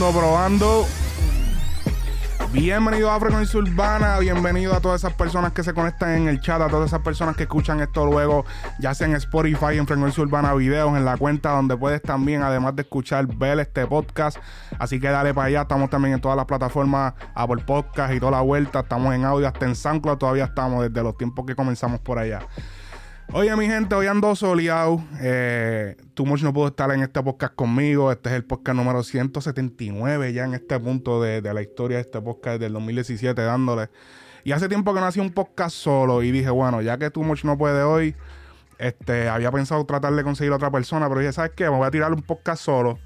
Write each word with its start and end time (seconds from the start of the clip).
Probando. 0.00 0.86
Bienvenido 2.52 3.12
a 3.12 3.20
Frecuencia 3.20 3.60
Urbana, 3.60 4.18
bienvenido 4.18 4.74
a 4.74 4.80
todas 4.80 5.02
esas 5.02 5.14
personas 5.14 5.52
que 5.52 5.62
se 5.62 5.72
conectan 5.72 6.16
en 6.16 6.28
el 6.28 6.40
chat, 6.40 6.60
a 6.60 6.68
todas 6.68 6.88
esas 6.88 7.00
personas 7.00 7.36
que 7.36 7.44
escuchan 7.44 7.80
esto 7.80 8.04
luego, 8.04 8.44
ya 8.80 8.92
sea 8.92 9.06
en 9.06 9.14
Spotify, 9.14 9.78
en 9.78 9.86
Frecuencia 9.86 10.24
Urbana 10.24 10.52
Videos, 10.54 10.96
en 10.96 11.04
la 11.04 11.16
cuenta 11.16 11.50
donde 11.52 11.76
puedes 11.76 12.02
también, 12.02 12.42
además 12.42 12.74
de 12.74 12.82
escuchar, 12.82 13.26
ver 13.36 13.60
este 13.60 13.86
podcast. 13.86 14.38
Así 14.80 14.98
que 14.98 15.08
dale 15.08 15.32
para 15.32 15.46
allá, 15.46 15.62
estamos 15.62 15.90
también 15.90 16.14
en 16.14 16.20
todas 16.20 16.36
las 16.36 16.46
plataformas, 16.46 17.14
Apple 17.32 17.62
Podcast 17.64 18.12
y 18.14 18.18
toda 18.18 18.32
la 18.32 18.40
vuelta, 18.40 18.80
estamos 18.80 19.14
en 19.14 19.24
audio, 19.24 19.46
hasta 19.46 19.64
en 19.64 19.76
SoundCloud 19.76 20.18
todavía 20.18 20.44
estamos 20.44 20.82
desde 20.82 21.04
los 21.04 21.16
tiempos 21.16 21.46
que 21.46 21.54
comenzamos 21.54 22.00
por 22.00 22.18
allá. 22.18 22.40
Oye, 23.32 23.56
mi 23.56 23.66
gente, 23.66 23.94
hoy 23.94 24.06
ando 24.06 24.36
soleado. 24.36 25.02
Eh, 25.20 25.96
Much 26.18 26.42
no 26.42 26.52
pudo 26.52 26.68
estar 26.68 26.90
en 26.92 27.02
este 27.02 27.22
podcast 27.22 27.54
conmigo. 27.54 28.12
Este 28.12 28.28
es 28.28 28.36
el 28.36 28.44
podcast 28.44 28.76
número 28.76 29.02
179 29.02 30.32
ya 30.32 30.44
en 30.44 30.54
este 30.54 30.78
punto 30.78 31.20
de, 31.20 31.40
la 31.42 31.62
historia 31.62 31.96
de 31.96 32.02
este 32.02 32.20
podcast 32.20 32.60
del 32.60 32.74
2017 32.74 33.40
dándole. 33.42 33.88
Y 34.44 34.52
hace 34.52 34.68
tiempo 34.68 34.94
que 34.94 35.00
no 35.00 35.06
hacía 35.06 35.22
un 35.22 35.32
podcast 35.32 35.74
solo 35.74 36.22
y 36.22 36.30
dije, 36.30 36.50
bueno, 36.50 36.80
ya 36.82 36.98
que 36.98 37.10
Too 37.10 37.24
Much 37.24 37.44
no 37.44 37.58
puede 37.58 37.82
hoy, 37.82 38.14
este, 38.78 39.28
había 39.28 39.50
pensado 39.50 39.84
tratar 39.84 40.14
de 40.14 40.22
conseguir 40.22 40.52
otra 40.52 40.70
persona, 40.70 41.08
pero 41.08 41.20
dije, 41.20 41.32
¿sabes 41.32 41.52
qué? 41.56 41.64
Me 41.64 41.76
voy 41.76 41.86
a 41.86 41.90
tirar 41.90 42.12
un 42.12 42.22
podcast 42.22 42.62
solo 42.62 42.98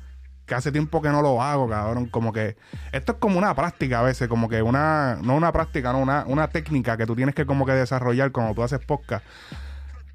que 0.45 0.54
hace 0.54 0.73
tiempo 0.73 1.00
que 1.00 1.10
no 1.10 1.23
lo 1.23 1.40
hago, 1.40 1.68
cabrón. 1.68 2.06
Como 2.06 2.32
que 2.32 2.56
esto 2.92 3.12
es 3.12 3.18
como 3.18 3.38
una 3.38 3.54
práctica 3.54 4.00
a 4.00 4.02
veces, 4.02 4.28
como 4.28 4.48
que 4.48 4.62
una, 4.62 5.18
no 5.23 5.37
una 5.37 5.52
práctica, 5.52 5.92
no, 5.92 6.00
una, 6.00 6.24
una 6.26 6.48
técnica 6.48 6.96
que 6.96 7.06
tú 7.06 7.15
tienes 7.15 7.34
que 7.34 7.46
como 7.46 7.65
que 7.65 7.73
desarrollar 7.73 8.32
cuando 8.32 8.54
tú 8.54 8.62
haces 8.62 8.80
podcast 8.80 9.24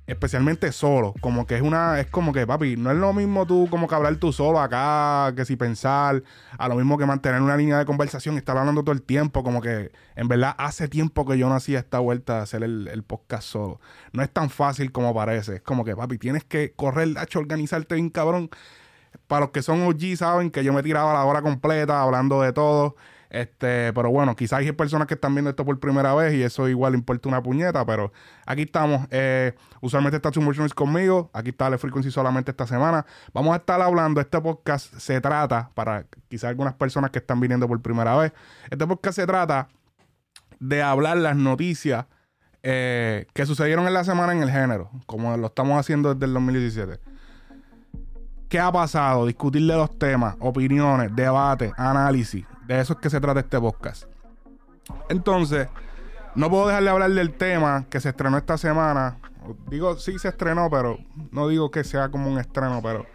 especialmente 0.05 0.71
solo, 0.73 1.13
como 1.21 1.47
que 1.47 1.55
es 1.55 1.61
una, 1.61 1.99
es 1.99 2.07
como 2.07 2.33
que, 2.33 2.45
papi, 2.45 2.75
no 2.75 2.91
es 2.91 2.97
lo 2.97 3.13
mismo 3.13 3.45
tú 3.47 3.67
como 3.69 3.87
que 3.87 3.95
hablar 3.95 4.15
tú 4.17 4.33
solo 4.33 4.59
acá, 4.59 5.33
que 5.35 5.45
si 5.45 5.55
pensar, 5.55 6.23
a 6.57 6.67
lo 6.67 6.75
mismo 6.75 6.97
que 6.97 7.05
mantener 7.05 7.41
una 7.41 7.55
línea 7.55 7.77
de 7.77 7.85
conversación 7.85 8.35
y 8.35 8.39
estar 8.39 8.57
hablando 8.57 8.83
todo 8.83 8.93
el 8.93 9.01
tiempo, 9.01 9.43
como 9.43 9.61
que 9.61 9.91
en 10.15 10.27
verdad 10.27 10.55
hace 10.57 10.89
tiempo 10.89 11.25
que 11.25 11.37
yo 11.37 11.47
no 11.47 11.55
hacía 11.55 11.79
esta 11.79 11.99
vuelta 11.99 12.37
de 12.37 12.41
hacer 12.41 12.63
el, 12.63 13.03
podcast 13.03 13.43
solo. 13.47 13.79
No 14.11 14.23
es 14.23 14.29
tan 14.31 14.49
fácil 14.49 14.91
como 14.91 15.13
parece, 15.13 15.55
es 15.55 15.61
como 15.61 15.85
que, 15.85 15.95
papi, 15.95 16.17
tienes 16.17 16.43
que 16.43 16.73
correr, 16.73 17.09
hecho, 17.21 17.39
organizarte 17.39 17.95
bien 17.95 18.09
cabrón. 18.09 18.49
Para 19.27 19.41
los 19.41 19.51
que 19.51 19.61
son 19.61 19.83
OG 19.83 20.17
saben 20.17 20.51
que 20.51 20.63
yo 20.63 20.73
me 20.73 20.83
tiraba 20.83 21.13
la 21.13 21.23
hora 21.23 21.41
completa 21.41 22.01
hablando 22.01 22.41
de 22.41 22.51
todo. 22.51 22.95
Este, 23.33 23.91
pero 23.93 24.11
bueno, 24.11 24.35
quizás 24.35 24.59
hay 24.59 24.71
personas 24.73 25.07
que 25.07 25.15
están 25.15 25.33
viendo 25.33 25.49
esto 25.49 25.65
por 25.65 25.79
primera 25.79 26.13
vez 26.13 26.35
y 26.35 26.43
eso 26.43 26.69
igual 26.69 26.93
importa 26.93 27.27
una 27.27 27.41
puñeta, 27.41 27.83
pero 27.83 28.13
aquí 28.45 28.61
estamos. 28.61 29.07
Eh, 29.09 29.55
usualmente 29.81 30.17
está 30.17 30.29
Tumortions 30.29 30.71
conmigo, 30.75 31.31
aquí 31.33 31.49
está 31.49 31.67
Le 31.67 31.79
Frequency 31.79 32.11
solamente 32.11 32.51
esta 32.51 32.67
semana. 32.67 33.07
Vamos 33.33 33.53
a 33.53 33.57
estar 33.57 33.81
hablando, 33.81 34.21
este 34.21 34.39
podcast 34.39 34.93
se 34.97 35.19
trata, 35.19 35.71
para 35.73 36.05
quizás 36.27 36.51
algunas 36.51 36.75
personas 36.75 37.09
que 37.09 37.17
están 37.17 37.39
viniendo 37.39 37.67
por 37.67 37.81
primera 37.81 38.15
vez, 38.15 38.33
este 38.69 38.85
podcast 38.85 39.15
se 39.15 39.25
trata 39.25 39.67
de 40.59 40.83
hablar 40.83 41.17
las 41.17 41.35
noticias 41.35 42.05
eh, 42.61 43.25
que 43.33 43.47
sucedieron 43.47 43.87
en 43.87 43.95
la 43.95 44.03
semana 44.03 44.33
en 44.33 44.43
el 44.43 44.51
género, 44.51 44.91
como 45.07 45.35
lo 45.37 45.47
estamos 45.47 45.79
haciendo 45.79 46.13
desde 46.13 46.27
el 46.27 46.33
2017. 46.35 46.99
¿Qué 48.47 48.59
ha 48.59 48.71
pasado? 48.71 49.25
Discutir 49.25 49.65
de 49.65 49.75
los 49.75 49.97
temas, 49.97 50.35
opiniones, 50.39 51.09
debate, 51.15 51.73
análisis, 51.75 52.45
de 52.67 52.79
eso 52.79 52.93
es 52.93 52.99
que 52.99 53.09
se 53.09 53.19
trata 53.19 53.41
este 53.41 53.59
podcast. 53.59 54.05
Entonces, 55.09 55.67
no 56.35 56.49
puedo 56.49 56.67
dejar 56.67 56.83
de 56.83 56.89
hablar 56.89 57.11
del 57.11 57.33
tema 57.33 57.85
que 57.89 57.99
se 57.99 58.09
estrenó 58.09 58.37
esta 58.37 58.57
semana. 58.57 59.17
Digo, 59.69 59.97
sí 59.97 60.17
se 60.19 60.29
estrenó, 60.29 60.69
pero 60.69 60.97
no 61.31 61.47
digo 61.47 61.69
que 61.69 61.83
sea 61.83 62.09
como 62.09 62.31
un 62.31 62.39
estreno, 62.39 62.81
pero 62.81 63.05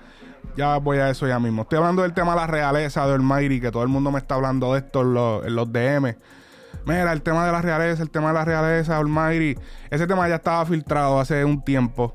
ya 0.56 0.76
voy 0.78 0.98
a 0.98 1.10
eso 1.10 1.26
ya 1.26 1.38
mismo. 1.38 1.62
Estoy 1.62 1.78
hablando 1.78 2.02
del 2.02 2.12
tema 2.12 2.32
de 2.32 2.40
la 2.40 2.46
realeza 2.46 3.06
de 3.06 3.14
Almighty, 3.14 3.60
que 3.60 3.70
todo 3.70 3.82
el 3.82 3.88
mundo 3.88 4.10
me 4.10 4.18
está 4.18 4.34
hablando 4.34 4.74
de 4.74 4.80
esto 4.80 5.02
en 5.02 5.54
los, 5.54 5.72
DM. 5.72 6.16
Mira, 6.86 7.12
el 7.12 7.22
tema 7.22 7.44
de 7.46 7.52
la 7.52 7.60
realeza, 7.62 8.02
el 8.02 8.10
tema 8.10 8.28
de 8.28 8.34
la 8.34 8.44
realeza 8.44 8.98
Almighty. 8.98 9.58
Ese 9.90 10.06
tema 10.06 10.28
ya 10.28 10.36
estaba 10.36 10.64
filtrado 10.64 11.18
hace 11.18 11.44
un 11.44 11.62
tiempo. 11.64 12.14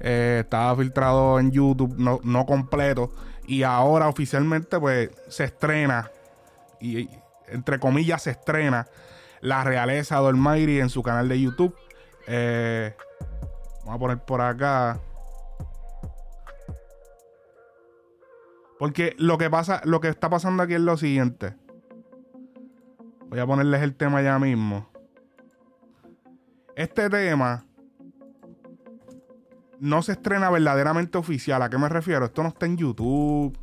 Eh, 0.00 0.40
estaba 0.42 0.76
filtrado 0.76 1.38
en 1.38 1.50
YouTube, 1.50 1.94
no, 1.96 2.20
no 2.24 2.44
completo. 2.44 3.12
Y 3.46 3.62
ahora 3.62 4.08
oficialmente, 4.08 4.78
pues, 4.78 5.10
se 5.28 5.44
estrena 5.44 6.10
y 6.82 7.08
entre 7.48 7.78
comillas 7.78 8.22
se 8.22 8.32
estrena 8.32 8.86
La 9.40 9.64
Realeza 9.64 10.18
Almighty 10.18 10.80
en 10.80 10.90
su 10.90 11.02
canal 11.02 11.28
de 11.28 11.40
YouTube. 11.40 11.74
Eh, 12.26 12.94
vamos 13.84 13.94
a 13.94 13.98
poner 13.98 14.18
por 14.18 14.40
acá. 14.40 15.00
Porque 18.78 19.14
lo 19.16 19.38
que 19.38 19.48
pasa, 19.48 19.80
lo 19.84 20.00
que 20.00 20.08
está 20.08 20.28
pasando 20.28 20.62
aquí 20.64 20.74
es 20.74 20.80
lo 20.80 20.96
siguiente. 20.96 21.54
Voy 23.28 23.38
a 23.38 23.46
ponerles 23.46 23.82
el 23.82 23.94
tema 23.94 24.22
ya 24.22 24.38
mismo. 24.38 24.90
Este 26.74 27.08
tema 27.08 27.64
no 29.78 30.02
se 30.02 30.12
estrena 30.12 30.50
verdaderamente 30.50 31.16
oficial. 31.16 31.62
¿A 31.62 31.70
qué 31.70 31.78
me 31.78 31.88
refiero? 31.88 32.24
Esto 32.24 32.42
no 32.42 32.48
está 32.48 32.66
en 32.66 32.76
YouTube 32.76 33.56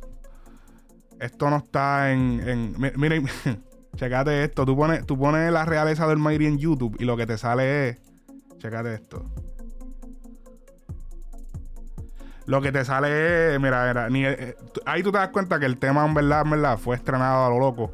esto 1.20 1.50
no 1.50 1.58
está 1.58 2.12
en. 2.12 2.40
en 2.48 2.92
miren, 2.96 3.26
checate 3.96 4.44
esto. 4.44 4.64
Tú 4.64 4.76
pones, 4.76 5.06
tú 5.06 5.18
pones 5.18 5.52
la 5.52 5.64
realeza 5.64 6.06
del 6.06 6.18
Mayri 6.18 6.46
en 6.46 6.58
YouTube 6.58 6.96
y 6.98 7.04
lo 7.04 7.16
que 7.16 7.26
te 7.26 7.36
sale 7.38 7.90
es. 7.90 7.98
Checate 8.58 8.94
esto. 8.94 9.24
Lo 12.46 12.60
que 12.62 12.72
te 12.72 12.84
sale 12.84 13.54
es. 13.54 13.60
Mira, 13.60 14.08
mira. 14.10 14.32
Eh, 14.32 14.56
ahí 14.86 15.02
tú 15.02 15.12
te 15.12 15.18
das 15.18 15.28
cuenta 15.28 15.60
que 15.60 15.66
el 15.66 15.76
tema, 15.76 16.04
en 16.06 16.14
verdad, 16.14 16.44
verdad, 16.46 16.78
fue 16.78 16.96
estrenado 16.96 17.46
a 17.46 17.50
lo 17.50 17.58
loco. 17.58 17.92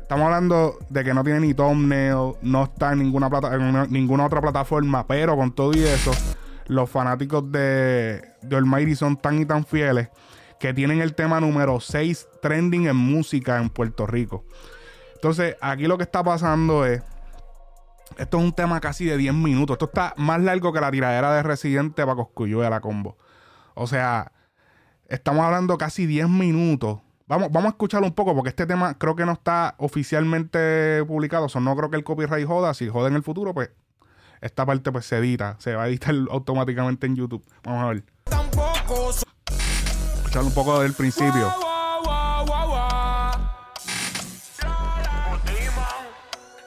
Estamos 0.00 0.26
hablando 0.26 0.78
de 0.90 1.04
que 1.04 1.14
no 1.14 1.24
tiene 1.24 1.40
ni 1.40 1.54
thumbnail, 1.54 2.34
no 2.42 2.64
está 2.64 2.92
en 2.92 2.98
ninguna, 2.98 3.30
plata, 3.30 3.54
en 3.54 3.90
ninguna 3.90 4.26
otra 4.26 4.42
plataforma, 4.42 5.06
pero 5.06 5.36
con 5.36 5.54
todo 5.54 5.72
y 5.72 5.82
eso, 5.84 6.10
los 6.66 6.90
fanáticos 6.90 7.50
de, 7.50 8.20
de 8.42 8.56
Almighty 8.56 8.94
son 8.94 9.16
tan 9.16 9.40
y 9.40 9.46
tan 9.46 9.64
fieles 9.64 10.10
que 10.62 10.72
tienen 10.72 11.00
el 11.00 11.16
tema 11.16 11.40
número 11.40 11.80
6 11.80 12.28
trending 12.40 12.86
en 12.86 12.94
música 12.94 13.60
en 13.60 13.68
Puerto 13.68 14.06
Rico. 14.06 14.44
Entonces, 15.16 15.56
aquí 15.60 15.88
lo 15.88 15.98
que 15.98 16.04
está 16.04 16.22
pasando 16.22 16.86
es. 16.86 17.02
Esto 18.16 18.38
es 18.38 18.44
un 18.44 18.52
tema 18.52 18.78
casi 18.78 19.04
de 19.06 19.16
10 19.16 19.34
minutos. 19.34 19.74
Esto 19.74 19.86
está 19.86 20.14
más 20.18 20.40
largo 20.40 20.72
que 20.72 20.80
la 20.80 20.92
tiradera 20.92 21.34
de 21.34 21.42
Residente 21.42 22.06
para 22.06 22.24
de 22.24 22.70
la 22.70 22.80
combo. 22.80 23.18
O 23.74 23.88
sea, 23.88 24.30
estamos 25.08 25.44
hablando 25.44 25.76
casi 25.78 26.06
10 26.06 26.28
minutos. 26.28 27.00
Vamos, 27.26 27.48
vamos 27.50 27.66
a 27.66 27.70
escucharlo 27.70 28.06
un 28.06 28.14
poco 28.14 28.32
porque 28.32 28.50
este 28.50 28.64
tema 28.64 28.96
creo 28.96 29.16
que 29.16 29.26
no 29.26 29.32
está 29.32 29.74
oficialmente 29.78 31.04
publicado. 31.08 31.46
O 31.46 31.48
sea, 31.48 31.60
no 31.60 31.74
creo 31.74 31.90
que 31.90 31.96
el 31.96 32.04
copyright 32.04 32.46
joda. 32.46 32.72
Si 32.74 32.88
joda 32.88 33.08
en 33.08 33.16
el 33.16 33.24
futuro, 33.24 33.52
pues 33.52 33.70
esta 34.40 34.64
parte 34.64 34.92
pues 34.92 35.06
se 35.06 35.16
edita. 35.16 35.56
Se 35.58 35.74
va 35.74 35.84
a 35.84 35.88
editar 35.88 36.14
automáticamente 36.30 37.08
en 37.08 37.16
YouTube. 37.16 37.44
Vamos 37.64 37.82
a 37.82 37.88
ver. 37.88 38.04
Tampoco 38.24 39.12
escuchar 40.32 40.44
un 40.44 40.54
poco 40.54 40.80
del 40.80 40.94
principio. 40.94 41.54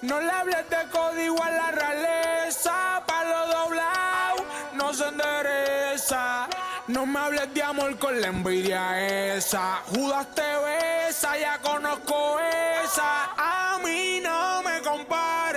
No 0.03 0.21
le 0.21 0.31
hables 0.31 0.69
de 0.69 0.89
código 0.91 1.43
a 1.43 1.49
la 1.49 1.71
realeza, 1.71 3.03
palo 3.07 3.47
doblado, 3.47 4.45
no 4.75 4.93
se 4.93 5.07
endereza. 5.07 6.47
No 6.87 7.07
me 7.07 7.19
hables 7.19 7.51
de 7.55 7.63
amor 7.63 7.97
con 7.97 8.21
la 8.21 8.27
envidia 8.27 9.35
esa. 9.35 9.81
Judas 9.87 10.27
te 10.35 10.43
besa, 10.43 11.35
ya 11.35 11.59
conozco 11.59 12.37
esa. 12.83 13.31
A 13.35 13.79
mí 13.83 14.21
no 14.21 14.61
me 14.61 14.79
comparen. 14.83 15.54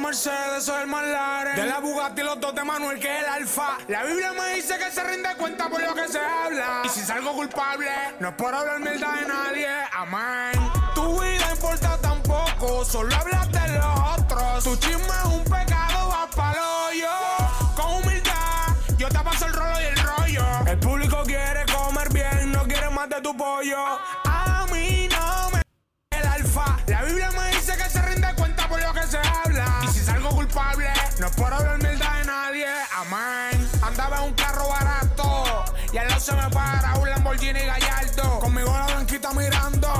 Mercedes 0.00 0.64
soy 0.64 0.82
el 0.82 0.86
McLaren. 0.86 1.56
De 1.56 1.66
la 1.66 1.78
Bugatti 1.78 2.22
los 2.22 2.40
dos 2.40 2.54
de 2.54 2.64
Manuel 2.64 2.98
que 2.98 3.14
es 3.14 3.22
el 3.22 3.28
Alfa. 3.28 3.78
La 3.88 4.02
Biblia 4.04 4.32
me 4.32 4.54
dice 4.54 4.78
que 4.78 4.90
se 4.90 5.04
rinde 5.04 5.28
cuenta 5.36 5.68
por 5.68 5.82
lo 5.82 5.94
que 5.94 6.08
se 6.08 6.18
habla. 6.18 6.82
Y 6.84 6.88
si 6.88 7.00
salgo 7.00 7.32
culpable, 7.32 7.90
no 8.18 8.28
es 8.28 8.34
por 8.34 8.54
hablar 8.54 8.80
mierda 8.80 9.12
de 9.14 9.26
nadie. 9.26 9.68
Amén. 9.92 10.70
Tu 10.94 11.20
vida 11.20 11.50
importa 11.50 11.98
tampoco, 11.98 12.84
solo 12.84 13.14
hablas 13.14 13.52
de 13.52 13.68
los 13.78 14.18
otros. 14.18 14.64
Tu 14.64 14.76
chisme 14.76 15.04
es 15.04 15.24
un 15.26 15.44
pecado, 15.44 16.08
vas 16.08 16.34
pa'l 16.34 16.56
hoyo. 16.58 17.10
Con 17.76 18.02
humildad, 18.02 18.74
yo 18.96 19.08
te 19.08 19.18
paso 19.18 19.46
el 19.46 19.52
rollo 19.52 19.80
y 19.80 19.84
el 19.84 19.98
rollo. 19.98 20.44
El 20.66 20.78
público 20.78 21.22
quiere 21.24 21.66
comer 21.66 22.08
bien, 22.12 22.52
no 22.52 22.64
quiere 22.64 22.88
más 22.90 23.08
de 23.08 23.20
tu 23.20 23.36
pollo. 23.36 23.78
A 23.78 23.90
mí 23.90 24.00
no 24.24 24.30
me 24.30 24.44
el 24.44 24.49
La 26.86 27.02
Biblia 27.04 27.30
me 27.30 27.48
dice 27.54 27.76
que 27.76 27.88
se 27.88 28.02
rinde 28.02 28.26
cuenta 28.36 28.68
por 28.68 28.82
lo 28.82 28.92
que 28.92 29.06
se 29.06 29.18
habla. 29.18 29.66
Y 29.84 29.88
si 29.88 30.00
salgo 30.00 30.30
culpable, 30.30 30.88
no 31.20 31.26
es 31.26 31.36
por 31.36 31.52
hablar 31.52 31.78
mierda 31.78 32.18
de 32.18 32.24
nadie. 32.24 32.66
Amén. 32.96 33.70
Andaba 33.82 34.18
en 34.18 34.24
un 34.24 34.34
carro 34.34 34.68
barato. 34.68 35.64
Y 35.92 35.98
al 35.98 36.08
lado 36.08 36.20
se 36.20 36.32
me 36.32 36.50
para 36.50 36.96
un 36.96 37.08
Lamborghini 37.08 37.60
Gallardo. 37.60 38.40
Conmigo 38.40 38.72
la 38.72 38.86
blanquita 38.86 39.32
mirando. 39.32 39.92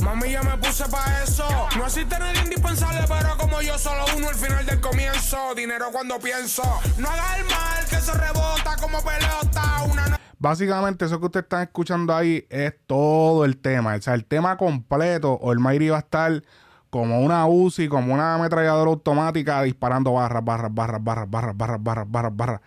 Mami, 0.00 0.30
yo 0.30 0.42
me 0.44 0.56
puse 0.58 0.84
pa' 0.88 1.22
eso. 1.24 1.48
No 1.76 1.86
existe 1.86 2.18
nadie 2.18 2.40
indispensable, 2.42 3.04
pero 3.08 3.36
como 3.36 3.60
yo, 3.60 3.76
solo 3.76 4.04
uno 4.16 4.28
al 4.28 4.36
final 4.36 4.64
del 4.64 4.80
comienzo. 4.80 5.54
Dinero 5.56 5.90
cuando 5.90 6.20
pienso. 6.20 6.62
No 6.98 7.10
haga 7.10 7.36
el 7.36 7.44
mal 7.46 7.84
que 7.88 7.96
se 7.96 8.12
rebota 8.12 8.76
como 8.80 9.02
pelota. 9.02 9.82
Una 9.90 10.19
Básicamente, 10.40 11.04
eso 11.04 11.20
que 11.20 11.26
ustedes 11.26 11.44
están 11.44 11.62
escuchando 11.62 12.16
ahí 12.16 12.46
es 12.48 12.74
todo 12.86 13.44
el 13.44 13.58
tema. 13.58 13.94
O 13.94 14.00
sea, 14.00 14.14
el 14.14 14.24
tema 14.24 14.56
completo, 14.56 15.34
o 15.34 15.52
el 15.52 15.58
Mayri 15.58 15.90
va 15.90 15.98
a 15.98 16.00
estar 16.00 16.42
como 16.88 17.20
una 17.20 17.46
UCI, 17.46 17.88
como 17.88 18.14
una 18.14 18.36
ametralladora 18.36 18.90
automática, 18.90 19.62
disparando 19.62 20.14
barras, 20.14 20.42
barras, 20.42 20.74
barras, 20.74 21.04
barras, 21.04 21.30
barras, 21.30 21.56
barras, 21.56 21.82
barras, 21.84 22.10
barras, 22.10 22.36
barras. 22.36 22.60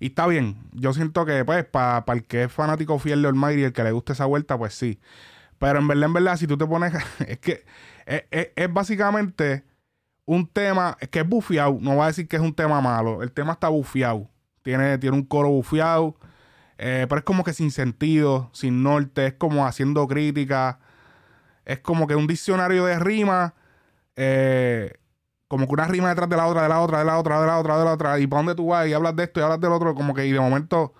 Y 0.00 0.06
está 0.08 0.26
bien. 0.26 0.56
Yo 0.72 0.92
siento 0.92 1.24
que, 1.24 1.44
pues, 1.44 1.64
para 1.64 2.04
el 2.08 2.24
que 2.24 2.44
es 2.44 2.52
fanático 2.52 2.98
fiel 2.98 3.22
de 3.22 3.28
Almighty 3.28 3.60
y 3.60 3.64
el 3.64 3.72
que 3.72 3.84
le 3.84 3.92
guste 3.92 4.12
esa 4.14 4.24
vuelta, 4.26 4.58
pues 4.58 4.74
sí. 4.74 4.98
Pero 5.58 5.78
en 5.78 5.86
verdad, 5.86 6.04
en 6.06 6.12
verdad, 6.14 6.36
si 6.36 6.48
tú 6.48 6.58
te 6.58 6.66
pones. 6.66 6.92
es 7.28 7.38
que 7.38 7.64
es, 8.06 8.74
básicamente 8.74 9.62
un 10.26 10.48
tema 10.48 10.96
que 11.12 11.20
es 11.20 11.28
bufiado. 11.28 11.78
No 11.80 11.94
voy 11.94 12.04
a 12.04 12.06
decir 12.08 12.26
que 12.26 12.34
es 12.34 12.42
un 12.42 12.54
tema 12.54 12.80
malo. 12.80 13.22
El 13.22 13.30
tema 13.30 13.52
está 13.52 13.68
bufiado. 13.68 14.28
Tiene, 14.62 14.98
tiene 14.98 15.16
un 15.16 15.24
coro 15.24 15.50
bufiado. 15.50 16.16
Eh, 16.82 17.04
pero 17.08 17.18
es 17.18 17.24
como 17.24 17.44
que 17.44 17.52
sin 17.52 17.70
sentido, 17.70 18.50
sin 18.54 18.82
norte. 18.82 19.26
Es 19.26 19.34
como 19.34 19.66
haciendo 19.66 20.08
crítica. 20.08 20.78
Es 21.66 21.80
como 21.80 22.06
que 22.06 22.16
un 22.16 22.26
diccionario 22.26 22.86
de 22.86 22.98
rima. 22.98 23.54
Eh, 24.16 24.94
como 25.50 25.66
que 25.66 25.72
una 25.72 25.88
rima 25.88 26.08
detrás 26.08 26.28
de 26.28 26.36
la 26.36 26.46
otra, 26.46 26.62
de 26.62 26.68
la 26.68 26.80
otra, 26.80 27.00
de 27.00 27.04
la 27.04 27.18
otra, 27.18 27.40
de 27.40 27.46
la 27.46 27.58
otra, 27.58 27.78
de 27.78 27.84
la 27.84 27.92
otra, 27.92 28.18
y 28.20 28.26
para 28.28 28.38
dónde 28.38 28.54
tú 28.54 28.68
vas 28.68 28.86
y 28.86 28.92
hablas 28.92 29.16
de 29.16 29.24
esto 29.24 29.40
y 29.40 29.42
hablas 29.42 29.60
del 29.60 29.72
otro, 29.72 29.96
como 29.96 30.14
que 30.14 30.24
y 30.24 30.30
de 30.30 30.38
momento, 30.38 30.94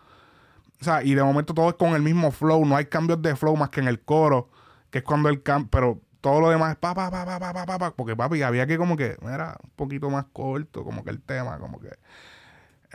o 0.81 0.85
sea, 0.85 1.05
y 1.05 1.15
de 1.15 1.23
momento 1.23 1.55
todo 1.55 1.69
es 1.69 1.77
con 1.77 1.95
el 1.95 2.03
mismo 2.03 2.33
flow, 2.33 2.65
no 2.67 2.75
hay 2.75 2.87
cambios 2.87 3.23
de 3.23 3.37
flow 3.37 3.57
más 3.57 3.69
que 3.69 3.79
en 3.79 3.87
el 3.87 4.01
coro, 4.01 4.51
que 4.91 4.99
es 4.99 5.05
cuando 5.05 5.29
el 5.29 5.45
cambio, 5.45 5.69
pero 5.71 6.01
todo 6.21 6.41
lo 6.41 6.51
demás 6.51 6.73
es 6.73 6.79
pa, 6.79 6.95
pa, 6.95 7.13
pa, 7.13 7.25
pa, 7.25 7.39
pa, 7.39 7.65
pa, 7.65 7.79
pa, 7.79 7.91
porque 7.93 8.17
papi, 8.17 8.43
había 8.43 8.67
que 8.67 8.77
como 8.77 8.97
que, 8.97 9.17
era 9.23 9.57
un 9.63 9.71
poquito 9.77 10.11
más 10.11 10.25
corto, 10.33 10.83
como 10.83 11.05
que 11.05 11.11
el 11.11 11.23
tema, 11.23 11.61
como 11.61 11.79
que, 11.79 11.91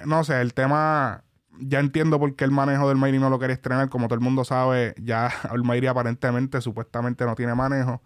no 0.06 0.26
sé, 0.26 0.42
el 0.42 0.54
tema, 0.54 1.24
ya 1.60 1.80
entiendo 1.80 2.20
por 2.20 2.36
qué 2.36 2.46
el 2.46 2.52
manejo 2.52 2.88
del 2.90 2.98
Mayri 2.98 3.20
no 3.20 3.30
lo 3.30 3.40
quería 3.40 3.56
estrenar, 3.56 3.90
como 3.90 4.08
todo 4.08 4.16
el 4.16 4.22
mundo 4.22 4.44
sabe, 4.46 4.96
ya 4.98 5.32
el 5.54 5.64
Mayri 5.64 5.88
aparentemente, 5.88 6.62
supuestamente 6.62 7.26
no 7.26 7.36
tiene 7.36 7.56
manejo. 7.56 8.02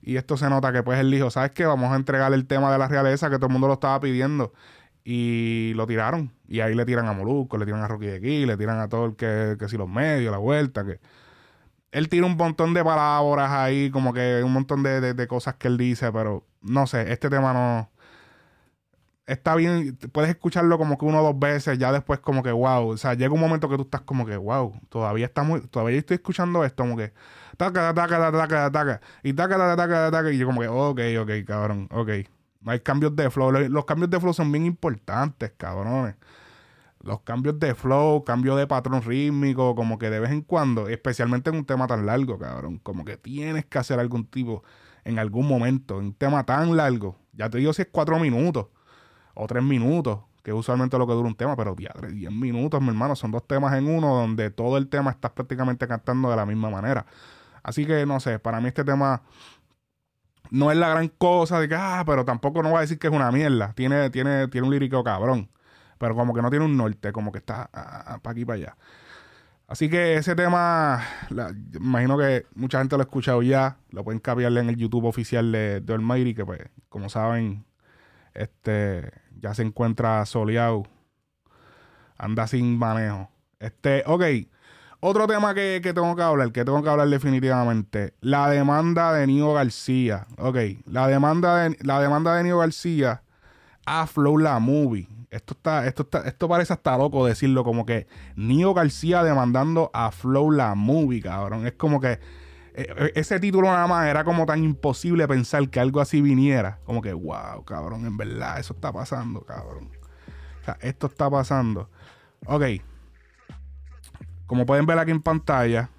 Y 0.00 0.16
esto 0.16 0.36
se 0.36 0.48
nota 0.48 0.72
que 0.72 0.82
pues 0.82 0.98
él 1.00 1.10
dijo, 1.10 1.30
¿sabes 1.30 1.50
qué? 1.52 1.66
Vamos 1.66 1.92
a 1.92 1.96
entregar 1.96 2.32
el 2.32 2.46
tema 2.46 2.72
de 2.72 2.78
la 2.78 2.88
realeza 2.88 3.30
que 3.30 3.36
todo 3.36 3.46
el 3.46 3.52
mundo 3.52 3.66
lo 3.68 3.74
estaba 3.74 3.98
pidiendo. 4.00 4.52
Y 5.04 5.72
lo 5.74 5.86
tiraron. 5.86 6.32
Y 6.46 6.60
ahí 6.60 6.74
le 6.74 6.84
tiran 6.84 7.06
a 7.06 7.12
Molusco, 7.12 7.56
le 7.58 7.64
tiran 7.64 7.82
a 7.82 7.88
Rocky 7.88 8.06
de 8.06 8.16
aquí, 8.16 8.46
le 8.46 8.56
tiran 8.56 8.78
a 8.78 8.88
todo 8.88 9.06
el 9.06 9.16
que, 9.16 9.56
que 9.58 9.68
si 9.68 9.76
los 9.76 9.88
medios, 9.88 10.30
la 10.32 10.38
vuelta, 10.38 10.84
que... 10.84 11.00
Él 11.90 12.08
tira 12.10 12.26
un 12.26 12.36
montón 12.36 12.74
de 12.74 12.84
palabras 12.84 13.50
ahí, 13.50 13.90
como 13.90 14.12
que 14.12 14.42
un 14.44 14.52
montón 14.52 14.82
de, 14.82 15.14
de 15.14 15.26
cosas 15.26 15.54
que 15.54 15.68
él 15.68 15.78
dice, 15.78 16.12
pero 16.12 16.46
no 16.60 16.86
sé, 16.86 17.12
este 17.12 17.30
tema 17.30 17.54
no 17.54 17.90
está 19.28 19.54
bien, 19.56 19.96
puedes 20.12 20.30
escucharlo 20.30 20.78
como 20.78 20.96
que 20.96 21.04
uno 21.04 21.20
o 21.20 21.22
dos 21.22 21.38
veces, 21.38 21.78
ya 21.78 21.92
después 21.92 22.18
como 22.20 22.42
que 22.42 22.50
wow, 22.50 22.88
o 22.88 22.96
sea, 22.96 23.12
llega 23.14 23.32
un 23.34 23.40
momento 23.40 23.68
que 23.68 23.76
tú 23.76 23.82
estás 23.82 24.00
como 24.00 24.24
que 24.24 24.36
wow, 24.36 24.80
todavía 24.88 25.26
está 25.26 25.42
muy, 25.42 25.60
todavía 25.68 25.98
estoy 25.98 26.16
escuchando 26.16 26.64
esto 26.64 26.82
como 26.82 26.96
que 26.96 27.12
taca, 27.58 27.92
taca, 27.94 28.32
taca, 28.32 28.70
taca, 28.70 29.00
y 29.22 29.34
taca, 29.34 29.58
taca, 29.58 29.76
taca, 29.76 30.10
taca, 30.10 30.32
y 30.32 30.38
yo 30.38 30.46
como 30.46 30.62
que 30.62 30.68
ok, 30.68 31.00
ok, 31.20 31.46
cabrón, 31.46 31.88
ok. 31.92 32.10
No 32.60 32.72
hay 32.72 32.80
cambios 32.80 33.14
de 33.14 33.30
flow, 33.30 33.52
los 33.52 33.84
cambios 33.84 34.10
de 34.10 34.18
flow 34.18 34.32
son 34.32 34.50
bien 34.50 34.64
importantes, 34.66 35.52
cabrones. 35.56 36.16
Los 37.00 37.20
cambios 37.20 37.58
de 37.60 37.74
flow, 37.74 38.24
cambio 38.24 38.56
de 38.56 38.66
patrón 38.66 39.02
rítmico, 39.02 39.74
como 39.76 39.98
que 39.98 40.10
de 40.10 40.20
vez 40.20 40.32
en 40.32 40.42
cuando, 40.42 40.88
especialmente 40.88 41.50
en 41.50 41.56
un 41.56 41.64
tema 41.64 41.86
tan 41.86 42.06
largo, 42.06 42.38
cabrón, 42.38 42.78
como 42.78 43.04
que 43.04 43.16
tienes 43.16 43.66
que 43.66 43.78
hacer 43.78 44.00
algún 44.00 44.26
tipo 44.26 44.64
en 45.04 45.18
algún 45.18 45.46
momento, 45.46 46.00
en 46.00 46.06
un 46.06 46.14
tema 46.14 46.44
tan 46.44 46.76
largo. 46.76 47.16
Ya 47.32 47.48
te 47.50 47.58
digo 47.58 47.72
si 47.72 47.82
es 47.82 47.88
cuatro 47.92 48.18
minutos 48.18 48.66
o 49.38 49.46
tres 49.46 49.62
minutos, 49.62 50.20
que 50.42 50.50
es 50.50 50.56
usualmente 50.56 50.98
lo 50.98 51.06
que 51.06 51.12
dura 51.12 51.28
un 51.28 51.34
tema, 51.34 51.56
pero 51.56 51.74
diadre, 51.74 52.08
diez 52.10 52.32
minutos, 52.32 52.80
mi 52.82 52.88
hermano, 52.88 53.14
son 53.16 53.30
dos 53.30 53.46
temas 53.46 53.74
en 53.74 53.86
uno 53.88 54.14
donde 54.14 54.50
todo 54.50 54.76
el 54.76 54.88
tema 54.88 55.10
estás 55.10 55.30
prácticamente 55.30 55.86
cantando 55.86 56.28
de 56.30 56.36
la 56.36 56.44
misma 56.44 56.70
manera. 56.70 57.06
Así 57.62 57.86
que 57.86 58.04
no 58.04 58.18
sé, 58.20 58.38
para 58.38 58.60
mí 58.60 58.68
este 58.68 58.84
tema 58.84 59.22
no 60.50 60.72
es 60.72 60.78
la 60.78 60.88
gran 60.88 61.08
cosa 61.08 61.60
de 61.60 61.68
que, 61.68 61.76
ah, 61.76 62.02
pero 62.04 62.24
tampoco 62.24 62.62
no 62.62 62.70
voy 62.70 62.78
a 62.78 62.80
decir 62.80 62.98
que 62.98 63.06
es 63.06 63.12
una 63.12 63.30
mierda. 63.30 63.72
Tiene, 63.74 64.10
tiene, 64.10 64.48
tiene 64.48 64.66
un 64.66 64.72
lírico 64.72 65.04
cabrón, 65.04 65.50
pero 65.98 66.14
como 66.14 66.34
que 66.34 66.42
no 66.42 66.50
tiene 66.50 66.64
un 66.64 66.76
norte, 66.76 67.12
como 67.12 67.30
que 67.30 67.38
está 67.38 67.70
ah, 67.72 68.04
ah, 68.06 68.18
para 68.22 68.32
aquí 68.32 68.44
para 68.44 68.56
allá. 68.56 68.76
Así 69.68 69.90
que 69.90 70.16
ese 70.16 70.34
tema, 70.34 71.04
imagino 71.74 72.16
que 72.16 72.46
mucha 72.54 72.78
gente 72.78 72.96
lo 72.96 73.02
ha 73.02 73.04
escuchado 73.04 73.42
ya. 73.42 73.76
Lo 73.90 74.02
pueden 74.02 74.18
cambiarle 74.18 74.60
en 74.60 74.70
el 74.70 74.76
YouTube 74.76 75.04
oficial 75.04 75.52
de, 75.52 75.80
de 75.80 76.34
que 76.34 76.46
pues, 76.46 76.60
como 76.88 77.10
saben, 77.10 77.66
este 78.32 79.12
ya 79.40 79.54
se 79.54 79.62
encuentra 79.62 80.24
soleado. 80.26 80.84
Anda 82.16 82.46
sin 82.46 82.78
manejo. 82.78 83.30
Este, 83.60 84.02
ok. 84.06 84.24
Otro 85.00 85.28
tema 85.28 85.54
que, 85.54 85.80
tengo 85.82 86.16
que 86.16 86.22
hablar, 86.22 86.50
que 86.50 86.64
tengo 86.64 86.82
que 86.82 86.90
hablar 86.90 87.08
definitivamente. 87.08 88.14
La 88.20 88.50
demanda 88.50 89.12
de 89.12 89.26
Nio 89.26 89.52
García. 89.54 90.26
Ok. 90.38 90.56
La 90.86 91.06
demanda 91.06 91.58
de, 91.58 91.76
la 91.82 92.00
demanda 92.00 92.34
de 92.34 92.42
Nio 92.44 92.58
García 92.58 93.22
a 93.86 94.06
Flow 94.06 94.38
La 94.38 94.58
Movie. 94.58 95.08
Esto 95.30 95.54
está, 95.54 95.86
esto 95.86 96.02
está, 96.02 96.20
esto 96.26 96.48
parece 96.48 96.72
hasta 96.72 96.96
loco 96.96 97.26
decirlo, 97.26 97.62
como 97.62 97.86
que 97.86 98.06
Nio 98.34 98.74
García 98.74 99.22
demandando 99.22 99.90
a 99.94 100.10
Flow 100.10 100.50
La 100.50 100.74
Movie, 100.74 101.22
cabrón. 101.22 101.66
Es 101.66 101.74
como 101.74 102.00
que 102.00 102.18
ese 103.14 103.40
título 103.40 103.68
nada 103.68 103.86
más 103.86 104.06
era 104.06 104.22
como 104.22 104.46
tan 104.46 104.62
imposible 104.62 105.26
pensar 105.26 105.68
que 105.68 105.80
algo 105.80 106.00
así 106.00 106.20
viniera. 106.20 106.78
Como 106.84 107.02
que, 107.02 107.12
wow, 107.12 107.64
cabrón, 107.64 108.06
en 108.06 108.16
verdad, 108.16 108.60
eso 108.60 108.74
está 108.74 108.92
pasando, 108.92 109.40
cabrón. 109.42 109.90
Esto 110.80 111.06
está 111.06 111.28
pasando. 111.28 111.90
Ok. 112.46 112.64
Como 114.46 114.64
pueden 114.64 114.86
ver 114.86 114.98
aquí 114.98 115.10
en 115.10 115.22
pantalla, 115.22 115.90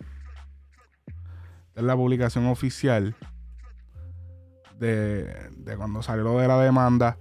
es 1.75 1.83
la 1.83 1.95
publicación 1.95 2.47
oficial 2.47 3.15
de, 4.77 5.25
de 5.57 5.77
cuando 5.77 6.01
salió 6.01 6.37
de 6.39 6.47
la 6.47 6.59
demanda. 6.59 7.17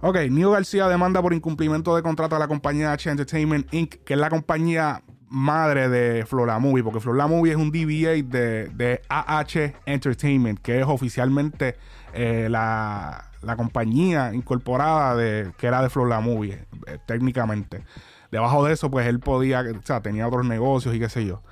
Ok, 0.00 0.16
Nio 0.30 0.52
García 0.52 0.86
demanda 0.86 1.20
por 1.20 1.32
incumplimiento 1.32 1.96
de 1.96 2.02
contrato 2.02 2.36
a 2.36 2.38
la 2.38 2.46
compañía 2.46 2.92
H 2.92 3.10
Entertainment 3.10 3.72
Inc., 3.72 3.96
que 4.04 4.14
es 4.14 4.20
la 4.20 4.30
compañía 4.30 5.02
madre 5.30 5.88
de 5.88 6.26
Flora 6.26 6.58
Movie, 6.58 6.82
porque 6.82 7.00
Flora 7.00 7.26
Movie 7.26 7.52
es 7.52 7.58
un 7.58 7.70
DBA 7.70 8.22
de, 8.28 9.02
AH 9.08 9.74
Entertainment, 9.86 10.60
que 10.60 10.80
es 10.80 10.86
oficialmente 10.86 11.76
eh, 12.12 12.48
la, 12.50 13.24
compañía 13.56 14.32
incorporada 14.34 15.16
de, 15.16 15.52
que 15.56 15.66
era 15.66 15.82
de 15.82 15.90
Flora 15.90 16.20
Movie, 16.20 16.64
eh, 16.86 16.98
técnicamente. 17.06 17.84
Debajo 18.30 18.64
de 18.64 18.74
eso, 18.74 18.90
pues 18.90 19.06
él 19.06 19.20
podía, 19.20 19.60
o 19.60 19.82
sea, 19.86 20.00
tenía 20.00 20.26
otros 20.28 20.46
negocios 20.46 20.94
y 20.94 20.98
qué 20.98 21.08
sé 21.08 21.24
yo. 21.26 21.42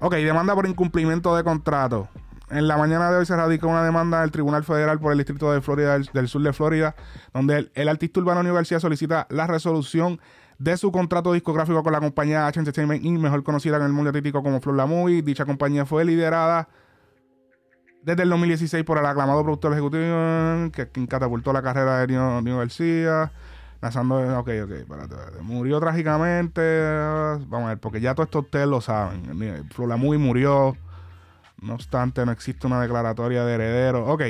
Ok, 0.00 0.14
demanda 0.16 0.54
por 0.54 0.66
incumplimiento 0.66 1.34
de 1.36 1.44
contrato. 1.44 2.08
En 2.50 2.68
la 2.68 2.76
mañana 2.76 3.10
de 3.10 3.18
hoy 3.18 3.26
se 3.26 3.34
radica 3.34 3.66
una 3.66 3.82
demanda 3.82 4.20
del 4.20 4.30
Tribunal 4.30 4.64
Federal 4.64 5.00
por 5.00 5.12
el 5.12 5.18
Distrito 5.18 5.50
de 5.50 5.62
Florida 5.62 5.98
del, 5.98 6.28
Sur 6.28 6.42
de 6.42 6.52
Florida, 6.52 6.94
donde 7.32 7.56
el, 7.56 7.72
el 7.74 7.88
artista 7.88 8.20
urbano 8.20 8.52
García 8.52 8.80
solicita 8.80 9.26
la 9.30 9.46
resolución 9.46 10.20
de 10.58 10.76
su 10.76 10.92
contrato 10.92 11.32
discográfico 11.32 11.82
con 11.82 11.92
la 11.92 12.00
compañía 12.00 12.46
H 12.46 12.58
Entertainment 12.58 13.04
Inc., 13.04 13.18
mejor 13.18 13.42
conocida 13.42 13.76
en 13.76 13.82
el 13.82 13.92
mundo 13.92 14.10
artístico 14.10 14.42
como 14.42 14.60
Flor 14.60 14.76
La 14.76 14.86
Movie. 14.86 15.22
Dicha 15.22 15.44
compañía 15.44 15.84
fue 15.84 16.04
liderada 16.04 16.68
desde 18.04 18.22
el 18.22 18.28
2016 18.28 18.84
por 18.84 18.98
el 18.98 19.06
aclamado 19.06 19.42
productor 19.42 19.72
ejecutivo 19.72 20.70
que, 20.72 20.88
quien 20.92 21.06
catapultó 21.06 21.52
la 21.52 21.62
carrera 21.62 22.00
de 22.00 22.08
Nino, 22.08 22.58
García. 22.58 23.32
Lanzando, 23.80 24.16
ok, 24.38 24.48
ok, 24.64 24.70
espérate, 24.70 25.16
Murió 25.42 25.80
trágicamente. 25.80 26.82
Vamos 27.46 27.66
a 27.66 27.68
ver, 27.68 27.78
porque 27.78 28.00
ya 28.00 28.14
todo 28.14 28.24
esto 28.24 28.40
ustedes 28.40 28.66
lo 28.66 28.80
saben. 28.80 29.68
Flor 29.70 29.88
La 29.88 29.96
Movie 29.96 30.18
murió. 30.18 30.76
No 31.60 31.74
obstante, 31.74 32.24
no 32.26 32.32
existe 32.32 32.66
una 32.66 32.80
declaratoria 32.80 33.44
de 33.44 33.54
heredero. 33.54 34.06
Ok. 34.06 34.22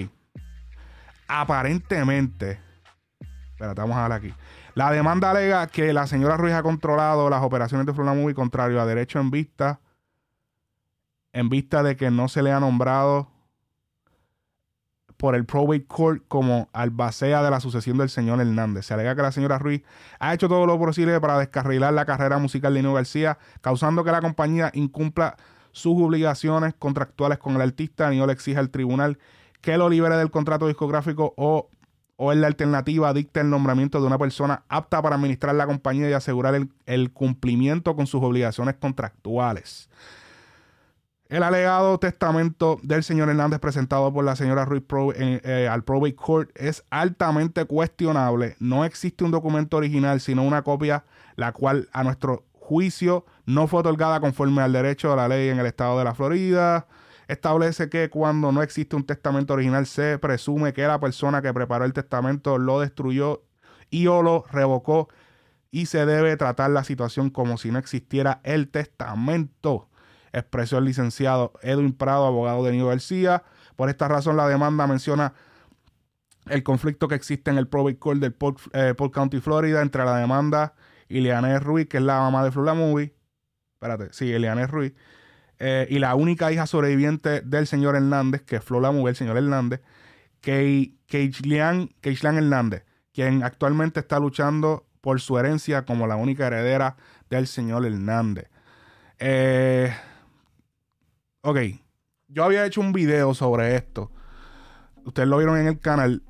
Aparentemente. 1.27 2.61
Espérate, 3.51 3.81
vamos 3.81 3.97
a 3.97 4.03
ver 4.05 4.13
aquí. 4.13 4.35
La 4.75 4.91
demanda 4.91 5.31
alega 5.31 5.67
que 5.69 5.93
la 5.93 6.09
señora 6.09 6.37
Ruiz 6.37 6.53
ha 6.53 6.63
controlado 6.65 7.31
las 7.31 7.43
operaciones 7.43 7.87
de 7.87 7.95
Florida 7.95 8.35
contrario 8.35 8.81
a 8.81 8.87
derecho 8.87 9.21
en 9.21 9.31
vista, 9.31 9.81
en 11.33 11.49
vista 11.49 11.85
de 11.85 11.97
que 11.97 12.11
no 12.11 12.29
se 12.29 12.43
le 12.43 12.51
ha 12.51 12.59
nombrado 12.59 13.29
por 15.17 15.37
el 15.37 15.45
Probate 15.45 15.87
Court 15.87 16.25
como 16.27 16.69
albacea 16.73 17.43
de 17.43 17.51
la 17.51 17.61
sucesión 17.61 17.99
del 17.99 18.11
señor 18.11 18.41
Hernández. 18.41 18.87
Se 18.87 18.95
alega 18.95 19.15
que 19.15 19.23
la 19.23 19.31
señora 19.31 19.59
Ruiz 19.59 19.85
ha 20.19 20.35
hecho 20.35 20.49
todo 20.49 20.67
lo 20.67 20.77
posible 20.77 21.21
para 21.21 21.39
descarrilar 21.39 21.95
la 21.95 22.05
carrera 22.05 22.39
musical 22.39 22.75
de 22.75 22.83
Nino 22.83 22.95
García, 22.95 23.39
causando 23.61 24.03
que 24.03 24.11
la 24.11 24.21
compañía 24.21 24.73
incumpla 24.75 25.37
sus 25.71 25.95
obligaciones 26.03 26.75
contractuales 26.75 27.39
con 27.39 27.55
el 27.55 27.63
artista. 27.63 28.11
Nino 28.11 28.27
le 28.27 28.33
exige 28.33 28.59
al 28.59 28.71
tribunal 28.71 29.19
que 29.61 29.79
lo 29.79 29.89
libere 29.89 30.17
del 30.17 30.33
contrato 30.33 30.67
discográfico 30.67 31.33
o 31.37 31.71
o 32.25 32.33
en 32.33 32.41
la 32.41 32.47
alternativa 32.47 33.13
dicta 33.13 33.43
el 33.43 33.51
nombramiento 33.51 34.01
de 34.01 34.07
una 34.07 34.17
persona 34.17 34.63
apta 34.69 35.03
para 35.03 35.17
administrar 35.17 35.55
la 35.55 35.67
compañía 35.67 36.09
y 36.09 36.15
asegurar 36.15 36.55
el, 36.87 37.11
cumplimiento 37.13 37.95
con 37.95 38.07
sus 38.07 38.23
obligaciones 38.23 38.77
contractuales. 38.77 39.91
El 41.29 41.43
alegado 41.43 41.99
testamento 41.99 42.79
del 42.83 43.03
señor 43.03 43.29
Hernández 43.29 43.61
presentado 43.61 44.11
por 44.11 44.25
la 44.25 44.37
señora 44.37 44.65
Ruiz 44.65 44.85
eh, 45.17 45.69
al 45.71 45.85
Probate 45.85 46.15
Court 46.15 46.51
es 46.55 46.83
altamente 46.89 47.67
cuestionable. 47.67 48.57
No 48.59 48.87
existe 48.87 49.25
un 49.25 49.31
documento 49.31 49.77
original, 49.77 50.21
sino 50.21 50.45
una 50.45 50.63
copia, 50.63 51.05
la 51.37 51.53
cual 51.53 51.91
a 51.93 52.05
nuestro 52.05 52.45
juicio 52.53 53.27
no 53.45 53.67
fue 53.67 53.81
otorgada 53.81 54.21
conforme 54.21 54.63
al 54.63 54.73
derecho 54.73 55.11
de 55.11 55.17
la 55.17 55.29
ley 55.29 55.51
en 55.51 55.59
el 55.59 55.67
estado 55.67 55.99
de 55.99 56.05
la 56.05 56.15
Florida. 56.15 56.87
Establece 57.29 57.89
que 57.89 58.11
cuando 58.11 58.53
no 58.53 58.63
existe 58.63 58.97
un 58.97 59.05
testamento 59.05 59.55
original 59.55 59.87
se 59.87 60.19
presume 60.19 60.73
que 60.73 60.87
la 60.87 61.01
persona 61.01 61.43
que 61.43 61.53
preparó 61.55 61.85
el 61.85 61.93
testamento 61.93 62.59
lo 62.59 62.81
destruyó 62.81 63.45
y 63.91 64.07
o 64.09 64.23
lo 64.23 64.45
revocó 64.51 65.09
y 65.71 65.87
se 65.87 66.07
debe 66.07 66.37
tratar 66.37 66.71
la 66.71 66.85
situación 66.85 67.31
como 67.31 67.59
si 67.59 67.71
no 67.71 67.79
existiera 67.79 68.41
el 68.45 68.69
testamento, 68.69 69.89
expresó 70.33 70.79
el 70.79 70.85
licenciado 70.85 71.53
Edwin 71.63 71.93
Prado, 71.93 72.27
abogado 72.27 72.63
de 72.65 72.73
New 72.73 72.87
García. 72.87 73.43
Por 73.75 73.89
esta 73.89 74.07
razón, 74.07 74.37
la 74.37 74.47
demanda 74.47 74.87
menciona 74.87 75.35
el 76.47 76.63
conflicto 76.63 77.09
que 77.09 77.15
existe 77.15 77.51
en 77.51 77.59
el 77.59 77.67
Probate 77.67 77.99
Court 77.99 78.21
del 78.21 78.33
Port, 78.33 78.59
eh, 78.73 78.95
County, 79.13 79.41
Florida, 79.41 79.83
entre 79.83 80.05
la 80.05 80.17
demanda 80.17 80.75
y 81.09 81.21
Liane 81.21 81.59
Ruiz, 81.59 81.89
que 81.89 81.97
es 81.97 82.03
la 82.03 82.21
mamá 82.21 82.45
de 82.45 82.53
Flora 82.53 82.75
Movie. 82.75 83.15
Espérate, 83.75 84.13
sí, 84.13 84.27
Liane 84.39 84.67
Ruiz. 84.67 84.93
Eh, 85.67 85.87
y 85.89 85.99
la 85.99 86.15
única 86.15 86.53
hija 86.53 86.67
sobreviviente 86.67 87.41
del 87.41 87.67
señor 87.67 87.97
Hernández, 87.97 88.43
que 88.43 88.57
es 88.57 88.63
Flora 88.63 88.91
Movie, 88.91 89.09
el 89.09 89.17
señor 89.17 89.39
Hernández, 89.39 89.81
Keishlian 90.43 91.89
Hernández, 92.03 92.85
quien 93.15 93.43
actualmente 93.43 94.01
está 94.01 94.19
luchando 94.19 94.85
por 95.01 95.23
su 95.23 95.39
herencia 95.39 95.87
como 95.87 96.07
la 96.07 96.17
única 96.17 96.49
heredera 96.49 96.97
del 97.31 97.47
señor 97.47 97.87
Hernández. 97.87 98.51
Eh, 99.19 99.91
ok, 101.41 101.59
yo 102.29 102.45
había 102.45 102.67
hecho 102.67 102.83
un 102.83 102.93
video 102.93 103.33
sobre 103.33 103.75
esto. 103.75 104.11
Ustedes 105.07 105.31
lo 105.31 105.39
vieron 105.39 105.57
en 105.57 105.69
el 105.69 105.81
canal. 105.81 106.23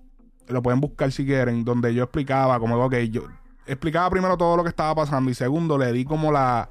Lo 0.47 0.63
pueden 0.63 0.81
buscar 0.81 1.11
si 1.11 1.27
quieren. 1.27 1.65
Donde 1.65 1.93
yo 1.93 2.05
explicaba 2.05 2.61
como, 2.61 2.77
ok, 2.85 2.95
yo 3.11 3.23
explicaba 3.67 4.09
primero 4.11 4.37
todo 4.37 4.57
lo 4.57 4.63
que 4.63 4.69
estaba 4.69 4.95
pasando. 4.95 5.29
Y 5.29 5.35
segundo, 5.35 5.77
le 5.77 5.91
di 5.91 6.05
como 6.05 6.31
la... 6.31 6.69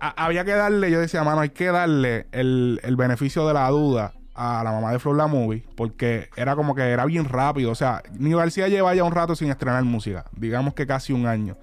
había 0.00 0.44
que 0.44 0.52
darle, 0.52 0.90
yo 0.90 1.00
decía, 1.00 1.24
mano, 1.24 1.40
hay 1.40 1.50
que 1.50 1.66
darle 1.66 2.26
el, 2.32 2.80
el 2.82 2.96
beneficio 2.96 3.46
de 3.46 3.54
la 3.54 3.68
duda 3.68 4.14
a 4.38 4.62
la 4.62 4.70
mamá 4.70 4.92
de 4.92 5.00
Flor 5.00 5.16
la 5.16 5.26
Movie, 5.26 5.64
porque 5.76 6.30
era 6.36 6.54
como 6.54 6.76
que 6.76 6.82
era 6.82 7.04
bien 7.04 7.24
rápido. 7.24 7.72
O 7.72 7.74
sea, 7.74 8.02
Nio 8.12 8.38
García 8.38 8.68
lleva 8.68 8.94
ya 8.94 9.02
un 9.02 9.12
rato 9.12 9.34
sin 9.34 9.50
estrenar 9.50 9.82
música, 9.82 10.26
digamos 10.32 10.74
que 10.74 10.86
casi 10.86 11.12
un 11.12 11.26
año. 11.26 11.56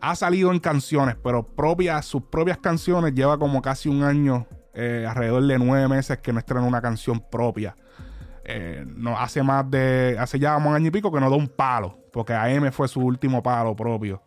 Ha 0.00 0.16
salido 0.16 0.50
en 0.50 0.58
canciones, 0.58 1.16
pero 1.22 1.46
propias, 1.46 2.06
sus 2.06 2.22
propias 2.22 2.56
canciones 2.56 3.14
lleva 3.14 3.38
como 3.38 3.60
casi 3.60 3.90
un 3.90 4.02
año, 4.02 4.46
eh, 4.72 5.06
alrededor 5.06 5.46
de 5.46 5.58
nueve 5.58 5.86
meses 5.86 6.18
que 6.18 6.32
no 6.32 6.38
estrena 6.38 6.66
una 6.66 6.80
canción 6.80 7.20
propia. 7.20 7.76
Eh, 8.44 8.84
no, 8.86 9.18
hace 9.18 9.42
más 9.42 9.70
de, 9.70 10.16
hace 10.18 10.38
ya 10.38 10.56
un 10.56 10.74
año 10.74 10.88
y 10.88 10.90
pico 10.90 11.12
que 11.12 11.20
no 11.20 11.28
da 11.28 11.36
un 11.36 11.48
palo, 11.48 11.98
porque 12.10 12.32
AM 12.32 12.72
fue 12.72 12.88
su 12.88 13.00
último 13.00 13.42
palo 13.42 13.76
propio. 13.76 14.22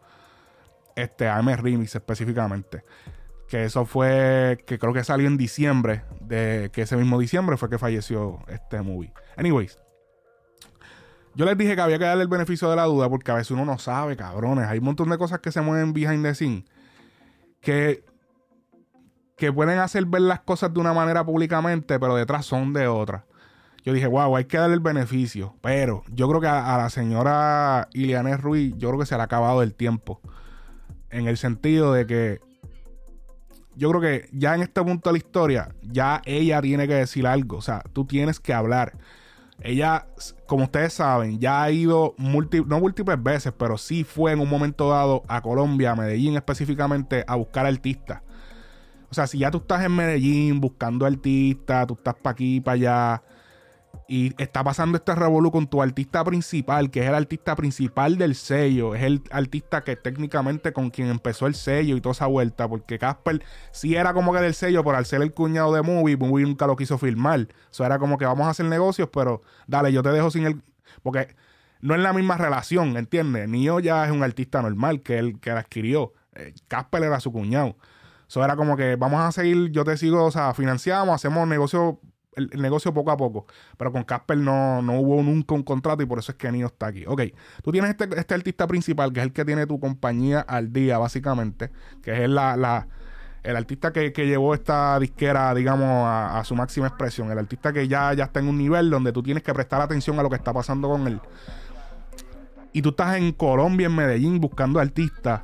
Este, 0.96 1.27
AM 1.27 1.48
Remix 1.48 1.96
específicamente. 1.96 2.84
Que 3.47 3.65
eso 3.65 3.85
fue, 3.85 4.63
que 4.65 4.79
creo 4.79 4.93
que 4.93 5.03
salió 5.03 5.27
en 5.27 5.37
diciembre, 5.37 6.03
de 6.21 6.71
que 6.73 6.81
ese 6.81 6.97
mismo 6.97 7.19
diciembre 7.19 7.57
fue 7.57 7.69
que 7.69 7.77
falleció 7.77 8.39
este 8.47 8.81
movie. 8.81 9.13
Anyways, 9.37 9.77
yo 11.35 11.45
les 11.45 11.57
dije 11.57 11.75
que 11.75 11.81
había 11.81 11.99
que 11.99 12.05
darle 12.05 12.23
el 12.23 12.29
beneficio 12.29 12.69
de 12.69 12.75
la 12.75 12.85
duda 12.85 13.09
porque 13.09 13.31
a 13.31 13.35
veces 13.35 13.51
uno 13.51 13.65
no 13.65 13.77
sabe, 13.77 14.15
cabrones. 14.15 14.67
Hay 14.67 14.79
un 14.79 14.85
montón 14.85 15.09
de 15.09 15.17
cosas 15.17 15.39
que 15.39 15.51
se 15.51 15.61
mueven 15.61 15.93
behind 15.93 16.23
the 16.23 16.33
scene 16.33 16.65
que, 17.65 18.05
que 19.35 19.51
pueden 19.51 19.79
hacer 19.79 20.05
ver 20.05 20.21
las 20.21 20.41
cosas 20.41 20.73
de 20.73 20.79
una 20.79 20.93
manera 20.93 21.25
públicamente, 21.25 21.99
pero 21.99 22.15
detrás 22.15 22.45
son 22.45 22.71
de 22.71 22.87
otra. 22.87 23.25
Yo 23.83 23.91
dije, 23.91 24.07
wow, 24.07 24.35
hay 24.35 24.45
que 24.45 24.57
darle 24.57 24.75
el 24.75 24.79
beneficio. 24.79 25.55
Pero 25.61 26.03
yo 26.09 26.29
creo 26.29 26.39
que 26.39 26.47
a, 26.47 26.77
la 26.77 26.89
señora 26.89 27.89
Iliane 27.93 28.37
Ruiz, 28.37 28.73
yo 28.77 28.89
creo 28.89 28.99
que 28.99 29.05
se 29.05 29.15
le 29.15 29.21
ha 29.21 29.25
acabado 29.25 29.63
el 29.63 29.73
tiempo. 29.73 30.21
En 31.09 31.27
el 31.27 31.37
sentido 31.37 31.91
de 31.91 32.05
que 32.05 32.41
yo 33.75 33.89
creo 33.89 34.01
que 34.01 34.29
ya 34.32 34.55
en 34.55 34.62
este 34.62 34.82
punto 34.84 35.10
de 35.10 35.13
la 35.13 35.17
historia, 35.17 35.75
ya 35.82 36.22
ella 36.25 36.62
tiene 36.62 36.88
que 36.88 36.96
decir 36.96 37.27
algo. 37.27 37.58
O 37.58 37.62
sea, 37.62 37.84
tú 37.94 38.05
tienes 38.05 38.39
que 38.39 38.53
hablar. 38.53 38.94
Ella, 39.62 40.08
como 40.48 40.65
ustedes 40.65 40.94
saben, 40.94 41.39
ya 41.39 41.63
ha 41.63 41.72
ido 41.72 42.13
no 42.17 42.79
múltiples 42.79 43.24
veces, 43.24 43.53
pero 43.58 43.77
sí 43.77 44.03
fue 44.03 44.34
en 44.34 44.39
un 44.39 44.50
momento 44.50 44.89
dado 44.89 45.24
a 45.27 45.41
Colombia, 45.41 45.91
a 45.91 45.96
Medellín 45.96 46.36
específicamente, 46.36 47.24
a 47.27 47.36
buscar 47.36 47.65
artistas. 47.65 48.22
O 49.10 49.13
sea, 49.13 49.27
si 49.27 49.39
ya 49.39 49.51
tú 49.51 49.60
estás 49.60 49.84
en 49.86 49.96
Medellín 49.96 50.60
buscando 50.60 51.05
artistas, 51.05 51.88
tú 51.88 51.94
estás 51.94 52.15
para 52.15 52.34
aquí, 52.34 52.60
para 52.60 52.74
allá, 52.74 53.24
y 54.07 54.33
está 54.41 54.63
pasando 54.63 54.97
este 54.97 55.15
revolú 55.15 55.51
con 55.51 55.67
tu 55.67 55.81
artista 55.81 56.24
principal, 56.24 56.91
que 56.91 57.01
es 57.01 57.07
el 57.07 57.15
artista 57.15 57.55
principal 57.55 58.17
del 58.17 58.35
sello. 58.35 58.93
Es 58.93 59.03
el 59.03 59.24
artista 59.31 59.83
que 59.83 59.95
técnicamente 59.95 60.74
con 60.74 60.91
quien 60.91 61.07
empezó 61.07 61.47
el 61.47 61.55
sello 61.55 61.95
y 61.97 62.01
toda 62.01 62.13
esa 62.13 62.27
vuelta. 62.27 62.67
Porque 62.67 63.00
Casper 63.00 63.43
sí 63.71 63.95
era 63.95 64.13
como 64.13 64.31
que 64.31 64.39
del 64.39 64.53
sello, 64.53 64.83
pero 64.83 64.97
al 64.97 65.05
ser 65.05 65.24
el 65.24 65.33
cuñado 65.33 65.74
de 65.74 65.81
Movie, 65.81 66.17
Movie 66.17 66.45
nunca 66.45 66.67
lo 66.67 66.75
quiso 66.75 66.97
filmar. 67.00 67.47
Eso 67.71 67.83
era 67.83 67.97
como 67.97 68.17
que 68.17 68.25
vamos 68.25 68.45
a 68.45 68.51
hacer 68.51 68.67
negocios, 68.67 69.09
pero 69.12 69.41
dale, 69.65 69.91
yo 69.91 70.03
te 70.03 70.09
dejo 70.09 70.29
sin 70.29 70.45
el. 70.45 70.62
Porque 71.01 71.35
no 71.81 71.95
es 71.95 72.01
la 72.01 72.13
misma 72.13 72.38
relación, 72.38 72.97
¿entiendes? 72.97 73.50
Nio 73.50 73.79
ya 73.79 74.05
es 74.05 74.12
un 74.12 74.24
artista 74.24 74.62
normal 74.62 75.01
que 75.01 75.17
él 75.17 75.39
que 75.39 75.50
la 75.50 75.62
adquirió. 75.62 76.13
Eh, 76.35 76.53
Casper 76.67 77.03
era 77.03 77.19
su 77.19 77.31
cuñado. 77.31 77.75
Eso 78.27 78.43
era 78.43 78.55
como 78.55 78.77
que 78.77 78.95
vamos 78.97 79.21
a 79.21 79.31
seguir, 79.31 79.71
yo 79.71 79.83
te 79.83 79.97
sigo, 79.97 80.25
o 80.25 80.31
sea, 80.31 80.53
financiamos, 80.53 81.13
hacemos 81.13 81.47
negocios 81.47 81.95
el, 82.36 82.50
negocio 82.62 82.94
poco 82.94 83.12
a 83.12 83.18
poco. 83.18 83.46
Pero 83.77 83.92
con 83.92 84.04
Casper 84.04 84.38
no, 84.38 84.82
no 84.82 85.00
hubo 85.00 85.22
nunca 85.24 85.56
un 85.56 85.63
contrato 85.63 86.04
y 86.04 86.06
por 86.06 86.20
eso 86.20 86.32
es 86.32 86.38
que 86.38 86.51
Nio 86.51 86.68
está 86.68 86.88
aquí. 86.88 87.06
Ok, 87.08 87.22
tú 87.63 87.72
tienes 87.72 87.92
este, 87.92 88.08
este 88.18 88.34
artista 88.34 88.68
principal, 88.68 89.12
que 89.13 89.20
es 89.20 89.25
el 89.25 89.34
que 89.34 89.46
tiene 89.46 89.65
tu 89.68 89.80
compañía 89.80 90.42
al 90.42 90.72
día, 90.72 90.98
básicamente, 90.98 91.72
que 92.01 92.24
es 92.24 92.30
la, 92.30 92.56
la 92.56 92.88
el 93.46 93.56
artista 93.56 93.94
que, 93.94 94.12
llevó 94.12 94.56
esta 94.56 95.00
disquera, 95.00 95.54
digamos, 95.54 95.88
a, 96.08 96.42
su 96.44 96.56
máxima 96.56 96.88
expresión. 96.88 97.32
El 97.32 97.38
artista 97.38 97.72
que 97.72 97.88
ya, 97.88 98.13
ya 98.13 98.25
está 98.25 98.39
en 98.39 98.48
un 98.48 98.58
nivel 98.58 98.89
donde 98.89 99.12
tú 99.12 99.22
tienes 99.22 99.44
que 99.44 99.54
prestar 99.54 99.82
atención 99.82 100.20
a 100.20 100.24
lo 100.24 100.30
que 100.30 100.36
está 100.36 100.51
pasando 100.51 100.89
con 100.89 101.08
él. 101.08 101.22
Y 102.74 102.82
tú 102.82 102.89
estás 102.89 103.18
en 103.18 103.32
Colombia, 103.32 103.86
en 103.86 103.96
Medellín, 103.96 104.42
buscando 104.42 104.80
artistas 104.80 105.42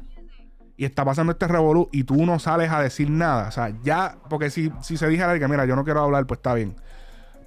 y 0.81 0.85
está 0.85 1.05
pasando 1.05 1.33
este 1.33 1.47
revolú 1.47 1.89
y 1.91 2.05
tú 2.05 2.25
no 2.25 2.39
sales 2.39 2.71
a 2.71 2.81
decir 2.81 3.07
nada. 3.07 3.49
O 3.49 3.51
sea, 3.51 3.71
ya, 3.83 4.17
porque 4.31 4.49
si, 4.49 4.71
si 4.81 4.97
se 4.97 5.07
dijera 5.07 5.37
que, 5.37 5.47
mira, 5.47 5.63
yo 5.65 5.75
no 5.75 5.83
quiero 5.83 6.01
hablar, 6.01 6.25
pues 6.25 6.39
está 6.39 6.55
bien. 6.55 6.75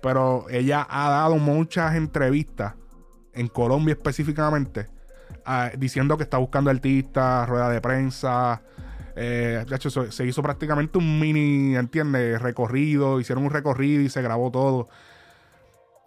Pero 0.01 0.47
ella 0.51 0.87
ha 0.89 1.11
dado 1.11 1.35
muchas 1.39 1.97
entrevistas 1.97 2.75
en 3.33 3.49
Colombia 3.49 3.95
específicamente, 3.95 4.87
ah, 5.45 5.73
diciendo 5.77 6.17
que 6.17 6.23
está 6.23 6.39
buscando 6.39 6.71
artistas, 6.71 7.49
rueda 7.49 7.71
de 7.71 7.81
prensa. 7.81 8.63
Eh, 9.17 9.65
se 10.11 10.27
hizo 10.27 10.41
prácticamente 10.41 10.99
un 10.99 11.19
mini, 11.19 11.75
¿entiendes? 11.75 12.41
Recorrido, 12.41 13.19
hicieron 13.19 13.43
un 13.43 13.51
recorrido 13.51 14.01
y 14.01 14.11
se 14.11 14.23
grabó 14.23 14.53
todo. 14.53 14.89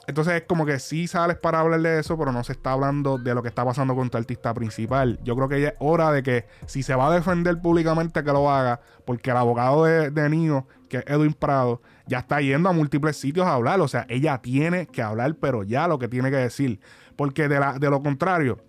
Entonces 0.07 0.35
es 0.35 0.43
como 0.43 0.65
que 0.65 0.79
sí 0.79 1.05
sales 1.05 1.37
para 1.37 1.59
hablar 1.59 1.81
de 1.81 1.99
eso, 1.99 2.17
pero 2.17 2.31
no 2.31 2.41
se 2.45 2.53
está 2.53 2.71
hablando 2.71 3.17
de 3.17 3.35
lo 3.35 3.43
que 3.43 3.49
está 3.49 3.65
pasando 3.65 3.93
con 3.93 4.09
tu 4.09 4.17
artista 4.17 4.53
principal. 4.53 5.19
Yo 5.21 5.35
creo 5.35 5.49
que 5.49 5.59
ya 5.59 5.67
es 5.69 5.73
hora 5.79 6.13
de 6.13 6.23
que 6.23 6.45
si 6.65 6.81
se 6.81 6.95
va 6.95 7.11
a 7.11 7.13
defender 7.13 7.59
públicamente 7.59 8.23
que 8.23 8.31
lo 8.31 8.49
haga, 8.49 8.79
porque 9.03 9.31
el 9.31 9.37
abogado 9.37 9.83
de, 9.83 10.09
de 10.09 10.63
que 10.87 10.99
es 10.99 11.03
Edwin 11.07 11.33
Prado, 11.33 11.81
ya 12.05 12.19
está 12.19 12.39
yendo 12.39 12.69
a 12.69 12.71
múltiples 12.71 13.17
sitios 13.17 13.45
a 13.45 13.53
hablar. 13.53 13.81
O 13.81 13.89
sea, 13.89 14.05
ella 14.07 14.37
tiene 14.37 14.87
que 14.87 15.01
hablar, 15.01 15.35
pero 15.35 15.63
ya 15.63 15.89
lo 15.89 15.99
que 15.99 16.07
tiene 16.07 16.31
que 16.31 16.37
decir. 16.37 16.79
Porque 17.17 17.49
de, 17.49 17.59
la, 17.59 17.77
de 17.77 17.89
lo 17.89 18.01
contrario, 18.01 18.63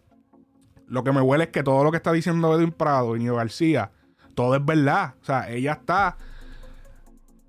lo 0.88 1.04
que 1.04 1.12
me 1.12 1.21
huele 1.21 1.45
es 1.45 1.50
que 1.50 1.62
todo 1.62 1.85
lo 1.85 1.92
que 1.92 1.99
está 1.99 2.11
diciendo 2.11 2.52
Edwin 2.52 2.73
Prado 2.73 3.14
y 3.14 3.21
Nio 3.21 3.37
García, 3.37 3.92
todo 4.35 4.57
es 4.57 4.64
verdad. 4.64 5.14
O 5.23 5.25
sea, 5.25 5.49
ella 5.49 5.75
está 5.75 6.16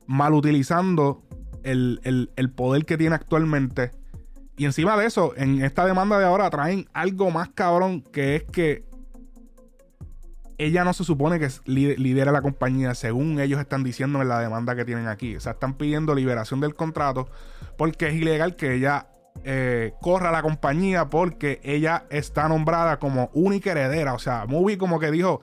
mal 0.06 0.34
utilizando 0.34 1.24
el, 1.64 2.54
poder 2.56 2.86
que 2.86 2.98
tiene 2.98 3.16
actualmente. 3.16 3.92
Y 4.58 4.66
encima 4.66 4.98
de 4.98 5.06
eso, 5.06 5.34
en 5.38 5.64
esta 5.64 5.86
demanda 5.86 6.20
de 6.20 6.26
ahora 6.26 6.50
traen 6.50 6.88
algo 6.94 7.32
más 7.32 7.50
cabrón, 7.50 8.02
que 8.02 8.36
es 8.36 8.44
que 8.44 8.84
ella 10.58 10.84
no 10.84 10.94
se 10.94 11.06
supone 11.06 11.40
que 11.40 11.50
lidera 11.66 12.34
la 12.34 12.42
compañía, 12.42 12.94
según 12.94 13.40
ellos 13.40 13.62
están 13.62 13.84
diciendo 13.84 14.22
en 14.22 14.28
la 14.28 14.40
demanda 14.40 14.76
que 14.76 14.84
tienen 14.84 15.08
aquí. 15.08 15.38
O 15.38 15.40
sea, 15.40 15.54
están 15.54 15.76
pidiendo 15.76 16.14
liberación 16.14 16.60
del 16.60 16.76
contrato 16.76 17.30
porque 17.78 18.08
es 18.10 18.16
ilegal 18.16 18.58
que 18.58 18.74
ella 18.74 19.08
eh, 19.46 19.94
corra 20.02 20.32
la 20.32 20.42
compañía 20.42 21.10
porque 21.10 21.62
ella 21.64 22.04
está 22.10 22.50
nombrada 22.50 23.00
como 23.00 23.30
única 23.34 23.72
heredera. 23.72 24.14
O 24.14 24.20
sea, 24.20 24.46
Movie 24.48 24.78
como 24.78 25.00
que 25.00 25.12
dijo, 25.12 25.42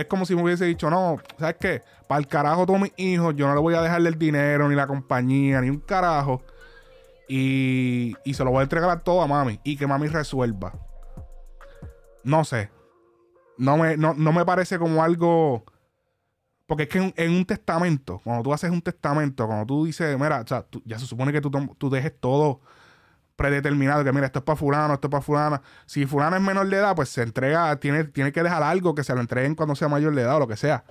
es 0.00 0.06
como 0.06 0.24
si 0.24 0.34
me 0.34 0.42
hubiese 0.42 0.64
dicho, 0.64 0.90
no, 0.90 1.18
¿sabes 1.38 1.56
qué? 1.60 1.82
Para 2.06 2.20
el 2.20 2.26
carajo 2.26 2.66
todos 2.66 2.80
mis 2.80 2.92
hijos, 2.96 3.34
yo 3.36 3.46
no 3.46 3.54
le 3.54 3.60
voy 3.60 3.74
a 3.74 3.82
dejarle 3.82 4.08
el 4.08 4.18
dinero, 4.18 4.68
ni 4.68 4.74
la 4.74 4.86
compañía, 4.86 5.60
ni 5.60 5.70
un 5.70 5.80
carajo. 5.80 6.42
Y, 7.28 8.14
y 8.24 8.34
se 8.34 8.44
lo 8.44 8.50
voy 8.50 8.60
a 8.60 8.62
entregar 8.62 9.02
todo 9.02 9.20
a 9.20 9.26
mami. 9.26 9.60
Y 9.64 9.76
que 9.76 9.86
mami 9.86 10.08
resuelva. 10.08 10.72
No 12.24 12.44
sé. 12.44 12.70
No 13.58 13.76
me, 13.76 13.96
no, 13.96 14.14
me 14.14 14.44
parece 14.44 14.78
como 14.78 15.02
algo... 15.02 15.64
Porque 16.66 16.84
es 16.84 16.88
que 16.90 17.14
en, 17.16 17.32
un 17.32 17.44
testamento, 17.46 18.20
cuando 18.22 18.42
tú 18.42 18.52
haces 18.52 18.70
un 18.70 18.82
testamento, 18.82 19.46
cuando 19.46 19.64
tú 19.64 19.86
dices, 19.86 20.18
mira, 20.18 20.42
o 20.42 20.46
sea, 20.46 20.66
ya 20.84 20.98
se 20.98 21.06
supone 21.06 21.32
que 21.32 21.40
tú, 21.40 21.50
tú 21.78 21.88
dejes 21.88 22.12
todo 22.20 22.60
predeterminado, 23.38 24.02
que 24.02 24.12
mira, 24.12 24.26
esto 24.26 24.40
es 24.40 24.44
para 24.44 24.56
fulano, 24.56 24.94
esto 24.94 25.06
es 25.06 25.10
para 25.12 25.22
fulana. 25.22 25.62
Si 25.86 26.04
fulano 26.06 26.36
es 26.36 26.42
menor 26.42 26.68
de 26.68 26.76
edad, 26.76 26.96
pues 26.96 27.08
se 27.08 27.22
entrega, 27.22 27.74
tiene, 27.76 28.02
tiene 28.02 28.32
que 28.32 28.42
dejar 28.42 28.64
algo 28.64 28.96
que 28.96 29.04
se 29.04 29.14
lo 29.14 29.20
entreguen 29.20 29.54
cuando 29.54 29.76
sea 29.76 29.86
mayor 29.86 30.12
de 30.14 30.22
edad 30.22 30.36
o 30.36 30.40
lo 30.40 30.48
que 30.48 30.56
sea. 30.56 30.84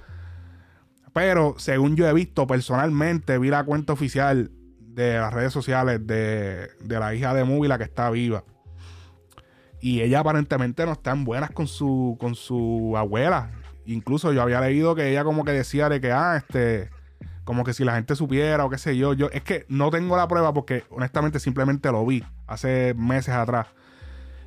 Pero 1.13 1.55
según 1.57 1.97
yo 1.97 2.07
he 2.07 2.13
visto 2.13 2.47
personalmente, 2.47 3.37
vi 3.37 3.49
la 3.49 3.65
cuenta 3.65 3.91
oficial 3.91 4.49
de 4.79 5.19
las 5.19 5.33
redes 5.33 5.51
sociales 5.51 6.07
de, 6.07 6.69
de 6.79 6.99
la 6.99 7.13
hija 7.13 7.33
de 7.33 7.43
Movie, 7.43 7.67
la 7.67 7.77
que 7.77 7.83
está 7.83 8.09
viva. 8.09 8.45
Y 9.81 10.01
ella 10.01 10.21
aparentemente 10.21 10.85
no 10.85 10.93
está 10.93 11.11
en 11.11 11.25
buenas 11.25 11.51
con 11.51 11.67
su, 11.67 12.15
con 12.17 12.33
su 12.33 12.95
abuela. 12.95 13.51
Incluso 13.85 14.31
yo 14.31 14.41
había 14.41 14.61
leído 14.61 14.95
que 14.95 15.09
ella 15.09 15.25
como 15.25 15.43
que 15.43 15.51
decía 15.51 15.89
de 15.89 15.99
que, 15.99 16.13
ah, 16.13 16.37
este, 16.37 16.89
como 17.47 17.63
que 17.63 17.73
si 17.73 17.85
la 17.85 17.95
gente 17.95 18.13
supiera 18.13 18.65
o 18.65 18.69
qué 18.69 18.77
sé 18.77 18.97
yo. 18.97 19.13
Yo 19.13 19.29
es 19.31 19.41
que 19.41 19.65
no 19.69 19.89
tengo 19.89 20.17
la 20.17 20.27
prueba 20.27 20.53
porque 20.53 20.83
honestamente 20.89 21.39
simplemente 21.39 21.89
lo 21.93 22.05
vi 22.05 22.21
hace 22.45 22.93
meses 22.97 23.33
atrás. 23.33 23.67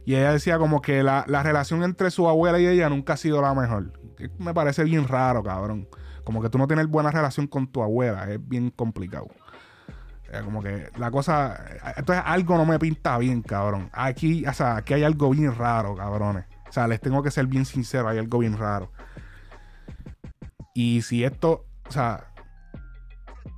Y 0.05 0.17
ella 0.17 0.33
decía 0.33 0.59
como 0.59 0.83
que 0.83 1.03
la, 1.03 1.25
relación 1.25 1.83
entre 1.83 2.11
su 2.11 2.29
abuela 2.29 2.61
y 2.61 2.67
ella 2.67 2.91
nunca 2.91 3.15
ha 3.15 3.17
sido 3.17 3.41
la 3.41 3.55
mejor. 3.55 3.99
Me 4.37 4.53
parece 4.53 4.85
bien 4.85 5.09
raro, 5.09 5.43
cabrón. 5.43 5.89
Como 6.25 6.43
que 6.43 6.51
tú 6.51 6.59
no 6.59 6.67
tienes 6.67 6.89
buena 6.89 7.11
relación 7.11 7.47
con 7.47 7.69
tu 7.69 7.83
abuela. 7.83 8.31
Es 8.31 8.47
bien 8.47 8.69
complicado. 8.69 9.29
como 10.45 10.63
que 10.63 10.91
la 10.99 11.11
cosa. 11.11 11.59
Entonces 11.97 12.23
algo 12.27 12.59
no 12.59 12.67
me 12.67 12.79
pinta 12.79 13.17
bien, 13.17 13.41
cabrón. 13.41 13.89
Aquí, 13.95 14.45
o 14.47 14.53
sea, 14.53 14.77
aquí 14.77 14.93
hay 14.93 15.05
algo 15.05 15.31
bien 15.31 15.57
raro, 15.57 15.97
cabrones. 15.97 16.45
O 16.69 16.73
sea, 16.73 16.87
les 16.87 17.01
tengo 17.01 17.23
que 17.23 17.31
ser 17.31 17.47
bien 17.47 17.65
sincero, 17.65 18.09
hay 18.09 18.19
algo 18.19 18.41
bien 18.41 18.59
raro. 18.59 18.93
Y 20.75 21.01
si 21.01 21.25
esto, 21.25 21.65
o 21.89 21.93
sea, 21.93 22.30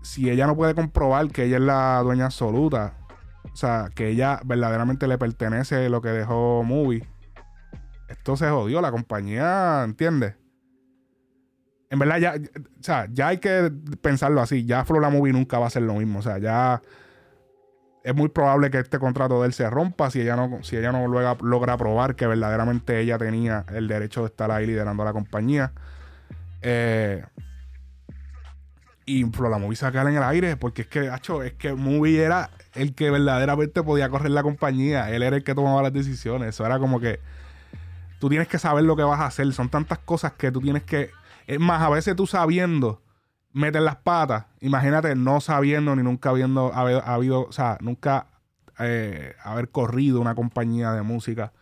si 0.03 0.31
ella 0.31 0.47
no 0.47 0.57
puede 0.57 0.75
comprobar 0.75 1.29
que 1.29 1.45
ella 1.45 1.57
es 1.57 1.63
la 1.63 2.01
dueña 2.03 2.27
absoluta, 2.27 2.95
o 3.53 3.57
sea, 3.57 3.91
que 3.95 4.09
ella 4.09 4.41
verdaderamente 4.45 5.07
le 5.07 5.19
pertenece 5.19 5.89
lo 5.89 6.01
que 6.01 6.11
dejó 6.11 6.63
Movie, 6.63 7.07
esto 8.09 8.37
se 8.37 8.49
jodió, 8.49 8.81
la 8.81 8.91
compañía, 8.91 9.83
¿entiendes? 9.85 10.35
En 11.91 11.99
verdad, 11.99 12.19
ya, 12.19 12.35
o 12.37 12.83
sea, 12.83 13.07
ya 13.11 13.29
hay 13.29 13.39
que 13.39 13.71
pensarlo 14.01 14.41
así. 14.41 14.65
Ya 14.65 14.85
Flora 14.85 15.11
Movie 15.11 15.33
nunca 15.33 15.59
va 15.59 15.67
a 15.67 15.71
ser 15.71 15.83
lo 15.83 15.95
mismo. 15.95 16.21
O 16.21 16.23
sea, 16.23 16.39
ya 16.39 16.81
es 18.03 18.15
muy 18.15 18.29
probable 18.29 18.71
que 18.71 18.79
este 18.79 18.99
contrato 18.99 19.41
de 19.41 19.49
él 19.49 19.53
se 19.53 19.69
rompa 19.69 20.11
si 20.11 20.21
ella 20.21 20.35
no, 20.35 20.63
si 20.63 20.77
ella 20.77 20.91
no 20.91 21.07
logra, 21.07 21.37
logra 21.43 21.77
probar 21.77 22.17
que 22.17 22.27
verdaderamente 22.27 22.99
ella 22.99 23.19
tenía 23.19 23.67
el 23.75 23.89
derecho 23.89 24.23
de 24.23 24.29
estar 24.29 24.51
ahí 24.51 24.67
liderando 24.67 25.05
la 25.05 25.13
compañía. 25.13 25.73
Eh, 26.63 27.25
y 29.05 29.25
la 29.25 29.59
Movie 29.59 29.77
sacar 29.77 30.07
en 30.07 30.17
el 30.17 30.23
aire, 30.23 30.57
porque 30.57 30.83
es 30.83 30.89
que, 30.89 31.13
hecho, 31.15 31.43
es 31.43 31.55
que 31.55 31.75
Movie 31.75 32.23
era 32.23 32.51
el 32.75 32.95
que 32.95 33.11
verdaderamente 33.11 33.83
podía 33.83 34.09
correr 34.09 34.31
la 34.31 34.43
compañía. 34.43 35.11
Él 35.11 35.23
era 35.23 35.37
el 35.37 35.45
que 35.45 35.55
tomaba 35.55 35.83
las 35.83 35.93
decisiones. 35.93 36.51
Eso 36.51 36.65
era 36.65 36.79
como 36.79 37.01
que 37.01 37.21
tú 38.21 38.29
tienes 38.29 38.49
que 38.49 38.59
saber 38.59 38.85
lo 38.85 38.97
que 38.97 39.03
vas 39.03 39.21
a 39.21 39.27
hacer. 39.27 39.53
Son 39.53 39.69
tantas 39.69 39.99
cosas 39.99 40.33
que 40.33 40.53
tú 40.53 40.61
tienes 40.61 40.85
que. 40.85 41.11
Es 41.47 41.59
más, 41.59 41.83
a 41.83 41.91
veces 41.91 42.15
tú 42.15 42.27
sabiendo 42.27 43.03
meter 43.53 43.83
las 43.83 43.97
patas. 43.97 44.47
Imagínate 44.61 45.15
no 45.15 45.41
sabiendo 45.41 45.95
ni 45.97 46.03
nunca 46.03 46.31
habiendo 46.31 46.73
habido, 46.73 47.47
o 47.49 47.53
sea, 47.53 47.79
nunca 47.81 48.29
eh, 48.79 49.35
haber 49.43 49.69
corrido 49.71 50.21
una 50.21 50.35
compañía 50.35 50.93
de 50.93 51.03
música 51.03 51.53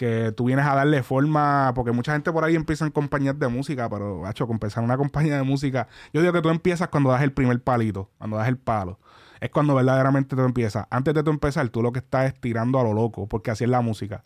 que 0.00 0.32
tú 0.32 0.46
vienes 0.46 0.64
a 0.64 0.74
darle 0.74 1.02
forma, 1.02 1.72
porque 1.74 1.92
mucha 1.92 2.14
gente 2.14 2.32
por 2.32 2.42
ahí 2.42 2.56
empieza 2.56 2.86
en 2.86 2.90
compañías 2.90 3.38
de 3.38 3.48
música, 3.48 3.86
pero, 3.90 4.24
hacho, 4.24 4.48
empezar 4.50 4.82
una 4.82 4.96
compañía 4.96 5.36
de 5.36 5.42
música, 5.42 5.88
yo 6.14 6.22
digo 6.22 6.32
que 6.32 6.40
tú 6.40 6.48
empiezas 6.48 6.88
cuando 6.88 7.10
das 7.10 7.20
el 7.20 7.34
primer 7.34 7.62
palito, 7.62 8.08
cuando 8.16 8.38
das 8.38 8.48
el 8.48 8.56
palo. 8.56 8.98
Es 9.42 9.50
cuando 9.50 9.74
verdaderamente 9.74 10.34
tú 10.36 10.40
empiezas. 10.42 10.86
Antes 10.88 11.12
de 11.12 11.22
tú 11.22 11.30
empezar, 11.30 11.68
tú 11.68 11.82
lo 11.82 11.92
que 11.92 11.98
estás 11.98 12.32
es 12.32 12.40
tirando 12.40 12.80
a 12.80 12.82
lo 12.82 12.94
loco, 12.94 13.28
porque 13.28 13.50
así 13.50 13.64
es 13.64 13.70
la 13.70 13.82
música. 13.82 14.24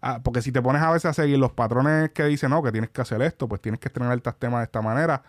Ah, 0.00 0.20
porque 0.24 0.40
si 0.40 0.52
te 0.52 0.62
pones 0.62 0.80
a 0.80 0.90
veces 0.90 1.04
a 1.04 1.12
seguir 1.12 1.38
los 1.38 1.52
patrones 1.52 2.12
que 2.12 2.24
dicen, 2.24 2.48
no, 2.48 2.62
que 2.62 2.72
tienes 2.72 2.88
que 2.88 3.02
hacer 3.02 3.20
esto, 3.20 3.46
pues 3.46 3.60
tienes 3.60 3.78
que 3.78 3.88
estrenar 3.88 4.16
estos 4.16 4.38
temas 4.38 4.60
de 4.60 4.64
esta 4.64 4.80
manera 4.80 5.22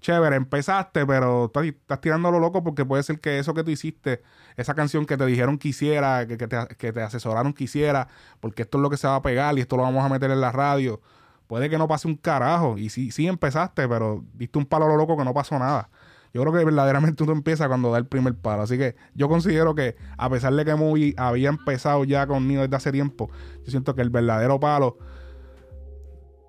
chévere, 0.00 0.36
empezaste, 0.36 1.06
pero 1.06 1.46
estás, 1.46 2.00
tirando 2.00 2.30
lo 2.30 2.40
loco 2.40 2.64
porque 2.64 2.84
puede 2.84 3.02
ser 3.02 3.20
que 3.20 3.38
eso 3.38 3.54
que 3.54 3.62
tú 3.62 3.70
hiciste, 3.70 4.22
esa 4.56 4.74
canción 4.74 5.06
que 5.06 5.16
te 5.16 5.26
dijeron 5.26 5.58
que 5.58 5.68
hiciera, 5.68 6.26
que, 6.26 6.36
te, 6.36 7.02
asesoraron 7.02 7.52
que 7.52 7.64
hiciera, 7.64 8.08
porque 8.40 8.62
esto 8.62 8.78
es 8.78 8.82
lo 8.82 8.90
que 8.90 8.96
se 8.96 9.06
va 9.06 9.16
a 9.16 9.22
pegar 9.22 9.56
y 9.58 9.60
esto 9.60 9.76
lo 9.76 9.82
vamos 9.82 10.04
a 10.04 10.08
meter 10.08 10.30
en 10.30 10.40
la 10.40 10.52
radio, 10.52 11.00
puede 11.46 11.70
que 11.70 11.78
no 11.78 11.86
pase 11.88 12.08
un 12.08 12.16
carajo. 12.16 12.78
Y 12.78 12.88
sí, 12.88 13.10
sí 13.10 13.26
empezaste, 13.26 13.88
pero 13.88 14.24
diste 14.34 14.58
un 14.58 14.66
palo 14.66 14.86
a 14.86 14.88
lo 14.88 14.96
loco 14.96 15.16
que 15.16 15.24
no 15.24 15.34
pasó 15.34 15.58
nada. 15.58 15.90
Yo 16.32 16.42
creo 16.42 16.52
que 16.52 16.64
verdaderamente 16.64 17.24
tú 17.24 17.30
empiezas 17.32 17.66
cuando 17.66 17.90
da 17.90 17.98
el 17.98 18.06
primer 18.06 18.34
palo. 18.36 18.62
Así 18.62 18.78
que 18.78 18.94
yo 19.14 19.28
considero 19.28 19.74
que, 19.74 19.96
a 20.16 20.30
pesar 20.30 20.54
de 20.54 20.64
que 20.64 20.74
Movie 20.74 21.14
había 21.16 21.48
empezado 21.48 22.04
ya 22.04 22.26
conmigo 22.26 22.62
desde 22.62 22.76
hace 22.76 22.92
tiempo, 22.92 23.30
yo 23.64 23.70
siento 23.70 23.94
que 23.94 24.02
el 24.02 24.10
verdadero 24.10 24.60
palo, 24.60 24.96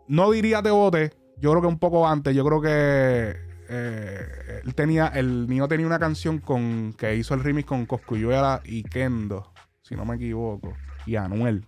no 0.07 0.29
diría 0.29 0.61
te 0.61 0.69
bote, 0.69 1.13
yo 1.41 1.49
creo 1.51 1.61
que 1.61 1.67
un 1.67 1.79
poco 1.79 2.07
antes, 2.07 2.35
yo 2.35 2.45
creo 2.45 2.61
que 2.61 3.35
eh, 3.67 4.61
él 4.63 4.75
tenía, 4.75 5.07
el 5.07 5.47
niño 5.47 5.67
tenía 5.67 5.87
una 5.87 5.97
canción 5.97 6.37
con 6.37 6.93
que 6.93 7.15
hizo 7.15 7.33
el 7.33 7.43
remix 7.43 7.67
con 7.67 7.85
Coscuyuela 7.87 8.61
y 8.63 8.83
Kendo, 8.83 9.51
si 9.81 9.95
no 9.95 10.05
me 10.05 10.15
equivoco, 10.15 10.73
y 11.05 11.15
Anuel. 11.15 11.65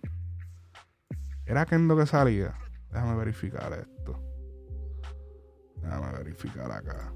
¿Era 1.44 1.66
Kendo 1.66 1.96
que 1.96 2.06
salía? 2.06 2.54
Déjame 2.92 3.16
verificar 3.16 3.72
esto. 3.72 4.22
Déjame 5.82 6.18
verificar 6.18 6.70
acá. 6.70 7.12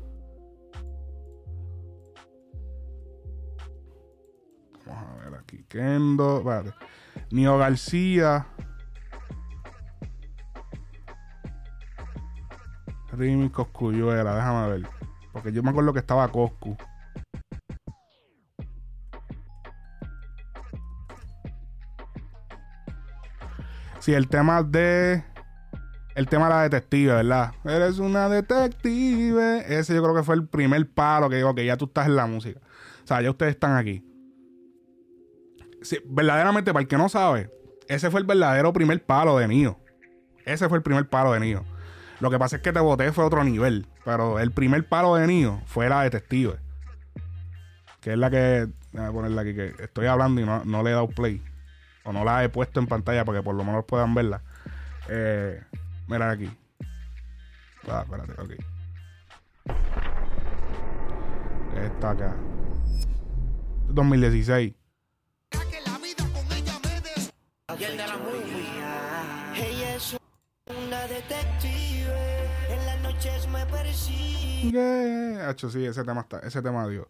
Vamos 4.84 5.04
a 5.10 5.24
ver 5.24 5.38
aquí. 5.38 5.64
Kendo. 5.68 6.42
Vale. 6.42 6.72
Nio 7.30 7.56
García. 7.56 8.46
Rimi 13.12 13.48
Coscuyuela, 13.50 14.34
déjame 14.34 14.68
ver. 14.68 14.88
Porque 15.32 15.52
yo 15.52 15.62
me 15.62 15.70
acuerdo 15.70 15.92
que 15.92 16.00
estaba 16.00 16.28
Coscu. 16.28 16.76
Sí, 24.00 24.14
el 24.14 24.28
tema 24.28 24.62
de. 24.62 25.22
El 26.14 26.28
tema 26.28 26.48
de 26.48 26.54
la 26.54 26.62
detective, 26.62 27.14
¿verdad? 27.14 27.52
Eres 27.64 27.98
una 27.98 28.28
detective. 28.28 29.64
Ese 29.68 29.94
yo 29.94 30.02
creo 30.02 30.14
que 30.16 30.22
fue 30.22 30.34
el 30.34 30.48
primer 30.48 30.88
palo 30.90 31.28
que 31.28 31.36
digo 31.36 31.54
que 31.54 31.64
ya 31.64 31.76
tú 31.76 31.84
estás 31.84 32.06
en 32.06 32.16
la 32.16 32.26
música. 32.26 32.60
O 33.04 33.06
sea, 33.06 33.22
ya 33.22 33.30
ustedes 33.30 33.50
están 33.50 33.76
aquí. 33.76 34.04
Verdaderamente, 36.06 36.72
para 36.72 36.82
el 36.82 36.88
que 36.88 36.96
no 36.96 37.08
sabe, 37.08 37.50
ese 37.86 38.10
fue 38.10 38.20
el 38.20 38.26
verdadero 38.26 38.72
primer 38.72 39.04
palo 39.04 39.38
de 39.38 39.46
Nio. 39.46 39.78
Ese 40.44 40.68
fue 40.68 40.78
el 40.78 40.82
primer 40.82 41.08
palo 41.08 41.32
de 41.32 41.40
Nio. 41.40 41.64
Lo 42.20 42.30
que 42.30 42.38
pasa 42.38 42.56
es 42.56 42.62
que 42.62 42.72
te 42.72 42.80
boté 42.80 43.12
fue 43.12 43.24
otro 43.24 43.44
nivel. 43.44 43.86
Pero 44.04 44.38
el 44.38 44.50
primer 44.50 44.86
palo 44.88 45.14
de 45.14 45.26
Nio 45.26 45.60
fue 45.66 45.88
la 45.88 46.02
detective. 46.02 46.56
Que 48.00 48.12
es 48.12 48.18
la 48.18 48.30
que. 48.30 48.68
Voy 48.92 49.04
a 49.04 49.12
ponerla 49.12 49.42
aquí. 49.42 49.54
Que 49.54 49.74
estoy 49.78 50.06
hablando 50.06 50.40
y 50.40 50.44
no, 50.44 50.82
le 50.82 50.90
he 50.90 50.92
dado 50.92 51.08
play. 51.08 51.42
O 52.04 52.12
no 52.12 52.24
la 52.24 52.42
he 52.42 52.48
puesto 52.48 52.80
en 52.80 52.86
pantalla 52.86 53.24
para 53.24 53.38
que 53.38 53.44
por 53.44 53.54
lo 53.54 53.64
menos 53.64 53.84
puedan 53.84 54.14
verla. 54.14 54.42
Eh, 55.08 55.62
mira 56.06 56.30
aquí. 56.30 56.50
Ah, 57.90 58.04
espérate, 58.04 58.32
ok. 58.40 58.52
Está 61.76 62.10
acá. 62.10 62.34
2016. 63.88 64.74
Una 70.66 71.06
detective, 71.06 71.48
en 71.48 71.70
las 71.70 71.77
noches 73.18 73.48
me 73.48 73.66
persigue. 73.66 75.38
Sí, 75.56 75.84
ese 75.84 76.04
tema 76.04 76.20
está, 76.20 76.38
ese 76.38 76.62
tema 76.62 76.86
dio. 76.86 77.08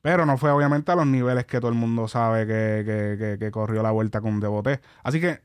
Pero 0.00 0.24
no 0.24 0.38
fue 0.38 0.52
obviamente 0.52 0.92
a 0.92 0.94
los 0.94 1.06
niveles 1.06 1.46
que 1.46 1.58
todo 1.58 1.68
el 1.68 1.76
mundo 1.76 2.06
sabe 2.06 2.46
que, 2.46 3.50
corrió 3.50 3.82
la 3.82 3.90
vuelta 3.90 4.20
con 4.20 4.38
Devoté. 4.38 4.80
Así 5.02 5.20
que, 5.20 5.40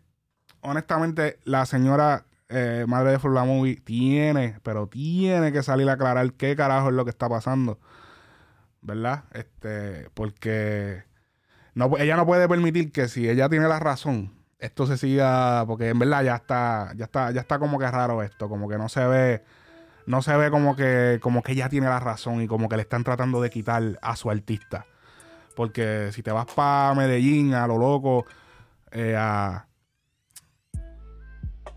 honestamente, 0.61 1.39
la 1.45 1.65
señora 1.65 2.25
eh, 2.49 2.85
madre 2.87 3.13
de 3.13 3.19
Flora 3.19 3.43
Movie 3.43 3.77
tiene, 3.77 4.59
pero 4.61 4.85
tiene 4.85 5.51
que 5.51 5.63
salir 5.63 5.89
a 5.89 5.93
aclarar 5.93 6.31
qué 6.33 6.55
carajo 6.55 6.89
es 6.89 6.93
lo 6.93 7.03
que 7.03 7.09
está 7.09 7.27
pasando. 7.27 7.79
¿Verdad? 8.81 9.23
Este, 9.33 10.09
porque 10.13 11.05
no, 11.73 11.97
ella 11.97 12.17
no 12.17 12.27
puede 12.27 12.47
permitir 12.47 12.91
que 12.91 13.07
si 13.07 13.27
ella 13.27 13.49
tiene 13.49 13.67
la 13.67 13.79
razón, 13.79 14.31
esto 14.59 14.85
se 14.85 14.97
siga, 14.97 15.65
porque 15.65 15.89
en 15.89 15.97
verdad 15.97 16.23
ya 16.23 16.35
está, 16.35 16.93
ya 16.95 17.05
está, 17.05 17.31
ya 17.31 17.41
está 17.41 17.57
como 17.57 17.79
que 17.79 17.89
raro 17.89 18.21
esto, 18.21 18.47
como 18.47 18.69
que 18.69 18.77
no 18.77 18.87
se 18.89 19.07
ve, 19.07 19.43
no 20.05 20.21
se 20.21 20.35
ve 20.35 20.49
como 20.49 20.75
que, 20.75 21.19
como 21.21 21.43
que 21.43 21.53
ella 21.53 21.69
tiene 21.69 21.87
la 21.87 21.99
razón 21.99 22.41
y 22.41 22.47
como 22.47 22.69
que 22.69 22.75
le 22.75 22.83
están 22.83 23.03
tratando 23.03 23.41
de 23.41 23.49
quitar 23.49 23.99
a 24.01 24.15
su 24.15 24.29
artista. 24.29 24.85
Porque 25.55 26.09
si 26.11 26.23
te 26.23 26.31
vas 26.31 26.45
para 26.45 26.93
Medellín 26.95 27.53
a 27.53 27.67
lo 27.67 27.77
loco, 27.77 28.25
eh, 28.91 29.15
a, 29.17 29.67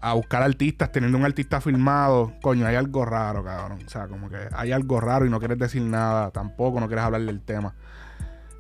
a 0.00 0.12
buscar 0.14 0.42
artistas, 0.42 0.92
teniendo 0.92 1.18
un 1.18 1.24
artista 1.24 1.60
filmado, 1.60 2.34
coño, 2.42 2.66
hay 2.66 2.76
algo 2.76 3.04
raro, 3.04 3.42
cabrón. 3.42 3.80
O 3.87 3.88
sea, 3.88 4.06
como 4.06 4.28
que 4.28 4.48
hay 4.52 4.72
algo 4.72 5.00
raro 5.00 5.26
y 5.26 5.30
no 5.30 5.38
quieres 5.38 5.58
decir 5.58 5.82
nada, 5.82 6.30
tampoco 6.30 6.78
no 6.80 6.87
quieres 6.87 7.04
hablar 7.04 7.22
del 7.22 7.40
tema. 7.40 7.74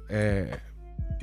Eh, 0.08 0.56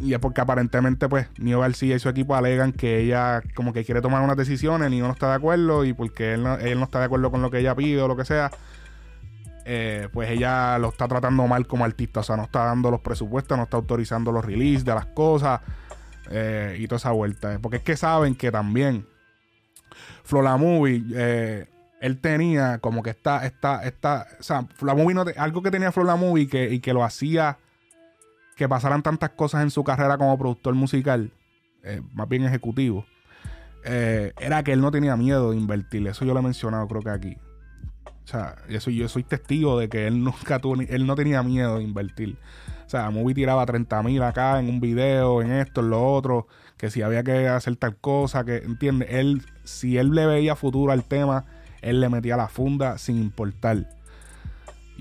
y 0.02 0.14
es 0.14 0.20
porque 0.20 0.42
aparentemente, 0.42 1.08
pues, 1.08 1.28
Nio 1.38 1.60
García 1.60 1.96
y 1.96 2.00
su 2.00 2.10
equipo 2.10 2.36
alegan 2.36 2.72
que 2.72 3.00
ella 3.00 3.42
como 3.56 3.74
que 3.74 3.86
quiere 3.86 4.02
tomar 4.02 4.22
unas 4.22 4.38
decisiones, 4.38 4.90
Nio 4.90 5.06
no 5.06 5.14
está 5.14 5.30
de 5.30 5.36
acuerdo 5.36 5.86
y 5.86 5.94
porque 5.94 6.34
él 6.34 6.44
no, 6.44 6.56
él 6.58 6.80
no 6.80 6.86
está 6.86 7.00
de 7.00 7.06
acuerdo 7.06 7.32
con 7.32 7.42
lo 7.42 7.52
que 7.52 7.60
ella 7.60 7.76
pide 7.76 8.02
o 8.02 8.08
lo 8.08 8.16
que 8.16 8.26
sea, 8.26 8.52
eh, 9.66 10.10
pues 10.12 10.30
ella 10.30 10.78
lo 10.80 10.90
está 10.90 11.08
tratando 11.08 11.46
mal 11.48 11.68
como 11.68 11.86
artista. 11.86 12.22
O 12.22 12.24
sea, 12.24 12.38
no 12.38 12.44
está 12.44 12.66
dando 12.66 12.92
los 12.92 13.02
presupuestos, 13.02 13.58
no 13.58 13.64
está 13.64 13.78
autorizando 13.78 14.32
los 14.32 14.44
releases 14.44 14.86
de 14.86 14.96
las 14.96 15.06
cosas 15.08 15.62
eh, 16.30 16.78
y 16.80 16.88
toda 16.88 16.98
esa 16.98 17.12
vuelta. 17.12 17.58
Porque 17.62 17.78
es 17.78 17.84
que 17.84 17.96
saben 17.96 18.36
que 18.36 18.52
también 18.52 19.08
Flola 20.24 20.58
Movie, 20.58 21.04
eh, 21.14 21.68
él 22.00 22.20
tenía 22.20 22.80
como 22.80 23.04
que 23.04 23.12
está, 23.12 23.46
está, 23.46 23.84
está, 23.84 24.28
o 24.40 24.44
sea, 24.44 24.68
Movie 24.82 25.14
no 25.14 25.26
algo 25.38 25.62
que 25.62 25.72
tenía 25.72 25.92
Flola 25.92 26.16
Movie 26.16 26.48
que, 26.48 26.70
y 26.70 26.80
que 26.80 26.94
lo 26.94 27.04
hacía 27.04 27.58
que 28.62 28.70
pasaran 28.70 29.02
tantas 29.02 29.32
cosas 29.32 29.64
en 29.64 29.72
su 29.72 29.84
carrera 29.84 30.20
como 30.20 30.38
productor 30.38 30.76
musical, 30.76 31.32
eh, 31.82 32.00
más 32.14 32.30
bien 32.30 32.44
ejecutivo, 32.44 33.08
eh, 33.84 34.34
era 34.40 34.64
que 34.64 34.72
él 34.72 34.82
no 34.82 34.92
tenía 34.92 35.18
miedo 35.18 35.50
de 35.50 35.58
invertir. 35.58 36.06
Eso 36.06 36.26
yo 36.26 36.36
lo 36.36 36.42
he 36.42 36.44
mencionado, 36.44 36.88
creo 36.88 37.02
que 37.02 37.10
aquí. 37.10 37.38
O 38.06 38.28
sea, 38.28 38.58
yo 38.70 39.08
soy 39.10 39.24
testigo 39.24 39.80
de 39.80 39.90
que 39.90 40.06
él 40.06 40.24
nunca 40.24 40.60
tuvo, 40.60 40.80
él 40.80 41.08
no 41.08 41.16
tenía 41.16 41.42
miedo 41.42 41.78
de 41.78 41.84
invertir. 41.84 42.38
O 42.86 42.90
sea, 42.92 43.10
Movie 43.10 43.34
tiraba 43.34 43.66
30 43.66 44.04
mil 44.04 44.22
acá 44.22 44.60
en 44.60 44.70
un 44.70 44.80
video, 44.80 45.42
en 45.42 45.54
esto, 45.54 45.82
en 45.82 45.90
lo 45.90 46.14
otro, 46.14 46.46
que 46.78 46.92
si 46.92 47.02
había 47.02 47.24
que 47.24 47.48
hacer 47.48 47.78
tal 47.78 47.96
cosa, 47.96 48.46
que, 48.46 48.58
¿entiendes? 48.58 49.08
Él, 49.10 49.42
si 49.64 49.98
él 49.98 50.12
le 50.12 50.28
veía 50.28 50.56
futuro 50.56 50.92
al 50.92 51.04
tema, 51.04 51.46
él 51.82 52.00
le 52.00 52.10
metía 52.10 52.38
la 52.38 52.48
funda 52.48 53.00
sin 53.00 53.18
importar. 53.18 53.90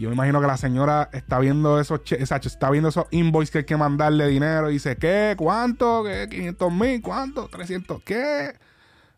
Yo 0.01 0.09
me 0.09 0.15
imagino 0.15 0.41
que 0.41 0.47
la 0.47 0.57
señora 0.57 1.11
está 1.13 1.39
viendo 1.39 1.79
esos, 1.79 2.01
está 2.11 2.71
viendo 2.71 2.89
esos 2.89 3.05
invoices 3.11 3.51
que 3.51 3.59
hay 3.59 3.65
que 3.65 3.77
mandarle 3.77 4.27
dinero 4.29 4.71
y 4.71 4.75
dice, 4.75 4.97
¿qué? 4.97 5.35
¿Cuánto? 5.37 6.03
¿Qué? 6.05 6.27
¿500 6.29 6.71
mil? 6.73 7.03
¿Cuánto? 7.03 7.51
¿300? 7.51 8.03
¿Qué? 8.03 8.55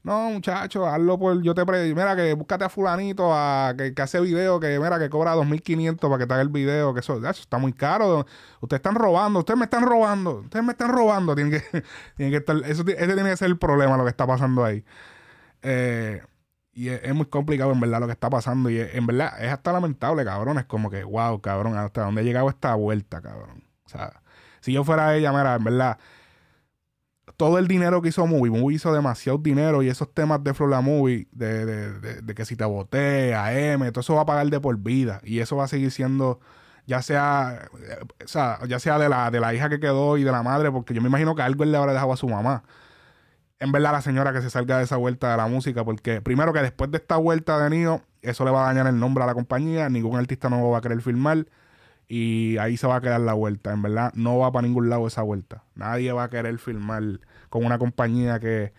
No, 0.03 0.31
muchacho, 0.31 0.85
hazlo 0.85 1.17
por. 1.17 1.41
Yo 1.43 1.55
te 1.55 1.65
pre. 1.65 1.95
Mira, 1.95 2.17
que 2.17 2.35
búscate 2.35 2.65
a 2.65 2.69
Fulanito 2.69 3.33
a, 3.33 3.75
que, 3.77 4.03
hace 4.03 4.21
video, 4.21 4.59
que 4.59 4.81
mira, 4.81 4.99
que 4.99 5.09
cobra 5.09 5.37
2.500 5.37 6.01
para 6.01 6.19
que 6.19 6.27
te 6.27 6.35
haga 6.35 6.43
el 6.43 6.49
video, 6.49 6.93
que 6.93 7.01
eso, 7.01 7.25
está 7.29 7.59
muy 7.59 7.73
caro. 7.73 8.27
Ustedes 8.61 8.81
están 8.81 8.97
robando, 8.97 9.39
ustedes 9.39 9.59
me 9.59 9.67
están 9.67 9.85
robando, 9.85 10.41
ustedes 10.41 10.65
me 10.65 10.73
están 10.73 10.91
robando. 10.91 11.35
Tienen 11.37 11.53
que, 11.53 11.85
tienen 12.17 12.45
que. 12.45 12.53
Eso, 12.69 12.83
ese 12.83 13.15
tiene 13.15 13.31
que 13.31 13.37
ser 13.37 13.47
el 13.47 13.59
problema, 13.59 13.97
lo 13.97 14.03
que 14.03 14.11
está 14.11 14.27
pasando 14.27 14.65
ahí. 14.65 14.85
Eh, 15.63 16.21
y 16.75 16.89
es, 16.89 17.15
muy 17.15 17.27
complicado, 17.27 17.73
en 17.73 17.81
verdad, 17.81 18.01
lo 18.01 18.07
que 18.07 18.13
está 18.13 18.31
pasando. 18.31 18.71
Y 18.71 18.79
en 18.81 19.07
verdad 19.07 19.33
es 19.43 19.53
hasta 19.53 19.73
lamentable, 19.73 20.25
cabrón. 20.25 20.59
Es 20.59 20.65
como 20.65 20.91
que, 20.91 21.05
wow, 21.05 21.41
cabrón, 21.41 21.77
hasta 21.77 22.03
dónde 22.03 22.23
he 22.23 22.25
llegado 22.25 22.49
esta 22.49 22.75
vuelta, 22.75 23.21
cabrón. 23.21 23.65
O 23.85 23.89
sea, 23.89 24.23
si 24.61 24.73
yo 24.73 24.83
fuera 24.85 25.15
ella, 25.15 25.33
mira, 25.33 25.57
en 25.57 25.65
verdad, 25.65 25.99
todo 27.37 27.59
el 27.59 27.69
dinero 27.69 28.01
que 28.01 28.09
hizo 28.09 28.27
Movie, 28.27 28.51
Movie 28.51 28.77
hizo 28.77 28.93
demasiado 28.93 29.39
dinero 29.39 29.83
y 29.83 29.89
esos 29.89 30.13
temas 30.15 30.43
de 30.43 30.55
Flor 30.55 30.81
Movie, 30.83 31.29
de, 31.33 31.67
de, 31.67 32.23
de, 32.23 32.35
que 32.35 32.45
si 32.47 32.57
te 32.57 32.65
boté, 32.65 33.35
AM, 33.35 33.91
todo 33.93 34.01
eso 34.01 34.15
va 34.15 34.23
a 34.23 34.27
pagar 34.27 34.49
de 34.49 34.61
por 34.61 34.77
vida. 34.79 35.21
Y 35.25 35.41
eso 35.41 35.57
va 35.57 35.65
a 35.65 35.69
seguir 35.69 35.91
siendo 35.91 36.41
ya 36.87 37.03
sea, 37.03 37.69
o 38.25 38.29
sea, 38.29 38.59
ya 38.67 38.79
sea 38.81 38.99
de 38.99 39.09
la, 39.09 39.31
de 39.31 39.41
la 39.41 39.55
hija 39.55 39.69
que 39.69 39.79
quedó 39.79 40.17
y 40.17 40.25
de 40.25 40.33
la 40.33 40.43
madre, 40.43 40.71
porque 40.73 40.95
yo 40.95 41.03
me 41.03 41.09
imagino 41.09 41.35
que 41.35 41.43
algo 41.43 41.65
él 41.65 41.71
le 41.73 41.79
habrá 41.79 41.93
dejado 41.93 42.13
a 42.13 42.17
su 42.17 42.29
mamá 42.29 42.65
en 43.63 43.71
verdad 43.71 43.93
la 43.93 44.03
señora 44.03 44.33
que 44.33 44.43
se 44.43 44.51
salga 44.51 44.79
de 44.79 44.85
esa 44.85 44.97
vuelta 44.97 45.31
de 45.31 45.37
la 45.37 45.47
música, 45.47 45.85
porque 45.85 46.21
primero 46.21 46.53
que 46.53 46.61
después 46.61 46.91
de 46.91 46.99
esta 46.99 47.17
vuelta 47.17 47.63
de 47.63 47.71
Nio, 47.71 48.03
eso 48.21 48.45
le 48.45 48.51
va 48.51 48.65
a 48.65 48.67
dañar 48.67 48.89
el 48.89 48.99
nombre 48.99 49.23
a 49.23 49.27
la 49.29 49.35
compañía, 49.35 49.89
ningún 49.89 50.19
artista 50.19 50.49
nuevo 50.51 50.73
va 50.73 50.79
a 50.79 50.81
querer 50.81 51.01
filmar 51.01 51.47
y 52.09 52.57
ahí 52.59 52.77
se 52.77 52.89
va 52.89 52.97
a 52.97 53.01
quedar 53.01 53.21
la 53.21 53.35
vuelta, 53.35 53.73
en 53.73 53.83
verdad 53.83 54.13
no 54.15 54.39
va 54.39 54.51
para 54.51 54.67
ningún 54.67 54.91
lado 54.91 55.07
esa 55.07 55.23
vuelta. 55.23 55.65
Nadie 55.77 56.13
va 56.13 56.25
a 56.25 56.31
querer 56.31 56.59
filmar 56.59 57.21
con 57.51 57.65
una 57.65 57.79
compañía 57.79 58.41
que 58.41 58.73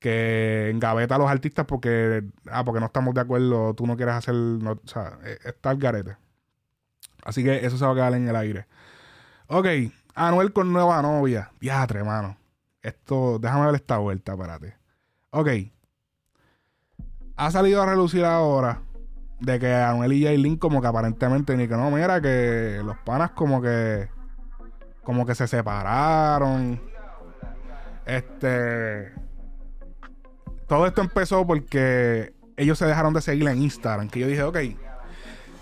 que 0.00 0.70
engaveta 0.70 1.16
a 1.16 1.18
los 1.18 1.30
artistas 1.30 1.66
porque 1.66 2.24
ah, 2.50 2.64
porque 2.64 2.80
no 2.80 2.86
estamos 2.86 3.14
de 3.14 3.22
acuerdo, 3.22 3.74
tú 3.74 3.86
no 3.86 3.96
quieres 3.96 4.14
hacer, 4.16 4.34
o 4.34 4.80
sea, 4.84 5.18
e, 5.24 5.38
está 5.48 5.70
el 5.72 5.78
garete. 5.78 6.16
Así 7.24 7.42
que 7.44 7.66
eso 7.66 7.78
se 7.78 7.84
va 7.84 7.92
a 7.92 7.94
quedar 7.94 8.14
en 8.14 8.28
el 8.28 8.36
aire. 8.36 8.66
Ok, 9.48 9.66
Anuel 10.14 10.52
con 10.52 10.72
nueva 10.72 11.02
novia. 11.02 11.52
Diatre, 11.60 12.04
mano. 12.04 12.37
Esto, 12.88 13.38
déjame 13.38 13.66
ver 13.66 13.74
esta 13.76 13.98
vuelta, 13.98 14.32
espérate. 14.32 14.76
Ok. 15.30 15.48
Ha 17.36 17.50
salido 17.50 17.82
a 17.82 17.86
relucir 17.86 18.24
ahora 18.24 18.82
de 19.40 19.58
que 19.60 19.72
Anuel 19.72 20.12
y 20.12 20.24
Jailin 20.24 20.56
como 20.56 20.80
que 20.80 20.88
aparentemente 20.88 21.56
ni 21.56 21.68
que 21.68 21.76
no, 21.76 21.90
mira 21.90 22.20
que 22.20 22.80
los 22.84 22.96
panas 22.98 23.30
como 23.32 23.62
que 23.62 24.08
como 25.04 25.24
que 25.24 25.34
se 25.34 25.46
separaron. 25.46 26.80
Este 28.04 29.12
todo 30.66 30.86
esto 30.86 31.00
empezó 31.00 31.46
porque 31.46 32.34
ellos 32.56 32.78
se 32.78 32.86
dejaron 32.86 33.14
de 33.14 33.22
seguir 33.22 33.48
en 33.48 33.62
Instagram, 33.62 34.08
que 34.08 34.20
yo 34.20 34.26
dije, 34.26 34.42
ok, 34.42 34.58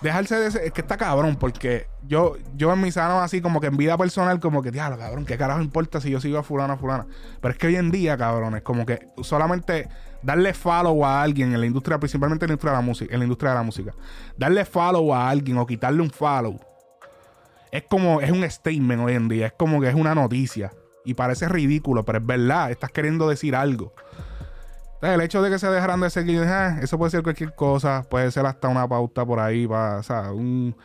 dejarse 0.03 0.37
de 0.37 0.47
es 0.47 0.73
que 0.73 0.81
está 0.81 0.97
cabrón, 0.97 1.37
porque 1.37 1.87
yo, 2.07 2.37
yo 2.57 2.73
en 2.73 2.81
mi 2.81 2.93
sano 2.93 3.21
así, 3.21 3.41
como 3.41 3.61
que 3.61 3.69
en 3.69 3.77
vida 3.77 3.97
personal, 3.97 4.41
como 4.41 4.63
que, 4.63 4.71
diablo, 4.71 4.99
cabrón, 4.99 5.25
¿qué 5.25 5.37
carajo 5.37 5.61
importa 5.61 6.01
si 6.01 6.11
yo 6.11 6.21
sigo 6.21 6.39
a 6.39 6.43
fulana, 6.43 6.77
fulana? 6.77 7.07
Pero 7.41 7.53
es 7.53 7.59
que 7.59 7.67
hoy 7.69 7.77
en 7.77 7.91
día, 7.91 8.17
cabrón, 8.17 8.57
es 8.57 8.63
como 8.63 8.87
que 8.87 9.07
solamente 9.23 9.89
darle 10.23 10.55
follow 10.55 11.05
a 11.05 11.23
alguien 11.23 11.53
en 11.53 11.61
la 11.61 11.67
industria, 11.67 11.99
principalmente 11.99 12.45
en 12.45 12.51
la 12.51 12.53
industria 12.55 12.73
de 12.73 12.79
la 12.79 12.83
música, 12.83 13.15
en 13.15 13.21
la 13.21 13.25
industria 13.25 13.51
de 13.51 13.57
la 13.57 13.63
música, 13.63 13.95
darle 14.37 14.65
follow 14.65 15.15
a 15.15 15.29
alguien 15.29 15.59
o 15.59 15.67
quitarle 15.67 16.03
un 16.03 16.11
follow, 16.11 16.59
es 17.71 17.85
como, 17.85 18.21
es 18.21 18.31
un 18.31 18.49
statement 18.49 19.03
hoy 19.03 19.15
en 19.15 19.29
día, 19.29 19.47
es 19.47 19.53
como 19.53 19.81
que 19.81 19.89
es 19.89 19.95
una 19.95 20.15
noticia. 20.15 20.73
Y 21.05 21.15
parece 21.15 21.49
ridículo, 21.49 22.05
pero 22.05 22.19
es 22.19 22.27
verdad, 22.27 22.71
estás 22.71 22.91
queriendo 22.91 23.29
decir 23.29 23.55
algo 23.55 23.93
el 25.03 25.21
hecho 25.21 25.43
de 25.43 25.51
que 25.51 25.59
se 25.59 25.69
dejaran 25.69 26.01
de 26.01 26.11
seguir, 26.11 26.43
eh, 26.43 26.77
eso 26.83 26.99
puede 26.99 27.11
ser 27.11 27.23
cualquier 27.23 27.55
cosa, 27.55 28.05
puede 28.09 28.31
ser 28.31 28.47
hasta 28.47 28.69
una 28.69 28.89
pauta 28.89 29.25
por 29.25 29.41
ahí, 29.41 29.67
o 29.67 30.03
sea, 30.03 30.33
un... 30.33 30.77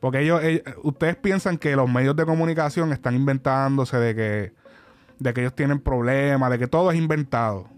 Porque 0.00 0.20
ellos, 0.20 0.40
ustedes 0.84 1.16
piensan 1.16 1.58
que 1.58 1.74
los 1.74 1.90
medios 1.90 2.14
de 2.14 2.24
comunicación 2.24 2.92
están 2.92 3.16
inventándose 3.16 3.96
de 3.96 4.14
que, 4.14 4.52
de 5.18 5.34
que 5.34 5.40
ellos 5.40 5.54
tienen 5.54 5.80
problemas, 5.80 6.50
de 6.50 6.58
que 6.58 6.68
todo 6.68 6.92
es 6.92 6.98
inventado. 6.98 7.68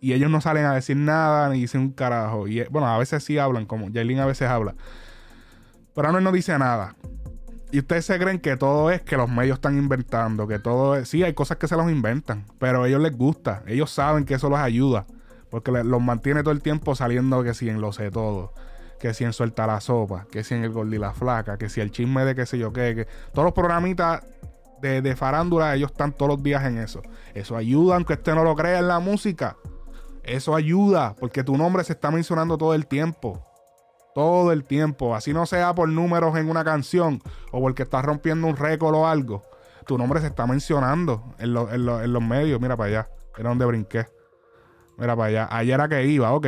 Y 0.00 0.12
ellos 0.12 0.30
no 0.30 0.40
salen 0.40 0.64
a 0.64 0.74
decir 0.74 0.96
nada 0.96 1.48
ni 1.50 1.62
dicen 1.62 1.80
un 1.80 1.90
carajo. 1.90 2.46
Y 2.46 2.62
bueno, 2.70 2.86
a 2.86 2.96
veces 2.98 3.24
sí 3.24 3.36
hablan, 3.36 3.66
como 3.66 3.92
Jailin 3.92 4.20
a 4.20 4.26
veces 4.26 4.48
habla. 4.48 4.76
Pero 5.94 6.08
Anuel 6.08 6.22
no 6.22 6.32
dice 6.32 6.56
nada. 6.56 6.94
Y 7.72 7.78
ustedes 7.78 8.04
se 8.04 8.18
creen 8.18 8.40
que 8.40 8.56
todo 8.56 8.90
es 8.90 9.00
que 9.02 9.16
los 9.16 9.30
medios 9.30 9.58
están 9.58 9.78
inventando, 9.78 10.48
que 10.48 10.58
todo 10.58 10.96
es... 10.96 11.08
Sí, 11.08 11.22
hay 11.22 11.34
cosas 11.34 11.56
que 11.56 11.68
se 11.68 11.76
los 11.76 11.90
inventan, 11.90 12.44
pero 12.58 12.82
a 12.82 12.88
ellos 12.88 13.00
les 13.00 13.16
gusta. 13.16 13.62
Ellos 13.66 13.90
saben 13.90 14.24
que 14.24 14.34
eso 14.34 14.48
los 14.48 14.58
ayuda. 14.58 15.06
Porque 15.50 15.70
los 15.70 16.00
mantiene 16.00 16.42
todo 16.42 16.52
el 16.52 16.62
tiempo 16.62 16.94
saliendo 16.94 17.42
que 17.44 17.54
si 17.54 17.68
en 17.68 17.80
lo 17.80 17.92
sé 17.92 18.10
todo, 18.10 18.52
que 19.00 19.14
si 19.14 19.24
en 19.24 19.32
suelta 19.32 19.66
la 19.66 19.80
sopa, 19.80 20.26
que 20.30 20.44
si 20.44 20.54
en 20.54 20.64
el 20.64 20.94
y 20.94 20.98
la 20.98 21.12
flaca, 21.12 21.58
que 21.58 21.68
si 21.68 21.80
el 21.80 21.90
chisme 21.90 22.24
de 22.24 22.34
qué 22.34 22.46
sé 22.46 22.58
yo 22.58 22.72
qué, 22.72 22.94
que 22.94 23.08
todos 23.32 23.44
los 23.44 23.54
programitas 23.54 24.22
de, 24.80 25.02
de, 25.02 25.16
farándula, 25.16 25.74
ellos 25.74 25.90
están 25.90 26.12
todos 26.12 26.30
los 26.30 26.42
días 26.42 26.64
en 26.64 26.78
eso. 26.78 27.02
Eso 27.34 27.56
ayuda, 27.56 27.96
aunque 27.96 28.14
usted 28.14 28.34
no 28.34 28.44
lo 28.44 28.54
crea 28.54 28.78
en 28.78 28.88
la 28.88 29.00
música. 29.00 29.56
Eso 30.22 30.54
ayuda, 30.54 31.14
porque 31.18 31.42
tu 31.42 31.56
nombre 31.56 31.82
se 31.82 31.94
está 31.94 32.10
mencionando 32.10 32.56
todo 32.56 32.74
el 32.74 32.86
tiempo. 32.86 33.44
Todo 34.14 34.52
el 34.52 34.64
tiempo. 34.64 35.14
Así 35.14 35.32
no 35.32 35.46
sea 35.46 35.74
por 35.74 35.88
números 35.88 36.36
en 36.36 36.50
una 36.50 36.64
canción 36.64 37.22
o 37.52 37.60
porque 37.60 37.84
estás 37.84 38.04
rompiendo 38.04 38.46
un 38.46 38.56
récord 38.56 38.94
o 38.94 39.06
algo. 39.06 39.42
Tu 39.86 39.96
nombre 39.96 40.20
se 40.20 40.28
está 40.28 40.46
mencionando 40.46 41.34
en, 41.38 41.56
en 41.56 42.12
los 42.12 42.22
medios. 42.22 42.60
Mira 42.60 42.76
para 42.76 42.88
allá. 42.88 43.08
Era 43.36 43.48
donde 43.48 43.64
brinqué. 43.64 44.06
Mira 44.98 45.16
para 45.16 45.28
allá. 45.28 45.48
Ayer 45.50 45.74
era 45.74 45.88
que 45.88 46.04
iba, 46.06 46.32
ok. 46.32 46.46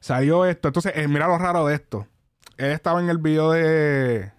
Salió 0.00 0.44
esto. 0.44 0.68
Entonces, 0.68 0.92
eh, 0.94 1.08
mira 1.08 1.26
lo 1.26 1.36
raro 1.36 1.66
de 1.66 1.74
esto. 1.74 2.06
Él 2.56 2.70
estaba 2.70 3.00
en 3.00 3.10
el 3.10 3.18
video 3.18 3.50
de. 3.50 4.32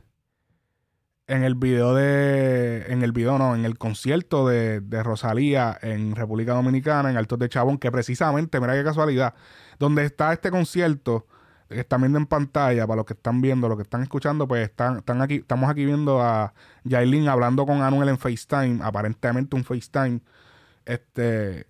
En 1.28 1.44
el 1.44 1.56
video 1.56 1.94
de. 1.94 2.86
En 2.88 3.04
el 3.04 3.12
video, 3.12 3.38
no, 3.38 3.54
en 3.54 3.66
el 3.66 3.78
concierto 3.78 4.48
de, 4.48 4.80
de 4.80 5.04
Rosalía 5.04 5.78
en 5.82 6.16
República 6.16 6.54
Dominicana, 6.54 7.10
en 7.10 7.18
Altos 7.18 7.38
de 7.40 7.50
Chabón, 7.50 7.78
que 7.78 7.92
precisamente, 7.92 8.62
mira 8.62 8.74
qué 8.74 8.84
casualidad, 8.84 9.34
donde 9.78 10.06
está 10.06 10.32
este 10.32 10.52
concierto, 10.52 11.28
que 11.70 11.80
están 11.80 12.02
viendo 12.02 12.20
en 12.20 12.26
pantalla, 12.26 12.88
para 12.88 12.98
los 12.98 13.06
que 13.06 13.14
están 13.14 13.42
viendo, 13.42 13.68
los 13.68 13.78
que 13.78 13.84
están 13.84 14.04
escuchando, 14.04 14.48
pues 14.48 14.70
están, 14.70 14.98
están 14.98 15.22
aquí, 15.22 15.36
estamos 15.36 15.70
aquí 15.70 15.86
viendo 15.86 16.22
a 16.22 16.54
Yailin 16.84 17.28
hablando 17.30 17.66
con 17.66 17.82
Anuel 17.82 18.10
en 18.10 18.18
FaceTime, 18.18 18.80
aparentemente 18.84 19.56
un 19.56 19.64
FaceTime. 19.64 20.22
Este 20.86 21.68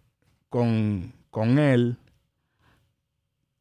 con, 0.50 1.14
con 1.30 1.60
él 1.60 1.98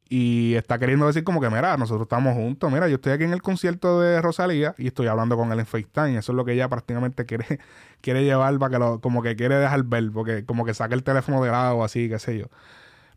y 0.09 0.55
está 0.55 0.79
queriendo 0.79 1.05
decir 1.07 1.23
como 1.23 1.41
que, 1.41 1.49
mira, 1.49 1.75
nosotros 1.77 2.03
estamos 2.03 2.33
juntos, 2.33 2.71
mira, 2.71 2.87
yo 2.87 2.95
estoy 2.95 3.11
aquí 3.11 3.25
en 3.25 3.33
el 3.33 3.41
concierto 3.41 3.99
de 3.99 4.21
Rosalía 4.21 4.73
y 4.77 4.87
estoy 4.87 5.07
hablando 5.07 5.35
con 5.35 5.51
él 5.51 5.59
en 5.59 5.65
FaceTime, 5.65 6.17
eso 6.17 6.31
es 6.31 6.35
lo 6.35 6.45
que 6.45 6.53
ella 6.53 6.69
prácticamente 6.69 7.25
quiere, 7.25 7.59
quiere 8.01 8.23
llevar 8.23 8.57
para 8.57 8.71
que 8.71 8.79
lo, 8.79 9.01
como 9.01 9.21
que 9.21 9.35
quiere 9.35 9.55
dejar 9.55 9.83
ver, 9.83 10.11
porque 10.13 10.45
como 10.45 10.65
que 10.65 10.73
saque 10.73 10.95
el 10.95 11.03
teléfono 11.03 11.43
de 11.43 11.51
lado 11.51 11.83
así, 11.83 12.07
qué 12.09 12.19
sé 12.19 12.37
yo. 12.37 12.45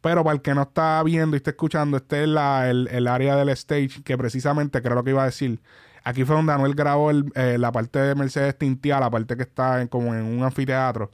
Pero 0.01 0.25
para 0.25 0.35
el 0.35 0.43
que 0.43 0.55
no 0.55 0.63
está 0.63 1.03
viendo 1.03 1.37
y 1.37 1.39
está 1.39 1.51
escuchando, 1.51 1.99
este 1.99 2.25
es 2.25 2.29
el, 2.29 2.89
el 2.91 3.07
área 3.07 3.37
del 3.37 3.51
stage 3.51 4.03
que 4.03 4.17
precisamente, 4.17 4.81
creo 4.81 4.95
lo 4.95 5.05
que 5.05 5.11
iba 5.11 5.23
a 5.23 5.27
decir, 5.27 5.61
Aquí 6.05 6.25
fue 6.25 6.37
donde 6.37 6.53
Anuel 6.53 6.75
grabó 6.75 7.11
eh, 7.11 7.59
la 7.59 7.73
parte 7.73 7.99
de 7.99 8.15
Mercedes 8.15 8.57
Tintia, 8.57 9.01
la 9.01 9.11
parte 9.11 9.37
que 9.37 9.43
está 9.43 9.87
como 9.89 10.15
en 10.15 10.25
un 10.25 10.43
anfiteatro. 10.43 11.11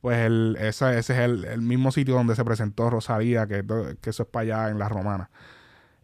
Pues 0.00 0.18
el, 0.18 0.56
ese, 0.60 0.98
es 0.98 1.10
el, 1.10 1.60
mismo 1.62 1.92
sitio 1.92 2.14
donde 2.14 2.36
se 2.36 2.44
presentó 2.44 2.90
Rosalía, 2.90 3.46
que, 3.46 3.64
que 4.00 4.10
eso 4.10 4.24
es 4.24 4.28
para 4.28 4.42
allá 4.42 4.70
en 4.70 4.78
La 4.78 4.88
Romana. 4.88 5.30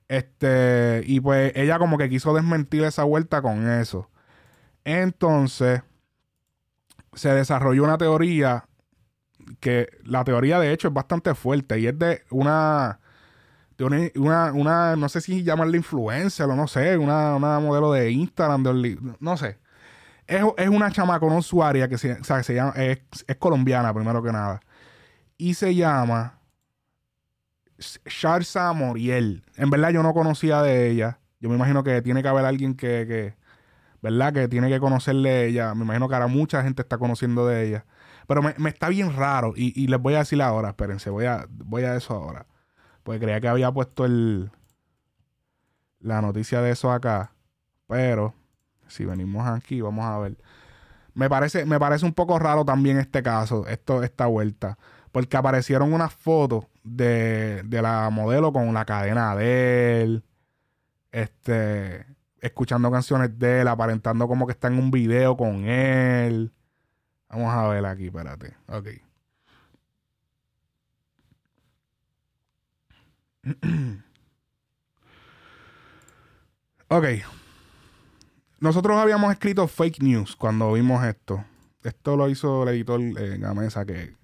Este, 0.09 1.03
y 1.07 1.21
pues 1.21 1.53
ella 1.57 1.79
como 1.79 1.99
que 1.99 2.09
quiso 2.09 2.35
desmentir 2.35 2.85
esa 2.85 3.05
vuelta 3.05 3.43
con 3.43 3.69
eso. 3.69 4.11
Entonces, 4.85 5.83
se 7.15 7.31
desarrolló 7.35 7.85
una 7.85 7.99
teoría 7.99 8.67
que 9.61 9.89
la 10.05 10.25
teoría 10.25 10.59
de 10.59 10.73
hecho 10.73 10.89
es 10.89 10.95
bastante 10.95 11.35
fuerte 11.35 11.79
y 11.81 11.87
es 11.87 11.99
de 11.99 12.23
una 12.31 12.99
una, 14.15 14.53
una, 14.53 14.97
no 14.97 15.09
sé 15.09 15.21
si 15.21 15.43
llamarla 15.43 15.77
influencer 15.77 16.49
o 16.49 16.57
no 16.57 16.69
sé, 16.69 16.97
una, 16.97 17.39
modelo 17.39 17.93
de 17.93 18.11
Instagram, 18.11 18.63
de, 18.63 18.99
no 19.21 19.37
sé. 19.37 19.59
Es, 20.27 20.69
una 20.69 20.91
chamaca, 20.91 21.27
una 21.27 21.37
usuaria 21.37 21.89
que 21.89 21.99
se, 21.99 22.23
se 22.23 22.55
llama, 22.55 22.73
es, 22.77 23.01
colombiana 23.39 23.93
primero 23.93 24.23
que 24.23 24.33
nada. 24.33 24.61
Y 25.37 25.55
se 25.55 25.75
llama 25.75 26.39
Sharsa 27.79 28.73
Moriel. 28.73 29.45
En 29.57 29.71
verdad 29.71 29.91
yo 29.91 30.03
no 30.03 30.15
conocía 30.15 30.63
de 30.63 30.89
ella. 30.89 31.19
Yo 31.41 31.49
me 31.49 31.57
imagino 31.57 31.83
que 31.83 32.01
tiene 32.03 32.23
que 32.23 32.29
haber 32.29 32.45
alguien 32.45 32.75
que, 32.75 33.05
que 33.07 33.35
¿verdad? 34.01 34.33
Que 34.33 34.49
tiene 34.49 34.69
que 34.69 34.79
conocerle 34.79 35.47
ella. 35.47 35.75
Me 35.75 35.85
imagino 35.85 36.09
que 36.09 36.15
ahora 36.15 36.29
mucha 36.29 36.63
gente 36.63 36.83
está 36.83 36.99
conociendo 36.99 37.47
de 37.47 37.67
ella. 37.67 37.85
Pero 38.33 38.55
me, 38.57 38.71
está 38.71 38.89
bien 38.89 39.15
raro. 39.15 39.53
Y, 39.55 39.79
y, 39.79 39.89
les 39.89 40.01
voy 40.01 40.15
a 40.15 40.21
decir 40.21 40.41
ahora, 40.41 40.71
espérense, 40.71 41.11
voy 41.11 41.27
a, 41.27 41.47
voy 41.51 41.83
a 41.83 41.97
eso 41.97 42.15
ahora. 42.15 42.47
Pues 43.03 43.21
creía 43.21 43.41
que 43.43 43.49
había 43.49 43.71
puesto 43.71 44.07
el 44.07 44.51
la 46.01 46.23
noticia 46.23 46.63
de 46.63 46.71
eso 46.71 46.91
acá. 46.91 47.35
Pero 47.87 48.33
si 48.89 49.05
venimos 49.05 49.47
aquí, 49.47 49.83
vamos 49.83 50.07
a 50.07 50.19
ver. 50.19 50.39
Me 51.13 51.29
parece, 51.29 51.67
me 51.67 51.79
parece 51.79 52.07
un 52.07 52.15
poco 52.15 52.39
raro 52.39 52.65
también 52.65 52.97
este 52.99 53.23
caso, 53.23 53.67
esto, 53.67 54.03
esta 54.03 54.25
vuelta. 54.25 54.79
Porque 55.13 55.37
aparecieron 55.37 55.93
unas 55.93 56.15
fotos 56.15 56.65
de, 56.85 57.63
de 57.67 57.83
la 57.83 58.09
modelo 58.09 58.51
con 58.51 58.73
la 58.73 58.87
cadena 58.87 59.37
de 59.37 60.03
él. 60.03 60.25
Este. 61.11 62.07
Escuchando 62.41 62.91
canciones 62.91 63.39
de 63.39 63.61
él, 63.61 63.69
aparentando 63.69 64.27
como 64.27 64.47
que 64.47 64.53
está 64.53 64.69
en 64.69 64.79
un 64.79 64.91
video 64.91 65.37
con 65.37 65.67
él. 65.67 66.51
Vamos 67.33 67.53
a 67.55 67.67
ver 67.69 67.85
aquí, 67.87 68.07
espérate. 68.07 68.55
Ok. 68.69 68.89
ok. 76.89 77.05
Nosotros 78.61 78.99
habíamos 78.99 79.33
escrito 79.33 79.67
fake 79.67 80.03
news 80.03 80.37
cuando 80.37 80.75
vimos 80.75 81.03
esto. 81.05 81.43
Esto 81.83 82.17
lo 82.17 82.29
hizo 82.29 82.65
el 82.65 82.69
editor 82.69 83.01
en 83.01 83.41
la 83.41 83.55
mesa 83.55 83.87
que, 83.87 84.15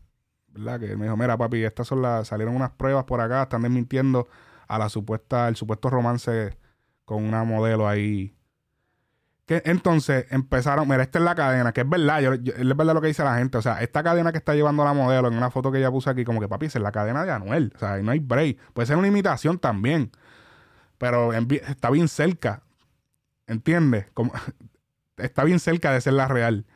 ¿verdad? 0.48 0.78
Que 0.78 0.94
me 0.94 1.06
dijo, 1.06 1.16
mira 1.16 1.38
papi, 1.38 1.64
estas 1.64 1.88
son 1.88 2.02
las, 2.02 2.28
salieron 2.28 2.54
unas 2.54 2.72
pruebas 2.72 3.04
por 3.04 3.22
acá, 3.22 3.44
están 3.44 3.62
desmintiendo 3.62 4.28
a 4.68 4.78
la 4.78 4.90
supuesta, 4.90 5.48
el 5.48 5.56
supuesto 5.56 5.88
romance 5.88 6.58
con 7.06 7.24
una 7.24 7.42
modelo 7.42 7.88
ahí 7.88 8.37
entonces 9.48 10.26
empezaron, 10.30 10.86
mira, 10.86 11.02
esta 11.02 11.18
es 11.18 11.24
la 11.24 11.34
cadena, 11.34 11.72
que 11.72 11.80
es 11.80 11.88
verdad, 11.88 12.22
es 12.22 12.76
verdad 12.76 12.94
lo 12.94 13.00
que 13.00 13.08
dice 13.08 13.24
la 13.24 13.38
gente. 13.38 13.56
O 13.56 13.62
sea, 13.62 13.82
esta 13.82 14.02
cadena 14.02 14.30
que 14.30 14.38
está 14.38 14.54
llevando 14.54 14.84
la 14.84 14.92
modelo 14.92 15.28
en 15.28 15.34
una 15.34 15.50
foto 15.50 15.72
que 15.72 15.78
ella 15.78 15.90
puso 15.90 16.10
aquí, 16.10 16.24
como 16.24 16.40
que 16.40 16.48
papi, 16.48 16.66
es 16.66 16.74
la 16.76 16.92
cadena 16.92 17.24
de 17.24 17.32
Anuel. 17.32 17.72
O 17.74 17.78
sea, 17.78 17.96
no 17.98 18.10
hay 18.10 18.18
break. 18.18 18.58
Puede 18.74 18.86
ser 18.86 18.96
una 18.96 19.08
imitación 19.08 19.58
también. 19.58 20.10
Pero 20.98 21.32
está 21.32 21.90
bien 21.90 22.08
cerca. 22.08 22.62
¿Entiendes? 23.46 24.06
Como, 24.12 24.32
está 25.16 25.44
bien 25.44 25.60
cerca 25.60 25.92
de 25.92 26.00
ser 26.02 26.12
la 26.12 26.28
real. 26.28 26.66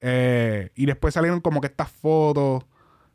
Eh, 0.00 0.70
y 0.76 0.86
después 0.86 1.14
salieron 1.14 1.40
como 1.40 1.60
que 1.60 1.66
estas 1.66 1.90
fotos, 1.90 2.64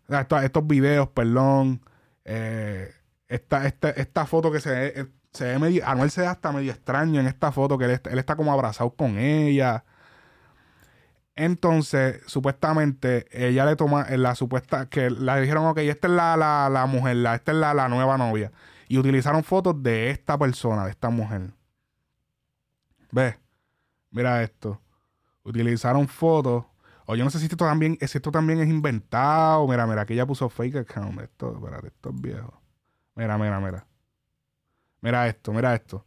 estos, 0.10 0.68
videos, 0.68 1.08
perdón. 1.10 1.82
Eh, 2.26 2.94
esta, 3.30 3.66
esta, 3.68 3.90
esta 3.92 4.26
foto 4.26 4.52
que 4.52 4.60
se 4.60 5.08
se 5.36 5.45
ve 5.45 5.60
medio, 5.60 5.88
Anuel 5.88 6.10
se 6.10 6.21
ve 6.21 6.28
hasta 6.28 6.52
medio 6.52 6.71
extraño 6.71 7.19
en 7.19 7.28
esta 7.28 7.52
foto, 7.52 7.78
que 7.78 7.86
él, 7.86 8.19
está 8.19 8.36
como 8.36 8.54
abrazado 8.54 8.91
con 8.91 9.17
ella. 9.17 9.84
Entonces, 11.36 12.21
supuestamente, 12.28 13.28
ella 13.32 13.65
le 13.65 13.76
toma 13.76 14.04
eh, 14.04 14.17
la 14.17 14.36
supuesta, 14.36 14.88
que 14.88 15.10
le 15.10 15.41
dijeron, 15.41 15.65
ok, 15.65 15.80
esta 15.80 16.08
es 16.08 16.13
la, 16.13 16.38
la, 16.69 16.86
mujer, 16.86 17.17
la, 17.17 17.36
esta 17.36 17.52
es 17.52 17.58
la, 17.58 17.74
la, 17.74 17.89
nueva 17.89 18.17
novia. 18.17 18.52
Y 18.88 18.98
utilizaron 18.98 19.43
fotos 19.43 19.82
de 19.84 20.12
esta 20.12 20.38
persona, 20.38 20.86
de 20.86 20.91
esta 20.91 21.10
mujer. 21.10 21.52
¿Ves? 23.12 23.36
Mira 24.12 24.41
esto. 24.43 24.82
Utilizaron 25.43 26.08
fotos. 26.08 26.65
O 27.06 27.15
yo 27.15 27.24
no 27.24 27.30
sé 27.30 27.39
si 27.39 27.45
esto 27.45 27.58
también, 27.58 27.98
si 28.00 28.17
esto 28.17 28.32
también 28.32 28.60
es 28.62 28.69
inventado. 28.69 29.67
Mira, 29.67 29.86
mira, 29.86 30.02
aquí 30.04 30.13
ella 30.13 30.26
puso 30.26 30.50
fake 30.50 30.78
account. 30.78 31.19
Esto, 31.21 31.56
espérate, 31.56 31.88
esto 31.88 32.10
es 32.10 32.21
viejo. 32.21 32.62
Mira, 33.15 33.38
mira, 33.38 33.60
mira. 33.60 33.86
Mira 35.06 35.28
esto, 35.28 35.54
mira 35.54 35.76
esto. 35.76 36.04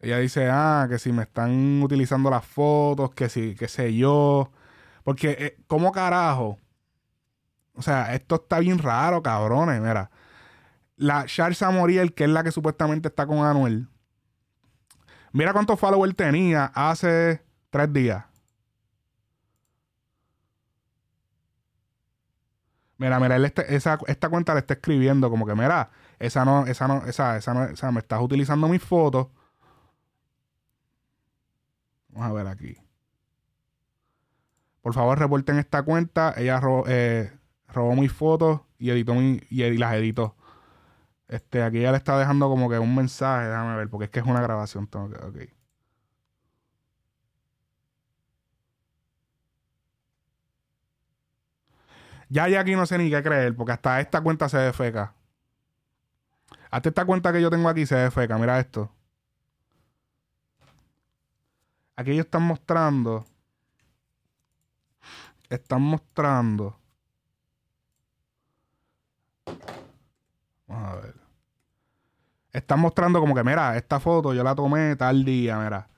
Ella 0.00 0.16
dice, 0.18 0.48
ah, 0.50 0.86
que 0.88 0.98
si 0.98 1.12
me 1.12 1.24
están 1.24 1.82
utilizando 1.82 2.30
las 2.30 2.46
fotos, 2.46 3.10
que 3.10 3.28
si, 3.28 3.54
qué 3.54 3.68
sé 3.68 3.94
yo. 3.94 4.50
Porque, 5.02 5.36
eh, 5.38 5.58
¿cómo 5.66 5.92
carajo? 5.92 6.58
O 7.74 7.82
sea, 7.82 8.14
esto 8.14 8.36
está 8.36 8.58
bien 8.60 8.78
raro, 8.78 9.22
cabrones. 9.22 9.82
Mira, 9.82 10.10
la 10.96 11.26
Charles 11.26 11.60
Moriel, 11.60 12.14
que 12.14 12.24
es 12.24 12.30
la 12.30 12.42
que 12.42 12.52
supuestamente 12.52 13.08
está 13.08 13.26
con 13.26 13.44
Anuel. 13.44 13.86
Mira 15.32 15.52
cuántos 15.52 15.78
followers 15.78 16.16
tenía 16.16 16.72
hace 16.74 17.42
tres 17.68 17.92
días. 17.92 18.24
Mira, 22.96 23.20
mira, 23.20 23.36
él 23.36 23.44
esa, 23.68 23.98
esta 24.06 24.30
cuenta 24.30 24.54
le 24.54 24.60
está 24.60 24.72
escribiendo 24.72 25.28
como 25.28 25.44
que, 25.44 25.54
mira, 25.54 25.90
esa 26.18 26.44
no, 26.44 26.66
esa 26.66 26.88
no, 26.88 27.04
esa, 27.06 27.36
esa 27.36 27.54
no, 27.54 27.64
esa 27.64 27.92
me 27.92 28.00
estás 28.00 28.20
utilizando 28.20 28.68
mis 28.68 28.82
fotos. 28.82 29.28
Vamos 32.08 32.30
a 32.30 32.32
ver 32.32 32.46
aquí. 32.46 32.76
Por 34.82 34.94
favor, 34.94 35.18
reporten 35.18 35.58
esta 35.58 35.82
cuenta. 35.82 36.34
Ella 36.36 36.60
robó, 36.60 36.84
eh, 36.88 37.32
robó 37.68 37.94
mis 37.96 38.12
fotos 38.12 38.60
y 38.78 38.90
editó 38.90 39.14
mi, 39.14 39.40
y 39.50 39.78
las 39.78 39.94
editó. 39.94 40.36
Este, 41.28 41.62
aquí 41.62 41.80
ya 41.80 41.90
le 41.92 41.98
está 41.98 42.18
dejando 42.18 42.48
como 42.48 42.68
que 42.70 42.78
un 42.78 42.94
mensaje. 42.94 43.48
Déjame 43.48 43.76
ver, 43.76 43.88
porque 43.90 44.04
es 44.06 44.10
que 44.10 44.20
es 44.20 44.26
una 44.26 44.42
grabación. 44.42 44.86
Tengo 44.88 45.10
que, 45.10 45.16
ok. 45.16 45.36
Ya, 52.28 52.48
ya 52.48 52.60
aquí 52.60 52.74
no 52.74 52.86
sé 52.86 52.98
ni 52.98 53.10
qué 53.10 53.22
creer, 53.22 53.54
porque 53.56 53.72
hasta 53.72 54.00
esta 54.00 54.20
cuenta 54.20 54.48
se 54.48 54.58
defeca. 54.58 55.14
Hasta 56.74 56.88
esta 56.88 57.04
cuenta 57.04 57.32
que 57.32 57.40
yo 57.40 57.50
tengo 57.50 57.68
aquí 57.68 57.86
se 57.86 57.94
defeca. 57.94 58.36
Mira 58.36 58.58
esto. 58.58 58.90
Aquí 61.94 62.10
ellos 62.10 62.24
están 62.24 62.42
mostrando. 62.42 63.24
Están 65.48 65.82
mostrando. 65.82 66.76
Vamos 70.66 70.88
a 70.88 70.96
ver. 70.96 71.14
Están 72.52 72.80
mostrando 72.80 73.20
como 73.20 73.36
que, 73.36 73.44
mira, 73.44 73.76
esta 73.76 74.00
foto 74.00 74.34
yo 74.34 74.42
la 74.42 74.56
tomé 74.56 74.96
tal 74.96 75.24
día, 75.24 75.60
mira. 75.60 75.88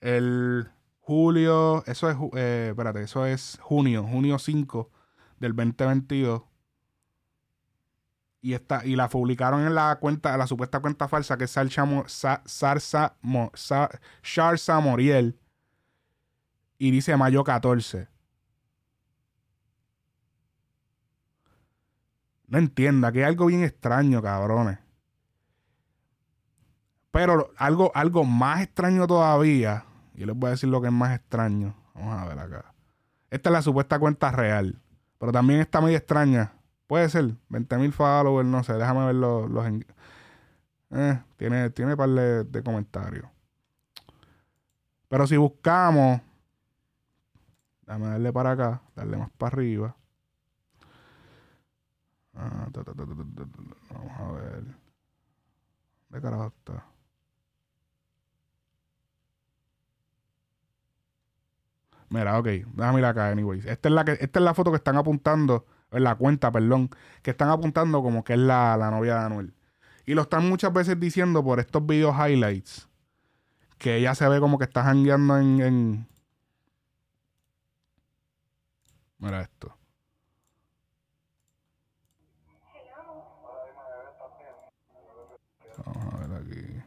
El 0.00 0.68
julio, 0.98 1.84
eso 1.86 2.10
es, 2.10 2.16
eh, 2.34 2.66
espérate, 2.70 3.02
eso 3.02 3.24
es 3.24 3.56
junio, 3.62 4.02
junio 4.02 4.40
5 4.40 4.90
del 5.38 5.54
2022. 5.54 6.42
Y, 8.44 8.54
y 8.84 8.94
la 8.94 9.08
publicaron 9.08 9.66
en 9.66 9.74
la 9.74 9.96
cuenta, 9.96 10.36
la 10.36 10.46
supuesta 10.46 10.80
cuenta 10.80 11.08
falsa 11.08 11.38
que 11.38 11.44
es 11.44 11.50
Sarsa, 11.50 13.16
Moriel. 14.82 15.40
Y 16.76 16.90
dice 16.90 17.16
mayo 17.16 17.42
14. 17.42 18.06
No 22.46 22.58
entienda, 22.58 23.10
que 23.12 23.20
hay 23.20 23.30
algo 23.30 23.46
bien 23.46 23.64
extraño, 23.64 24.20
cabrones. 24.20 24.78
Pero 27.12 27.50
algo, 27.56 27.92
algo 27.94 28.24
más 28.24 28.60
extraño 28.60 29.06
todavía. 29.06 29.86
Y 30.14 30.26
les 30.26 30.36
voy 30.36 30.48
a 30.48 30.50
decir 30.50 30.68
lo 30.68 30.82
que 30.82 30.88
es 30.88 30.92
más 30.92 31.14
extraño. 31.14 31.74
Vamos 31.94 32.20
a 32.20 32.26
ver 32.26 32.38
acá. 32.38 32.74
Esta 33.30 33.48
es 33.48 33.52
la 33.54 33.62
supuesta 33.62 33.98
cuenta 33.98 34.30
real. 34.30 34.82
Pero 35.18 35.32
también 35.32 35.60
está 35.60 35.80
muy 35.80 35.94
extraña. 35.94 36.52
Puede 36.94 37.08
ser. 37.08 37.24
20.000 37.50 37.90
followers, 37.90 38.48
no 38.48 38.62
sé. 38.62 38.74
Déjame 38.74 39.06
ver 39.06 39.16
los... 39.16 39.50
los 39.50 39.66
eh, 40.92 41.20
tiene, 41.36 41.70
tiene 41.70 41.96
par 41.96 42.08
de, 42.08 42.44
de 42.44 42.62
comentarios. 42.62 43.26
Pero 45.08 45.26
si 45.26 45.36
buscamos... 45.36 46.20
Déjame 47.84 48.06
darle 48.06 48.32
para 48.32 48.52
acá. 48.52 48.82
Darle 48.94 49.16
más 49.16 49.28
para 49.32 49.56
arriba. 49.56 49.96
Ah, 52.32 52.68
Vamos 52.72 54.20
a 54.20 54.30
ver. 54.30 54.64
¿De 56.10 56.20
carajo 56.20 56.46
está? 56.46 56.86
Mira, 62.08 62.38
ok, 62.38 62.46
déjame 62.46 63.00
ir 63.00 63.04
acá, 63.04 63.30
anyways. 63.30 63.66
Esta 63.66 63.88
es 63.88 63.92
la, 63.96 64.04
que, 64.04 64.12
esta 64.12 64.38
es 64.38 64.44
la 64.44 64.54
foto 64.54 64.70
que 64.70 64.76
están 64.76 64.96
apuntando, 64.96 65.66
en 65.90 66.04
la 66.04 66.14
cuenta, 66.16 66.50
perdón, 66.50 66.90
que 67.22 67.30
están 67.30 67.50
apuntando 67.50 68.02
como 68.02 68.24
que 68.24 68.34
es 68.34 68.38
la, 68.38 68.76
la 68.76 68.90
novia 68.90 69.14
de 69.14 69.24
Anuel. 69.24 69.54
Y 70.06 70.14
lo 70.14 70.22
están 70.22 70.48
muchas 70.48 70.72
veces 70.72 70.98
diciendo 71.00 71.42
por 71.42 71.60
estos 71.60 71.86
videos 71.86 72.14
highlights, 72.16 72.88
que 73.78 73.96
ella 73.96 74.14
se 74.14 74.28
ve 74.28 74.40
como 74.40 74.58
que 74.58 74.64
está 74.64 74.82
jangueando 74.84 75.38
en, 75.38 75.60
en... 75.60 76.08
Mira 79.18 79.40
esto. 79.42 79.76
Vamos 85.86 86.14
a 86.14 86.26
ver 86.26 86.40
aquí. 86.40 86.82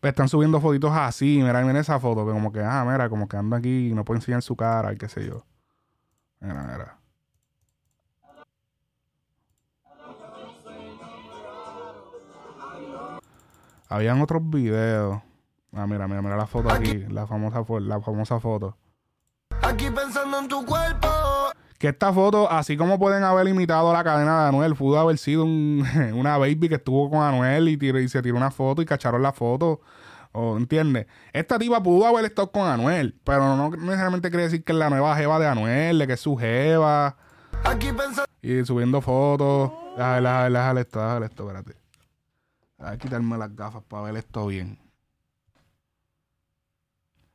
Pues 0.00 0.10
están 0.10 0.28
subiendo 0.28 0.60
fotitos 0.60 0.92
así, 0.92 1.40
mira, 1.42 1.60
miren 1.62 1.76
esa 1.76 1.98
foto, 1.98 2.26
que 2.26 2.32
como 2.32 2.52
que, 2.52 2.60
ah, 2.60 2.84
mira, 2.86 3.08
como 3.08 3.26
que 3.26 3.36
anda 3.36 3.56
aquí 3.56 3.88
y 3.88 3.94
no 3.94 4.04
puede 4.04 4.18
enseñar 4.18 4.42
su 4.42 4.54
cara 4.54 4.92
y 4.92 4.98
qué 4.98 5.08
sé 5.08 5.26
yo. 5.26 5.46
Mira, 6.40 6.62
mira. 6.62 6.98
Habían 13.94 14.20
otros 14.20 14.42
videos. 14.50 15.22
Ah, 15.72 15.86
mira, 15.86 16.08
mira, 16.08 16.20
mira 16.20 16.36
la 16.36 16.46
foto 16.46 16.68
aquí, 16.70 17.04
la 17.10 17.26
famosa, 17.28 17.60
fo- 17.64 17.80
la 17.80 18.00
famosa 18.00 18.40
foto. 18.40 18.76
Aquí 19.62 19.88
pensando 19.90 20.38
en 20.40 20.48
tu 20.48 20.64
cuerpo. 20.66 21.08
Que 21.78 21.88
esta 21.88 22.12
foto, 22.12 22.50
así 22.50 22.76
como 22.76 22.98
pueden 22.98 23.22
haber 23.22 23.46
imitado 23.46 23.92
la 23.92 24.02
cadena 24.02 24.42
de 24.42 24.48
Anuel, 24.48 24.74
pudo 24.74 24.98
haber 24.98 25.16
sido 25.18 25.44
un- 25.44 25.84
una 26.14 26.38
baby 26.38 26.68
que 26.68 26.74
estuvo 26.76 27.08
con 27.08 27.20
Anuel 27.22 27.68
y, 27.68 27.76
tiró- 27.76 28.00
y 28.00 28.08
se 28.08 28.20
tiró 28.20 28.36
una 28.36 28.50
foto 28.50 28.82
y 28.82 28.84
cacharon 28.84 29.22
la 29.22 29.32
foto. 29.32 29.80
¿O 30.32 30.56
¿Entiendes? 30.56 31.06
Esta 31.32 31.56
tipa 31.60 31.80
pudo 31.80 32.06
haber 32.08 32.24
estado 32.24 32.50
con 32.50 32.66
Anuel, 32.66 33.16
pero 33.22 33.54
no 33.56 33.70
necesariamente 33.70 34.30
quiere 34.30 34.42
decir 34.44 34.64
que 34.64 34.72
es 34.72 34.78
la 34.78 34.90
nueva 34.90 35.14
jeva 35.16 35.38
de 35.38 35.46
Anuel, 35.46 35.98
de 36.00 36.06
que 36.08 36.14
es 36.14 36.20
su 36.20 36.36
jeva. 36.36 37.16
Aquí 37.62 37.86
pensando. 37.92 38.24
Y 38.42 38.64
subiendo 38.64 39.00
fotos. 39.00 39.70
Déjale, 39.96 40.28
déjale, 40.28 40.58
déjale 40.58 40.80
esto, 40.80 40.98
déjale 41.00 41.26
esto, 41.26 41.42
espérate. 41.44 41.83
Voy 42.84 42.92
a 42.92 42.98
quitarme 42.98 43.38
las 43.38 43.56
gafas 43.56 43.82
para 43.84 44.02
ver 44.02 44.16
esto 44.16 44.46
bien. 44.46 44.78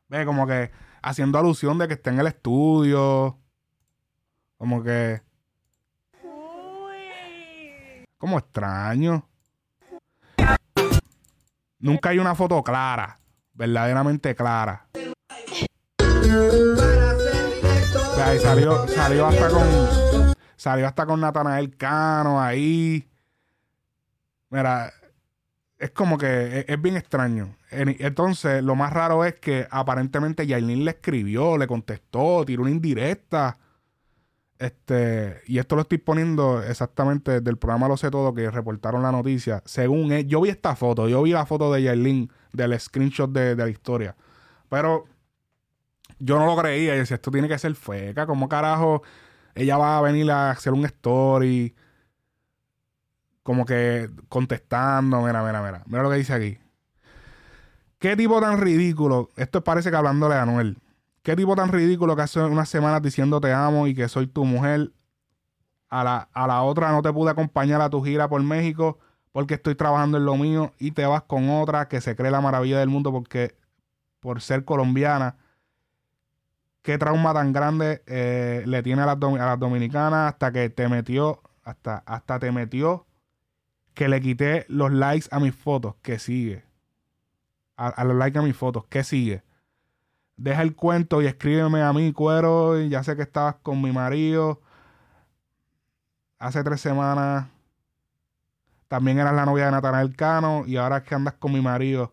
Ve, 0.06 0.24
como 0.24 0.46
que 0.46 0.70
haciendo 1.02 1.40
alusión 1.40 1.76
de 1.76 1.88
que 1.88 1.94
está 1.94 2.10
en 2.10 2.20
el 2.20 2.28
estudio. 2.28 3.36
Como 4.56 4.80
que. 4.84 5.20
Como 8.16 8.38
extraño. 8.38 9.28
Nunca 11.80 12.10
hay 12.10 12.20
una 12.20 12.36
foto 12.36 12.62
clara. 12.62 13.18
Verdaderamente 13.52 14.36
clara. 14.36 14.86
Y 18.36 18.38
salió, 18.38 18.86
salió 18.86 19.26
hasta 19.26 19.48
con. 19.48 19.66
Salió 20.54 20.86
hasta 20.86 21.06
con 21.06 21.20
Natanael 21.20 21.76
Cano 21.76 22.40
ahí. 22.40 23.10
Mira, 24.50 24.92
es 25.80 25.90
como 25.92 26.18
que 26.18 26.66
es, 26.68 26.82
bien 26.82 26.96
extraño. 26.96 27.56
En- 27.70 27.96
Entonces, 28.00 28.62
lo 28.62 28.76
más 28.76 28.92
raro 28.92 29.24
es 29.24 29.34
que 29.36 29.66
aparentemente 29.70 30.46
Yailin 30.46 30.84
le 30.84 30.92
escribió, 30.92 31.58
le 31.58 31.66
contestó, 31.66 32.44
tiró 32.46 32.62
una 32.62 32.70
indirecta. 32.72 33.58
Este, 34.58 35.40
y 35.46 35.58
esto 35.58 35.74
lo 35.74 35.82
estoy 35.82 35.96
poniendo 35.98 36.62
exactamente 36.62 37.40
del 37.40 37.56
programa 37.56 37.88
Lo 37.88 37.96
sé 37.96 38.10
todo 38.10 38.34
que 38.34 38.50
reportaron 38.50 39.02
la 39.02 39.10
noticia. 39.12 39.62
Según 39.64 40.12
él, 40.12 40.26
yo 40.26 40.40
vi 40.42 40.50
esta 40.50 40.76
foto, 40.76 41.08
yo 41.08 41.22
vi 41.22 41.32
la 41.32 41.46
foto 41.46 41.72
de 41.72 41.82
Yailin 41.82 42.30
del 42.52 42.78
screenshot 42.78 43.30
de, 43.32 43.54
de 43.56 43.64
la 43.64 43.70
historia. 43.70 44.16
Pero 44.68 45.06
yo 46.18 46.38
no 46.38 46.46
lo 46.46 46.56
creía. 46.60 46.94
Y 46.94 46.98
decía, 46.98 47.16
esto 47.16 47.30
tiene 47.30 47.48
que 47.48 47.58
ser 47.58 47.74
feca. 47.74 48.26
¿Cómo 48.26 48.48
carajo 48.48 49.02
ella 49.54 49.76
va 49.78 49.98
a 49.98 50.02
venir 50.02 50.30
a 50.30 50.50
hacer 50.50 50.72
un 50.72 50.84
story? 50.86 51.74
Como 53.42 53.64
que 53.64 54.08
contestando. 54.28 55.20
Mira, 55.22 55.42
mira, 55.42 55.62
mira. 55.62 55.82
Mira 55.86 56.02
lo 56.02 56.10
que 56.10 56.16
dice 56.16 56.32
aquí. 56.34 56.58
¿Qué 57.98 58.16
tipo 58.16 58.40
tan 58.40 58.58
ridículo? 58.58 59.28
Esto 59.36 59.62
parece 59.62 59.90
que 59.90 59.96
hablándole 59.96 60.34
a 60.34 60.42
Anuel. 60.42 60.78
¿Qué 61.22 61.36
tipo 61.36 61.54
tan 61.54 61.70
ridículo 61.70 62.16
que 62.16 62.22
hace 62.22 62.40
unas 62.40 62.68
semanas 62.68 63.02
diciendo 63.02 63.40
te 63.42 63.52
amo 63.52 63.86
y 63.86 63.94
que 63.94 64.08
soy 64.08 64.26
tu 64.26 64.44
mujer? 64.44 64.92
A 65.90 66.02
la, 66.04 66.28
a 66.32 66.46
la 66.46 66.62
otra 66.62 66.92
no 66.92 67.02
te 67.02 67.12
pude 67.12 67.30
acompañar 67.30 67.82
a 67.82 67.90
tu 67.90 68.02
gira 68.02 68.28
por 68.28 68.42
México 68.42 68.98
porque 69.32 69.54
estoy 69.54 69.74
trabajando 69.74 70.18
en 70.18 70.24
lo 70.24 70.36
mío 70.36 70.72
y 70.78 70.92
te 70.92 71.04
vas 71.04 71.22
con 71.24 71.50
otra 71.50 71.88
que 71.88 72.00
se 72.00 72.16
cree 72.16 72.30
la 72.30 72.40
maravilla 72.40 72.78
del 72.78 72.88
mundo 72.88 73.12
porque 73.12 73.54
por 74.20 74.40
ser 74.40 74.64
colombiana. 74.64 75.36
¿Qué 76.82 76.96
trauma 76.96 77.34
tan 77.34 77.52
grande 77.52 78.02
eh, 78.06 78.62
le 78.66 78.82
tiene 78.82 79.02
a 79.02 79.06
las, 79.06 79.16
a 79.16 79.46
las 79.46 79.58
dominicanas 79.58 80.32
hasta 80.32 80.52
que 80.52 80.70
te 80.70 80.88
metió, 80.88 81.42
hasta, 81.62 81.98
hasta 82.06 82.38
te 82.38 82.50
metió 82.50 83.06
que 83.94 84.08
le 84.08 84.20
quité 84.20 84.64
los 84.68 84.92
likes 84.92 85.28
a 85.30 85.40
mis 85.40 85.54
fotos? 85.54 85.94
¿Qué 86.02 86.18
sigue? 86.18 86.64
A, 87.76 88.04
los 88.04 88.16
likes 88.16 88.38
a 88.38 88.42
mis 88.42 88.56
fotos, 88.56 88.84
¿qué 88.88 89.04
sigue? 89.04 89.42
Deja 90.36 90.62
el 90.62 90.74
cuento 90.74 91.22
y 91.22 91.26
escríbeme 91.26 91.82
a 91.82 91.92
mí, 91.92 92.12
cuero. 92.12 92.80
Ya 92.82 93.02
sé 93.02 93.16
que 93.16 93.22
estabas 93.22 93.56
con 93.56 93.80
mi 93.80 93.92
marido. 93.92 94.60
Hace 96.38 96.62
tres 96.62 96.80
semanas 96.80 97.46
también 98.90 99.20
eras 99.20 99.34
la 99.34 99.46
novia 99.46 99.66
de 99.66 99.70
Natanael 99.70 100.16
Cano 100.16 100.64
y 100.66 100.76
ahora 100.76 100.96
es 100.96 101.02
que 101.04 101.14
andas 101.14 101.34
con 101.34 101.52
mi 101.52 101.60
marido. 101.60 102.12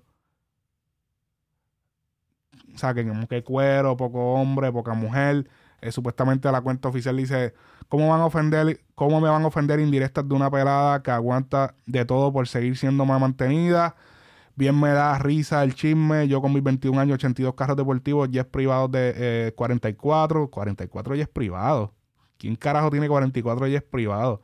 O 2.76 2.78
sea, 2.78 2.94
que 2.94 3.04
que 3.28 3.44
cuero, 3.44 3.98
poco 3.98 4.34
hombre, 4.34 4.72
poca 4.72 4.94
mujer. 4.94 5.50
Eh, 5.82 5.92
supuestamente 5.92 6.52
la 6.52 6.62
cuenta 6.62 6.90
oficial 6.90 7.18
dice, 7.18 7.54
¿cómo 7.88 8.10
van 8.10 8.22
a 8.22 8.26
ofender, 8.26 8.82
cómo 8.96 9.22
me 9.22 9.30
van 9.30 9.44
a 9.44 9.48
ofender 9.48 9.80
indirectas 9.80 10.28
de 10.28 10.34
una 10.34 10.50
pelada 10.50 11.04
que 11.04 11.12
aguanta 11.12 11.76
de 11.86 12.04
todo 12.06 12.34
por 12.34 12.48
seguir 12.48 12.78
siendo 12.78 13.06
más 13.06 13.22
mantenida? 13.22 13.96
Bien 14.58 14.78
me 14.80 14.90
da 14.90 15.20
risa 15.20 15.64
el 15.64 15.76
chisme. 15.76 16.28
Yo 16.28 16.42
con 16.42 16.52
mis 16.52 16.64
21 16.64 17.00
años, 17.00 17.16
82 17.16 17.54
carros 17.54 17.78
deportivos, 17.78 18.28
jets 18.32 18.50
privados 18.50 18.92
de 18.92 19.14
eh, 19.16 19.54
44. 19.56 20.50
44 20.50 21.16
jets 21.16 21.30
privados. 21.30 21.92
¿Quién 22.40 22.56
carajo 22.56 22.90
tiene 22.90 23.08
44 23.08 23.68
jets 23.68 23.86
privados? 23.88 24.40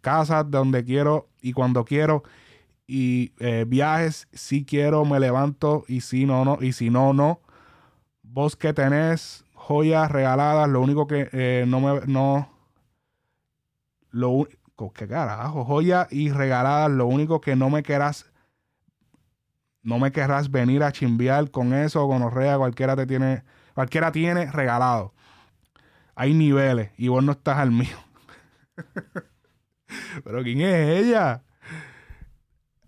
Casas 0.00 0.50
donde 0.50 0.82
quiero 0.84 1.28
y 1.42 1.52
cuando 1.52 1.84
quiero. 1.84 2.22
Y 2.86 3.32
eh, 3.40 3.66
viajes, 3.68 4.26
si 4.32 4.64
quiero, 4.64 5.04
me 5.04 5.20
levanto. 5.20 5.84
Y 5.86 6.00
si 6.00 6.24
no, 6.24 6.46
no. 6.46 6.56
Y 6.62 6.72
si 6.72 6.88
no, 6.88 7.12
no. 7.12 7.42
Vos 8.22 8.56
que 8.56 8.72
tenés 8.72 9.44
joyas 9.68 10.10
regaladas, 10.10 10.66
lo 10.70 10.80
único 10.80 11.06
que 11.06 11.28
eh, 11.32 11.64
no 11.68 11.80
me. 11.80 12.00
No. 12.06 12.48
Lo. 14.10 14.48
¿Qué 14.94 15.06
carajo? 15.06 15.64
Joyas 15.64 16.10
y 16.10 16.30
regaladas, 16.30 16.90
lo 16.90 17.06
único 17.06 17.40
que 17.40 17.54
no 17.56 17.68
me 17.68 17.82
querás 17.82 18.30
no 19.82 19.98
me 19.98 20.12
querrás 20.12 20.50
venir 20.50 20.82
a 20.82 20.92
chimbear 20.92 21.50
con 21.50 21.72
eso 21.72 22.06
con 22.08 22.22
orrea, 22.22 22.58
cualquiera 22.58 22.94
te 22.94 23.06
tiene, 23.06 23.42
cualquiera 23.74 24.12
tiene 24.12 24.50
regalado. 24.50 25.14
Hay 26.14 26.34
niveles 26.34 26.90
y 26.96 27.08
vos 27.08 27.24
no 27.24 27.32
estás 27.32 27.58
al 27.58 27.70
mío. 27.70 27.96
Pero 30.24 30.42
¿quién 30.42 30.60
es 30.60 31.04
ella? 31.04 31.42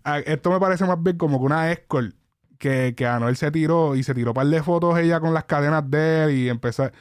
Ah, 0.03 0.19
Esto 0.19 0.51
me 0.51 0.59
parece 0.59 0.85
más 0.85 1.01
bien 1.01 1.17
como 1.17 1.39
que 1.39 1.45
una 1.45 1.71
escort 1.71 2.15
que, 2.61 2.93
que 2.95 3.07
Anuel 3.07 3.35
se 3.35 3.49
tiró 3.49 3.95
y 3.95 4.03
se 4.03 4.13
tiró 4.13 4.29
un 4.29 4.35
par 4.35 4.45
de 4.45 4.61
fotos 4.61 4.97
ella 4.99 5.19
con 5.19 5.33
las 5.33 5.45
cadenas 5.45 5.89
de 5.89 6.23
él 6.23 6.31
y 6.31 6.49
empezó. 6.49 6.91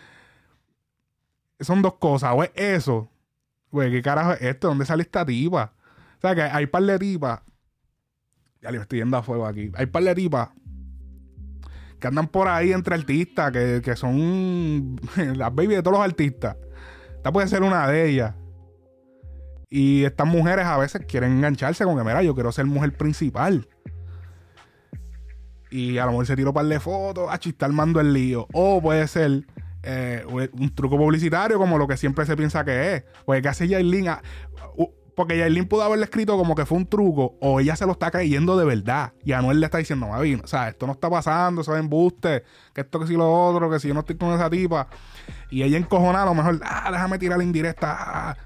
Son 1.60 1.82
dos 1.82 1.94
cosas. 1.94 2.32
O 2.34 2.42
es 2.42 2.50
eso. 2.54 3.10
Güey, 3.70 3.92
¿qué 3.92 4.02
carajo 4.02 4.32
es 4.32 4.40
esto? 4.40 4.68
¿Dónde 4.68 4.86
sale 4.86 5.02
esta 5.02 5.24
tipa? 5.24 5.74
O 6.16 6.20
sea, 6.22 6.34
que 6.34 6.42
hay 6.42 6.66
par 6.66 6.82
de 6.82 6.98
tipas 6.98 7.40
ya 8.62 8.70
le 8.70 8.78
estoy 8.78 8.98
yendo 9.00 9.16
a 9.18 9.22
fuego 9.22 9.46
aquí. 9.46 9.70
Hay 9.74 9.86
par 9.86 10.02
de 10.02 10.14
tipas 10.14 10.48
que 11.98 12.06
andan 12.06 12.28
por 12.28 12.48
ahí 12.48 12.72
entre 12.72 12.94
artistas, 12.94 13.52
que, 13.52 13.82
que 13.84 13.96
son 13.96 14.98
las 15.16 15.54
baby 15.54 15.74
de 15.74 15.82
todos 15.82 15.98
los 15.98 16.04
artistas. 16.06 16.56
Esta 17.16 17.30
puede 17.30 17.48
ser 17.48 17.62
una 17.62 17.86
de 17.86 18.08
ellas. 18.08 18.34
Y 19.68 20.04
estas 20.04 20.26
mujeres 20.26 20.64
a 20.64 20.78
veces 20.78 21.04
quieren 21.06 21.32
engancharse 21.32 21.84
con 21.84 21.98
que, 21.98 22.02
mira, 22.02 22.22
yo 22.22 22.34
quiero 22.34 22.50
ser 22.50 22.64
mujer 22.64 22.96
principal. 22.96 23.68
Y 25.70 25.98
a 25.98 26.04
lo 26.04 26.10
mejor 26.12 26.26
se 26.26 26.36
tiró 26.36 26.50
un 26.50 26.54
par 26.54 26.66
de 26.66 26.80
fotos, 26.80 27.28
ah, 27.30 27.38
está 27.42 27.66
armando 27.66 28.00
el 28.00 28.12
lío. 28.12 28.46
O 28.52 28.80
puede 28.82 29.06
ser 29.08 29.46
eh, 29.82 30.24
un 30.52 30.74
truco 30.74 30.96
publicitario 30.98 31.58
como 31.58 31.78
lo 31.78 31.86
que 31.86 31.96
siempre 31.96 32.26
se 32.26 32.36
piensa 32.36 32.64
que 32.64 32.96
es. 32.96 33.04
Pues 33.24 33.40
que 33.42 33.48
hace 33.48 33.68
Yailin. 33.68 34.08
a- 34.08 34.22
u- 34.76 34.90
porque 35.14 35.36
Yailin 35.36 35.66
pudo 35.66 35.82
haberle 35.82 36.04
escrito 36.04 36.36
como 36.38 36.54
que 36.54 36.64
fue 36.64 36.78
un 36.78 36.86
truco, 36.86 37.36
o 37.40 37.60
ella 37.60 37.76
se 37.76 37.84
lo 37.84 37.92
está 37.92 38.10
creyendo 38.10 38.56
de 38.56 38.64
verdad. 38.64 39.12
Y 39.22 39.32
Anuel 39.32 39.60
le 39.60 39.66
está 39.66 39.76
diciendo, 39.78 40.06
Mavi, 40.08 40.34
o 40.36 40.46
sea, 40.46 40.68
esto 40.68 40.86
no 40.86 40.92
está 40.92 41.10
pasando, 41.10 41.60
eso 41.60 41.74
es 41.74 41.80
embuste, 41.80 42.42
que 42.72 42.80
esto 42.80 42.98
que 43.00 43.06
si 43.06 43.14
lo 43.14 43.30
otro, 43.30 43.68
que 43.70 43.78
si 43.80 43.88
yo 43.88 43.94
no 43.94 44.00
estoy 44.00 44.16
con 44.16 44.32
esa 44.32 44.48
tipa. 44.48 44.88
Y 45.50 45.62
ella 45.62 45.76
encojonada, 45.76 46.22
a 46.22 46.26
lo 46.26 46.34
mejor, 46.34 46.60
ah, 46.64 46.88
déjame 46.90 47.18
tirar 47.18 47.36
la 47.38 47.44
indirecta. 47.44 47.96
ah. 47.98 48.36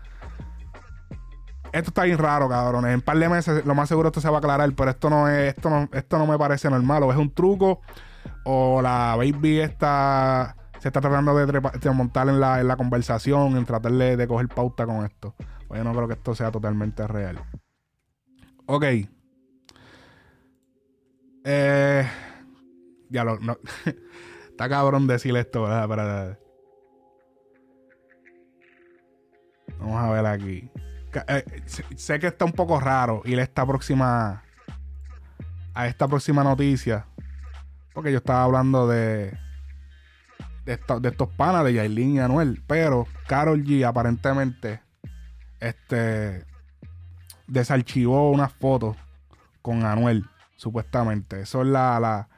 Esto 1.74 1.90
está 1.90 2.04
bien 2.04 2.18
raro, 2.18 2.48
cabrones. 2.48 2.90
En 2.90 2.94
un 2.96 3.00
par 3.02 3.18
de 3.18 3.28
meses, 3.28 3.66
lo 3.66 3.74
más 3.74 3.88
seguro 3.88 4.08
esto 4.08 4.20
se 4.20 4.28
va 4.30 4.36
a 4.36 4.38
aclarar, 4.38 4.72
pero 4.76 4.90
esto 4.90 5.10
no 5.10 5.28
es, 5.28 5.54
esto 5.56 5.68
no, 5.70 5.88
esto 5.92 6.18
no 6.18 6.26
me 6.26 6.38
parece 6.38 6.70
normal. 6.70 7.02
O 7.02 7.10
es 7.12 7.18
un 7.18 7.34
truco, 7.34 7.80
o 8.44 8.80
la 8.80 9.16
baby 9.16 9.58
esta 9.58 10.56
se 10.78 10.88
está 10.88 11.00
tratando 11.00 11.34
de, 11.36 11.46
trepa- 11.46 11.92
montar 11.92 12.28
en 12.28 12.38
la, 12.38 12.60
en 12.60 12.68
la 12.68 12.76
conversación, 12.76 13.56
en 13.56 13.64
tratar 13.64 13.90
de, 13.90 14.16
de 14.16 14.28
coger 14.28 14.46
pauta 14.48 14.86
con 14.86 15.04
esto. 15.04 15.34
Pues 15.66 15.78
yo 15.80 15.84
no 15.84 15.92
creo 15.94 16.06
que 16.06 16.14
esto 16.14 16.34
sea 16.36 16.52
totalmente 16.52 17.06
real. 17.08 17.40
Ok. 18.66 18.84
Eh, 21.44 22.08
ya 23.10 23.24
lo. 23.24 23.38
No. 23.40 23.58
está 24.48 24.68
cabrón 24.68 25.08
decir 25.08 25.36
esto, 25.36 25.62
¿verdad? 25.64 25.88
Para, 25.88 26.38
Vamos 29.80 30.00
a 30.02 30.10
ver 30.12 30.26
aquí. 30.26 30.70
Eh, 31.28 31.44
sé, 31.96 32.18
que 32.18 32.26
está 32.26 32.44
un 32.44 32.52
poco 32.52 32.80
raro 32.80 33.22
ir 33.24 33.38
a 33.38 33.42
esta 33.42 33.66
próxima. 33.66 34.42
A 35.74 35.86
esta 35.86 36.06
próxima 36.08 36.42
noticia. 36.44 37.06
Porque 37.92 38.10
yo 38.12 38.18
estaba 38.18 38.44
hablando 38.44 38.86
de. 38.88 39.36
De 40.64 40.80
estos 41.08 41.28
panas 41.28 41.64
de 41.64 41.74
Yailin 41.74 42.14
y 42.16 42.20
Anuel. 42.20 42.62
Pero 42.66 43.06
Carol 43.26 43.62
G 43.64 43.84
aparentemente. 43.86 44.80
Este. 45.60 46.44
Desarchivó 47.46 48.30
unas 48.30 48.52
fotos 48.52 48.96
con 49.62 49.84
Anuel. 49.84 50.24
Supuestamente. 50.56 51.40
Eso 51.42 51.62
es 51.62 51.68
la. 51.68 52.00
la 52.00 52.28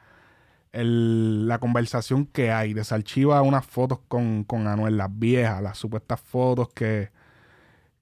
el- 0.73 1.47
la 1.47 1.59
conversación 1.59 2.25
que 2.25 2.51
hay. 2.51 2.73
Desarchiva 2.73 3.41
unas 3.41 3.65
fotos 3.65 3.99
con, 4.07 4.43
con 4.43 4.67
Anuel. 4.67 4.97
Las 4.97 5.09
viejas. 5.17 5.61
Las 5.61 5.77
supuestas 5.77 6.19
fotos 6.21 6.69
que 6.73 7.09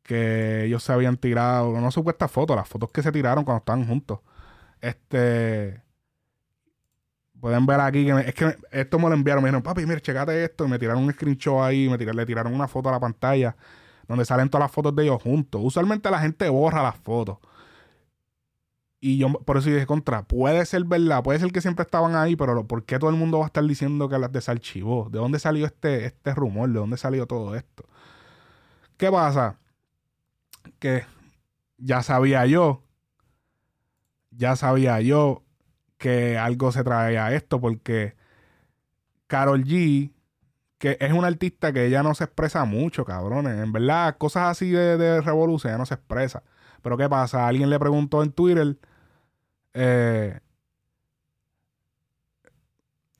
que 0.06 0.66
ellos 0.66 0.84
se 0.84 0.94
habían 0.94 1.18
tirado, 1.18 1.82
no 1.82 1.90
supuestas 1.90 2.32
fotos, 2.32 2.56
las 2.56 2.70
fotos 2.70 2.92
que 2.92 3.02
se 3.02 3.12
tiraron 3.12 3.44
cuando 3.44 3.60
estaban 3.60 3.88
juntos. 3.88 4.20
Este. 4.80 5.82
Pueden 7.40 7.66
ver 7.66 7.80
aquí 7.82 8.10
es 8.10 8.34
que 8.36 8.56
esto 8.72 9.00
me 9.00 9.10
lo 9.10 9.16
enviaron. 9.16 9.44
Me 9.44 9.50
dijeron, 9.50 9.64
papi, 9.64 9.86
mira, 9.86 10.00
checate 10.00 10.44
esto. 10.46 10.66
Y 10.66 10.70
me 10.70 10.78
tiraron 10.80 11.04
un 11.04 11.12
screenshot 11.12 11.62
ahí, 11.62 11.90
me 11.90 11.98
tiraron, 11.98 12.18
le 12.18 12.26
tiraron 12.26 12.54
una 12.54 12.68
foto 12.68 12.90
a 12.90 12.92
la 12.92 13.00
pantalla 13.00 13.56
donde 14.08 14.26
salen 14.26 14.48
todas 14.50 14.66
las 14.66 14.72
fotos 14.72 14.96
de 14.96 15.04
ellos 15.04 15.22
juntos. 15.22 15.62
Usualmente 15.64 16.10
la 16.12 16.20
gente 16.20 16.48
borra 16.50 16.84
las 16.84 16.98
fotos. 16.98 17.40
Y 19.00 19.18
yo 19.18 19.34
por 19.34 19.58
eso 19.58 19.70
dije 19.70 19.88
contra, 19.88 20.24
puede 20.24 20.66
ser 20.66 20.84
verdad, 20.86 21.24
puede 21.24 21.40
ser 21.40 21.52
que 21.52 21.62
siempre 21.62 21.84
estaban 21.84 22.16
ahí, 22.16 22.36
pero 22.36 22.66
¿por 22.68 22.86
qué 22.86 23.00
todo 23.00 23.10
el 23.10 23.16
mundo 23.16 23.40
va 23.40 23.46
a 23.46 23.48
estar 23.48 23.64
diciendo 23.64 24.08
que 24.08 24.18
las 24.20 24.32
desarchivó? 24.32 25.10
¿De 25.12 25.20
dónde 25.20 25.40
salió 25.40 25.66
este, 25.66 26.06
este 26.06 26.34
rumor? 26.34 26.70
¿De 26.70 26.80
dónde 26.80 26.98
salió 26.98 27.26
todo 27.28 27.56
esto? 27.56 27.86
¿Qué 28.98 29.12
pasa? 29.12 29.60
Que 30.80 31.06
ya 31.78 32.04
sabía 32.04 32.46
yo, 32.46 32.84
ya 34.32 34.56
sabía 34.56 35.02
yo 35.02 35.44
que 35.98 36.38
algo 36.38 36.72
se 36.72 36.84
traía 36.84 37.26
a 37.28 37.34
esto 37.34 37.60
porque 37.60 38.16
Carol 39.28 39.64
G, 39.64 40.12
que 40.78 40.98
es 41.00 41.14
una 41.14 41.28
artista 41.28 41.74
que 41.74 41.86
ella 41.86 42.04
no 42.04 42.14
se 42.16 42.26
expresa 42.26 42.66
mucho, 42.66 43.06
cabrones. 43.06 43.60
En 43.64 43.72
verdad, 43.72 44.18
cosas 44.18 44.50
así 44.50 44.70
de, 44.70 44.98
de 44.98 45.22
revolución 45.22 45.72
ella 45.72 45.78
no 45.80 45.86
se 45.86 45.96
expresa. 45.96 46.44
Pero 46.82 46.98
¿qué 46.98 47.10
pasa? 47.10 47.48
Alguien 47.48 47.70
le 47.70 47.80
preguntó 47.80 48.22
en 48.22 48.32
Twitter, 48.32 48.78
eh, 49.74 50.40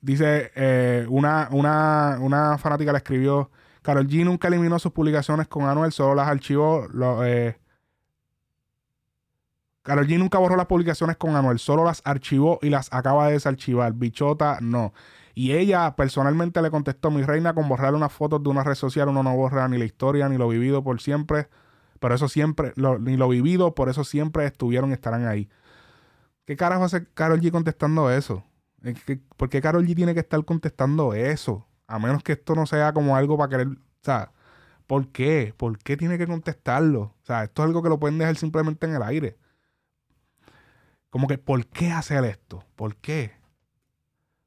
dice, 0.00 0.52
eh, 0.54 1.06
una, 1.08 1.48
una, 1.50 2.18
una 2.20 2.58
fanática 2.58 2.92
le 2.92 2.98
escribió, 2.98 3.50
Carol 3.86 4.08
G 4.08 4.24
nunca 4.24 4.48
eliminó 4.48 4.80
sus 4.80 4.90
publicaciones 4.90 5.46
con 5.46 5.64
Anuel, 5.64 5.92
solo 5.92 6.16
las 6.16 6.26
archivó. 6.26 6.88
Lo, 6.92 7.24
eh, 7.24 7.56
G 9.84 10.18
nunca 10.18 10.38
borró 10.38 10.56
las 10.56 10.66
publicaciones 10.66 11.16
con 11.16 11.36
Anuel, 11.36 11.60
solo 11.60 11.84
las 11.84 12.02
archivó 12.04 12.58
y 12.62 12.70
las 12.70 12.92
acaba 12.92 13.28
de 13.28 13.34
desarchivar. 13.34 13.92
Bichota, 13.92 14.58
no. 14.60 14.92
Y 15.36 15.52
ella 15.52 15.94
personalmente 15.94 16.60
le 16.62 16.72
contestó, 16.72 17.12
mi 17.12 17.22
reina, 17.22 17.54
con 17.54 17.68
borrar 17.68 17.94
unas 17.94 18.12
fotos 18.12 18.42
de 18.42 18.48
una 18.48 18.64
red 18.64 18.74
social 18.74 19.08
uno 19.08 19.22
no 19.22 19.36
borra 19.36 19.68
ni 19.68 19.78
la 19.78 19.84
historia 19.84 20.28
ni 20.28 20.36
lo 20.36 20.48
vivido 20.48 20.82
por 20.82 21.00
siempre. 21.00 21.48
Pero 22.00 22.16
eso 22.16 22.28
siempre, 22.28 22.72
ni 22.76 23.16
lo 23.16 23.28
vivido, 23.28 23.76
por 23.76 23.88
eso 23.88 24.02
siempre 24.02 24.46
estuvieron 24.46 24.90
y 24.90 24.94
estarán 24.94 25.28
ahí. 25.28 25.48
¿Qué 26.44 26.56
carajo 26.56 26.82
hace 26.82 27.06
Carol 27.14 27.40
G 27.40 27.52
contestando 27.52 28.10
eso? 28.10 28.42
¿Por 29.36 29.48
qué 29.48 29.60
Carol 29.60 29.86
G 29.86 29.94
tiene 29.94 30.12
que 30.12 30.20
estar 30.20 30.44
contestando 30.44 31.14
eso? 31.14 31.65
A 31.88 31.98
menos 31.98 32.22
que 32.22 32.32
esto 32.32 32.54
no 32.54 32.66
sea 32.66 32.92
como 32.92 33.16
algo 33.16 33.36
para 33.38 33.50
querer. 33.50 33.68
O 33.68 33.76
sea, 34.02 34.32
¿por 34.86 35.08
qué? 35.12 35.54
¿Por 35.56 35.78
qué 35.78 35.96
tiene 35.96 36.18
que 36.18 36.26
contestarlo? 36.26 37.00
O 37.02 37.24
sea, 37.24 37.44
esto 37.44 37.62
es 37.62 37.66
algo 37.68 37.82
que 37.82 37.88
lo 37.90 37.98
pueden 38.00 38.18
dejar 38.18 38.36
simplemente 38.36 38.86
en 38.86 38.94
el 38.96 39.02
aire. 39.02 39.38
Como 41.10 41.26
que, 41.26 41.38
¿por 41.38 41.66
qué 41.66 41.90
hacer 41.92 42.24
esto? 42.24 42.62
¿Por 42.76 42.96
qué? 42.96 43.32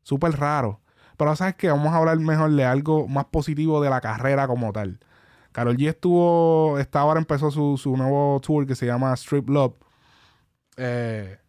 Súper 0.04 0.32
raro. 0.40 0.82
Pero 1.18 1.36
sabes 1.36 1.56
que 1.56 1.70
vamos 1.70 1.94
a 1.94 1.98
hablar 1.98 2.20
mejor 2.20 2.52
de 2.52 2.66
algo 2.66 3.08
más 3.08 3.26
positivo 3.26 3.82
de 3.82 3.90
la 3.90 4.02
carrera 4.02 4.48
como 4.48 4.72
tal. 4.74 5.00
Carol 5.52 5.78
G 5.78 5.90
estuvo, 5.90 6.80
esta 6.80 7.02
ahora 7.02 7.20
empezó 7.20 7.52
su, 7.52 7.78
su 7.78 7.98
nuevo 7.98 8.40
tour 8.42 8.66
que 8.68 8.76
se 8.76 8.86
llama 8.86 9.14
Strip 9.16 9.50
Love. 9.50 9.76
eh, 10.78 11.40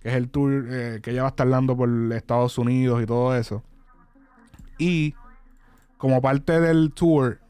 que 0.00 0.08
es 0.08 0.14
el 0.14 0.30
tour 0.30 0.66
eh, 0.70 1.00
que 1.02 1.10
ella 1.12 1.22
va 1.22 1.28
a 1.28 1.30
estar 1.30 1.48
dando 1.48 1.76
por 1.76 1.88
Estados 2.12 2.58
Unidos 2.58 3.02
y 3.02 3.06
todo 3.06 3.36
eso. 3.36 3.64
Y 4.78 5.14
como 5.96 6.22
parte 6.22 6.60
del 6.60 6.92
tour, 6.94 7.40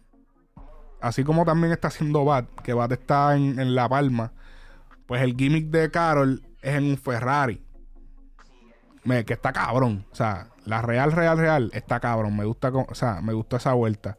así 1.00 1.24
como 1.24 1.44
también 1.44 1.72
está 1.72 1.88
haciendo 1.88 2.24
Bad, 2.24 2.46
que 2.64 2.72
Bad 2.72 2.92
está 2.92 3.36
en, 3.36 3.58
en 3.60 3.74
La 3.74 3.88
Palma, 3.88 4.32
pues 5.06 5.22
el 5.22 5.36
gimmick 5.36 5.66
de 5.70 5.90
Carol 5.90 6.42
es 6.62 6.74
en 6.76 6.84
un 6.84 6.96
Ferrari. 6.98 7.62
Me- 9.04 9.24
que 9.24 9.34
está 9.34 9.52
cabrón. 9.52 10.06
O 10.10 10.14
sea, 10.14 10.48
la 10.64 10.82
real, 10.82 11.12
real, 11.12 11.38
real 11.38 11.70
está 11.72 12.00
cabrón. 12.00 12.36
Me 12.36 12.44
gusta, 12.44 12.70
o 12.70 12.94
sea, 12.94 13.20
me 13.22 13.32
gustó 13.32 13.56
esa 13.56 13.72
vuelta. 13.74 14.18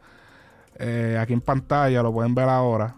Eh, 0.76 1.18
aquí 1.20 1.34
en 1.34 1.41
pantalla 1.41 2.01
lo 2.01 2.14
pueden 2.14 2.34
ver 2.34 2.49
ahora. 2.49 2.95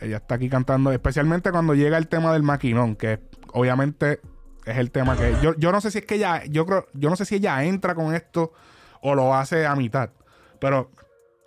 Ella 0.00 0.18
está 0.18 0.34
aquí 0.34 0.48
cantando, 0.48 0.92
especialmente 0.92 1.50
cuando 1.50 1.74
llega 1.74 1.96
el 1.98 2.08
tema 2.08 2.32
del 2.32 2.42
maquinón, 2.42 2.96
que 2.96 3.20
obviamente 3.52 4.20
es 4.66 4.76
el 4.76 4.90
tema 4.90 5.16
que 5.16 5.34
yo, 5.40 5.54
yo 5.56 5.72
no 5.72 5.80
sé 5.80 5.90
si 5.90 5.98
es 5.98 6.06
que 6.06 6.16
ella, 6.16 6.44
yo 6.44 6.66
creo, 6.66 6.86
yo 6.92 7.08
no 7.08 7.16
sé 7.16 7.24
si 7.24 7.36
ella 7.36 7.64
entra 7.64 7.94
con 7.94 8.14
esto 8.14 8.52
o 9.00 9.14
lo 9.14 9.34
hace 9.34 9.64
a 9.64 9.76
mitad, 9.76 10.10
pero 10.58 10.90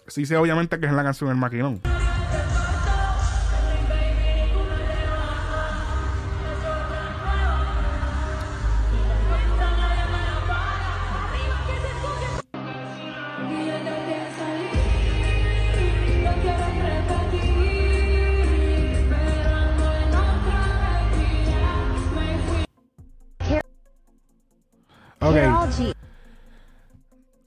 sí 0.08 0.26
sé 0.26 0.38
obviamente 0.38 0.80
que 0.80 0.86
es 0.86 0.94
la 0.94 1.04
canción 1.04 1.30
El 1.30 1.36
Maquinón. 1.36 1.99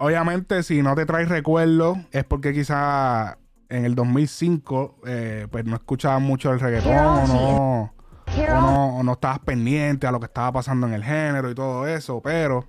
Obviamente, 0.03 0.65
si 0.65 0.83
no 0.83 0.97
te 0.97 1.07
traes 1.07 1.29
recuerdos, 1.29 1.97
es 2.11 2.25
porque 2.25 2.53
quizá 2.53 3.39
en 3.69 3.85
el 3.85 3.95
2005 3.95 4.97
eh, 5.07 5.47
pues 5.49 5.65
no 5.65 5.77
escuchabas 5.77 6.21
mucho 6.21 6.51
el 6.53 6.59
reggaetón 6.59 6.93
o 6.97 7.27
no, 7.29 7.83
o 8.27 8.61
no, 8.61 8.97
o 8.99 9.03
no 9.05 9.13
estabas 9.13 9.39
pendiente 9.39 10.09
a 10.09 10.11
lo 10.11 10.19
que 10.19 10.27
estaba 10.27 10.51
pasando 10.51 10.89
en 10.89 10.95
el 10.95 11.05
género 11.05 11.49
y 11.51 11.55
todo 11.55 11.87
eso, 11.87 12.21
pero 12.21 12.67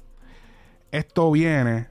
esto 0.92 1.32
viene. 1.32 1.88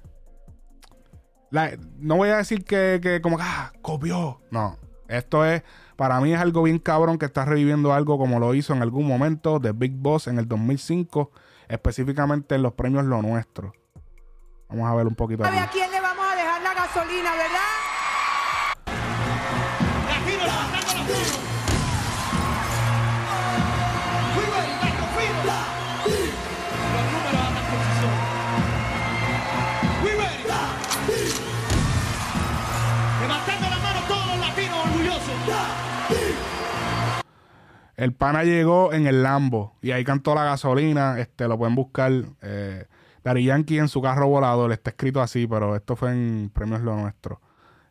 la- 1.51 1.73
no 1.99 2.17
voy 2.19 2.29
a 2.29 2.37
decir 2.37 2.65
que, 2.65 3.01
que 3.03 3.21
como 3.21 3.37
que 3.37 3.43
ah, 3.45 3.73
copió. 3.83 4.41
No. 4.53 4.79
Esto 5.09 5.45
es, 5.45 5.65
para 5.97 6.21
mí 6.21 6.33
es 6.33 6.41
algo 6.41 6.63
bien 6.63 6.79
cabrón 6.79 7.19
que 7.19 7.27
está 7.27 7.45
reviviendo 7.45 7.93
algo 7.93 8.17
como 8.17 8.39
lo 8.39 8.55
hizo 8.55 8.75
en 8.75 8.81
algún 8.81 9.09
momento 9.09 9.59
de 9.59 9.73
Big 9.73 9.93
Boss 9.97 10.29
en 10.29 10.39
el 10.39 10.47
2005, 10.47 11.33
específicamente 11.69 12.55
en 12.55 12.63
los 12.63 12.75
premios 12.75 13.05
Lo 13.07 13.21
Nuestro. 13.23 13.73
Vamos 14.73 14.91
a 14.91 14.95
ver 14.95 15.07
un 15.07 15.15
poquito 15.15 15.45
aquí. 15.45 15.55
¿Sabe 15.55 15.67
a 15.67 15.71
quién 15.71 15.91
le 15.91 16.01
vamos 16.01 16.25
a 16.27 16.35
dejar 16.35 16.63
la 16.63 16.73
gasolina, 16.73 17.33
verdad? 17.33 17.59
El 37.95 38.15
pana 38.15 38.43
llegó 38.43 38.93
en 38.93 39.07
el 39.07 39.23
Lambo 39.23 39.77
y 39.81 39.93
ahí 39.93 40.03
cantó 40.03 40.35
la 40.35 40.45
gasolina. 40.45 41.21
Este, 41.21 41.47
lo 41.47 41.59
pueden 41.59 41.75
buscar. 41.75 42.11
Eh, 42.41 42.87
Daddy 43.25 43.45
Yankee 43.45 43.79
en 43.79 43.89
su 43.89 44.03
carro 44.03 44.29
volador. 44.29 44.73
Está 44.73 44.91
escrito 44.91 45.21
así, 45.21 45.47
pero 45.47 45.77
esto 45.77 45.97
fue 45.97 46.13
en 46.13 46.51
Premios 46.53 46.83
Lo 46.83 46.97
Nuestro, 46.97 47.41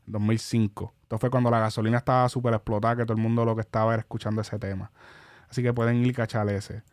2005. 0.06 0.94
Esto 1.04 1.18
fue 1.20 1.30
cuando 1.30 1.52
la 1.52 1.60
gasolina 1.60 1.98
estaba 1.98 2.30
súper 2.30 2.54
explotada, 2.54 2.98
que 2.98 3.04
todo 3.06 3.16
el 3.18 3.24
mundo 3.24 3.46
lo 3.46 3.56
que 3.56 3.62
estaba 3.62 3.94
era 3.94 4.02
escuchando 4.02 4.42
ese 4.42 4.60
tema. 4.60 4.92
Así 5.50 5.64
que 5.64 5.74
pueden 5.74 5.98
ir 6.06 6.14
cachar 6.16 6.50
ese. 6.50 6.84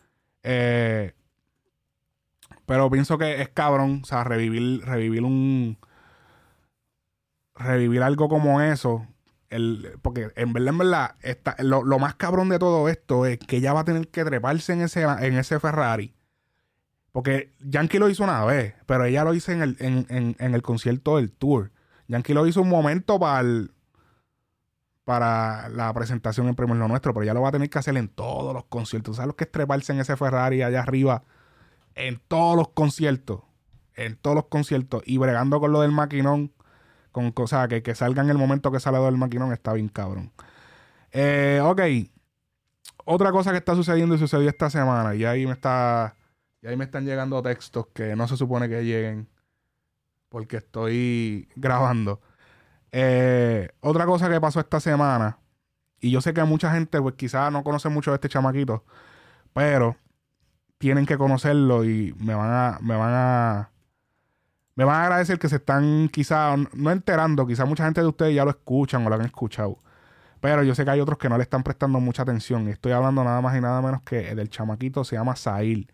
Eh, 0.43 1.15
Pero 2.67 2.91
pienso 2.91 3.19
que 3.19 3.41
es 3.43 3.49
cabrón, 3.51 4.01
o 4.03 4.07
sea, 4.07 4.25
revivir, 4.25 4.85
revivir 4.85 5.23
un. 5.25 5.79
Revivir 7.55 8.03
algo 8.03 8.29
como 8.29 8.61
eso. 8.61 9.07
El, 9.51 9.99
porque 10.03 10.31
en 10.37 10.53
verdad, 10.53 10.69
en 10.71 10.79
verdad, 10.79 11.15
lo, 11.61 11.83
lo 11.83 11.99
más 11.99 12.15
cabrón 12.17 12.49
de 12.51 12.59
todo 12.59 12.89
esto 12.89 13.27
es 13.27 13.39
que 13.39 13.57
ella 13.57 13.73
va 13.73 13.81
a 13.81 13.85
tener 13.85 14.09
que 14.09 14.25
treparse 14.25 14.73
en 14.75 14.83
ese, 14.83 15.03
en 15.03 15.37
ese 15.39 15.59
Ferrari. 15.59 16.15
Porque 17.19 17.51
Yankee 17.59 17.99
lo 17.99 18.09
hizo 18.09 18.23
una 18.23 18.45
vez, 18.45 18.77
pero 18.87 19.05
ella 19.05 19.25
lo 19.25 19.35
hizo 19.35 19.51
en 19.51 19.61
el, 19.61 19.77
en, 19.81 20.07
en- 20.09 20.55
el 20.55 20.63
concierto 20.63 21.17
del 21.17 21.33
tour. 21.33 21.73
Yankee 22.07 22.33
lo 22.33 22.47
hizo 22.47 22.63
un 22.63 22.69
momento 22.69 23.19
para 23.19 23.41
el- 23.41 23.73
para 25.03 25.69
la 25.71 25.93
presentación 25.93 26.47
en 26.47 26.55
Premio 26.55 26.77
Lo 26.77 26.87
Nuestro, 26.87 27.13
pero 27.13 27.25
ella 27.25 27.35
lo 27.35 27.41
va 27.41 27.49
a 27.49 27.51
tener 27.51 27.69
que 27.71 27.77
hacer 27.81 27.97
en 27.97 28.07
todos 28.07 28.55
los 28.55 28.67
conciertos. 28.67 29.17
¿Sabes 29.17 29.27
lo 29.27 29.35
que 29.35 29.43
es 29.43 29.51
treparse 29.51 29.93
en 29.93 29.99
ese 29.99 30.17
Ferrari 30.17 30.63
allá 30.63 30.81
arriba? 30.81 31.25
En 31.97 32.21
todos 32.29 32.57
los 32.57 32.69
conciertos. 32.69 33.41
En 33.97 34.15
todos 34.15 34.37
los 34.37 34.47
conciertos. 34.47 35.03
Y 35.05 35.19
bregando 35.19 35.59
con 35.59 35.73
lo 35.73 35.81
del 35.81 35.91
maquinón. 35.91 36.53
Con 37.11 37.33
cosas 37.33 37.67
que, 37.67 37.83
que 37.83 37.97
salga 37.97 38.23
en 38.23 38.31
el 38.31 38.39
momento 38.39 38.71
que 38.71 38.79
sale 38.79 38.99
del 39.01 39.17
maquinón 39.17 39.53
está 39.53 39.73
bien 39.73 39.89
cabrón. 39.89 40.31
Eh, 41.11 41.61
ok. 41.65 41.81
Otra 43.07 43.33
cosa 43.33 43.51
que 43.51 43.57
está 43.59 43.75
sucediendo 43.75 44.15
y 44.15 44.19
sucedió 44.19 44.49
esta 44.49 44.71
semana. 44.71 45.17
Y 45.17 45.25
ahí 45.25 45.47
me 45.47 45.53
está. 45.55 46.15
Y 46.63 46.67
ahí 46.67 46.77
me 46.77 46.85
están 46.85 47.05
llegando 47.05 47.43
textos 47.43 47.87
que 47.95 48.17
no 48.17 48.27
se 48.29 48.37
supone 48.37 48.69
que 48.69 48.85
lleguen. 48.85 49.29
Porque 50.29 50.59
estoy 50.59 51.49
grabando. 51.57 52.21
Eh, 52.93 53.69
otra 53.81 54.07
cosa 54.07 54.29
que 54.29 54.41
pasó 54.41 54.61
esta 54.61 54.81
semana. 54.81 55.39
Y 56.01 56.11
yo 56.11 56.21
sé 56.21 56.33
que 56.35 56.45
mucha 56.45 56.73
gente, 56.73 57.01
pues 57.01 57.15
quizás 57.17 57.53
no 57.53 57.65
conoce 57.65 57.89
mucho 57.89 58.11
de 58.11 58.17
este 58.17 58.29
chamaquito. 58.29 58.85
Pero 59.53 59.97
tienen 60.79 61.07
que 61.07 61.19
conocerlo 61.19 61.85
y 61.85 62.15
me 62.19 62.35
van 62.35 62.51
a. 62.51 62.79
Me 62.81 62.97
van 62.97 63.13
a. 63.15 63.71
Me 64.77 64.85
van 64.85 64.97
a 64.97 65.05
agradecer 65.05 65.39
que 65.41 65.49
se 65.49 65.57
están 65.57 66.09
quizás 66.09 66.59
no 66.75 66.91
enterando. 66.91 67.47
Quizás 67.47 67.69
mucha 67.69 67.85
gente 67.85 68.01
de 68.01 68.07
ustedes 68.07 68.35
ya 68.35 68.45
lo 68.45 68.51
escuchan 68.51 69.05
o 69.07 69.09
lo 69.09 69.17
han 69.17 69.23
escuchado. 69.25 69.79
Pero 70.41 70.63
yo 70.63 70.75
sé 70.75 70.85
que 70.85 70.91
hay 70.93 71.01
otros 71.01 71.19
que 71.19 71.29
no 71.29 71.37
le 71.37 71.43
están 71.43 71.63
prestando 71.65 72.01
mucha 72.01 72.23
atención. 72.23 72.69
Y 72.69 72.73
estoy 72.73 72.93
hablando 72.93 73.25
nada 73.25 73.41
más 73.41 73.57
y 73.57 73.61
nada 73.61 73.83
menos 73.83 74.03
que 74.03 74.35
del 74.35 74.51
chamaquito, 74.51 75.05
se 75.05 75.17
llama 75.17 75.35
Sail. 75.37 75.91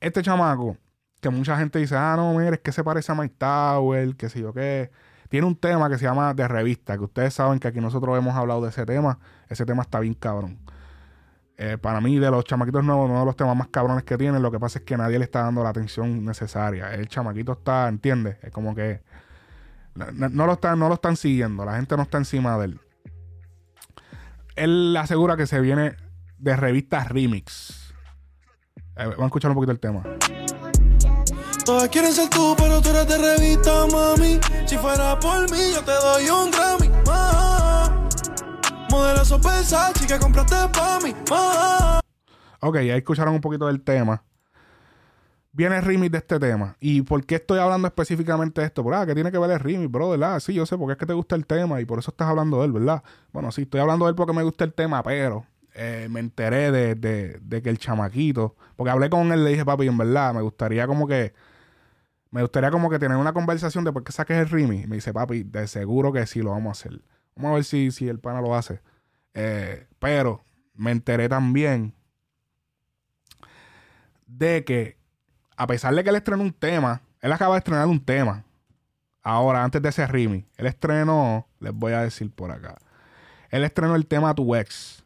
Este 0.00 0.22
chamaco, 0.22 0.76
que 1.20 1.28
mucha 1.30 1.56
gente 1.58 1.78
dice, 1.78 1.96
ah, 1.96 2.14
no, 2.16 2.34
mire, 2.34 2.54
es 2.54 2.60
que 2.60 2.72
se 2.72 2.84
parece 2.84 3.10
a 3.12 3.14
Mike 3.14 3.34
Tower, 3.38 4.16
que 4.16 4.28
sé 4.28 4.40
yo 4.40 4.52
qué. 4.52 4.90
Tiene 5.28 5.46
un 5.46 5.56
tema 5.56 5.90
que 5.90 5.98
se 5.98 6.04
llama 6.04 6.32
de 6.34 6.46
revista, 6.48 6.96
que 6.96 7.04
ustedes 7.04 7.34
saben 7.34 7.58
que 7.58 7.68
aquí 7.68 7.80
nosotros 7.80 8.16
hemos 8.16 8.34
hablado 8.34 8.62
de 8.62 8.70
ese 8.70 8.86
tema. 8.86 9.18
Ese 9.48 9.66
tema 9.66 9.82
está 9.82 10.00
bien 10.00 10.14
cabrón. 10.14 10.58
Eh, 11.58 11.76
para 11.76 12.00
mí, 12.00 12.18
de 12.18 12.30
los 12.30 12.44
chamaquitos 12.44 12.84
nuevos, 12.84 13.10
uno 13.10 13.18
de 13.18 13.26
los 13.26 13.36
temas 13.36 13.56
más 13.56 13.66
cabrones 13.68 14.04
que 14.04 14.16
tienen, 14.16 14.40
lo 14.40 14.52
que 14.52 14.60
pasa 14.60 14.78
es 14.78 14.84
que 14.84 14.96
nadie 14.96 15.18
le 15.18 15.24
está 15.24 15.42
dando 15.42 15.62
la 15.64 15.70
atención 15.70 16.24
necesaria. 16.24 16.94
El 16.94 17.08
chamaquito 17.08 17.52
está, 17.52 17.88
¿entiendes? 17.88 18.36
Es 18.42 18.52
como 18.52 18.74
que 18.76 19.02
no- 19.96 20.28
no 20.28 20.46
lo 20.46 20.52
están, 20.52 20.78
no 20.78 20.86
lo 20.86 20.94
están 20.94 21.16
siguiendo, 21.16 21.64
la 21.64 21.74
gente 21.76 21.96
no 21.96 22.04
está 22.04 22.18
encima 22.18 22.56
de 22.58 22.66
él. 22.66 22.80
Él 24.54 24.96
asegura 24.96 25.36
que 25.36 25.46
se 25.46 25.60
viene 25.60 25.96
de 26.38 26.56
revistas 26.56 27.08
remix. 27.08 27.87
Eh, 28.98 29.04
vamos 29.04 29.20
a 29.20 29.26
escuchar 29.26 29.50
un 29.52 29.54
poquito 29.54 29.70
el 29.70 29.78
tema. 29.78 30.02
Todas 31.64 31.88
quieren 31.88 32.12
ser 32.12 32.28
tú, 32.30 32.54
pero 32.56 32.80
tú 32.82 32.88
eres 32.88 33.06
de 33.06 33.18
revista, 33.18 33.86
mami. 33.92 34.40
Si 34.66 34.76
fuera 34.76 35.18
por 35.20 35.48
mí, 35.50 35.58
yo 35.72 35.84
te 35.84 35.92
doy 35.92 36.28
un 36.28 36.50
Grammy. 36.50 36.88
ma. 37.06 38.08
Modelo 38.90 39.38
Versace 39.38 40.06
que 40.06 40.18
compraste 40.18 40.56
pa' 40.72 40.98
mí. 41.04 41.14
ma. 41.30 42.00
Ok, 42.60 42.76
ahí 42.76 42.90
escucharon 42.90 43.34
un 43.34 43.40
poquito 43.40 43.66
del 43.68 43.82
tema. 43.82 44.24
Viene 45.52 45.76
el 45.76 45.82
remix 45.82 46.10
de 46.10 46.18
este 46.18 46.40
tema. 46.40 46.76
¿Y 46.80 47.02
por 47.02 47.24
qué 47.24 47.36
estoy 47.36 47.60
hablando 47.60 47.86
específicamente 47.86 48.60
de 48.62 48.66
esto? 48.66 48.82
Por, 48.82 48.94
ah, 48.94 49.06
que 49.06 49.14
tiene 49.14 49.30
que 49.30 49.38
ver 49.38 49.50
el 49.50 49.60
remix, 49.60 49.90
bro, 49.90 50.10
¿verdad? 50.10 50.40
Sí, 50.40 50.54
yo 50.54 50.66
sé, 50.66 50.76
porque 50.76 50.92
es 50.92 50.98
que 50.98 51.06
te 51.06 51.12
gusta 51.12 51.36
el 51.36 51.46
tema 51.46 51.80
y 51.80 51.84
por 51.84 52.00
eso 52.00 52.10
estás 52.10 52.28
hablando 52.28 52.58
de 52.58 52.66
él, 52.66 52.72
¿verdad? 52.72 53.02
Bueno, 53.32 53.52
sí, 53.52 53.62
estoy 53.62 53.80
hablando 53.80 54.06
de 54.06 54.10
él 54.10 54.16
porque 54.16 54.32
me 54.32 54.42
gusta 54.42 54.64
el 54.64 54.72
tema, 54.72 55.02
pero 55.04 55.44
eh, 55.78 56.08
me 56.10 56.20
enteré 56.20 56.70
de, 56.72 56.94
de- 56.96 57.62
que 57.62 57.70
el 57.70 57.78
chamaquito, 57.78 58.56
porque 58.76 58.90
hablé 58.90 59.10
con 59.10 59.32
él, 59.32 59.44
le 59.44 59.50
dije, 59.50 59.64
papi, 59.64 59.86
en 59.86 59.96
verdad, 59.98 60.34
me 60.34 60.42
gustaría 60.42 60.86
como 60.86 61.06
que, 61.06 61.32
me 62.30 62.42
gustaría 62.42 62.70
como 62.70 62.90
que 62.90 62.98
tener 62.98 63.16
una 63.16 63.32
conversación 63.32 63.84
de 63.84 63.92
por 63.92 64.04
qué 64.04 64.12
saques 64.12 64.36
el 64.36 64.48
remix. 64.48 64.88
Me 64.88 64.96
dice, 64.96 65.12
papi, 65.12 65.44
de 65.44 65.66
seguro 65.68 66.12
que 66.12 66.26
sí 66.26 66.42
lo 66.42 66.50
vamos 66.50 66.68
a 66.68 66.88
hacer. 66.88 67.00
Vamos 67.36 67.52
a 67.52 67.54
ver 67.54 67.64
si, 67.64 67.90
si 67.90 68.08
el 68.08 68.18
pana 68.18 68.40
lo 68.40 68.54
hace. 68.54 68.80
Eh, 69.34 69.86
pero 69.98 70.42
me 70.74 70.90
enteré 70.90 71.28
también 71.28 71.94
de 74.26 74.64
que 74.64 74.96
a 75.56 75.66
pesar 75.66 75.94
de 75.94 76.04
que 76.04 76.10
él 76.10 76.16
estrenó 76.16 76.42
un 76.42 76.52
tema, 76.52 77.02
él 77.20 77.32
acaba 77.32 77.54
de 77.54 77.58
estrenar 77.58 77.86
un 77.86 78.04
tema. 78.04 78.44
Ahora, 79.22 79.64
antes 79.64 79.82
de 79.82 79.88
ese 79.88 80.06
remix, 80.06 80.46
él 80.56 80.66
estrenó, 80.66 81.46
les 81.60 81.72
voy 81.72 81.92
a 81.92 82.02
decir 82.02 82.30
por 82.30 82.50
acá. 82.50 82.76
Él 83.50 83.64
estrenó 83.64 83.94
el 83.96 84.06
tema 84.06 84.34
Tu 84.34 84.54
Ex. 84.54 85.04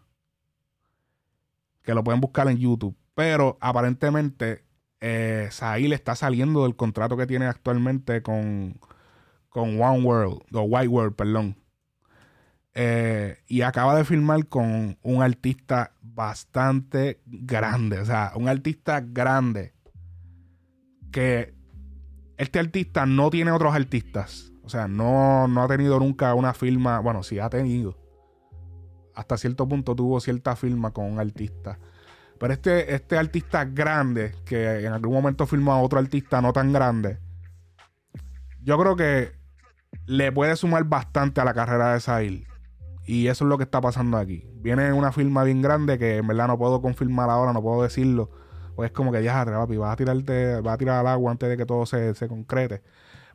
Que 1.82 1.94
lo 1.94 2.04
pueden 2.04 2.20
buscar 2.20 2.48
en 2.48 2.58
YouTube. 2.58 2.96
Pero 3.14 3.58
aparentemente, 3.60 4.64
eh, 5.00 5.48
Sahil 5.50 5.92
está 5.92 6.14
saliendo 6.14 6.62
del 6.62 6.76
contrato 6.76 7.16
que 7.16 7.26
tiene 7.26 7.46
actualmente 7.46 8.22
con, 8.22 8.78
con 9.48 9.80
One 9.80 10.02
World, 10.02 10.42
o 10.52 10.62
White 10.62 10.88
World, 10.88 11.14
perdón. 11.14 11.56
Eh, 12.74 13.38
y 13.48 13.62
acaba 13.62 13.96
de 13.96 14.04
firmar 14.04 14.46
con 14.46 14.96
un 15.02 15.22
artista 15.22 15.92
bastante 16.00 17.20
grande. 17.26 17.98
O 17.98 18.04
sea, 18.04 18.32
un 18.36 18.48
artista 18.48 19.00
grande. 19.00 19.74
Que 21.10 21.54
este 22.38 22.58
artista 22.58 23.04
no 23.04 23.28
tiene 23.28 23.50
otros 23.50 23.74
artistas. 23.74 24.52
O 24.62 24.68
sea, 24.68 24.88
no, 24.88 25.48
no 25.48 25.62
ha 25.62 25.68
tenido 25.68 25.98
nunca 25.98 26.34
una 26.34 26.54
firma. 26.54 27.00
Bueno, 27.00 27.22
sí 27.22 27.38
ha 27.38 27.50
tenido. 27.50 28.01
Hasta 29.14 29.36
cierto 29.36 29.68
punto 29.68 29.94
tuvo 29.94 30.20
cierta 30.20 30.56
firma 30.56 30.90
con 30.92 31.04
un 31.04 31.20
artista. 31.20 31.78
Pero 32.38 32.54
este, 32.54 32.94
este 32.94 33.18
artista 33.18 33.64
grande, 33.64 34.34
que 34.44 34.84
en 34.84 34.92
algún 34.92 35.14
momento 35.14 35.46
firmó 35.46 35.72
a 35.72 35.80
otro 35.80 35.98
artista 35.98 36.40
no 36.40 36.52
tan 36.52 36.72
grande, 36.72 37.18
yo 38.62 38.78
creo 38.78 38.96
que 38.96 39.32
le 40.06 40.32
puede 40.32 40.56
sumar 40.56 40.84
bastante 40.84 41.40
a 41.40 41.44
la 41.44 41.54
carrera 41.54 41.92
de 41.94 42.00
Sahil. 42.00 42.48
Y 43.04 43.26
eso 43.28 43.44
es 43.44 43.48
lo 43.48 43.58
que 43.58 43.64
está 43.64 43.80
pasando 43.80 44.16
aquí. 44.16 44.48
Viene 44.54 44.92
una 44.92 45.12
firma 45.12 45.44
bien 45.44 45.62
grande 45.62 45.98
que 45.98 46.16
en 46.18 46.26
verdad 46.26 46.48
no 46.48 46.58
puedo 46.58 46.80
confirmar 46.80 47.30
ahora, 47.30 47.52
no 47.52 47.62
puedo 47.62 47.82
decirlo. 47.82 48.30
Pues 48.74 48.90
es 48.90 48.92
como 48.92 49.12
que 49.12 49.22
ya, 49.22 49.44
papi, 49.44 49.76
vas 49.76 49.92
a 49.92 49.96
tirarte, 49.96 50.60
vas 50.60 50.74
a 50.74 50.78
tirar 50.78 51.00
al 51.00 51.06
agua 51.06 51.30
antes 51.30 51.48
de 51.48 51.56
que 51.56 51.66
todo 51.66 51.84
se, 51.86 52.14
se 52.14 52.28
concrete. 52.28 52.82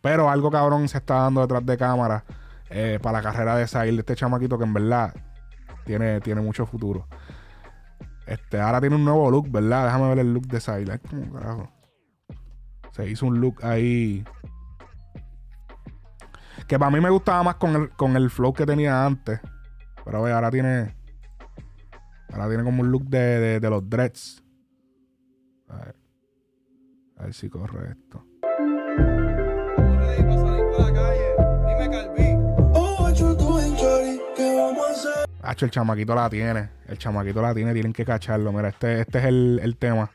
Pero 0.01 0.29
algo 0.29 0.51
cabrón 0.51 0.87
se 0.87 0.97
está 0.97 1.15
dando 1.15 1.41
detrás 1.41 1.65
de 1.65 1.77
cámara 1.77 2.23
eh, 2.69 2.99
para 3.01 3.19
la 3.19 3.23
carrera 3.23 3.55
de 3.55 3.67
Sahil, 3.67 3.95
de 3.95 4.01
este 4.01 4.15
chamaquito 4.15 4.57
que 4.57 4.63
en 4.63 4.73
verdad 4.73 5.13
tiene, 5.87 6.21
tiene 6.21 6.41
mucho 6.41 6.65
futuro. 6.67 7.07
Este, 8.27 8.59
ahora 8.59 8.81
tiene 8.81 8.97
un 8.97 9.05
nuevo 9.05 9.31
look, 9.31 9.49
¿verdad? 9.49 9.85
Déjame 9.85 10.09
ver 10.09 10.19
el 10.19 10.33
look 10.33 10.47
de 10.47 10.59
Sahil. 10.59 10.91
Es 10.91 10.99
como 10.99 11.31
carajo. 11.33 11.71
Se 12.91 13.09
hizo 13.09 13.25
un 13.25 13.39
look 13.39 13.63
ahí. 13.63 14.23
Que 16.67 16.77
para 16.77 16.91
mí 16.91 16.99
me 16.99 17.09
gustaba 17.09 17.41
más 17.41 17.55
con 17.55 17.75
el, 17.75 17.89
con 17.91 18.17
el 18.17 18.29
flow 18.29 18.53
que 18.53 18.65
tenía 18.65 19.05
antes. 19.05 19.39
Pero 20.03 20.21
ve, 20.21 20.33
ahora 20.33 20.51
tiene. 20.51 20.95
Ahora 22.31 22.49
tiene 22.49 22.63
como 22.63 22.81
un 22.81 22.91
look 22.91 23.05
de, 23.05 23.39
de, 23.39 23.59
de 23.61 23.69
los 23.69 23.89
dreads. 23.89 24.43
A 25.69 25.77
ver. 25.77 25.95
A 27.17 27.23
ver 27.23 27.33
si 27.33 27.49
corre 27.49 27.91
esto. 27.91 28.26
Hacho, 35.47 35.63
el 35.63 35.71
chamaquito 35.71 36.13
la 36.13 36.29
tiene. 36.29 36.67
El 36.89 36.97
chamaquito 36.97 37.41
la 37.41 37.55
tiene. 37.55 37.71
Tienen 37.71 37.93
que 37.93 38.03
cacharlo. 38.03 38.51
Mira, 38.51 38.67
este, 38.67 38.99
este 38.99 39.19
es 39.19 39.25
el, 39.25 39.61
el 39.63 39.77
tema. 39.77 40.11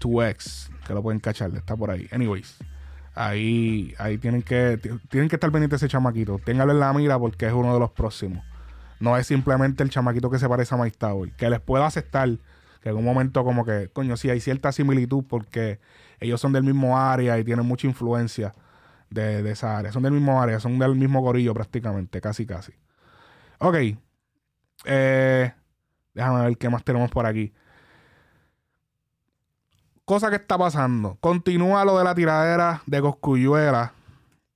2X. 0.00 0.70
Que 0.86 0.94
lo 0.94 1.02
pueden 1.02 1.20
cachar. 1.20 1.50
Está 1.54 1.76
por 1.76 1.90
ahí. 1.90 2.08
Anyways. 2.10 2.56
Ahí, 3.14 3.94
ahí 3.98 4.16
tienen 4.16 4.42
que 4.42 4.80
tienen 5.10 5.28
que 5.28 5.36
estar 5.36 5.50
pendientes 5.50 5.82
ese 5.82 5.90
chamaquito. 5.90 6.40
Ténganlo 6.42 6.72
en 6.72 6.80
la 6.80 6.90
mira 6.94 7.18
porque 7.18 7.46
es 7.46 7.52
uno 7.52 7.74
de 7.74 7.80
los 7.80 7.90
próximos. 7.90 8.42
No 8.98 9.14
es 9.16 9.26
simplemente 9.26 9.82
el 9.82 9.90
chamaquito 9.90 10.30
que 10.30 10.38
se 10.38 10.48
parece 10.48 10.74
a 10.74 10.78
Mike 10.78 10.96
Tower. 10.96 11.30
Que 11.32 11.50
les 11.50 11.60
pueda 11.60 11.84
aceptar 11.84 12.30
que 12.80 12.88
en 12.88 12.96
un 12.96 13.04
momento 13.04 13.44
como 13.44 13.66
que, 13.66 13.90
coño, 13.92 14.16
sí 14.16 14.30
hay 14.30 14.40
cierta 14.40 14.72
similitud 14.72 15.24
porque 15.28 15.80
ellos 16.20 16.40
son 16.40 16.54
del 16.54 16.62
mismo 16.62 16.98
área 16.98 17.38
y 17.38 17.44
tienen 17.44 17.66
mucha 17.66 17.86
influencia 17.86 18.54
de, 19.10 19.42
de 19.42 19.50
esa 19.50 19.76
área. 19.76 19.92
Son 19.92 20.02
del 20.02 20.12
mismo 20.12 20.40
área, 20.40 20.60
son 20.60 20.78
del 20.78 20.94
mismo 20.94 21.20
gorillo 21.20 21.52
prácticamente, 21.52 22.22
casi 22.22 22.46
casi. 22.46 22.72
Ok. 23.58 23.76
Eh, 24.84 25.52
déjame 26.14 26.44
ver 26.44 26.58
qué 26.58 26.68
más 26.68 26.84
tenemos 26.84 27.10
por 27.10 27.26
aquí. 27.26 27.52
Cosa 30.04 30.30
que 30.30 30.36
está 30.36 30.56
pasando. 30.56 31.16
Continúa 31.20 31.84
lo 31.84 31.98
de 31.98 32.04
la 32.04 32.14
tiradera 32.14 32.82
de 32.86 33.00
Coscuyuela 33.00 33.92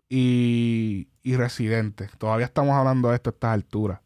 y, 0.08 1.08
y 1.22 1.36
Residente. 1.36 2.08
Todavía 2.18 2.46
estamos 2.46 2.74
hablando 2.74 3.10
de 3.10 3.16
esto 3.16 3.30
a 3.30 3.32
estas 3.32 3.52
alturas. 3.52 4.00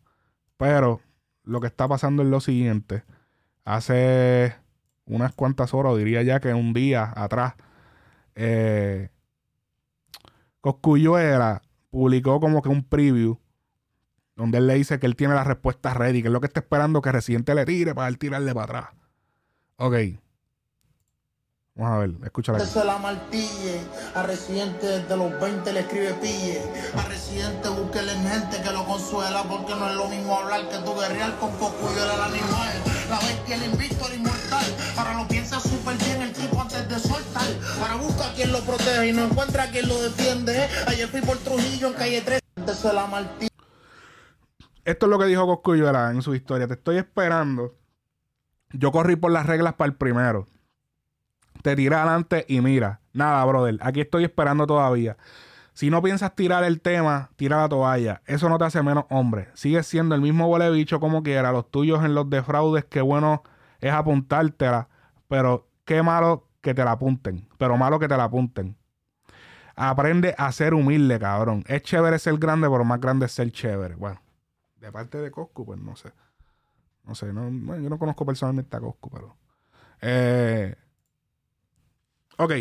Pero 0.56 1.00
lo 1.44 1.60
que 1.60 1.66
está 1.68 1.86
pasando 1.86 2.22
es 2.22 2.28
lo 2.28 2.40
siguiente. 2.40 3.04
Hace 3.64 4.56
unas 5.04 5.32
cuantas 5.34 5.72
horas, 5.74 5.96
diría 5.96 6.22
ya 6.22 6.40
que 6.40 6.52
un 6.52 6.72
día 6.72 7.12
atrás, 7.14 7.54
eh, 8.34 9.10
Coscuyuela 10.60 11.62
publicó 11.90 12.40
como 12.40 12.60
que 12.62 12.68
un 12.68 12.82
preview 12.82 13.38
donde 14.36 14.58
él 14.58 14.66
le 14.66 14.74
dice 14.74 15.00
que 15.00 15.06
él 15.06 15.16
tiene 15.16 15.34
la 15.34 15.44
respuesta 15.44 15.94
ready, 15.94 16.22
que 16.22 16.28
es 16.28 16.32
lo 16.32 16.40
que 16.40 16.46
está 16.46 16.60
esperando 16.60 17.00
que 17.00 17.10
Residente 17.10 17.54
le 17.54 17.64
tire 17.64 17.94
para 17.94 18.08
él 18.08 18.18
tirarle 18.18 18.54
para 18.54 18.64
atrás. 18.64 18.88
Ok. 19.78 19.94
Vamos 21.74 21.92
a 21.92 21.98
ver, 21.98 22.10
escúchala. 22.24 22.64
se 22.64 22.84
la 22.84 22.96
martille. 22.96 23.80
A 24.14 24.22
Residente 24.22 24.86
desde 24.86 25.14
los 25.14 25.38
20 25.38 25.72
le 25.74 25.80
escribe 25.80 26.14
pille. 26.14 26.62
A 26.96 27.02
Residente 27.02 27.68
búsquele 27.68 28.12
gente 28.12 28.62
que 28.62 28.72
lo 28.72 28.86
consuela. 28.86 29.42
Porque 29.42 29.74
no 29.74 29.90
es 29.90 29.96
lo 29.96 30.08
mismo 30.08 30.38
hablar 30.38 30.68
que 30.70 30.78
tu 30.78 30.94
guerrear 30.98 31.36
con 31.38 31.50
Cocuyuela 31.58 32.14
el 32.14 32.34
animal. 32.34 32.72
La 33.10 33.18
bestia, 33.18 33.56
el 33.56 33.64
invicto, 33.64 34.08
el 34.08 34.14
inmortal. 34.20 34.64
Ahora 34.96 35.14
lo 35.18 35.28
piensa 35.28 35.60
súper 35.60 35.96
bien 35.98 36.22
el 36.22 36.32
tipo 36.32 36.60
antes 36.60 36.88
de 36.88 36.98
soltar. 36.98 37.46
Ahora 37.80 37.96
busca 37.96 38.30
a 38.30 38.32
quien 38.32 38.52
lo 38.52 38.60
protege 38.60 39.08
y 39.08 39.12
no 39.12 39.24
encuentra 39.24 39.64
a 39.64 39.70
quien 39.70 39.86
lo 39.86 40.00
defiende. 40.00 40.68
Ayer 40.86 41.08
fui 41.08 41.20
por 41.20 41.36
Trujillo 41.38 41.88
en 41.88 41.94
calle 41.94 42.22
3. 42.22 42.40
Se 42.74 42.92
la 42.92 43.06
martille. 43.06 43.55
Esto 44.86 45.06
es 45.06 45.10
lo 45.10 45.18
que 45.18 45.26
dijo 45.26 45.44
Coscuyuela 45.48 46.12
en 46.12 46.22
su 46.22 46.32
historia. 46.36 46.68
Te 46.68 46.74
estoy 46.74 46.96
esperando. 46.96 47.74
Yo 48.70 48.92
corrí 48.92 49.16
por 49.16 49.32
las 49.32 49.44
reglas 49.44 49.74
para 49.74 49.88
el 49.88 49.96
primero. 49.96 50.46
Te 51.62 51.74
tiré 51.74 51.96
adelante 51.96 52.44
y 52.46 52.60
mira. 52.60 53.00
Nada, 53.12 53.44
brother. 53.46 53.78
Aquí 53.80 54.00
estoy 54.00 54.22
esperando 54.22 54.64
todavía. 54.64 55.16
Si 55.72 55.90
no 55.90 56.00
piensas 56.02 56.36
tirar 56.36 56.62
el 56.62 56.80
tema, 56.80 57.30
tira 57.34 57.56
la 57.56 57.68
toalla. 57.68 58.22
Eso 58.26 58.48
no 58.48 58.58
te 58.58 58.64
hace 58.64 58.80
menos 58.80 59.06
hombre. 59.10 59.48
Sigues 59.54 59.88
siendo 59.88 60.14
el 60.14 60.20
mismo 60.20 60.46
huele 60.46 60.70
bicho 60.70 61.00
como 61.00 61.24
quiera. 61.24 61.50
Los 61.50 61.68
tuyos 61.68 62.04
en 62.04 62.14
los 62.14 62.30
defraudes, 62.30 62.84
qué 62.84 63.00
bueno 63.00 63.42
es 63.80 63.92
apuntártela. 63.92 64.88
Pero 65.26 65.68
qué 65.84 66.00
malo 66.04 66.46
que 66.60 66.74
te 66.74 66.84
la 66.84 66.92
apunten. 66.92 67.48
Pero 67.58 67.76
malo 67.76 67.98
que 67.98 68.06
te 68.06 68.16
la 68.16 68.22
apunten. 68.22 68.76
Aprende 69.74 70.36
a 70.38 70.52
ser 70.52 70.74
humilde, 70.74 71.18
cabrón. 71.18 71.64
Es 71.66 71.82
chévere 71.82 72.20
ser 72.20 72.38
grande, 72.38 72.70
pero 72.70 72.84
más 72.84 73.00
grande 73.00 73.26
es 73.26 73.32
ser 73.32 73.50
chévere. 73.50 73.96
Bueno, 73.96 74.20
de 74.86 74.92
parte 74.92 75.18
de 75.18 75.30
Coscu, 75.30 75.66
pues 75.66 75.80
no 75.80 75.96
sé. 75.96 76.12
No 77.04 77.14
sé, 77.14 77.32
no, 77.32 77.42
bueno, 77.42 77.82
yo 77.82 77.90
no 77.90 77.98
conozco 77.98 78.24
personalmente 78.24 78.76
a 78.76 78.80
Coscu, 78.80 79.10
pero. 79.10 79.36
Eh, 80.00 80.74
ok. 82.38 82.52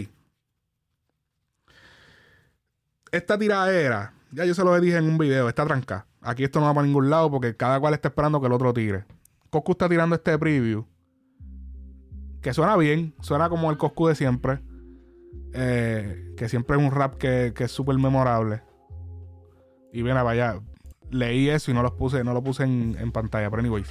Esta 3.12 3.38
tiradera, 3.38 4.14
ya 4.32 4.44
yo 4.46 4.54
se 4.54 4.64
lo 4.64 4.80
dije 4.80 4.98
en 4.98 5.06
un 5.06 5.18
video, 5.18 5.48
está 5.48 5.66
tranca. 5.66 6.08
Aquí 6.22 6.44
esto 6.44 6.60
no 6.60 6.66
va 6.66 6.74
para 6.74 6.88
ningún 6.88 7.10
lado 7.10 7.30
porque 7.30 7.56
cada 7.56 7.80
cual 7.80 7.94
está 7.94 8.10
esperando 8.10 8.42
que 8.42 8.48
el 8.48 8.54
otro 8.54 8.74
tire. 8.74 9.06
Coscu 9.52 9.74
está 9.74 9.88
tirando 9.88 10.16
este 10.16 10.38
preview. 10.38 10.86
Que 12.42 12.54
suena 12.54 12.76
bien, 12.76 13.14
suena 13.22 13.50
como 13.50 13.70
el 13.70 13.78
Coscu 13.78 14.08
de 14.08 14.16
siempre. 14.16 14.62
Eh, 15.54 16.34
que 16.36 16.50
siempre 16.50 16.76
es 16.76 16.84
un 16.84 16.92
rap 16.92 17.16
que, 17.16 17.54
es 17.56 17.72
súper 17.72 17.98
memorable. 17.98 18.64
Y 19.94 20.02
bien, 20.02 20.16
vaya, 20.16 20.60
leí 21.12 21.50
eso 21.50 21.72
y 21.72 21.74
no 21.74 21.82
lo 21.84 21.96
puse, 21.96 22.24
no 22.24 22.34
lo 22.34 22.44
puse 22.44 22.64
en, 22.64 22.96
en 23.00 23.12
pantalla, 23.12 23.50
pero 23.50 23.62
anyways. 23.62 23.90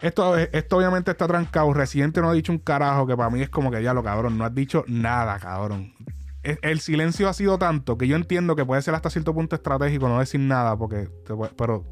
Esto, 0.00 0.36
esto 0.36 0.76
obviamente 0.76 1.10
está 1.12 1.26
trancado. 1.26 1.72
Residente 1.72 2.20
no 2.20 2.28
ha 2.28 2.32
dicho 2.34 2.52
un 2.52 2.58
carajo 2.58 3.06
que 3.06 3.16
para 3.16 3.30
mí 3.30 3.40
es 3.40 3.48
como 3.48 3.70
que 3.70 3.82
ya 3.82 3.94
lo 3.94 4.02
cabrón. 4.02 4.36
No 4.36 4.44
has 4.44 4.54
dicho 4.54 4.84
nada, 4.86 5.38
cabrón. 5.38 5.94
El, 6.42 6.80
silencio 6.80 7.26
ha 7.26 7.32
sido 7.32 7.58
tanto 7.58 7.96
que 7.96 8.06
yo 8.06 8.16
entiendo 8.16 8.54
que 8.54 8.66
puede 8.66 8.82
ser 8.82 8.94
hasta 8.94 9.08
cierto 9.08 9.32
punto 9.32 9.56
estratégico 9.56 10.08
no 10.08 10.18
decir 10.18 10.40
nada, 10.40 10.76
porque. 10.76 11.08
pero. 11.56 11.84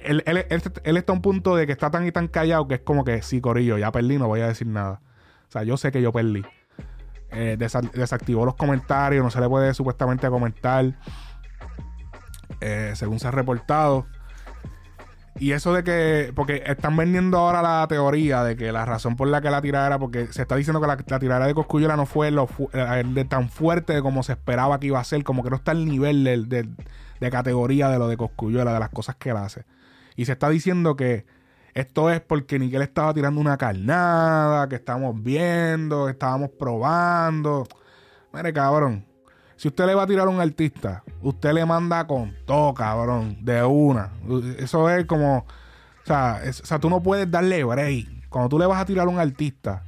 Él, 0.00 0.22
él- 0.26 0.44
él- 0.82 0.96
está 0.96 1.12
a 1.12 1.14
un 1.14 1.22
punto 1.22 1.54
de 1.56 1.64
que 1.66 1.72
está 1.72 1.90
tan 1.90 2.06
y 2.06 2.12
tan 2.12 2.26
callado 2.28 2.66
que 2.68 2.74
es 2.74 2.80
como 2.80 3.04
que 3.04 3.22
sí, 3.22 3.40
Corillo, 3.40 3.78
ya 3.78 3.90
perdí, 3.92 4.18
no 4.18 4.26
voy 4.26 4.40
a 4.40 4.48
decir 4.48 4.66
nada. 4.66 5.00
O 5.48 5.50
sea, 5.52 5.62
yo 5.62 5.76
sé 5.76 5.92
que 5.92 6.02
yo 6.02 6.12
perdí. 6.12 6.44
Eh, 7.30 7.56
desa- 7.58 7.88
desactivó 7.92 8.44
los 8.44 8.54
comentarios, 8.56 9.24
no 9.24 9.30
se 9.30 9.40
le 9.40 9.48
puede 9.48 9.72
supuestamente 9.74 10.28
comentar. 10.28 10.92
Eh, 12.60 12.92
según 12.94 13.20
se 13.20 13.28
ha 13.28 13.30
reportado. 13.30 14.06
Y 15.36 15.50
eso 15.50 15.72
de 15.74 15.82
que, 15.82 16.32
porque 16.36 16.62
están 16.64 16.96
vendiendo 16.96 17.38
ahora 17.38 17.60
la 17.60 17.84
teoría 17.88 18.44
de 18.44 18.56
que 18.56 18.70
la 18.70 18.84
razón 18.84 19.16
por 19.16 19.26
la 19.26 19.40
que 19.40 19.50
la 19.50 19.60
tiradera, 19.60 19.98
porque 19.98 20.28
se 20.28 20.42
está 20.42 20.54
diciendo 20.54 20.80
que 20.80 20.86
la, 20.86 20.96
la 21.06 21.18
tiradera 21.18 21.46
de 21.48 21.54
Coscuyuela 21.54 21.96
no 21.96 22.06
fue 22.06 22.30
lo 22.30 22.48
eh, 22.72 23.02
de 23.04 23.24
tan 23.24 23.48
fuerte 23.48 24.00
como 24.00 24.22
se 24.22 24.32
esperaba 24.32 24.78
que 24.78 24.86
iba 24.86 25.00
a 25.00 25.04
ser, 25.04 25.24
como 25.24 25.42
que 25.42 25.50
no 25.50 25.56
está 25.56 25.72
al 25.72 25.86
nivel 25.86 26.22
del- 26.22 26.76
de 27.20 27.30
categoría 27.30 27.88
de 27.88 27.98
lo 27.98 28.06
de 28.06 28.16
Coscuyuela, 28.16 28.72
de 28.74 28.78
las 28.78 28.90
cosas 28.90 29.16
que 29.16 29.30
él 29.30 29.36
hace. 29.38 29.64
Y 30.14 30.26
se 30.26 30.32
está 30.32 30.48
diciendo 30.50 30.94
que 30.94 31.26
esto 31.74 32.10
es 32.10 32.20
porque 32.20 32.60
Niquel 32.60 32.82
estaba 32.82 33.12
tirando 33.12 33.40
una 33.40 33.56
carnada, 33.56 34.68
que 34.68 34.76
estábamos 34.76 35.20
viendo, 35.20 36.08
estábamos 36.08 36.50
probando. 36.56 37.66
Mire, 38.32 38.52
cabrón. 38.52 39.04
Si 39.64 39.68
usted 39.68 39.86
le 39.86 39.94
va 39.94 40.02
a 40.02 40.06
tirar 40.06 40.26
a 40.26 40.30
un 40.30 40.42
artista, 40.42 41.02
usted 41.22 41.54
le 41.54 41.64
manda 41.64 42.06
con 42.06 42.36
todo, 42.44 42.74
cabrón, 42.74 43.38
de 43.40 43.64
una. 43.64 44.10
Eso 44.58 44.90
es 44.90 45.06
como. 45.06 45.38
O 45.38 45.46
sea, 46.06 46.42
o 46.46 46.52
sea, 46.52 46.78
tú 46.78 46.90
no 46.90 47.02
puedes 47.02 47.30
darle 47.30 47.64
break. 47.64 48.28
Cuando 48.28 48.50
tú 48.50 48.58
le 48.58 48.66
vas 48.66 48.82
a 48.82 48.84
tirar 48.84 49.06
a 49.06 49.08
un 49.08 49.18
artista, 49.18 49.82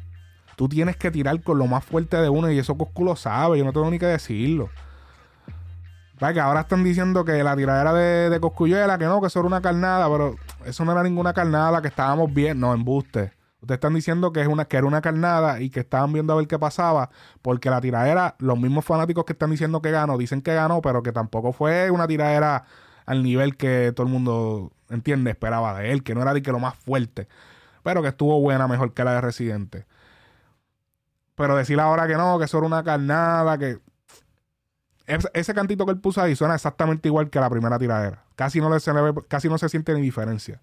tú 0.56 0.66
tienes 0.66 0.96
que 0.96 1.10
tirar 1.10 1.42
con 1.42 1.58
lo 1.58 1.66
más 1.66 1.84
fuerte 1.84 2.16
de 2.16 2.30
uno 2.30 2.50
y 2.50 2.58
eso 2.58 2.78
Coscu 2.78 3.04
lo 3.04 3.16
sabe. 3.16 3.58
Yo 3.58 3.66
no 3.66 3.74
tengo 3.74 3.90
ni 3.90 3.98
que 3.98 4.06
decirlo. 4.06 4.70
Que 6.18 6.40
ahora 6.40 6.60
están 6.60 6.82
diciendo 6.82 7.26
que 7.26 7.44
la 7.44 7.54
tiradera 7.54 7.92
de, 7.92 8.30
de 8.30 8.40
Coscuyuela, 8.40 8.96
que 8.96 9.04
no, 9.04 9.20
que 9.20 9.26
eso 9.26 9.40
era 9.40 9.46
una 9.46 9.60
carnada, 9.60 10.08
pero 10.08 10.36
eso 10.64 10.86
no 10.86 10.92
era 10.92 11.02
ninguna 11.02 11.34
carnada, 11.34 11.82
que 11.82 11.88
estábamos 11.88 12.32
bien. 12.32 12.58
No, 12.58 12.72
embuste. 12.72 13.34
Ustedes 13.66 13.78
están 13.78 13.94
diciendo 13.94 14.32
que, 14.32 14.42
es 14.42 14.46
una, 14.46 14.66
que 14.66 14.76
era 14.76 14.86
una 14.86 15.00
carnada 15.00 15.60
y 15.60 15.70
que 15.70 15.80
estaban 15.80 16.12
viendo 16.12 16.32
a 16.32 16.36
ver 16.36 16.46
qué 16.46 16.56
pasaba, 16.56 17.10
porque 17.42 17.68
la 17.68 17.80
tiradera, 17.80 18.36
los 18.38 18.56
mismos 18.56 18.84
fanáticos 18.84 19.24
que 19.24 19.32
están 19.32 19.50
diciendo 19.50 19.82
que 19.82 19.90
ganó, 19.90 20.16
dicen 20.16 20.40
que 20.40 20.54
ganó, 20.54 20.80
pero 20.80 21.02
que 21.02 21.10
tampoco 21.10 21.52
fue 21.52 21.90
una 21.90 22.06
tiradera 22.06 22.64
al 23.06 23.24
nivel 23.24 23.56
que 23.56 23.92
todo 23.92 24.06
el 24.06 24.12
mundo, 24.12 24.70
entiende, 24.88 25.32
esperaba 25.32 25.76
de 25.80 25.90
él, 25.90 26.04
que 26.04 26.14
no 26.14 26.22
era 26.22 26.32
de 26.32 26.42
que 26.42 26.52
lo 26.52 26.60
más 26.60 26.76
fuerte, 26.76 27.26
pero 27.82 28.02
que 28.02 28.08
estuvo 28.08 28.40
buena, 28.40 28.68
mejor 28.68 28.94
que 28.94 29.02
la 29.02 29.14
de 29.14 29.20
Residente. 29.20 29.84
Pero 31.34 31.56
decir 31.56 31.80
ahora 31.80 32.06
que 32.06 32.14
no, 32.14 32.38
que 32.38 32.44
eso 32.44 32.58
era 32.58 32.68
una 32.68 32.84
carnada, 32.84 33.58
que 33.58 33.80
ese, 35.06 35.54
cantito 35.54 35.84
que 35.86 35.90
él 35.92 35.98
puso 35.98 36.22
ahí 36.22 36.36
suena 36.36 36.54
exactamente 36.54 37.08
igual 37.08 37.30
que 37.30 37.40
la 37.40 37.50
primera 37.50 37.80
tiradera. 37.80 38.22
Casi 38.36 38.60
no, 38.60 38.70
le, 38.70 38.80
casi 39.26 39.48
no 39.48 39.58
se 39.58 39.68
siente 39.68 39.92
ni 39.92 40.02
diferencia. 40.02 40.60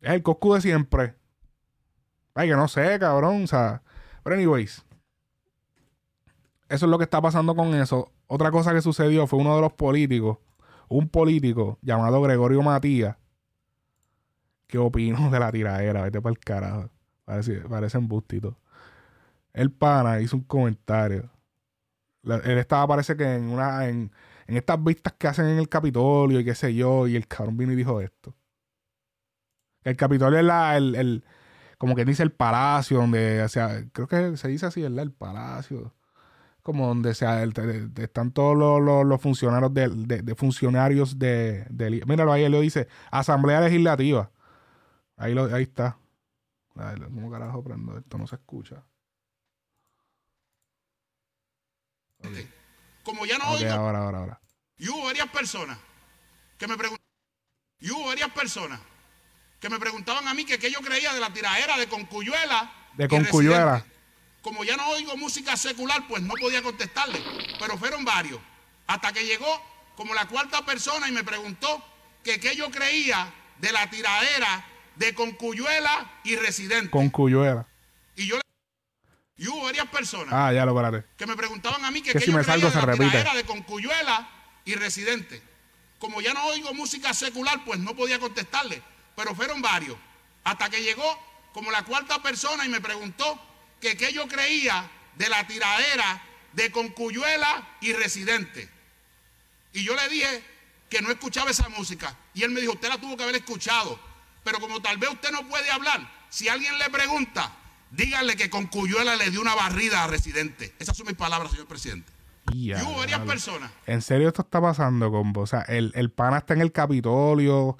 Es 0.00 0.12
el 0.12 0.22
Coscu 0.22 0.54
de 0.54 0.60
siempre. 0.60 1.14
Ay, 2.34 2.48
que 2.48 2.56
no 2.56 2.68
sé, 2.68 2.98
cabrón. 2.98 3.44
O 3.44 3.46
sea, 3.46 3.82
pero 4.22 4.36
anyways. 4.36 4.84
Eso 6.68 6.86
es 6.86 6.90
lo 6.90 6.98
que 6.98 7.04
está 7.04 7.20
pasando 7.20 7.54
con 7.54 7.74
eso. 7.74 8.12
Otra 8.26 8.50
cosa 8.50 8.72
que 8.72 8.82
sucedió 8.82 9.26
fue 9.26 9.38
uno 9.38 9.56
de 9.56 9.62
los 9.62 9.72
políticos, 9.72 10.38
un 10.88 11.08
político 11.08 11.78
llamado 11.80 12.20
Gregorio 12.20 12.62
Matías, 12.62 13.16
que 14.66 14.76
opinó 14.78 15.30
de 15.30 15.40
la 15.40 15.50
tiradera. 15.50 16.02
Vete 16.02 16.20
para 16.20 16.32
el 16.32 16.38
carajo. 16.38 16.90
Parece, 17.24 17.56
parece 17.62 17.98
embustito. 17.98 18.56
El 19.52 19.72
pana 19.72 20.20
hizo 20.20 20.36
un 20.36 20.42
comentario. 20.44 21.30
Él 22.22 22.58
estaba, 22.58 22.86
parece 22.86 23.16
que 23.16 23.34
en 23.34 23.48
una, 23.48 23.88
en, 23.88 24.12
en 24.46 24.56
estas 24.56 24.82
vistas 24.82 25.14
que 25.16 25.28
hacen 25.28 25.46
en 25.46 25.58
el 25.58 25.68
Capitolio 25.68 26.40
y 26.40 26.44
qué 26.44 26.54
sé 26.54 26.74
yo, 26.74 27.06
y 27.06 27.16
el 27.16 27.26
cabrón 27.26 27.56
vino 27.56 27.72
y 27.72 27.76
dijo 27.76 28.00
esto. 28.00 28.34
El 29.84 29.96
Capitolio 29.96 30.38
es 30.38 30.44
la, 30.44 30.76
el, 30.76 30.94
el- 30.94 31.24
como 31.78 31.94
que 31.94 32.04
dice 32.04 32.22
el 32.24 32.32
palacio, 32.32 32.98
donde, 32.98 33.42
o 33.42 33.48
sea, 33.48 33.84
creo 33.92 34.08
que 34.08 34.36
se 34.36 34.48
dice 34.48 34.66
así, 34.66 34.82
¿verdad? 34.82 35.02
El 35.04 35.12
palacio. 35.12 35.94
Como 36.62 36.88
donde 36.88 37.14
sea, 37.14 37.42
el- 37.42 37.52
de- 37.52 38.04
están 38.04 38.32
todos 38.32 38.56
los, 38.56 38.80
los- 38.82 39.06
los 39.06 39.20
funcionarios 39.22 39.72
de, 39.72 39.88
de- 39.88 40.22
de 40.22 40.34
funcionarios 40.34 41.18
de, 41.18 41.64
de- 41.70 42.02
Míralo 42.06 42.32
ahí, 42.32 42.44
él 42.44 42.52
lo 42.52 42.60
dice, 42.60 42.88
Asamblea 43.10 43.60
Legislativa. 43.60 44.30
Ahí, 45.16 45.34
lo, 45.34 45.44
ahí 45.54 45.62
está. 45.64 45.98
Ay, 46.76 46.96
¿Cómo 47.00 47.30
carajo 47.30 47.62
prendo 47.64 47.96
esto? 47.98 48.18
No 48.18 48.26
se 48.26 48.36
escucha. 48.36 48.84
Como 53.04 53.24
ya 53.26 53.38
no 53.38 53.52
Ok, 53.52 53.60
oigo, 53.60 53.72
ahora, 53.72 53.98
ahora, 54.00 54.18
ahora. 54.18 54.40
y 54.76 54.88
hubo 54.88 55.04
varias 55.04 55.28
personas 55.28 55.78
que 56.58 56.66
me 56.66 56.76
preguntaban, 56.76 57.06
y 57.80 57.90
hubo 57.90 58.06
varias 58.06 58.30
personas 58.30 58.80
que 59.60 59.68
me 59.68 59.78
preguntaban 59.78 60.26
a 60.28 60.34
mí 60.34 60.44
que 60.44 60.58
qué 60.58 60.70
yo 60.70 60.80
creía 60.80 61.12
de 61.12 61.20
la 61.20 61.32
tiradera 61.32 61.76
de 61.76 61.88
Concuyuela. 61.88 62.72
De 62.94 63.04
y 63.04 63.08
Concuyuela. 63.08 63.72
Residente. 63.74 63.98
Como 64.42 64.64
ya 64.64 64.76
no 64.76 64.88
oigo 64.90 65.16
música 65.16 65.56
secular, 65.56 66.06
pues 66.08 66.22
no 66.22 66.34
podía 66.34 66.62
contestarle. 66.62 67.20
Pero 67.58 67.76
fueron 67.76 68.04
varios. 68.04 68.40
Hasta 68.86 69.12
que 69.12 69.24
llegó 69.26 69.46
como 69.96 70.14
la 70.14 70.26
cuarta 70.26 70.64
persona 70.64 71.08
y 71.08 71.12
me 71.12 71.24
preguntó 71.24 71.84
que 72.22 72.38
qué 72.38 72.54
yo 72.56 72.70
creía 72.70 73.32
de 73.58 73.72
la 73.72 73.90
tiradera 73.90 74.64
de 74.96 75.14
Concuyuela 75.14 76.20
y 76.24 76.36
Residente. 76.36 76.90
Con 76.90 77.10
Cuyuela. 77.10 77.66
y 78.16 78.26
yo 78.26 78.36
le- 78.36 78.42
y 79.36 79.46
hubo 79.48 79.62
varias 79.64 79.86
personas 79.88 80.32
Ah, 80.34 80.52
ya 80.52 80.64
lo 80.64 80.72
espérate. 80.76 81.06
que 81.16 81.26
me 81.26 81.36
preguntaban 81.36 81.84
a 81.84 81.90
mí 81.92 82.00
que, 82.02 82.12
Que 82.12 82.18
qué 82.18 82.24
si 82.24 82.30
yo 82.32 82.36
me 82.36 82.42
creía 82.42 82.54
salgo 82.54 82.66
de 82.68 82.72
se 82.72 82.78
la 82.80 82.86
repite. 82.86 83.10
tiradera 83.10 83.34
de 83.34 83.44
Concuyuela 83.44 84.28
y 84.64 84.74
Residente. 84.74 85.40
Como 85.98 86.20
ya 86.20 86.32
no 86.34 86.44
oigo 86.46 86.72
música 86.74 87.12
secular, 87.14 87.64
pues 87.64 87.78
no 87.80 87.94
podía 87.94 88.18
contestarle. 88.18 88.82
Pero 89.18 89.34
fueron 89.34 89.60
varios. 89.60 89.98
Hasta 90.44 90.70
que 90.70 90.80
llegó 90.80 91.02
como 91.52 91.72
la 91.72 91.82
cuarta 91.82 92.22
persona 92.22 92.64
y 92.64 92.68
me 92.68 92.80
preguntó 92.80 93.36
que 93.80 93.96
qué 93.96 94.12
yo 94.12 94.28
creía 94.28 94.88
de 95.16 95.28
la 95.28 95.44
tiradera 95.44 96.22
de 96.52 96.70
Concuyuela 96.70 97.66
y 97.80 97.94
Residente. 97.94 98.68
Y 99.72 99.82
yo 99.82 99.96
le 99.96 100.08
dije 100.08 100.44
que 100.88 101.02
no 101.02 101.10
escuchaba 101.10 101.50
esa 101.50 101.68
música. 101.68 102.16
Y 102.32 102.44
él 102.44 102.52
me 102.52 102.60
dijo, 102.60 102.74
usted 102.74 102.88
la 102.88 102.98
tuvo 102.98 103.16
que 103.16 103.24
haber 103.24 103.34
escuchado. 103.34 103.98
Pero 104.44 104.60
como 104.60 104.80
tal 104.80 104.98
vez 104.98 105.10
usted 105.10 105.32
no 105.32 105.48
puede 105.48 105.68
hablar, 105.68 106.08
si 106.28 106.48
alguien 106.48 106.78
le 106.78 106.88
pregunta, 106.88 107.50
dígale 107.90 108.36
que 108.36 108.48
Concuyuela 108.48 109.16
le 109.16 109.30
dio 109.32 109.40
una 109.40 109.56
barrida 109.56 110.04
a 110.04 110.06
Residente. 110.06 110.72
Esas 110.78 110.96
son 110.96 111.08
mis 111.08 111.16
palabras, 111.16 111.50
señor 111.50 111.66
presidente. 111.66 112.12
y 112.52 112.72
hubo 112.72 112.98
varias 112.98 113.20
personas. 113.22 113.72
¿En 113.84 114.00
serio 114.00 114.28
esto 114.28 114.42
está 114.42 114.60
pasando, 114.60 115.10
combo? 115.10 115.40
O 115.40 115.46
sea, 115.48 115.62
el, 115.62 115.90
el 115.96 116.12
pana 116.12 116.38
está 116.38 116.54
en 116.54 116.60
el 116.60 116.70
Capitolio 116.70 117.76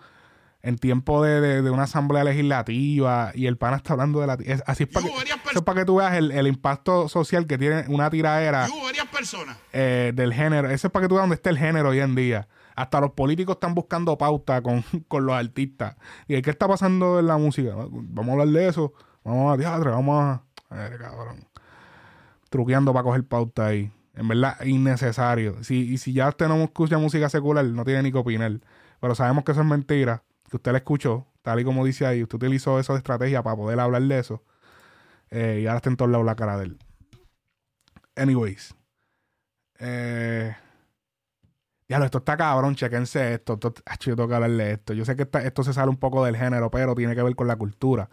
en 0.62 0.76
tiempo 0.76 1.22
de, 1.22 1.70
una 1.70 1.84
asamblea 1.84 2.24
legislativa 2.24 3.30
y 3.34 3.46
el 3.46 3.56
pana 3.56 3.76
está 3.76 3.92
hablando 3.92 4.20
de 4.20 4.26
la... 4.26 4.38
así 4.66 4.84
es 4.84 4.88
para 4.88 5.06
que, 5.06 5.12
eso 5.12 5.58
es 5.58 5.62
para 5.62 5.80
que 5.80 5.86
tú 5.86 5.96
veas 5.96 6.14
el, 6.14 6.46
impacto 6.46 7.08
social 7.08 7.46
que 7.46 7.58
tiene 7.58 7.84
una 7.88 8.10
tiradera... 8.10 8.68
varias 8.82 9.06
personas. 9.06 9.56
Eh, 9.72 10.12
del 10.14 10.34
género. 10.34 10.68
Eso 10.68 10.88
es 10.88 10.92
para 10.92 11.04
que 11.04 11.08
tú 11.08 11.14
veas 11.14 11.22
dónde 11.22 11.36
está 11.36 11.50
el 11.50 11.58
género 11.58 11.90
hoy 11.90 12.00
en 12.00 12.14
día. 12.14 12.48
Hasta 12.74 13.00
los 13.00 13.12
políticos 13.12 13.56
están 13.56 13.74
buscando 13.74 14.18
pauta 14.18 14.60
con, 14.62 14.84
los 15.26 15.34
artistas. 15.34 15.96
¿Y 16.26 16.40
qué 16.42 16.50
está 16.50 16.66
pasando 16.66 17.20
en 17.20 17.28
la 17.28 17.36
música? 17.36 17.74
Vamos 17.74 18.28
a 18.28 18.32
hablar 18.32 18.48
de 18.48 18.68
eso. 18.68 18.92
Vamos 19.24 19.54
a 19.54 19.58
teatro, 19.58 19.92
vamos 19.92 20.24
a... 20.24 20.42
Ver, 20.74 20.98
cabrón. 20.98 21.46
Truqueando 22.50 22.92
para 22.92 23.04
coger 23.04 23.24
pauta 23.24 23.66
ahí. 23.66 23.92
En 24.14 24.26
verdad, 24.26 24.60
innecesario. 24.64 25.62
Si, 25.62 25.92
y 25.92 25.98
si 25.98 26.12
ya 26.12 26.28
usted 26.28 26.48
no 26.48 26.56
escucha 26.64 26.98
música 26.98 27.28
secular, 27.28 27.64
no 27.64 27.84
tiene 27.84 28.02
ni 28.02 28.12
que 28.12 28.18
opinar. 28.18 28.60
Pero 29.00 29.14
sabemos 29.14 29.44
que 29.44 29.52
eso 29.52 29.60
es 29.60 29.66
mentira 29.66 30.24
que 30.48 30.56
usted 30.56 30.72
le 30.72 30.78
escuchó, 30.78 31.26
tal 31.42 31.60
y 31.60 31.64
como 31.64 31.84
dice 31.84 32.06
ahí, 32.06 32.22
usted 32.22 32.36
utilizó 32.36 32.76
de 32.76 32.82
estrategia 32.82 33.42
para 33.42 33.56
poder 33.56 33.80
hablar 33.80 34.02
de 34.02 34.18
eso. 34.18 34.42
Eh, 35.30 35.60
y 35.62 35.66
ahora 35.66 35.78
está 35.78 35.90
en 35.90 35.96
todos 35.96 36.10
lados 36.10 36.26
la 36.26 36.36
cara 36.36 36.56
de 36.58 36.64
él. 36.64 36.78
Anyways. 38.16 38.74
Eh, 39.78 40.56
ya 41.88 41.98
esto 41.98 42.18
está 42.18 42.36
cabrón, 42.36 42.74
chequense 42.74 43.34
esto. 43.34 43.54
esto 43.54 43.80
yo 44.10 44.16
tengo 44.16 44.28
que 44.28 44.34
hablarle 44.34 44.72
esto. 44.72 44.92
Yo 44.94 45.04
sé 45.04 45.16
que 45.16 45.28
esto 45.44 45.62
se 45.62 45.72
sale 45.72 45.88
un 45.90 45.96
poco 45.96 46.24
del 46.24 46.36
género, 46.36 46.70
pero 46.70 46.94
tiene 46.94 47.14
que 47.14 47.22
ver 47.22 47.34
con 47.34 47.46
la 47.46 47.56
cultura. 47.56 48.10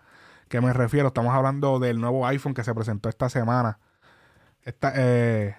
¿Qué 0.48 0.62
me 0.62 0.74
refiero? 0.74 1.08
Estamos 1.08 1.34
hablando 1.34 1.80
del 1.80 2.00
nuevo 2.00 2.26
iPhone 2.28 2.54
que 2.54 2.64
se 2.64 2.74
presentó 2.74 3.10
esta 3.10 3.30
semana. 3.30 3.80
Esta, 4.62 4.94
eh, 4.96 5.56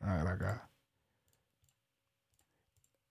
a 0.00 0.16
ver 0.16 0.26
acá. 0.28 0.68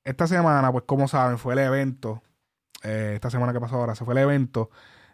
Esta 0.04 0.28
semana, 0.28 0.72
pues 0.72 0.84
como 0.86 1.08
saben, 1.08 1.38
fue 1.38 1.54
el 1.54 1.60
evento 1.60 2.22
eh, 2.84 3.14
esta 3.16 3.30
semana 3.30 3.54
que 3.54 3.60
pasó 3.60 3.76
ahora, 3.76 3.96
se 3.96 4.06
fue 4.06 4.14
el 4.14 4.20
evento 4.20 4.70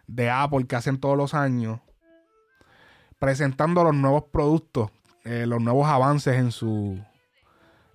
de 0.06 0.28
Apple 0.28 0.66
que 0.66 0.76
hacen 0.76 0.98
todos 0.98 1.16
los 1.16 1.34
años, 1.34 1.80
presentando 3.18 3.84
los 3.84 3.94
nuevos 3.94 4.24
productos, 4.32 4.90
eh, 5.24 5.46
los 5.46 5.60
nuevos 5.60 5.86
avances 5.88 6.36
en 6.36 6.50
su, 6.50 6.98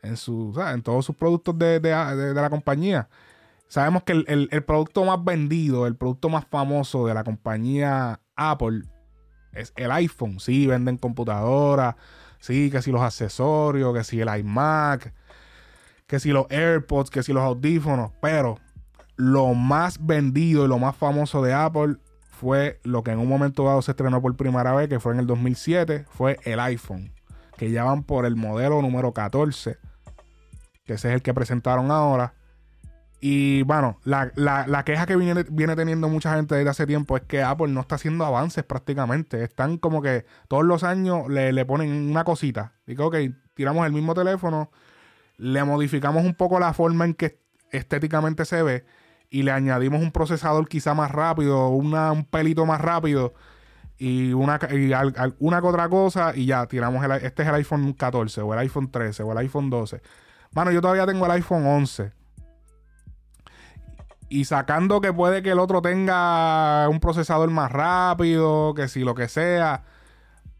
en 0.01 0.17
su, 0.17 0.53
en 0.65 0.81
todos 0.81 1.05
sus 1.05 1.15
productos 1.15 1.57
de, 1.57 1.79
la 1.81 2.49
compañía. 2.49 3.09
Sabemos 3.67 4.03
que 4.03 4.13
el, 4.13 4.47
el, 4.51 4.63
producto 4.63 5.03
más 5.03 5.23
vendido, 5.23 5.87
el 5.87 5.95
producto 5.95 6.29
más 6.29 6.45
famoso 6.45 7.07
de 7.07 7.13
la 7.13 7.23
compañía 7.23 8.21
Apple 8.35 8.83
es 9.53 9.73
el 9.75 9.91
iPhone. 9.91 10.39
Sí, 10.39 10.67
venden 10.67 10.97
computadoras, 10.97 11.95
sí, 12.39 12.69
que 12.69 12.81
si 12.81 12.91
los 12.91 13.01
accesorios, 13.01 13.93
que 13.93 14.03
si 14.03 14.21
el 14.21 14.37
iMac, 14.37 15.13
que 16.07 16.19
si 16.19 16.29
los 16.29 16.45
AirPods, 16.49 17.09
que 17.09 17.23
si 17.23 17.33
los 17.33 17.43
audífonos, 17.43 18.11
pero 18.21 18.59
lo 19.15 19.53
más 19.53 20.05
vendido 20.05 20.65
y 20.65 20.67
lo 20.67 20.79
más 20.79 20.95
famoso 20.95 21.41
de 21.41 21.53
Apple 21.53 21.97
fue 22.35 22.79
lo 22.83 23.03
que 23.03 23.11
en 23.11 23.19
un 23.19 23.29
momento 23.29 23.63
dado 23.63 23.81
se 23.81 23.91
estrenó 23.91 24.21
por 24.21 24.35
primera 24.35 24.73
vez, 24.73 24.89
que 24.89 24.99
fue 24.99 25.13
en 25.13 25.19
el 25.19 25.27
2007, 25.27 26.05
fue 26.09 26.37
el 26.43 26.59
iPhone, 26.59 27.11
que 27.57 27.71
ya 27.71 27.85
van 27.85 28.03
por 28.03 28.25
el 28.25 28.35
modelo 28.35 28.81
número 28.81 29.13
14, 29.13 29.77
que 30.85 30.93
ese 30.93 31.09
es 31.09 31.15
el 31.15 31.21
que 31.21 31.33
presentaron 31.33 31.91
ahora. 31.91 32.33
Y 33.21 33.63
bueno, 33.63 33.97
la, 34.03 34.83
queja 34.85 35.05
que 35.05 35.15
viene, 35.15 35.45
viene, 35.49 35.75
teniendo 35.75 36.09
mucha 36.09 36.35
gente 36.35 36.53
desde 36.53 36.69
hace 36.69 36.85
tiempo 36.85 37.15
es 37.17 37.23
que 37.23 37.41
Apple 37.41 37.69
no 37.69 37.81
está 37.81 37.95
haciendo 37.95 38.25
avances 38.25 38.63
prácticamente. 38.65 39.43
Están 39.43 39.77
como 39.77 40.01
que 40.01 40.25
todos 40.47 40.63
los 40.63 40.83
años 40.83 41.27
le, 41.29 41.51
le 41.51 41.65
ponen 41.65 41.89
una 42.11 42.23
cosita. 42.23 42.73
Digo, 42.85 43.07
ok, 43.07 43.15
tiramos 43.55 43.85
el 43.87 43.93
mismo 43.93 44.13
teléfono, 44.13 44.69
le 45.37 45.63
modificamos 45.63 46.23
un 46.23 46.35
poco 46.35 46.59
la 46.59 46.73
forma 46.73 47.05
en 47.05 47.15
que 47.15 47.39
estéticamente 47.71 48.45
se 48.45 48.61
ve 48.61 48.85
y 49.29 49.43
le 49.43 49.51
añadimos 49.51 50.01
un 50.01 50.11
procesador 50.11 50.67
quizá 50.67 50.93
más 50.93 51.11
rápido, 51.11 51.69
un 51.69 52.25
pelito 52.29 52.65
más 52.65 52.81
rápido 52.81 53.33
y 53.97 54.33
una, 54.33 54.59
una 55.39 55.61
que 55.61 55.67
otra 55.67 55.89
cosa 55.89 56.33
y 56.35 56.45
ya 56.47 56.65
tiramos 56.67 57.03
el, 57.03 57.11
este 57.11 57.43
es 57.43 57.49
el 57.49 57.55
iPhone 57.55 57.93
14 57.93 58.41
o 58.41 58.53
el 58.53 58.59
iPhone 58.59 58.91
13 58.91 59.23
o 59.23 59.31
el 59.31 59.37
iPhone 59.39 59.69
12. 59.69 60.01
Bueno, 60.51 60.71
yo 60.71 60.81
todavía 60.81 61.05
tengo 61.05 61.25
el 61.25 61.31
iPhone 61.31 61.65
11. 61.65 62.11
Y 64.27 64.45
sacando 64.45 65.01
que 65.01 65.13
puede 65.13 65.43
que 65.43 65.51
el 65.51 65.59
otro 65.59 65.81
tenga 65.81 66.89
un 66.89 66.99
procesador 66.99 67.49
más 67.51 67.71
rápido, 67.71 68.73
que 68.73 68.87
si 68.87 69.01
lo 69.01 69.15
que 69.15 69.27
sea 69.27 69.83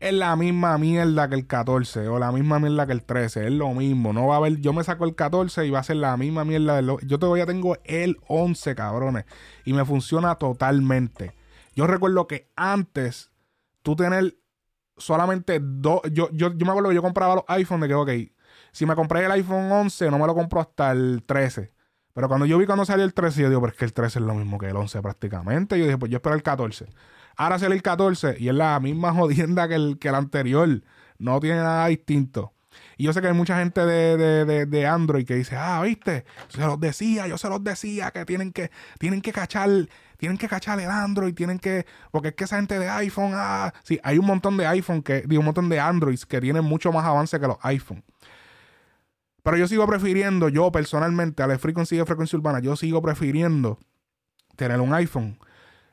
es 0.05 0.13
la 0.13 0.35
misma 0.35 0.77
mierda 0.77 1.27
que 1.27 1.35
el 1.35 1.47
14 1.47 2.07
o 2.07 2.19
la 2.19 2.31
misma 2.31 2.59
mierda 2.59 2.85
que 2.85 2.93
el 2.93 3.03
13. 3.03 3.47
Es 3.47 3.51
lo 3.51 3.73
mismo. 3.73 4.13
No 4.13 4.27
va 4.27 4.35
a 4.35 4.37
haber. 4.37 4.57
Yo 4.57 4.71
me 4.71 4.83
saco 4.83 5.05
el 5.05 5.15
14 5.15 5.65
y 5.65 5.71
va 5.71 5.79
a 5.79 5.83
ser 5.83 5.95
la 5.97 6.15
misma 6.15 6.45
mierda 6.45 6.75
del. 6.75 6.95
Yo 7.07 7.17
todavía 7.17 7.45
tengo 7.45 7.77
el 7.85 8.17
11, 8.27 8.75
cabrones. 8.75 9.25
Y 9.65 9.73
me 9.73 9.83
funciona 9.83 10.35
totalmente. 10.35 11.33
Yo 11.75 11.87
recuerdo 11.87 12.27
que 12.27 12.51
antes 12.55 13.31
tú 13.81 13.95
tener 13.95 14.37
solamente 14.95 15.59
dos. 15.59 16.01
Yo, 16.11 16.29
me 16.31 16.69
acuerdo 16.69 16.89
que 16.89 16.95
yo 16.95 17.01
compraba 17.01 17.35
los 17.35 17.45
iPhones 17.47 17.81
de 17.81 17.87
que, 17.87 17.93
ok, 17.95 18.11
si 18.71 18.85
me 18.85 18.95
compré 18.95 19.25
el 19.25 19.31
iPhone 19.31 19.71
11, 19.71 20.11
no 20.11 20.19
me 20.19 20.27
lo 20.27 20.35
compro 20.35 20.61
hasta 20.61 20.91
el 20.91 21.23
13. 21.25 21.73
Pero 22.13 22.27
cuando 22.29 22.45
yo 22.45 22.57
vi 22.59 22.65
cuando 22.65 22.85
salió 22.85 23.03
el 23.03 23.13
13, 23.13 23.41
yo 23.41 23.49
digo, 23.49 23.59
pero 23.59 23.73
es 23.73 23.77
que 23.77 23.85
el 23.85 23.93
13 23.93 24.19
es 24.19 24.25
lo 24.25 24.35
mismo 24.35 24.57
que 24.57 24.67
el 24.67 24.75
11 24.75 25.01
prácticamente. 25.01 25.77
Yo 25.77 25.85
dije, 25.85 25.97
pues 25.97 26.11
yo 26.11 26.17
espero 26.17 26.35
el 26.35 26.43
14. 26.43 26.85
Ahora 27.37 27.59
sale 27.59 27.75
el 27.75 27.81
14 27.81 28.37
y 28.39 28.49
es 28.49 28.55
la 28.55 28.79
misma 28.79 29.13
jodienda 29.13 29.67
que 29.67 29.75
el, 29.75 29.99
que 29.99 30.09
el 30.09 30.15
anterior. 30.15 30.81
No 31.17 31.39
tiene 31.39 31.57
nada 31.57 31.87
distinto. 31.87 32.55
Y 32.97 33.05
yo 33.05 33.13
sé 33.13 33.21
que 33.21 33.27
hay 33.27 33.33
mucha 33.33 33.57
gente 33.57 33.85
de, 33.85 34.87
Android 34.87 35.25
que 35.25 35.35
dice, 35.35 35.55
ah, 35.55 35.81
viste, 35.81 36.25
se 36.47 36.61
los 36.61 36.79
decía, 36.79 37.27
yo 37.27 37.37
se 37.37 37.49
los 37.49 37.63
decía 37.63 38.11
que 38.11 38.25
tienen 38.25 38.51
que, 38.51 38.71
tienen 38.99 39.21
que 39.21 39.31
cachar, 39.31 39.69
tienen 40.17 40.37
que 40.37 40.47
cachar 40.47 40.79
el 40.79 40.89
Android, 40.89 41.33
tienen 41.33 41.59
que, 41.59 41.85
porque 42.11 42.29
es 42.29 42.35
que 42.35 42.43
esa 42.45 42.57
gente 42.57 42.79
de 42.79 42.89
iPhone, 42.89 43.31
ah, 43.33 43.73
sí, 43.83 43.99
hay 44.03 44.17
un 44.17 44.25
montón 44.25 44.57
de 44.57 44.67
iPhone 44.67 45.01
que, 45.01 45.23
digo, 45.25 45.39
un 45.39 45.45
montón 45.45 45.69
de 45.69 45.79
Androids 45.79 46.25
que 46.25 46.39
tienen 46.41 46.63
mucho 46.63 46.91
más 46.91 47.05
avance 47.05 47.39
que 47.39 47.47
los 47.47 47.57
iPhone. 47.61 48.03
Pero 49.43 49.57
yo 49.57 49.67
sigo 49.67 49.85
prefiriendo, 49.85 50.49
yo 50.49 50.71
personalmente, 50.71 51.43
a 51.43 51.47
la 51.47 51.59
Frequency 51.59 51.97
de 51.97 52.05
Frecuencia 52.05 52.37
Urbana, 52.37 52.59
yo 52.59 52.75
sigo 52.75 53.01
prefiriendo 53.01 53.79
tener 54.55 54.81
un 54.81 54.93
iPhone 54.93 55.37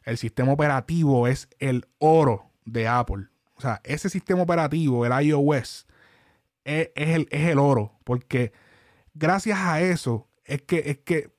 el 0.05 0.18
sistema 0.18 0.53
operativo 0.53 1.26
es 1.26 1.48
el 1.59 1.86
oro 1.98 2.50
de 2.64 2.88
Apple. 2.88 3.28
O 3.55 3.61
sea, 3.61 3.80
ese 3.84 4.09
sistema 4.09 4.42
operativo, 4.42 5.07
el 5.07 5.26
iOS, 5.26 5.86
es, 6.64 6.90
el, 6.94 7.28
es 7.30 7.48
el, 7.48 7.59
oro. 7.59 7.92
Porque 8.05 8.53
gracias 9.14 9.59
a 9.61 9.80
eso 9.80 10.28
es 10.44 10.62
que, 10.62 10.82
es 10.86 10.98
que 10.98 11.30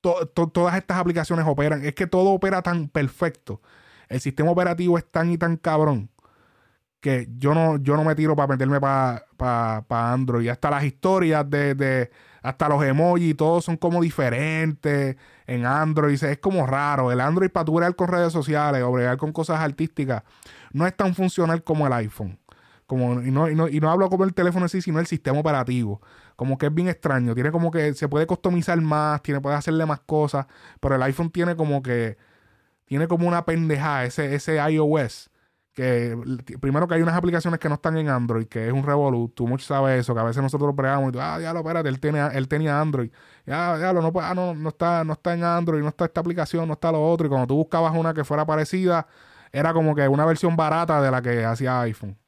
todas 0.00 0.76
estas 0.76 0.98
aplicaciones 0.98 1.46
operan. 1.46 1.84
Es 1.84 1.94
que 1.94 2.06
todo 2.06 2.30
opera 2.30 2.62
tan 2.62 2.88
perfecto. 2.88 3.60
El 4.08 4.20
sistema 4.20 4.50
operativo 4.50 4.98
es 4.98 5.10
tan 5.10 5.30
y 5.30 5.38
tan 5.38 5.56
cabrón 5.56 6.10
que 7.00 7.28
yo 7.36 7.54
no, 7.54 7.78
yo 7.78 7.96
no 7.96 8.04
me 8.04 8.14
tiro 8.14 8.36
para 8.36 8.48
meterme 8.48 8.80
para 8.80 9.26
pa, 9.36 10.12
Android. 10.12 10.48
Hasta 10.48 10.70
las 10.70 10.84
historias 10.84 11.48
de 11.48 12.10
hasta 12.42 12.68
los 12.68 12.82
emojis, 12.84 13.36
todos 13.36 13.64
son 13.64 13.76
como 13.76 14.02
diferentes 14.02 15.16
en 15.54 15.66
Android. 15.66 16.22
Es 16.22 16.38
como 16.38 16.66
raro. 16.66 17.12
El 17.12 17.20
Android 17.20 17.50
para 17.50 17.64
tu 17.64 17.74
bregar 17.74 17.94
con 17.94 18.08
redes 18.08 18.32
sociales 18.32 18.82
o 18.82 18.90
bregar 18.90 19.16
con 19.16 19.32
cosas 19.32 19.60
artísticas 19.60 20.22
no 20.72 20.86
es 20.86 20.96
tan 20.96 21.14
funcional 21.14 21.62
como 21.62 21.86
el 21.86 21.92
iPhone. 21.92 22.38
Como, 22.86 23.22
y, 23.22 23.30
no, 23.30 23.48
y, 23.48 23.54
no, 23.54 23.68
y 23.68 23.80
no 23.80 23.90
hablo 23.90 24.10
como 24.10 24.24
el 24.24 24.34
teléfono 24.34 24.66
en 24.66 24.68
sí, 24.68 24.82
sino 24.82 24.98
el 25.00 25.06
sistema 25.06 25.38
operativo. 25.38 26.00
Como 26.36 26.58
que 26.58 26.66
es 26.66 26.74
bien 26.74 26.88
extraño. 26.88 27.34
Tiene 27.34 27.50
como 27.50 27.70
que 27.70 27.94
se 27.94 28.08
puede 28.08 28.26
customizar 28.26 28.80
más, 28.80 29.22
tiene, 29.22 29.40
puede 29.40 29.56
hacerle 29.56 29.86
más 29.86 30.00
cosas. 30.00 30.46
Pero 30.80 30.96
el 30.96 31.02
iPhone 31.02 31.30
tiene 31.30 31.56
como 31.56 31.82
que. 31.82 32.16
Tiene 32.84 33.08
como 33.08 33.26
una 33.26 33.46
pendejada, 33.46 34.04
ese, 34.04 34.34
ese 34.34 34.56
iOS 34.70 35.31
que 35.74 36.14
primero 36.60 36.86
que 36.86 36.94
hay 36.94 37.02
unas 37.02 37.14
aplicaciones 37.14 37.58
que 37.58 37.68
no 37.68 37.76
están 37.76 37.96
en 37.96 38.08
Android, 38.08 38.46
que 38.46 38.66
es 38.66 38.72
un 38.72 38.82
Revolut, 38.82 39.34
tú 39.34 39.46
mucho 39.48 39.64
sabes 39.64 40.00
eso, 40.00 40.14
que 40.14 40.20
a 40.20 40.24
veces 40.24 40.42
nosotros 40.42 40.74
pregamos 40.76 41.08
y 41.08 41.12
tú, 41.12 41.20
ah, 41.20 41.40
ya 41.40 41.52
lo 41.52 41.60
espérate, 41.60 41.88
él, 41.88 41.98
tiene, 41.98 42.20
él 42.34 42.46
tenía 42.46 42.78
Android, 42.78 43.10
ya, 43.46 43.78
ya 43.78 43.92
lo, 43.92 44.02
no, 44.02 44.12
ah, 44.20 44.34
no, 44.34 44.54
no, 44.54 44.68
está, 44.68 45.02
no 45.02 45.14
está 45.14 45.32
en 45.32 45.44
Android, 45.44 45.80
no 45.80 45.88
está 45.88 46.04
esta 46.04 46.20
aplicación, 46.20 46.66
no 46.66 46.74
está 46.74 46.92
lo 46.92 47.02
otro, 47.02 47.26
y 47.26 47.30
cuando 47.30 47.46
tú 47.46 47.56
buscabas 47.56 47.94
una 47.96 48.12
que 48.12 48.22
fuera 48.22 48.44
parecida, 48.44 49.06
era 49.50 49.72
como 49.72 49.94
que 49.94 50.06
una 50.08 50.26
versión 50.26 50.56
barata 50.56 51.00
de 51.00 51.10
la 51.10 51.22
que 51.22 51.44
hacía 51.44 51.80
iPhone 51.80 52.18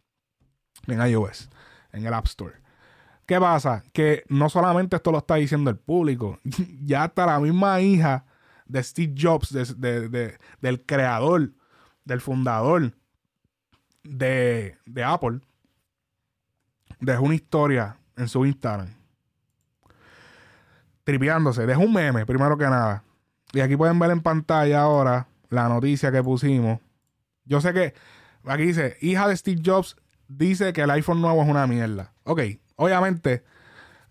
en 0.86 1.06
iOS, 1.06 1.50
en 1.92 2.06
el 2.06 2.14
App 2.14 2.26
Store. 2.26 2.54
¿Qué 3.26 3.40
pasa? 3.40 3.82
Que 3.92 4.24
no 4.28 4.48
solamente 4.50 4.96
esto 4.96 5.10
lo 5.10 5.18
está 5.18 5.36
diciendo 5.36 5.70
el 5.70 5.78
público, 5.78 6.38
ya 6.82 7.04
hasta 7.04 7.26
la 7.26 7.40
misma 7.40 7.80
hija 7.80 8.24
de 8.66 8.82
Steve 8.82 9.14
Jobs, 9.18 9.52
del 9.52 10.86
creador 10.86 11.52
del 12.04 12.20
fundador 12.20 12.92
de, 14.04 14.76
de 14.86 15.04
Apple, 15.04 15.40
dejó 17.00 17.24
una 17.24 17.34
historia 17.34 17.96
en 18.16 18.28
su 18.28 18.46
Instagram. 18.46 18.94
Tripeándose, 21.02 21.66
dejó 21.66 21.82
un 21.82 21.92
meme, 21.92 22.24
primero 22.24 22.56
que 22.56 22.64
nada. 22.64 23.02
Y 23.52 23.60
aquí 23.60 23.76
pueden 23.76 23.98
ver 23.98 24.10
en 24.10 24.20
pantalla 24.20 24.82
ahora 24.82 25.28
la 25.50 25.68
noticia 25.68 26.10
que 26.12 26.22
pusimos. 26.22 26.80
Yo 27.44 27.60
sé 27.60 27.72
que 27.72 27.94
aquí 28.44 28.64
dice, 28.64 28.96
hija 29.00 29.28
de 29.28 29.36
Steve 29.36 29.62
Jobs 29.64 29.96
dice 30.28 30.72
que 30.72 30.82
el 30.82 30.90
iPhone 30.90 31.20
nuevo 31.20 31.42
es 31.42 31.48
una 31.48 31.66
mierda. 31.66 32.12
Ok, 32.24 32.40
obviamente 32.76 33.44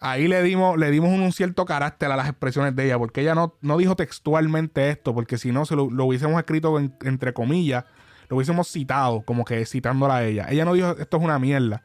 ahí 0.03 0.27
le 0.27 0.43
dimos, 0.43 0.77
le 0.77 0.91
dimos 0.91 1.09
un, 1.09 1.31
cierto 1.31 1.65
carácter 1.65 2.11
a 2.11 2.17
las 2.17 2.27
expresiones 2.27 2.75
de 2.75 2.85
ella, 2.85 2.99
porque 2.99 3.21
ella 3.21 3.35
no, 3.35 3.55
no 3.61 3.77
dijo 3.77 3.95
textualmente 3.95 4.89
esto, 4.89 5.13
porque 5.13 5.37
si 5.37 5.51
no 5.51 5.65
se 5.65 5.75
lo, 5.75 5.85
hubiésemos 5.85 6.37
escrito 6.37 6.77
entre 6.77 7.33
comillas, 7.33 7.85
lo 8.33 8.37
hubiésemos 8.37 8.67
citado, 8.67 9.21
como 9.21 9.45
que 9.45 9.63
citándola 9.65 10.17
a 10.17 10.23
ella. 10.23 10.47
Ella 10.49 10.65
no 10.65 10.73
dijo 10.73 10.95
esto 10.97 11.17
es 11.17 11.23
una 11.23 11.37
mierda, 11.37 11.83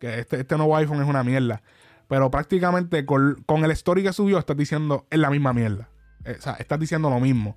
que 0.00 0.18
este, 0.18 0.40
este 0.40 0.56
nuevo 0.56 0.76
iPhone 0.76 1.00
es 1.00 1.08
una 1.08 1.22
mierda, 1.22 1.62
pero 2.08 2.30
prácticamente 2.30 3.06
con, 3.06 3.44
el 3.48 3.70
story 3.70 4.02
que 4.02 4.12
subió 4.12 4.38
estás 4.38 4.56
diciendo 4.56 5.06
es 5.10 5.18
la 5.20 5.30
misma 5.30 5.52
mierda. 5.52 5.88
Eh, 6.24 6.36
o 6.36 6.42
sea, 6.42 6.54
estás 6.54 6.80
diciendo 6.80 7.10
lo 7.10 7.20
mismo. 7.20 7.56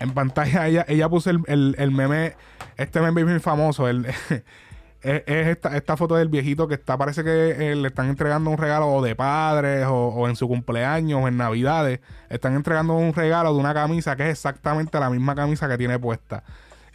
En 0.00 0.12
pantalla 0.12 0.66
ella, 0.66 0.84
ella 0.88 1.08
puso 1.08 1.30
el, 1.30 1.74
el, 1.78 1.90
meme, 1.90 2.34
este 2.76 3.00
meme 3.00 3.24
muy 3.24 3.38
famoso, 3.38 3.88
el, 3.88 4.06
es, 5.02 5.22
esta, 5.26 5.76
esta, 5.76 5.96
foto 5.96 6.16
del 6.16 6.28
viejito 6.28 6.66
que 6.66 6.74
está, 6.74 6.96
parece 6.96 7.22
que 7.22 7.50
eh, 7.50 7.76
le 7.76 7.88
están 7.88 8.08
entregando 8.08 8.50
un 8.50 8.58
regalo 8.58 8.88
o 8.88 9.02
de 9.02 9.14
padres 9.14 9.86
o, 9.88 10.28
en 10.28 10.34
su 10.34 10.48
cumpleaños 10.48 11.22
o 11.22 11.28
en 11.28 11.36
navidades. 11.36 12.00
Están 12.28 12.54
entregando 12.54 12.94
un 12.94 13.12
regalo 13.12 13.52
de 13.52 13.60
una 13.60 13.74
camisa 13.74 14.16
que 14.16 14.24
es 14.24 14.30
exactamente 14.30 14.98
la 14.98 15.10
misma 15.10 15.34
camisa 15.34 15.68
que 15.68 15.78
tiene 15.78 15.98
puesta. 15.98 16.42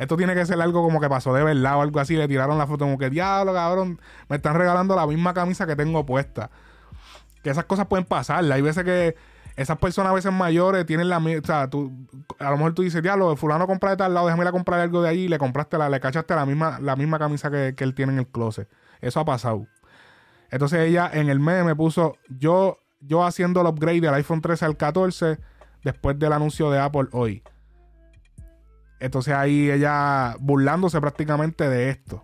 Esto 0.01 0.17
tiene 0.17 0.33
que 0.33 0.43
ser 0.47 0.59
algo 0.59 0.81
como 0.81 0.99
que 0.99 1.07
pasó 1.07 1.31
de 1.31 1.43
verdad 1.43 1.77
o 1.77 1.81
algo 1.81 1.99
así. 1.99 2.15
Le 2.15 2.27
tiraron 2.27 2.57
la 2.57 2.65
foto 2.65 2.85
como 2.85 2.97
que, 2.97 3.11
diablo, 3.11 3.53
cabrón, 3.53 4.01
me 4.29 4.37
están 4.37 4.55
regalando 4.55 4.95
la 4.95 5.05
misma 5.05 5.35
camisa 5.35 5.67
que 5.67 5.75
tengo 5.75 6.03
puesta. 6.07 6.49
Que 7.43 7.51
esas 7.51 7.65
cosas 7.65 7.85
pueden 7.85 8.05
pasar. 8.05 8.43
Hay 8.51 8.63
veces 8.63 8.83
que 8.83 9.15
esas 9.55 9.77
personas 9.77 10.09
a 10.09 10.15
veces 10.15 10.33
mayores 10.33 10.87
tienen 10.87 11.07
la 11.07 11.19
misma. 11.19 11.41
O 11.43 11.45
sea, 11.45 11.69
tú, 11.69 11.91
a 12.39 12.49
lo 12.49 12.57
mejor 12.57 12.73
tú 12.73 12.81
dices, 12.81 13.03
diablo, 13.03 13.35
fulano 13.35 13.67
compra 13.67 13.91
de 13.91 13.97
tal 13.97 14.15
lado, 14.15 14.25
déjame 14.25 14.43
ir 14.43 14.47
a 14.47 14.51
comprar 14.51 14.79
algo 14.79 15.03
de 15.03 15.09
allí 15.09 15.25
y 15.25 15.27
le 15.27 15.37
compraste 15.37 15.77
la, 15.77 15.87
le 15.87 15.99
cachaste 15.99 16.33
la 16.33 16.47
misma, 16.47 16.79
la 16.79 16.95
misma 16.95 17.19
camisa 17.19 17.51
que, 17.51 17.75
él 17.77 17.93
tiene 17.93 18.13
en 18.13 18.17
el 18.17 18.27
closet. 18.27 18.67
Eso 19.01 19.19
ha 19.19 19.25
pasado. 19.25 19.67
Entonces 20.49 20.79
ella 20.79 21.11
en 21.13 21.29
el 21.29 21.39
meme 21.39 21.63
me 21.63 21.75
puso, 21.75 22.17
yo, 22.27 22.79
yo 23.01 23.23
haciendo 23.23 23.61
el 23.61 23.67
upgrade 23.67 24.01
del 24.01 24.15
iPhone 24.15 24.41
13 24.41 24.65
al 24.65 24.77
14 24.77 25.37
después 25.83 26.17
del 26.17 26.33
anuncio 26.33 26.71
de 26.71 26.79
Apple 26.79 27.09
hoy. 27.11 27.43
Entonces 29.01 29.33
ahí 29.33 29.71
ella 29.71 30.35
burlándose 30.39 31.01
prácticamente 31.01 31.67
de 31.67 31.89
esto. 31.89 32.23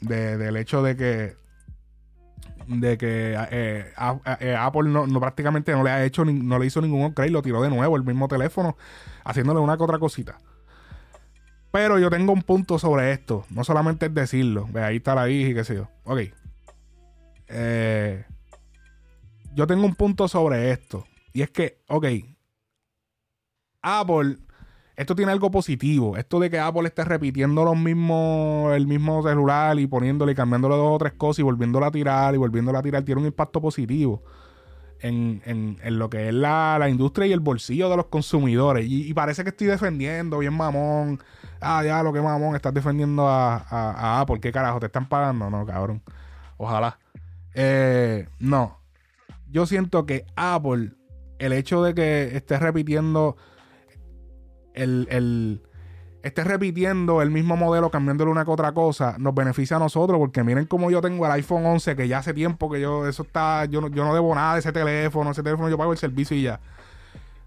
del 0.00 0.56
hecho 0.56 0.82
de 0.82 0.96
que 0.96 1.36
de 2.66 2.98
que 2.98 3.34
eh, 3.50 3.92
eh, 4.40 4.56
Apple 4.58 4.90
no, 4.90 5.20
prácticamente 5.20 5.72
no 5.72 5.82
le 5.82 5.90
ha 5.90 6.04
hecho 6.04 6.24
no 6.24 6.58
le 6.58 6.66
hizo 6.66 6.82
ningún 6.82 7.04
upgrade, 7.04 7.30
lo 7.30 7.42
tiró 7.42 7.62
de 7.62 7.70
nuevo 7.70 7.96
el 7.96 8.04
mismo 8.04 8.28
teléfono, 8.28 8.76
haciéndole 9.24 9.60
una 9.60 9.76
que 9.76 9.82
otra 9.82 9.98
cosita. 9.98 10.38
Pero 11.70 11.98
yo 11.98 12.08
tengo 12.08 12.32
un 12.32 12.42
punto 12.42 12.78
sobre 12.78 13.12
esto. 13.12 13.44
No 13.50 13.62
solamente 13.62 14.06
es 14.06 14.14
decirlo. 14.14 14.66
Ve, 14.70 14.82
ahí 14.82 14.96
está 14.96 15.14
la 15.14 15.28
hija 15.28 15.50
y 15.50 15.54
qué 15.54 15.64
sé 15.64 15.74
yo. 15.74 15.88
Ok. 16.04 16.20
Eh, 17.48 18.24
yo 19.54 19.66
tengo 19.66 19.84
un 19.84 19.94
punto 19.94 20.28
sobre 20.28 20.70
esto. 20.70 21.04
Y 21.34 21.42
es 21.42 21.50
que, 21.50 21.82
ok. 21.88 22.06
Apple 23.82 24.38
esto 24.98 25.14
tiene 25.14 25.30
algo 25.30 25.48
positivo. 25.48 26.16
Esto 26.16 26.40
de 26.40 26.50
que 26.50 26.58
Apple 26.58 26.88
esté 26.88 27.04
repitiendo 27.04 27.64
los 27.64 27.76
mismos, 27.76 28.74
el 28.74 28.88
mismo 28.88 29.22
celular 29.22 29.78
y 29.78 29.86
poniéndole 29.86 30.32
y 30.32 30.34
cambiándole 30.34 30.74
dos 30.74 30.90
o 30.92 30.98
tres 30.98 31.12
cosas 31.12 31.38
y 31.38 31.42
volviéndolo 31.42 31.86
a 31.86 31.92
tirar 31.92 32.34
y 32.34 32.36
volviéndolo 32.36 32.78
a 32.78 32.82
tirar, 32.82 33.04
tiene 33.04 33.20
un 33.20 33.28
impacto 33.28 33.60
positivo 33.60 34.24
en, 34.98 35.78
lo 35.84 36.10
que 36.10 36.30
es 36.30 36.34
la, 36.34 36.84
industria 36.90 37.28
y 37.28 37.32
el 37.32 37.38
bolsillo 37.38 37.88
de 37.88 37.96
los 37.96 38.06
consumidores. 38.06 38.86
Y, 38.88 39.14
parece 39.14 39.44
que 39.44 39.50
estoy 39.50 39.68
defendiendo, 39.68 40.38
bien 40.38 40.54
mamón. 40.54 41.20
Ah, 41.60 41.84
ya, 41.84 42.02
lo 42.02 42.12
que 42.12 42.20
mamón, 42.20 42.56
estás 42.56 42.74
defendiendo 42.74 43.28
a, 43.28 44.20
Apple. 44.20 44.40
¿Qué 44.40 44.50
carajo? 44.50 44.80
¿Te 44.80 44.86
están 44.86 45.08
pagando? 45.08 45.48
No, 45.48 45.64
cabrón. 45.64 46.02
Ojalá. 46.56 46.98
Eh, 47.54 48.28
no. 48.40 48.80
Yo 49.48 49.64
siento 49.64 50.06
que 50.06 50.26
Apple, 50.34 50.90
el 51.38 51.52
hecho 51.52 51.84
de 51.84 51.94
que 51.94 52.36
esté 52.36 52.58
repitiendo 52.58 53.36
el, 54.74 55.08
el 55.10 55.62
esté 56.22 56.44
repitiendo 56.44 57.22
el 57.22 57.30
mismo 57.30 57.56
modelo, 57.56 57.90
cambiándole 57.90 58.30
una 58.30 58.44
que 58.44 58.50
otra 58.50 58.72
cosa, 58.72 59.16
nos 59.18 59.34
beneficia 59.34 59.76
a 59.76 59.80
nosotros, 59.80 60.18
porque 60.18 60.42
miren 60.42 60.66
como 60.66 60.90
yo 60.90 61.00
tengo 61.00 61.26
el 61.26 61.32
iPhone 61.32 61.66
11, 61.66 61.96
que 61.96 62.08
ya 62.08 62.18
hace 62.18 62.34
tiempo 62.34 62.70
que 62.70 62.80
yo, 62.80 63.06
eso 63.06 63.22
está, 63.22 63.64
yo 63.66 63.80
no, 63.80 63.88
yo 63.88 64.04
no 64.04 64.14
debo 64.14 64.34
nada 64.34 64.54
de 64.54 64.60
ese 64.60 64.72
teléfono, 64.72 65.30
ese 65.30 65.42
teléfono 65.42 65.68
yo 65.68 65.78
pago 65.78 65.92
el 65.92 65.98
servicio 65.98 66.36
y 66.36 66.42
ya. 66.42 66.60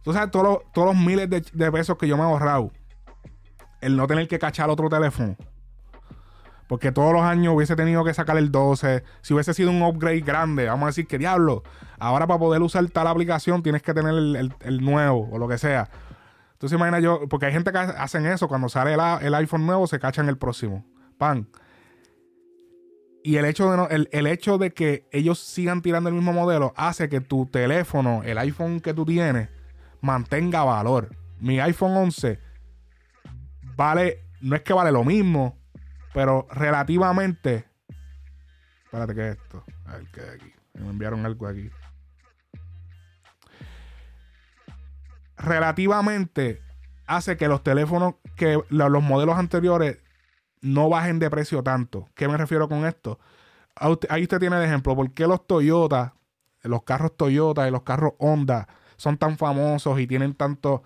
Tú 0.03 0.13
sabes, 0.13 0.32
todos 0.32 0.45
los, 0.45 0.72
todos 0.74 0.95
los 0.95 1.03
miles 1.03 1.30
de, 1.30 1.72
pesos 1.72 1.97
que 1.97 2.07
yo 2.07 2.17
me 2.17 2.24
he 2.24 2.26
ahorrado, 2.26 2.72
el 3.82 3.95
no 3.95 4.07
tener 4.07 4.28
que 4.28 4.39
cachar 4.39 4.69
otro 4.69 4.89
teléfono. 4.89 5.36
Porque 6.67 6.93
todos 6.93 7.11
los 7.11 7.22
años 7.22 7.53
hubiese 7.53 7.76
tenido 7.76 8.03
que 8.05 8.13
sacar 8.13 8.38
el 8.38 8.49
12. 8.49 9.03
Si 9.22 9.34
hubiese 9.34 9.53
sido 9.53 9.72
un 9.72 9.84
upgrade 9.84 10.22
grande, 10.22 10.67
vamos 10.67 10.84
a 10.84 10.88
decir 10.88 11.05
que 11.05 11.17
diablo. 11.17 11.63
Ahora 11.99 12.28
para 12.28 12.39
poder 12.39 12.61
usar 12.61 12.89
tal 12.89 13.07
aplicación 13.07 13.61
tienes 13.61 13.82
que 13.84 13.93
tener 13.93 14.13
el 14.15 14.82
nuevo 14.82 15.28
o 15.30 15.38
lo 15.38 15.49
que 15.49 15.57
sea 15.57 15.89
entonces 16.62 16.78
imagina 16.78 16.99
yo, 16.99 17.28
porque 17.28 17.47
hay 17.47 17.53
gente 17.53 17.72
que 17.72 17.80
hacen 17.80 18.28
eso, 18.28 18.47
cuando 18.47 18.70
sale 18.70 18.93
el, 18.93 19.34
iPhone 19.34 19.66
nuevo 19.66 19.88
se 19.88 19.99
cachan 19.99 20.30
el 20.30 20.38
próximo. 20.38 20.86
Pan. 21.18 21.47
Y 23.24 23.38
el 23.38 23.45
hecho, 23.45 23.72
de 23.72 24.07
el, 24.12 24.28
hecho 24.28 24.59
de 24.59 24.72
que 24.72 25.07
ellos 25.12 25.39
sigan 25.39 25.82
tirando 25.82 26.09
el 26.09 26.14
mismo 26.14 26.34
modelo 26.34 26.72
hace 26.78 27.09
que 27.09 27.20
tu 27.20 27.47
teléfono, 27.47 28.22
el 28.24 28.38
iPhone 28.38 28.80
que 28.80 28.93
tú 28.93 29.07
tienes, 29.07 29.49
mantenga 30.01 30.64
valor. 30.64 31.09
Mi 31.39 31.59
iPhone 31.59 31.97
11 31.97 32.38
vale, 33.76 34.26
no 34.41 34.55
es 34.55 34.62
que 34.62 34.74
vale 34.74 34.91
lo 34.91 35.03
mismo, 35.03 35.57
pero 36.14 36.45
relativamente. 36.51 37.66
Espérate, 38.84 39.16
¿qué 39.16 39.30
es 39.30 39.38
esto? 39.38 39.64
A 39.86 39.95
ver, 39.95 40.05
¿qué 40.14 40.22
aquí? 40.22 40.53
Me 40.76 40.91
enviaron 40.91 41.26
algo 41.26 41.47
aquí. 41.47 41.72
Relativamente 45.42 46.62
hace 47.08 47.38
que 47.38 47.48
los 47.48 47.64
teléfonos, 47.64 48.16
que 48.36 48.60
los 48.70 49.04
modelos 49.04 49.38
anteriores 49.38 49.98
no 50.62 50.89
bajen 50.89 51.20
de 51.20 51.30
precio 51.30 51.64
tanto. 51.64 52.08
¿Qué 52.16 52.28
me 52.28 52.38
refiero 52.38 52.70
con 52.70 52.86
esto? 52.86 53.20
Ahí 53.76 54.24
usted 54.24 54.39
tiene 54.39 54.58
el 54.58 54.64
ejemplo. 54.64 54.96
¿Por 54.96 55.12
qué 55.12 55.28
los 55.28 55.46
Toyota, 55.46 56.14
los 56.64 56.84
carros 56.84 57.18
Toyota 57.18 57.68
y 57.68 57.72
los 57.72 57.82
carros 57.82 58.14
Honda 58.20 58.68
son 58.98 59.18
tan 59.18 59.38
famosos 59.38 60.00
y 60.00 60.08
tienen 60.08 60.34
tanto... 60.34 60.84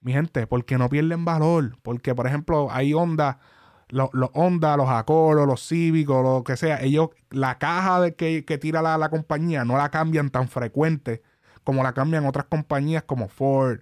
Mi 0.00 0.12
gente, 0.12 0.46
porque 0.46 0.78
no 0.78 0.88
pierden 0.88 1.24
valor. 1.24 1.76
Porque, 1.82 2.14
por 2.14 2.28
ejemplo, 2.28 2.68
hay 2.70 2.94
Honda, 2.94 3.40
los, 3.88 4.10
Honda, 4.32 4.76
los 4.76 4.88
Accord, 4.88 5.44
los 5.44 5.66
Cívicos, 5.66 6.22
lo 6.22 6.44
que 6.44 6.56
sea. 6.56 6.80
Ellos, 6.80 7.08
la 7.30 7.58
caja 7.58 8.00
de 8.00 8.14
que, 8.14 8.58
tira 8.58 8.80
la, 8.80 8.96
la 8.96 9.08
compañía 9.08 9.64
no 9.64 9.76
la 9.76 9.90
cambian 9.90 10.30
tan 10.30 10.46
frecuente 10.46 11.22
como 11.64 11.82
la 11.82 11.92
cambian 11.92 12.24
otras 12.24 12.46
compañías 12.46 13.02
como 13.02 13.28
Ford, 13.28 13.80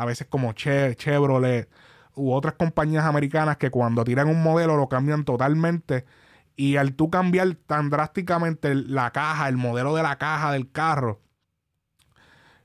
a 0.00 0.06
veces 0.06 0.26
como 0.30 0.52
Chevrolet 0.54 1.68
u 2.14 2.32
otras 2.32 2.54
compañías 2.54 3.04
americanas 3.04 3.58
que 3.58 3.70
cuando 3.70 4.02
tiran 4.02 4.28
un 4.28 4.42
modelo 4.42 4.78
lo 4.78 4.88
cambian 4.88 5.26
totalmente 5.26 6.06
y 6.56 6.76
al 6.76 6.94
tú 6.94 7.10
cambiar 7.10 7.54
tan 7.66 7.90
drásticamente 7.90 8.74
la 8.74 9.10
caja, 9.10 9.46
el 9.48 9.58
modelo 9.58 9.94
de 9.94 10.02
la 10.02 10.16
caja 10.16 10.52
del 10.52 10.72
carro, 10.72 11.20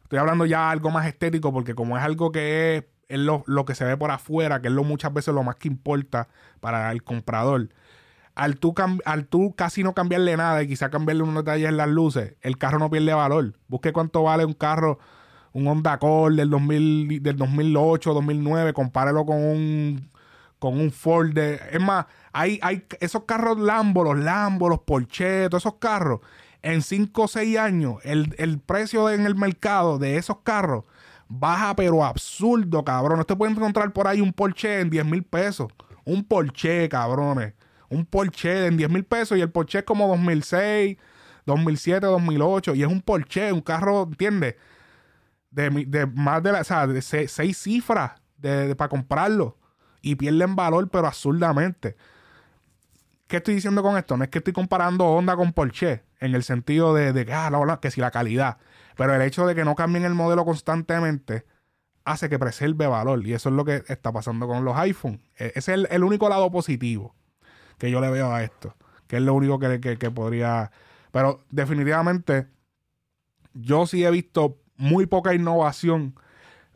estoy 0.04 0.20
hablando 0.20 0.46
ya 0.46 0.72
algo 0.72 0.92
más 0.92 1.08
estético 1.08 1.52
porque 1.52 1.76
como 1.76 1.98
es 1.98 2.04
algo 2.04 2.32
que 2.32 2.88
es, 3.10 3.20
lo, 3.20 3.44
lo, 3.48 3.66
que 3.66 3.76
se 3.76 3.84
ve 3.84 3.98
por 3.98 4.12
afuera, 4.12 4.62
que 4.62 4.70
es 4.70 4.74
lo 4.74 4.86
muchas 4.86 5.14
veces 5.14 5.34
lo 5.34 5.44
más 5.44 5.58
que 5.58 5.68
importa 5.68 6.30
para 6.62 6.90
el 6.94 7.04
comprador 7.04 7.68
al 8.36 8.58
tú, 8.58 8.76
al 9.06 9.28
tú 9.28 9.56
casi 9.56 9.84
no 9.84 9.94
cambiarle 9.94 10.38
nada 10.38 10.62
y 10.62 10.68
quizá 10.68 10.90
cambiarle 10.90 11.24
unos 11.24 11.44
detalles 11.44 11.70
en 11.70 11.78
las 11.78 11.88
luces, 11.88 12.36
el 12.42 12.58
carro 12.58 12.80
no 12.80 12.90
pierde 12.90 13.14
valor. 13.14 13.54
Busque 13.68 13.94
cuánto 13.94 14.24
vale 14.24 14.46
un 14.46 14.54
carro, 14.54 15.00
un 15.56 15.68
Honda 15.68 15.94
Accord 15.94 16.36
del, 16.36 16.50
2000, 16.50 17.24
del 17.24 17.38
2008, 17.38 18.14
2009, 18.14 18.74
compárelo 18.74 19.26
con 19.26 19.38
un, 19.38 20.10
con 20.60 20.80
un 20.80 20.92
Ford. 20.92 21.36
es 21.38 21.80
más, 21.80 22.06
hay, 22.34 22.60
hay 22.62 22.86
esos 23.00 23.24
carros 23.24 23.58
Lambo, 23.58 24.04
los 24.04 24.20
Lambo, 24.20 24.70
los 24.70 24.80
Porsche, 24.82 25.50
todos 25.50 25.64
esos 25.64 25.76
carros. 25.80 26.20
En 26.62 26.82
5 26.82 27.22
o 27.24 27.28
6 27.28 27.58
años, 27.58 27.96
el, 28.04 28.36
el 28.38 28.60
precio 28.60 29.10
en 29.10 29.26
el 29.26 29.36
mercado 29.36 29.98
de 29.98 30.18
esos 30.18 30.38
carros 30.44 30.84
baja, 31.28 31.76
pero 31.76 32.04
absurdo, 32.04 32.84
cabrón. 32.84 33.20
Usted 33.20 33.36
puede 33.36 33.52
encontrar 33.52 33.92
por 33.94 34.08
ahí 34.08 34.22
un 34.22 34.34
Porsche 34.34 34.82
en 34.82 34.90
10 34.90 35.06
mil 35.06 35.24
pesos. 35.24 35.72
Un 36.04 36.24
Porsche, 36.24 36.88
cabrones 36.90 37.54
un 37.90 38.06
Porsche 38.06 38.68
en 38.68 38.78
10 38.78 38.90
mil 38.90 39.04
pesos 39.04 39.38
y 39.38 39.42
el 39.42 39.50
Porsche 39.50 39.80
es 39.80 39.86
como 39.86 40.08
2006, 40.08 40.98
2007, 41.46 42.06
2008 42.06 42.76
y 42.76 42.84
es 42.84 42.88
un 42.88 43.02
Porsche, 43.02 43.52
un 43.52 43.62
carro, 43.62 44.04
¿entiendes? 44.04 44.56
De, 45.56 45.70
de 45.70 46.06
más 46.06 46.44
de, 46.44 46.52
la, 46.52 46.62
o 46.62 46.64
sea, 46.66 46.86
de 46.86 47.02
seis, 47.02 47.58
cifras 47.58 48.12
de, 48.38 48.76
para 48.76 48.90
comprarlo. 48.90 49.58
y 50.02 50.16
pierden 50.16 50.56
valor, 50.56 50.90
pero 50.90 51.08
absurdamente. 51.08 51.96
¿Qué 53.28 53.38
estoy 53.38 53.56
diciendo 53.56 53.82
con 53.82 53.98
esto? 53.98 54.18
No 54.18 54.24
es 54.24 54.30
que 54.30 54.38
estoy 54.40 54.54
comparando 54.54 55.06
Honda 55.06 55.36
con 55.36 55.54
Porsche, 55.54 56.04
en 56.20 56.36
el 56.36 56.44
sentido 56.44 56.94
de, 56.94 57.12
de 57.14 57.26
que, 57.26 57.34
ah, 57.34 57.80
que 57.82 57.90
si 57.90 58.02
la 58.02 58.12
calidad. 58.12 58.58
Pero 58.98 59.16
el 59.16 59.22
hecho 59.22 59.48
de 59.48 59.56
que 59.56 59.66
no 59.66 59.76
cambien 59.76 60.06
el 60.06 60.14
modelo 60.14 60.46
constantemente 60.46 61.46
hace 62.04 62.30
que 62.30 62.38
preserve 62.38 62.86
valor. 62.86 63.26
Y 63.26 63.34
eso 63.34 63.50
es 63.50 63.56
lo 63.56 63.66
que 63.66 63.84
está 63.88 64.12
pasando 64.12 64.48
con 64.48 64.64
los 64.64 64.78
iPhone. 64.78 65.22
E, 65.38 65.48
ese 65.56 65.60
es 65.60 65.68
el, 65.70 65.88
el 65.90 66.04
único 66.04 66.30
lado 66.30 66.52
positivo 66.52 67.16
que 67.80 67.90
yo 67.90 68.00
le 68.00 68.12
veo 68.12 68.32
a 68.32 68.44
esto. 68.44 68.76
Que 69.08 69.18
es 69.18 69.22
lo 69.24 69.34
único 69.34 69.58
que, 69.58 69.80
que- 69.80 69.98
que 69.98 70.12
podría. 70.12 70.70
Pero 71.12 71.44
definitivamente, 71.50 72.48
yo 73.54 73.88
sí 73.88 74.06
he 74.06 74.12
visto 74.12 74.60
muy 74.78 75.06
poca 75.06 75.34
innovación 75.34 76.16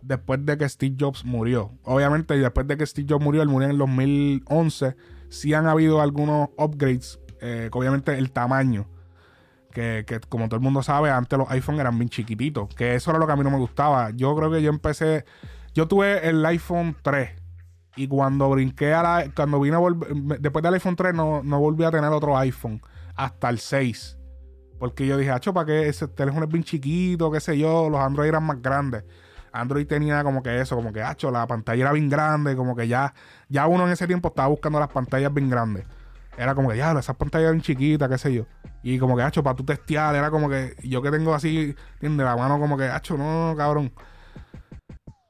después 0.01 0.45
de 0.45 0.57
que 0.57 0.67
Steve 0.67 0.95
Jobs 0.99 1.25
murió. 1.25 1.71
Obviamente, 1.83 2.37
después 2.37 2.67
de 2.67 2.77
que 2.77 2.85
Steve 2.85 3.07
Jobs 3.09 3.23
murió, 3.23 3.41
él 3.41 3.49
murió 3.49 3.65
en 3.65 3.71
el 3.71 3.77
2011, 3.77 4.95
sí 5.29 5.53
han 5.53 5.67
habido 5.67 6.01
algunos 6.01 6.49
upgrades, 6.57 7.19
eh, 7.41 7.69
obviamente 7.71 8.17
el 8.17 8.31
tamaño, 8.31 8.87
que, 9.71 10.03
que 10.07 10.19
como 10.19 10.47
todo 10.47 10.55
el 10.57 10.63
mundo 10.63 10.81
sabe, 10.83 11.11
antes 11.11 11.37
los 11.37 11.49
iPhone 11.51 11.79
eran 11.79 11.97
bien 11.97 12.09
chiquititos, 12.09 12.73
que 12.75 12.95
eso 12.95 13.11
era 13.11 13.19
lo 13.19 13.27
que 13.27 13.33
a 13.33 13.35
mí 13.35 13.43
no 13.43 13.51
me 13.51 13.57
gustaba. 13.57 14.11
Yo 14.11 14.35
creo 14.35 14.51
que 14.51 14.61
yo 14.61 14.69
empecé, 14.69 15.25
yo 15.73 15.87
tuve 15.87 16.27
el 16.27 16.45
iPhone 16.45 16.95
3 17.01 17.31
y 17.95 18.07
cuando 18.07 18.49
brinqué 18.49 18.93
a 18.93 19.03
la, 19.03 19.31
cuando 19.35 19.59
vine 19.59 19.77
después 20.39 20.63
del 20.63 20.73
iPhone 20.75 20.95
3 20.95 21.13
no, 21.13 21.43
no 21.43 21.59
volví 21.59 21.83
a 21.83 21.91
tener 21.91 22.09
otro 22.11 22.37
iPhone 22.37 22.81
hasta 23.15 23.49
el 23.49 23.59
6. 23.59 24.18
Porque 24.79 25.05
yo 25.05 25.17
dije, 25.17 25.31
hacho, 25.31 25.53
¿para 25.53 25.65
qué 25.65 25.89
ese 25.89 26.07
teléfono 26.07 26.45
es 26.45 26.51
bien 26.51 26.63
chiquito? 26.63 27.29
qué 27.29 27.41
sé 27.41 27.57
yo, 27.57 27.89
los 27.89 27.99
Android 27.99 28.29
eran 28.29 28.43
más 28.43 28.61
grandes. 28.61 29.03
Android 29.51 29.85
tenía 29.85 30.23
como 30.23 30.41
que 30.41 30.61
eso, 30.61 30.75
como 30.75 30.93
que, 30.93 31.01
hacho, 31.01 31.29
la 31.31 31.45
pantalla 31.47 31.81
era 31.81 31.91
bien 31.91 32.09
grande, 32.09 32.55
como 32.55 32.75
que 32.75 32.87
ya, 32.87 33.13
ya 33.49 33.67
uno 33.67 33.85
en 33.85 33.91
ese 33.91 34.07
tiempo 34.07 34.29
estaba 34.29 34.47
buscando 34.47 34.79
las 34.79 34.89
pantallas 34.89 35.33
bien 35.33 35.49
grandes. 35.49 35.85
Era 36.37 36.55
como 36.55 36.69
que, 36.69 36.77
ya, 36.77 36.97
esas 36.97 37.15
pantallas 37.17 37.51
bien 37.51 37.61
chiquitas, 37.61 38.07
qué 38.07 38.17
sé 38.17 38.33
yo. 38.33 38.45
Y 38.81 38.97
como 38.99 39.17
que, 39.17 39.23
hacho, 39.23 39.43
para 39.43 39.55
tú 39.55 39.65
testear, 39.65 40.15
era 40.15 40.31
como 40.31 40.49
que, 40.49 40.75
yo 40.83 41.01
que 41.01 41.11
tengo 41.11 41.33
así, 41.33 41.75
¿entiendes? 41.95 42.25
La 42.25 42.37
mano 42.37 42.59
como 42.59 42.77
que, 42.77 42.85
hacho, 42.85 43.17
no, 43.17 43.53
cabrón. 43.57 43.91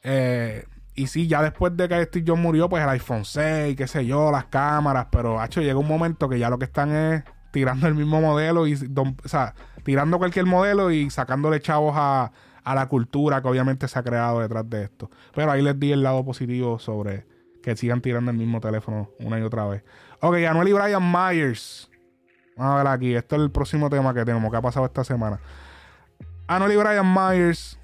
Eh, 0.04 0.66
y 0.93 1.08
sí, 1.08 1.28
ya 1.28 1.41
después 1.41 1.76
de 1.76 1.88
que 1.88 2.04
Steve 2.04 2.26
Jobs 2.28 2.39
murió, 2.39 2.70
pues 2.70 2.84
el 2.84 2.89
iPhone 2.89 3.26
6, 3.26 3.76
qué 3.76 3.88
sé 3.88 4.06
yo, 4.06 4.32
las 4.32 4.45
cámaras, 4.45 5.08
pero 5.10 5.39
hacho, 5.39 5.62
llega 5.62 5.80
un 5.80 5.88
momento 5.88 6.30
que 6.30 6.38
ya 6.38 6.50
lo 6.50 6.60
que 6.60 6.66
están 6.66 6.91
es 6.91 7.24
tirando 7.52 7.88
el 7.88 7.95
mismo 7.95 8.22
modelo 8.22 8.68
y, 8.68 8.74
o 8.74 9.28
sea, 9.28 9.54
tirando 9.84 10.18
cualquier 10.18 10.45
modelo 10.45 10.91
y 10.91 11.10
sacándole 11.10 11.62
chavos 11.62 11.93
a, 11.97 12.32
a 12.64 12.76
la 12.76 12.88
cultura 12.88 13.41
que 13.41 13.47
obviamente 13.47 13.88
se 13.88 13.97
ha 13.97 14.04
creado 14.04 14.39
detrás 14.39 14.70
de 14.70 14.84
esto. 14.84 15.10
Pero 15.34 15.52
ahí 15.52 15.62
les 15.62 15.80
di 15.80 15.91
el 15.91 16.04
lado 16.04 16.24
positivo 16.24 16.80
sobre 16.80 17.26
que 17.64 17.76
sigan 17.76 18.02
tirando 18.02 18.32
el 18.32 18.38
mismo 18.38 18.62
teléfono 18.62 19.10
una 19.20 19.39
y 19.39 19.41
otra 19.41 19.66
vez. 19.66 19.84
Ok, 20.22 20.36
Anuel 20.47 20.68
y 20.68 20.74
Brian 20.74 21.12
Myers. 21.12 21.89
Vamos 22.56 22.74
a 22.74 22.78
ver 22.78 22.88
aquí, 22.88 23.16
este 23.16 23.36
es 23.36 23.41
el 23.41 23.52
próximo 23.52 23.89
tema 23.89 24.14
que 24.14 24.26
tenemos, 24.26 24.52
que 24.52 24.58
ha 24.58 24.62
pasado 24.62 24.86
esta 24.86 25.04
semana. 25.04 25.39
Anuel 26.47 26.74
y 26.74 26.76
Brian 26.78 27.14
Myers 27.14 27.80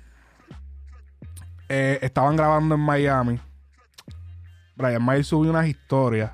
eh, 1.69 1.99
estaban 2.01 2.35
grabando 2.35 2.75
en 2.75 2.81
Miami. 2.81 3.39
Brian 4.75 5.05
Myers 5.05 5.27
subió 5.27 5.51
unas 5.51 5.67
historias. 5.67 6.31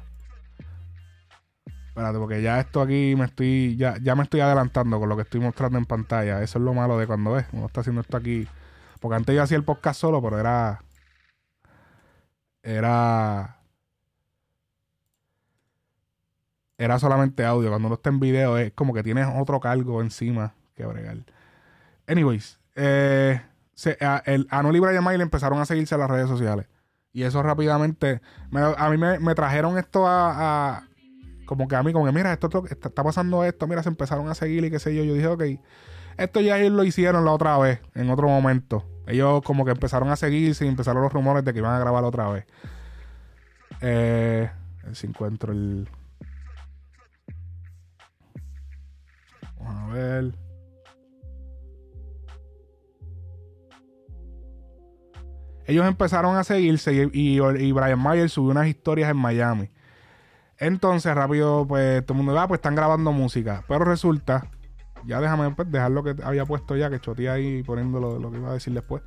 Espérate, 1.91 2.19
porque 2.19 2.41
ya 2.41 2.57
esto 2.61 2.81
aquí 2.81 3.15
me 3.17 3.25
estoy. 3.25 3.75
Ya, 3.75 3.95
ya 4.01 4.15
me 4.15 4.23
estoy 4.23 4.39
adelantando 4.39 4.97
con 4.97 5.09
lo 5.09 5.17
que 5.17 5.23
estoy 5.23 5.41
mostrando 5.41 5.77
en 5.77 5.85
pantalla. 5.85 6.41
Eso 6.41 6.57
es 6.57 6.63
lo 6.63 6.73
malo 6.73 6.97
de 6.97 7.05
cuando 7.05 7.33
ves. 7.33 7.45
Uno 7.51 7.65
está 7.65 7.81
haciendo 7.81 7.99
esto 7.99 8.15
aquí. 8.15 8.47
Porque 9.01 9.15
antes 9.17 9.35
yo 9.35 9.43
hacía 9.43 9.57
el 9.57 9.65
podcast 9.65 9.99
solo, 9.99 10.21
pero 10.21 10.39
era. 10.39 10.81
Era. 12.63 13.57
Era 16.77 16.97
solamente 16.97 17.45
audio. 17.45 17.69
Cuando 17.69 17.87
uno 17.87 17.95
está 17.95 18.09
en 18.09 18.19
video 18.21 18.57
es 18.57 18.71
como 18.73 18.93
que 18.93 19.03
tienes 19.03 19.27
otro 19.37 19.59
cargo 19.59 20.01
encima 20.01 20.53
que 20.75 20.85
bregar. 20.85 21.17
Anyways, 22.07 22.57
eh, 22.75 23.41
se- 23.73 23.97
a, 23.99 24.23
el, 24.25 24.47
Anuel 24.49 24.77
y 24.77 24.79
Brian 24.79 25.03
Mayer 25.03 25.21
empezaron 25.21 25.59
a 25.59 25.65
seguirse 25.65 25.97
las 25.97 26.09
redes 26.09 26.27
sociales. 26.29 26.67
Y 27.13 27.23
eso 27.23 27.43
rápidamente. 27.43 28.21
me- 28.49 28.61
a 28.61 28.89
mí 28.89 28.97
me, 28.97 29.19
me 29.19 29.35
trajeron 29.35 29.77
esto 29.77 30.07
a, 30.07 30.77
a- 30.77 30.83
Como 31.51 31.67
que 31.67 31.75
a 31.75 31.83
mí, 31.83 31.91
como 31.91 32.05
que 32.05 32.13
mira, 32.13 32.31
esto, 32.31 32.63
está, 32.65 33.03
pasando 33.03 33.43
esto. 33.43 33.67
Mira, 33.67 33.83
se 33.83 33.89
empezaron 33.89 34.29
a 34.29 34.35
seguir 34.35 34.63
y 34.63 34.71
qué 34.71 34.79
sé 34.79 34.95
yo. 34.95 35.03
Yo 35.03 35.15
dije, 35.15 35.27
ok. 35.27 35.43
Esto 36.17 36.39
ya 36.39 36.57
lo 36.57 36.81
hicieron 36.85 37.25
la 37.25 37.33
otra 37.33 37.57
vez, 37.57 37.81
en 37.93 38.09
otro 38.09 38.29
momento. 38.29 38.85
Ellos 39.05 39.41
como 39.41 39.65
que 39.65 39.71
empezaron 39.71 40.07
a 40.11 40.15
seguirse 40.15 40.63
y 40.63 40.69
empezaron 40.69 41.03
los 41.03 41.11
rumores 41.11 41.43
de 41.43 41.51
que 41.51 41.59
iban 41.59 41.73
a 41.73 41.79
grabar 41.79 42.05
otra 42.05 42.29
vez. 42.29 42.45
Eh, 43.81 44.49
si 44.93 45.07
encuentro 45.07 45.51
el. 45.51 45.89
Vamos 49.59 49.75
a 49.75 49.93
ver. 49.93 50.35
Ellos 55.65 55.85
empezaron 55.85 56.37
a 56.37 56.45
seguirse 56.45 57.09
y, 57.11 57.41
y 57.41 57.71
Brian 57.73 57.99
Mayer 57.99 58.29
subió 58.29 58.51
unas 58.51 58.67
historias 58.67 59.11
en 59.11 59.17
Miami. 59.17 59.69
Entonces, 60.61 61.13
rápido, 61.15 61.65
pues 61.67 62.05
todo 62.05 62.17
el 62.19 62.23
mundo, 62.23 62.39
ah, 62.39 62.47
pues 62.47 62.59
están 62.59 62.75
grabando 62.75 63.11
música. 63.11 63.63
Pero 63.67 63.83
resulta, 63.83 64.45
ya 65.05 65.19
déjame 65.19 65.49
pues, 65.55 65.71
dejar 65.71 65.89
lo 65.89 66.03
que 66.03 66.15
había 66.23 66.45
puesto 66.45 66.75
ya, 66.75 66.91
que 66.91 66.99
choteé 66.99 67.29
ahí 67.31 67.63
poniendo 67.63 67.99
lo, 67.99 68.19
lo 68.19 68.29
que 68.31 68.37
iba 68.37 68.51
a 68.51 68.53
decir 68.53 68.71
después. 68.71 69.01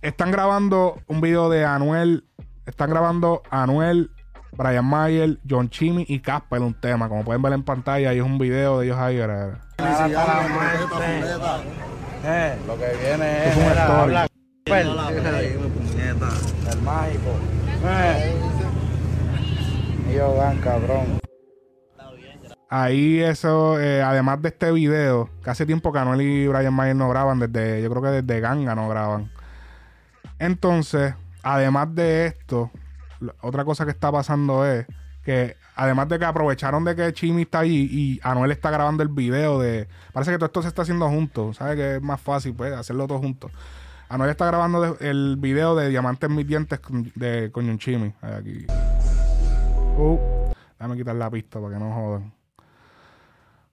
Están 0.00 0.30
grabando 0.30 0.96
un 1.06 1.20
video 1.20 1.50
de 1.50 1.66
Anuel. 1.66 2.24
Están 2.64 2.88
grabando 2.88 3.42
Anuel, 3.50 4.10
Brian 4.52 4.86
Mayer, 4.86 5.38
John 5.48 5.68
Chimmy 5.68 6.06
y 6.08 6.20
Casper 6.20 6.62
un 6.62 6.72
tema. 6.72 7.10
Como 7.10 7.22
pueden 7.22 7.42
ver 7.42 7.52
en 7.52 7.62
pantalla, 7.62 8.08
ahí 8.08 8.18
es 8.18 8.24
un 8.24 8.38
video 8.38 8.80
de 8.80 8.86
ellos 8.86 8.98
ahí. 8.98 9.18
era- 9.18 9.44
era. 9.44 9.60
Lo 12.66 12.78
que 12.78 12.86
viene 13.04 13.48
es 13.48 13.56
era, 13.58 13.82
story. 13.84 14.00
habla 14.00 14.26
el 16.72 16.80
mágico. 16.82 18.49
Ahí 22.72 23.20
eso, 23.20 23.80
eh, 23.80 24.00
además 24.00 24.40
de 24.42 24.48
este 24.50 24.70
video, 24.70 25.28
que 25.42 25.50
hace 25.50 25.66
tiempo 25.66 25.92
que 25.92 25.98
Anuel 25.98 26.20
y 26.22 26.46
Brian 26.46 26.72
Mayer 26.72 26.94
no 26.94 27.08
graban, 27.08 27.40
desde, 27.40 27.82
yo 27.82 27.90
creo 27.90 28.02
que 28.02 28.22
desde 28.22 28.40
Ganga 28.40 28.76
no 28.76 28.88
graban. 28.88 29.32
Entonces, 30.38 31.14
además 31.42 31.92
de 31.94 32.26
esto, 32.26 32.70
otra 33.40 33.64
cosa 33.64 33.84
que 33.84 33.90
está 33.90 34.12
pasando 34.12 34.64
es 34.64 34.86
que, 35.24 35.56
además 35.74 36.08
de 36.08 36.18
que 36.20 36.24
aprovecharon 36.24 36.84
de 36.84 36.94
que 36.94 37.12
Chimi 37.12 37.42
está 37.42 37.60
ahí 37.60 37.88
y 37.90 38.20
Anuel 38.22 38.52
está 38.52 38.70
grabando 38.70 39.02
el 39.02 39.08
video 39.08 39.58
de... 39.58 39.88
Parece 40.12 40.30
que 40.30 40.38
todo 40.38 40.46
esto 40.46 40.62
se 40.62 40.68
está 40.68 40.82
haciendo 40.82 41.08
juntos, 41.08 41.56
¿sabes? 41.56 41.74
Que 41.76 41.96
es 41.96 42.02
más 42.02 42.20
fácil, 42.20 42.54
pues, 42.54 42.72
hacerlo 42.72 43.08
todo 43.08 43.18
juntos. 43.18 43.50
Anuel 44.08 44.30
está 44.30 44.46
grabando 44.46 44.96
el 45.00 45.36
video 45.38 45.74
de 45.74 45.88
Diamantes 45.88 46.30
mis 46.30 46.46
dientes 46.46 46.78
con- 46.78 47.10
de 47.16 47.50
Coño 47.52 47.76
Chimi. 47.78 48.12
Aquí. 48.22 48.66
Uh, 50.00 50.18
déjame 50.78 50.96
quitar 50.96 51.14
la 51.14 51.30
pista 51.30 51.60
para 51.60 51.74
que 51.74 51.78
no 51.78 51.92
jodan. 51.92 52.32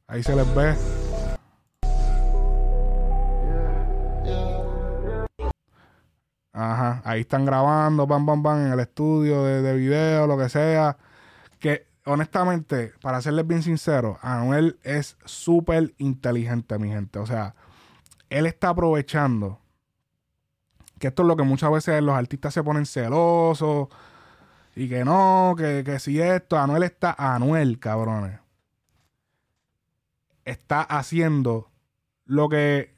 Ahí 0.08 0.22
se 0.22 0.36
les 0.36 0.56
ve. 0.56 0.76
Ajá, 6.52 7.02
ahí 7.06 7.22
están 7.22 7.46
grabando, 7.46 8.06
bam, 8.06 8.26
bam, 8.26 8.44
bam, 8.44 8.66
en 8.66 8.74
el 8.74 8.80
estudio 8.82 9.42
de, 9.46 9.62
de 9.62 9.74
video, 9.76 10.28
lo 10.28 10.38
que 10.38 10.50
sea. 10.50 10.98
Que 11.60 11.88
honestamente, 12.04 12.92
para 13.02 13.22
serles 13.22 13.48
bien 13.48 13.64
sincero, 13.64 14.18
Anuel 14.22 14.80
es 14.84 15.16
súper 15.24 15.94
inteligente, 15.98 16.78
mi 16.78 16.90
gente. 16.90 17.20
O 17.20 17.26
sea, 17.26 17.56
él 18.30 18.48
está 18.48 18.70
aprovechando 18.70 19.62
que 21.00 21.08
esto 21.08 21.22
es 21.22 21.28
lo 21.28 21.38
que 21.38 21.44
muchas 21.44 21.72
veces 21.72 22.04
los 22.04 22.16
artistas 22.16 22.54
se 22.54 22.64
ponen 22.64 22.86
celosos 22.86 23.88
y 24.78 24.88
que 24.88 25.04
no, 25.04 25.56
que, 25.58 25.84
que 25.84 25.98
si 25.98 26.22
esto, 26.22 26.58
Anuel 26.58 26.84
está, 26.84 27.16
Anuel, 27.18 27.80
cabrones, 27.80 28.40
está 30.46 30.82
haciendo 30.82 31.72
lo 32.26 32.48
que 32.48 32.94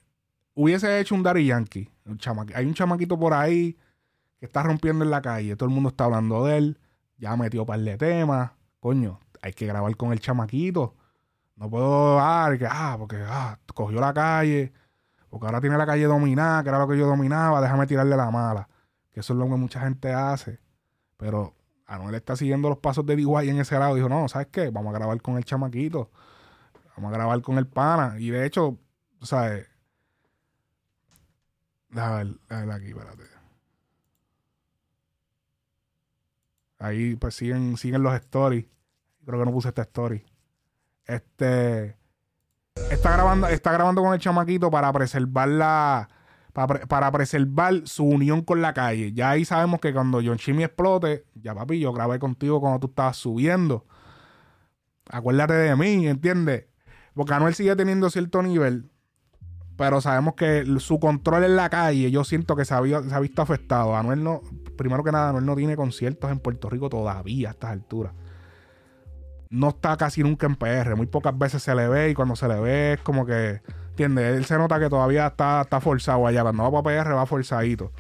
hubiese 0.55 0.99
hecho 0.99 1.15
un 1.15 1.23
Daddy 1.23 1.45
Yankee. 1.45 1.89
Un 2.05 2.17
chamaqui- 2.17 2.53
Hay 2.55 2.65
un 2.65 2.73
chamaquito 2.73 3.17
por 3.17 3.33
ahí 3.33 3.77
que 4.39 4.45
está 4.45 4.63
rompiendo 4.63 5.05
en 5.05 5.11
la 5.11 5.21
calle, 5.21 5.55
todo 5.55 5.69
el 5.69 5.73
mundo 5.75 5.89
está 5.89 6.05
hablando 6.05 6.45
de 6.45 6.57
él, 6.57 6.79
ya 7.17 7.35
metió 7.35 7.65
par 7.65 7.79
de 7.79 7.97
temas, 7.97 8.51
coño, 8.79 9.19
hay 9.41 9.53
que 9.53 9.65
grabar 9.65 9.95
con 9.95 10.11
el 10.11 10.19
chamaquito. 10.19 10.95
No 11.55 11.69
puedo 11.69 12.15
dar 12.15 12.57
que, 12.57 12.65
ah, 12.69 12.95
porque 12.97 13.23
ah, 13.25 13.57
cogió 13.73 13.99
la 13.99 14.13
calle, 14.13 14.71
porque 15.29 15.45
ahora 15.45 15.61
tiene 15.61 15.77
la 15.77 15.85
calle 15.85 16.05
dominada, 16.05 16.63
que 16.63 16.69
era 16.69 16.79
lo 16.79 16.87
que 16.87 16.97
yo 16.97 17.05
dominaba, 17.05 17.61
déjame 17.61 17.85
tirarle 17.87 18.15
la 18.17 18.31
mala. 18.31 18.67
Que 19.11 19.19
eso 19.21 19.33
es 19.33 19.39
lo 19.39 19.45
que 19.45 19.55
mucha 19.55 19.81
gente 19.81 20.11
hace. 20.13 20.59
Pero 21.17 21.53
Anuel 21.89 22.15
está 22.15 22.35
siguiendo 22.35 22.69
los 22.69 22.77
pasos 22.77 23.05
de 23.05 23.15
DY 23.15 23.49
en 23.49 23.59
ese 23.59 23.77
lado. 23.79 23.95
Dijo, 23.95 24.07
no, 24.07 24.27
¿sabes 24.29 24.47
qué? 24.51 24.69
Vamos 24.69 24.93
a 24.93 24.99
grabar 24.99 25.19
con 25.21 25.37
el 25.37 25.43
chamaquito. 25.43 26.11
Vamos 26.95 27.11
a 27.11 27.17
grabar 27.17 27.41
con 27.41 27.57
el 27.57 27.65
pana. 27.67 28.15
Y 28.19 28.29
de 28.29 28.45
hecho, 28.45 28.77
¿sabes? 29.23 29.67
Déjame 31.89 32.35
ver, 32.49 32.71
aquí, 32.71 32.89
espérate. 32.89 33.23
Ahí 36.77 37.15
pues 37.15 37.35
siguen, 37.35 37.75
siguen 37.75 38.03
los 38.03 38.13
stories. 38.13 38.65
Creo 39.25 39.39
que 39.39 39.45
no 39.45 39.51
puse 39.51 39.69
esta 39.69 39.81
story. 39.81 40.23
Este 41.05 41.97
está 42.91 43.11
grabando, 43.11 43.47
está 43.47 43.71
grabando 43.71 44.01
con 44.01 44.13
el 44.13 44.19
chamaquito 44.19 44.69
para 44.69 44.93
preservar 44.93 45.49
la. 45.49 46.09
Para, 46.67 47.11
preservar 47.11 47.81
su 47.85 48.03
unión 48.03 48.41
con 48.41 48.61
la 48.61 48.73
calle. 48.73 49.13
Ya 49.13 49.29
ahí 49.31 49.45
sabemos 49.45 49.79
que 49.79 49.93
cuando 49.93 50.19
John 50.23 50.37
Chimmy 50.37 50.63
explote, 50.63 51.25
ya 51.35 51.55
papi, 51.55 51.79
yo 51.79 51.93
grabé 51.93 52.19
contigo 52.19 52.59
cuando 52.59 52.79
tú 52.79 52.87
estabas 52.87 53.17
subiendo. 53.17 53.85
Acuérdate 55.09 55.53
de 55.53 55.75
mí, 55.75 56.07
¿entiendes? 56.07 56.65
Porque 57.13 57.33
Anuel 57.33 57.55
sigue 57.55 57.75
teniendo 57.75 58.09
cierto 58.09 58.41
nivel, 58.43 58.89
pero 59.77 60.01
sabemos 60.01 60.33
que 60.35 60.65
su 60.79 60.99
control 60.99 61.45
en 61.45 61.55
la 61.55 61.69
calle, 61.69 62.11
yo 62.11 62.23
siento 62.23 62.55
que 62.55 62.65
se 62.65 62.75
se 62.75 63.15
ha 63.15 63.19
visto 63.19 63.41
afectado. 63.41 63.95
Anuel 63.95 64.23
no, 64.23 64.41
primero 64.77 65.03
que 65.03 65.11
nada, 65.11 65.29
Anuel 65.29 65.45
no 65.45 65.55
tiene 65.55 65.75
conciertos 65.75 66.29
en 66.31 66.39
Puerto 66.39 66.69
Rico 66.69 66.89
todavía 66.89 67.49
a 67.49 67.51
estas 67.51 67.71
alturas. 67.71 68.13
No 69.49 69.69
está 69.69 69.97
casi 69.97 70.21
nunca 70.21 70.45
en 70.45 70.55
PR, 70.55 70.95
muy 70.95 71.07
pocas 71.07 71.37
veces 71.37 71.63
se 71.63 71.73
le 71.73 71.87
ve 71.87 72.09
y 72.11 72.13
cuando 72.13 72.35
se 72.35 72.47
le 72.47 72.59
ve 72.59 72.93
es 72.93 73.01
como 73.01 73.25
que, 73.25 73.61
¿entiendes? 74.03 74.37
Él 74.37 74.45
se 74.45 74.57
nota 74.57 74.79
que 74.79 74.89
todavía 74.89 75.27
está, 75.27 75.61
está 75.61 75.79
forzado 75.81 76.25
allá. 76.27 76.41
Cuando 76.43 76.71
va 76.71 76.81
para 76.83 77.03
PR 77.03 77.13
va 77.15 77.25
forzadito. 77.25 77.91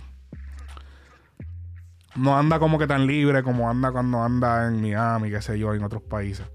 No 2.15 2.37
anda 2.37 2.59
como 2.59 2.77
que 2.79 2.87
tan 2.87 3.05
libre 3.05 3.43
como 3.43 3.69
anda 3.69 3.91
cuando 3.91 4.21
anda 4.23 4.67
en 4.67 4.81
Miami, 4.81 5.29
qué 5.29 5.41
sé 5.41 5.57
yo, 5.59 5.73
en 5.73 5.83
otros 5.83 6.01
países. 6.01 6.45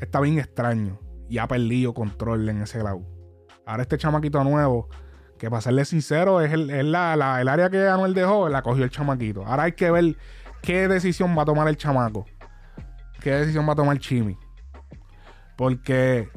Está 0.00 0.20
bien 0.20 0.38
extraño 0.38 0.98
y 1.28 1.38
ha 1.38 1.46
perdido 1.46 1.94
control 1.94 2.48
en 2.48 2.62
ese 2.62 2.82
lado. 2.82 3.02
Ahora 3.66 3.82
este 3.82 3.98
chamaquito 3.98 4.42
nuevo, 4.42 4.88
que 5.38 5.48
para 5.48 5.62
serle 5.62 5.84
sincero, 5.84 6.40
es, 6.40 6.52
el, 6.52 6.70
es 6.70 6.84
la, 6.84 7.14
la- 7.16 7.40
el 7.40 7.48
área 7.48 7.70
que 7.70 7.86
Anuel 7.88 8.14
dejó, 8.14 8.48
la 8.48 8.62
cogió 8.62 8.84
el 8.84 8.90
chamaquito. 8.90 9.46
Ahora 9.46 9.64
hay 9.64 9.72
que 9.72 9.90
ver 9.90 10.16
qué 10.62 10.88
decisión 10.88 11.36
va 11.38 11.42
a 11.42 11.46
tomar 11.46 11.68
el 11.68 11.76
chamaco. 11.76 12.26
¿Qué 13.20 13.30
decisión 13.32 13.68
va 13.68 13.74
a 13.74 13.76
tomar 13.76 13.98
Chimi? 13.98 14.36
Porque, 15.56 16.28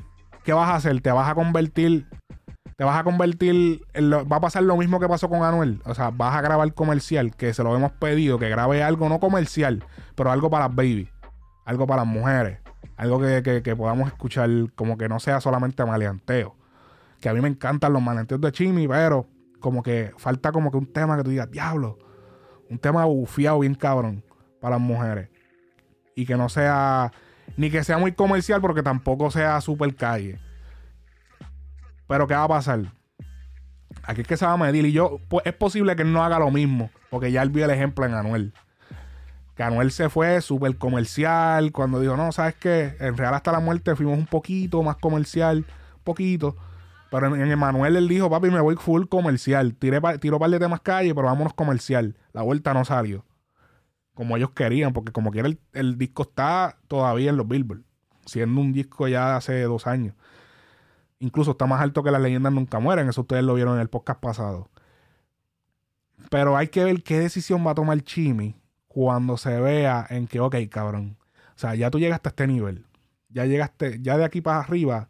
¿qué 0.44 0.54
vas 0.54 0.70
a 0.70 0.76
hacer? 0.76 1.02
¿Te 1.02 1.12
vas 1.12 1.30
a 1.30 1.34
convertir? 1.36 2.08
¿Te 2.84 2.86
vas 2.86 3.00
a 3.00 3.06
convertir? 3.06 3.80
va 3.98 4.36
a 4.36 4.42
pasar 4.42 4.62
lo 4.64 4.76
mismo 4.76 5.00
que 5.00 5.08
pasó 5.08 5.30
con 5.30 5.42
Anuel. 5.42 5.82
O 5.86 5.96
sea, 5.96 6.10
vas 6.10 6.36
a 6.36 6.42
grabar 6.42 6.74
comercial, 6.74 7.34
que 7.34 7.54
se 7.54 7.64
lo 7.64 7.74
hemos 7.78 7.94
pedido, 7.94 8.38
que 8.38 8.50
grabe 8.50 8.84
algo 8.84 9.08
no 9.08 9.22
comercial, 9.22 9.86
pero 10.16 10.32
algo 10.32 10.50
para 10.50 10.68
las 10.68 10.76
baby, 10.76 11.10
algo 11.64 11.88
para 11.88 12.04
las 12.04 12.14
mujeres, 12.14 12.60
algo 12.98 13.22
que, 13.22 13.42
que- 13.42 13.64
que 13.64 13.74
podamos 13.74 14.08
escuchar, 14.08 14.50
como 14.76 14.98
que 14.98 15.08
no 15.08 15.22
sea 15.22 15.40
solamente 15.40 15.86
maleanteo. 15.86 16.58
Que 17.22 17.30
a 17.30 17.34
mí 17.34 17.40
me 17.40 17.48
encantan 17.48 17.94
los 17.94 18.02
maleanteos 18.02 18.42
de 18.42 18.52
Chimi, 18.52 18.86
pero 18.86 19.28
como 19.62 19.82
que 19.82 20.12
falta 20.18 20.52
como 20.52 20.70
que 20.70 20.76
un 20.76 20.92
tema 20.92 21.16
que 21.16 21.24
tú 21.24 21.30
digas, 21.30 21.50
diablo, 21.50 21.98
un 22.70 22.80
tema 22.80 23.06
bufiado 23.06 23.60
bien 23.60 23.76
cabrón 23.76 24.26
para 24.60 24.76
las 24.76 24.82
mujeres 24.86 25.30
y 26.18 26.26
que 26.26 26.36
no 26.36 26.50
sea 26.50 27.14
ni 27.56 27.70
que 27.70 27.82
sea 27.86 27.98
muy 27.98 28.12
comercial 28.12 28.60
porque 28.60 28.84
tampoco 28.84 29.32
sea 29.32 29.62
super 29.62 29.96
calle. 29.96 30.38
Pero 32.08 32.28
¿qué 32.28 32.34
va 32.34 32.44
a 32.44 32.48
pasar? 32.48 32.82
Aquí 34.04 34.22
es 34.22 34.28
que 34.28 34.38
se 34.38 34.46
va 34.46 34.54
a 34.54 34.58
medir 34.58 34.86
y 34.86 34.92
yo 34.92 35.20
pues 35.30 35.46
es 35.46 35.54
posible 35.54 35.96
que 35.96 36.04
no 36.04 36.24
haga 36.24 36.40
lo 36.40 36.52
mismo 36.52 36.90
porque 37.10 37.32
ya 37.32 37.42
él 37.42 37.50
vio 37.50 37.66
el 37.66 37.72
ejemplo 37.72 38.06
en 38.06 38.14
Anuel. 38.14 38.54
Que 39.56 39.64
Anuel 39.64 39.92
se 39.92 40.10
fue 40.10 40.42
súper 40.42 40.78
comercial 40.78 41.72
cuando 41.72 42.00
dijo, 42.00 42.18
no, 42.18 42.32
¿sabes 42.32 42.56
qué? 42.56 42.96
En 43.00 43.16
Real 43.18 43.36
hasta 43.36 43.52
la 43.52 43.60
muerte 43.60 43.96
fuimos 43.96 44.18
un 44.18 44.26
poquito 44.26 44.82
más 44.82 44.98
comercial, 44.98 45.66
poquito. 46.04 46.58
Pero 47.12 47.36
en, 47.36 47.52
Emanuel 47.52 47.96
él 47.96 48.08
dijo, 48.08 48.30
papi, 48.32 48.50
me 48.50 48.60
voy 48.60 48.76
full 48.76 49.06
comercial. 49.06 49.76
Tiré 49.76 50.02
pa- 50.02 50.18
tiro 50.18 50.40
par 50.40 50.50
de 50.50 50.58
temas 50.58 50.82
calle, 50.82 51.14
pero 51.14 51.28
vámonos 51.28 51.54
comercial. 51.54 52.18
La 52.34 52.42
vuelta 52.42 52.74
no 52.74 52.84
salió 52.84 53.24
como 54.16 54.38
ellos 54.38 54.52
querían, 54.52 54.94
porque 54.94 55.12
como 55.12 55.32
quiera 55.32 55.48
el, 55.48 55.60
el 55.74 55.98
disco 55.98 56.24
está 56.24 56.78
todavía 56.88 57.30
en 57.32 57.38
los 57.38 57.48
Billboard, 57.48 57.82
siendo 58.26 58.62
un 58.62 58.72
disco 58.74 59.08
ya 59.08 59.36
hace 59.36 59.62
dos 59.64 59.88
años. 59.88 60.16
Incluso 61.24 61.52
está 61.52 61.66
más 61.66 61.80
alto 61.80 62.04
que 62.04 62.12
las 62.12 62.22
leyendas 62.22 62.52
nunca 62.52 62.80
mueren, 62.80 63.08
eso 63.08 63.22
ustedes 63.22 63.46
lo 63.46 63.54
vieron 63.54 63.76
en 63.76 63.80
el 63.80 63.88
podcast 63.88 64.20
pasado. 64.20 64.70
Pero 66.30 66.58
hay 66.58 66.68
que 66.68 66.84
ver 66.84 67.02
qué 67.02 67.18
decisión 67.18 67.66
va 67.66 67.72
a 67.72 67.76
tomar 67.76 68.02
Chimi 68.02 68.62
cuando 68.90 69.38
se 69.38 69.58
vea 69.62 70.06
en 70.10 70.28
que, 70.28 70.42
ok, 70.42 70.58
cabrón, 70.70 71.16
o 71.56 71.58
sea, 71.58 71.76
ya 71.76 71.90
tú 71.90 71.98
llegaste 71.98 72.28
a 72.28 72.32
este 72.32 72.46
nivel, 72.46 72.86
ya 73.30 73.46
llegaste, 73.46 74.02
ya 74.02 74.18
de 74.18 74.26
aquí 74.26 74.42
para 74.42 74.60
arriba, 74.60 75.08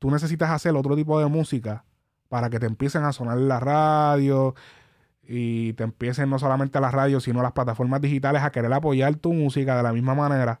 tú 0.00 0.10
necesitas 0.10 0.50
hacer 0.50 0.74
otro 0.74 0.96
tipo 0.96 1.20
de 1.20 1.26
música 1.26 1.84
para 2.28 2.50
que 2.50 2.58
te 2.58 2.66
empiecen 2.66 3.04
a 3.04 3.12
sonar 3.12 3.38
la 3.38 3.60
radio, 3.60 4.56
y 5.22 5.74
te 5.74 5.84
empiecen 5.84 6.30
no 6.30 6.40
solamente 6.40 6.78
a 6.78 6.80
las 6.80 6.92
radios, 6.92 7.22
sino 7.22 7.38
a 7.38 7.42
las 7.44 7.52
plataformas 7.52 8.00
digitales 8.00 8.42
a 8.42 8.50
querer 8.50 8.72
apoyar 8.72 9.14
tu 9.14 9.32
música 9.32 9.76
de 9.76 9.84
la 9.84 9.92
misma 9.92 10.16
manera, 10.16 10.58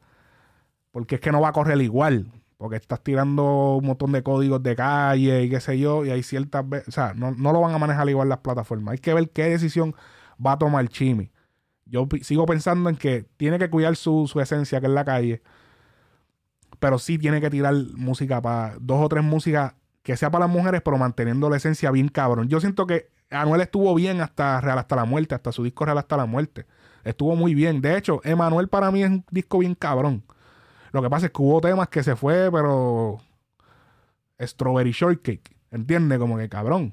porque 0.92 1.16
es 1.16 1.20
que 1.20 1.32
no 1.32 1.40
va 1.40 1.48
a 1.48 1.52
correr 1.52 1.80
igual, 1.80 2.30
porque 2.58 2.76
estás 2.76 3.02
tirando 3.02 3.76
un 3.76 3.86
montón 3.86 4.12
de 4.12 4.22
códigos 4.22 4.62
de 4.62 4.76
calle 4.76 5.44
y 5.44 5.48
qué 5.48 5.60
sé 5.60 5.78
yo, 5.78 6.04
y 6.04 6.10
hay 6.10 6.22
ciertas 6.22 6.68
veces, 6.68 6.88
o 6.88 6.92
sea, 6.92 7.14
no, 7.14 7.30
no 7.30 7.52
lo 7.52 7.60
van 7.60 7.74
a 7.74 7.78
manejar 7.78 8.08
igual 8.10 8.28
las 8.28 8.38
plataformas. 8.38 8.92
Hay 8.92 8.98
que 8.98 9.14
ver 9.14 9.30
qué 9.30 9.44
decisión 9.44 9.94
va 10.44 10.52
a 10.52 10.58
tomar 10.58 10.88
Chimi. 10.88 11.30
Yo 11.86 12.06
sigo 12.22 12.44
pensando 12.46 12.90
en 12.90 12.96
que 12.96 13.26
tiene 13.36 13.58
que 13.58 13.70
cuidar 13.70 13.96
su, 13.96 14.26
su 14.26 14.40
esencia, 14.40 14.80
que 14.80 14.86
es 14.86 14.92
la 14.92 15.04
calle, 15.04 15.40
pero 16.80 16.98
sí 16.98 17.16
tiene 17.16 17.40
que 17.40 17.48
tirar 17.48 17.74
música 17.94 18.42
para 18.42 18.76
dos 18.80 19.04
o 19.04 19.08
tres 19.08 19.24
músicas 19.24 19.74
que 20.02 20.16
sea 20.16 20.30
para 20.30 20.46
las 20.46 20.54
mujeres, 20.54 20.82
pero 20.84 20.98
manteniendo 20.98 21.48
la 21.48 21.56
esencia 21.56 21.90
bien 21.92 22.08
cabrón. 22.08 22.48
Yo 22.48 22.60
siento 22.60 22.86
que 22.86 23.10
Anuel 23.30 23.60
estuvo 23.60 23.94
bien 23.94 24.20
hasta 24.20 24.60
Real 24.60 24.78
hasta 24.78 24.96
la 24.96 25.04
muerte, 25.04 25.34
hasta 25.34 25.52
su 25.52 25.62
disco 25.62 25.84
Real 25.84 25.98
hasta 25.98 26.16
la 26.16 26.26
muerte. 26.26 26.66
Estuvo 27.04 27.36
muy 27.36 27.54
bien. 27.54 27.80
De 27.80 27.96
hecho, 27.96 28.20
Emanuel 28.24 28.68
para 28.68 28.90
mí 28.90 29.02
es 29.02 29.10
un 29.10 29.24
disco 29.30 29.58
bien 29.58 29.74
cabrón. 29.74 30.24
Lo 30.92 31.02
que 31.02 31.10
pasa 31.10 31.26
es 31.26 31.32
que 31.32 31.42
hubo 31.42 31.60
temas 31.60 31.88
que 31.88 32.02
se 32.02 32.16
fue, 32.16 32.50
pero. 32.52 33.18
Strawberry 34.40 34.92
Shortcake. 34.92 35.56
¿Entiendes? 35.70 36.18
Como 36.18 36.36
que 36.38 36.48
cabrón. 36.48 36.92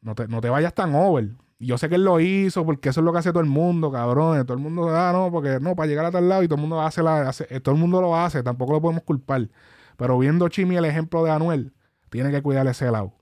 No 0.00 0.14
te, 0.14 0.26
no 0.28 0.40
te 0.40 0.48
vayas 0.50 0.74
tan 0.74 0.94
over. 0.94 1.30
Yo 1.58 1.78
sé 1.78 1.88
que 1.88 1.94
él 1.94 2.04
lo 2.04 2.18
hizo 2.18 2.64
porque 2.66 2.88
eso 2.88 3.00
es 3.00 3.04
lo 3.04 3.12
que 3.12 3.18
hace 3.20 3.30
todo 3.30 3.40
el 3.42 3.48
mundo, 3.48 3.92
cabrón. 3.92 4.44
Todo 4.44 4.56
el 4.56 4.62
mundo, 4.62 4.88
ah, 4.90 5.12
no, 5.12 5.30
porque 5.30 5.60
no, 5.60 5.76
para 5.76 5.86
llegar 5.86 6.04
a 6.06 6.10
tal 6.10 6.28
lado 6.28 6.42
y 6.42 6.48
todo 6.48 6.56
el 6.56 6.60
mundo 6.62 6.80
hace 6.80 7.02
la. 7.02 7.28
hace- 7.28 7.46
eh, 7.50 7.60
todo 7.60 7.74
el 7.74 7.80
mundo 7.80 8.00
lo 8.00 8.16
hace, 8.16 8.42
tampoco 8.42 8.72
lo 8.72 8.80
podemos 8.80 9.04
culpar. 9.04 9.48
Pero 9.96 10.18
viendo 10.18 10.48
Chimi 10.48 10.76
el 10.76 10.84
ejemplo 10.86 11.22
de 11.24 11.30
Anuel, 11.30 11.72
tiene 12.10 12.30
que 12.32 12.42
cuidar 12.42 12.66
ese 12.66 12.90
lado. 12.90 13.12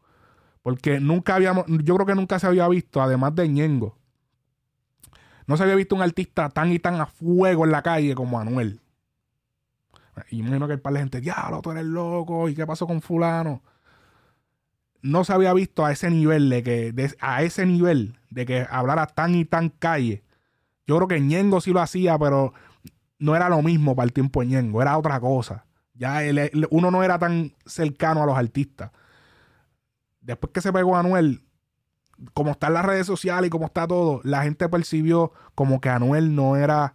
Porque 0.62 1.00
nunca 1.00 1.34
habíamos, 1.36 1.66
yo 1.68 1.94
creo 1.96 2.06
que 2.06 2.14
nunca 2.14 2.38
se 2.38 2.46
había 2.46 2.68
visto, 2.68 3.02
además 3.02 3.34
de 3.34 3.48
Ñengo, 3.48 3.96
no 5.50 5.56
se 5.56 5.64
había 5.64 5.74
visto 5.74 5.96
un 5.96 6.02
artista 6.02 6.48
tan 6.48 6.70
y 6.70 6.78
tan 6.78 7.00
a 7.00 7.06
fuego 7.06 7.64
en 7.64 7.72
la 7.72 7.82
calle 7.82 8.14
como 8.14 8.38
Anuel. 8.38 8.78
Y 10.30 10.38
imagino 10.38 10.68
que 10.68 10.74
el 10.74 10.80
par 10.80 10.92
de 10.92 11.00
gente, 11.00 11.20
diablo, 11.20 11.60
tú 11.60 11.72
eres 11.72 11.86
loco, 11.86 12.48
¿y 12.48 12.54
qué 12.54 12.64
pasó 12.64 12.86
con 12.86 13.02
fulano? 13.02 13.60
No 15.02 15.24
se 15.24 15.32
había 15.32 15.52
visto 15.52 15.84
a 15.84 15.90
ese 15.90 16.08
nivel 16.08 16.48
de 16.50 16.62
que, 16.62 16.94
a 17.18 17.42
ese 17.42 17.66
nivel 17.66 18.16
de 18.30 18.46
que 18.46 18.64
hablara 18.70 19.08
tan 19.08 19.34
y 19.34 19.44
tan 19.44 19.70
calle. 19.70 20.22
Yo 20.86 20.94
creo 20.98 21.08
que 21.08 21.20
Ñengo 21.20 21.60
sí 21.60 21.72
lo 21.72 21.80
hacía, 21.80 22.16
pero 22.16 22.54
no 23.18 23.34
era 23.34 23.48
lo 23.48 23.60
mismo 23.60 23.96
para 23.96 24.04
el 24.04 24.12
tiempo 24.12 24.42
de 24.42 24.46
Ñengo, 24.46 24.80
era 24.80 24.96
otra 24.96 25.18
cosa. 25.18 25.64
Ya 25.94 26.20
uno 26.70 26.92
no 26.92 27.02
era 27.02 27.18
tan 27.18 27.56
cercano 27.66 28.22
a 28.22 28.26
los 28.26 28.38
artistas 28.38 28.92
después 30.20 30.52
que 30.52 30.60
se 30.60 30.72
pegó 30.72 30.96
Anuel, 30.96 31.42
como 32.34 32.52
está 32.52 32.68
en 32.68 32.74
las 32.74 32.84
redes 32.84 33.06
sociales 33.06 33.48
y 33.48 33.50
como 33.50 33.66
está 33.66 33.86
todo, 33.86 34.20
la 34.24 34.42
gente 34.42 34.68
percibió 34.68 35.32
como 35.54 35.80
que 35.80 35.88
Anuel 35.88 36.34
no 36.34 36.56
era, 36.56 36.94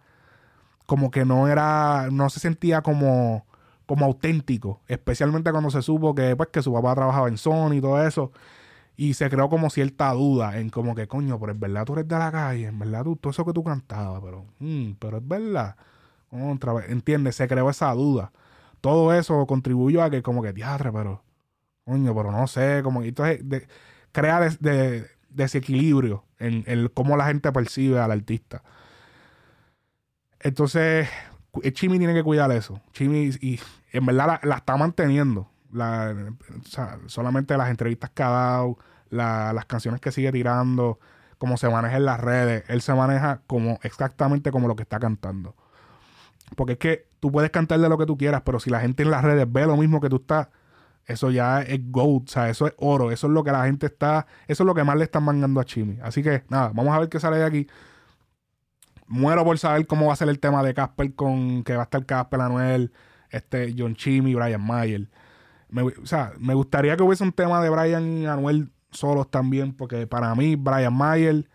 como 0.86 1.10
que 1.10 1.24
no 1.24 1.48
era, 1.48 2.08
no 2.12 2.30
se 2.30 2.40
sentía 2.40 2.82
como, 2.82 3.46
como 3.86 4.06
auténtico, 4.06 4.82
especialmente 4.88 5.50
cuando 5.52 5.70
se 5.70 5.82
supo 5.82 6.14
que, 6.14 6.36
pues, 6.36 6.50
que 6.50 6.62
su 6.62 6.72
papá 6.72 6.94
trabajaba 6.94 7.28
en 7.28 7.38
Sony 7.38 7.74
y 7.76 7.80
todo 7.80 8.02
eso, 8.06 8.32
y 8.96 9.14
se 9.14 9.30
creó 9.30 9.48
como 9.50 9.70
cierta 9.70 10.12
duda 10.12 10.58
en 10.58 10.70
como 10.70 10.94
que, 10.94 11.08
coño, 11.08 11.38
pero 11.40 11.52
es 11.52 11.60
verdad 11.60 11.84
tú 11.84 11.94
eres 11.94 12.08
de 12.08 12.18
la 12.18 12.32
calle, 12.32 12.66
en 12.68 12.78
verdad 12.78 13.04
tú, 13.04 13.16
todo 13.16 13.30
eso 13.32 13.44
que 13.44 13.52
tú 13.52 13.64
cantabas, 13.64 14.22
pero, 14.24 14.46
mm, 14.60 14.92
pero 14.98 15.18
es 15.18 15.28
verdad, 15.28 15.76
vez, 16.30 16.90
entiendes, 16.90 17.36
se 17.36 17.48
creó 17.48 17.70
esa 17.70 17.92
duda. 17.94 18.32
Todo 18.80 19.12
eso 19.14 19.46
contribuyó 19.46 20.02
a 20.02 20.10
que 20.10 20.22
como 20.22 20.42
que, 20.42 20.52
diatre, 20.52 20.92
pero 20.92 21.22
Coño, 21.84 22.14
pero 22.14 22.32
no 22.32 22.46
sé, 22.48 22.80
como 22.82 23.00
que 23.00 23.08
entonces 23.08 23.48
de- 23.48 23.68
crea 24.12 24.40
de- 24.40 25.06
desequilibrio 25.36 26.24
en, 26.38 26.88
cómo 26.94 27.16
la 27.16 27.26
gente 27.26 27.52
percibe 27.52 28.00
al 28.00 28.10
artista. 28.10 28.62
Entonces, 30.40 31.08
eh, 31.62 31.72
Chimi 31.72 31.98
tiene 31.98 32.14
que 32.14 32.22
cuidar 32.22 32.50
eso. 32.52 32.80
Chimi, 32.92 33.30
y 33.40 33.60
en 33.92 34.06
verdad 34.06 34.26
la, 34.26 34.40
la 34.42 34.56
está 34.56 34.76
manteniendo. 34.76 35.48
La, 35.72 36.14
solamente 37.06 37.56
las 37.56 37.70
entrevistas 37.70 38.10
que 38.10 38.22
ha 38.22 38.30
dado, 38.30 38.78
la- 39.10 39.52
las 39.52 39.66
canciones 39.66 40.00
que 40.00 40.12
sigue 40.12 40.32
tirando, 40.32 40.98
cómo 41.38 41.56
se 41.56 41.68
maneja 41.68 41.96
en 41.96 42.04
las 42.06 42.20
redes. 42.20 42.64
Él 42.68 42.80
se 42.82 42.94
maneja 42.94 43.42
como 43.46 43.78
exactamente 43.82 44.50
como 44.50 44.68
lo 44.68 44.76
que 44.76 44.82
está 44.84 44.98
cantando. 44.98 45.54
Porque 46.54 46.74
es 46.74 46.78
que 46.78 47.08
tú 47.20 47.32
puedes 47.32 47.50
cantar 47.50 47.80
de 47.80 47.88
lo 47.88 47.98
que 47.98 48.06
tú 48.06 48.16
quieras, 48.16 48.42
pero 48.44 48.60
si 48.60 48.70
la 48.70 48.80
gente 48.80 49.02
en 49.02 49.10
las 49.10 49.24
redes 49.24 49.50
ve 49.50 49.66
lo 49.66 49.76
mismo 49.76 50.00
que 50.00 50.08
tú 50.08 50.16
estás, 50.16 50.48
eso 51.06 51.30
ya 51.30 51.62
es 51.62 51.80
gold, 51.90 52.24
o 52.28 52.28
sea, 52.28 52.50
eso 52.50 52.66
es 52.66 52.74
oro, 52.78 53.12
eso 53.12 53.28
es 53.28 53.32
lo 53.32 53.44
que 53.44 53.52
la 53.52 53.64
gente 53.64 53.86
está, 53.86 54.26
eso 54.48 54.64
es 54.64 54.66
lo 54.66 54.74
que 54.74 54.84
más 54.84 54.96
le 54.96 55.04
están 55.04 55.22
mangando 55.22 55.60
a 55.60 55.64
Chimi. 55.64 55.98
Así 56.02 56.22
que 56.22 56.44
nada, 56.48 56.72
vamos 56.74 56.94
a 56.94 56.98
ver 56.98 57.08
qué 57.08 57.20
sale 57.20 57.38
de 57.38 57.44
aquí. 57.44 57.66
Muero 59.06 59.44
por 59.44 59.56
saber 59.58 59.86
cómo 59.86 60.06
va 60.06 60.14
a 60.14 60.16
ser 60.16 60.28
el 60.28 60.40
tema 60.40 60.62
de 60.64 60.74
Casper 60.74 61.14
con 61.14 61.62
que 61.62 61.76
va 61.76 61.82
a 61.82 61.84
estar 61.84 62.04
Casper, 62.04 62.40
Anuel, 62.40 62.92
este, 63.30 63.74
John 63.78 63.94
Chimmy, 63.94 64.34
Brian 64.34 64.64
Mayer. 64.66 65.08
Me, 65.68 65.82
o 65.82 66.06
sea, 66.06 66.32
me 66.38 66.54
gustaría 66.54 66.96
que 66.96 67.04
hubiese 67.04 67.22
un 67.22 67.32
tema 67.32 67.62
de 67.62 67.70
Brian 67.70 68.18
y 68.18 68.26
Anuel 68.26 68.72
solos 68.90 69.30
también, 69.30 69.74
porque 69.74 70.06
para 70.08 70.34
mí 70.34 70.56
Brian 70.56 70.94
Mayer 70.94 71.48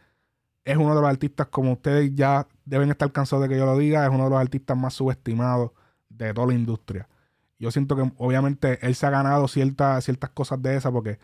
es 0.63 0.77
uno 0.77 0.95
de 0.95 1.01
los 1.01 1.09
artistas, 1.09 1.47
como 1.47 1.73
ustedes 1.73 2.13
ya 2.15 2.47
deben 2.65 2.89
estar 2.89 3.11
cansados 3.11 3.43
de 3.43 3.49
que 3.49 3.57
yo 3.57 3.65
lo 3.65 3.77
diga, 3.77 4.05
es 4.05 4.11
uno 4.11 4.25
de 4.25 4.29
los 4.29 4.39
artistas 4.39 4.77
más 4.77 4.93
subestimados 4.93 5.71
de 6.09 6.33
toda 6.33 6.47
la 6.47 6.53
industria. 6.53 7.07
Yo 7.61 7.71
siento 7.71 7.95
que 7.95 8.11
obviamente 8.17 8.79
él 8.85 8.95
se 8.95 9.05
ha 9.05 9.09
ganado 9.11 9.47
ciertas 9.47 10.03
ciertas 10.03 10.31
cosas 10.31 10.61
de 10.61 10.75
esas 10.75 10.91
porque 10.91 11.19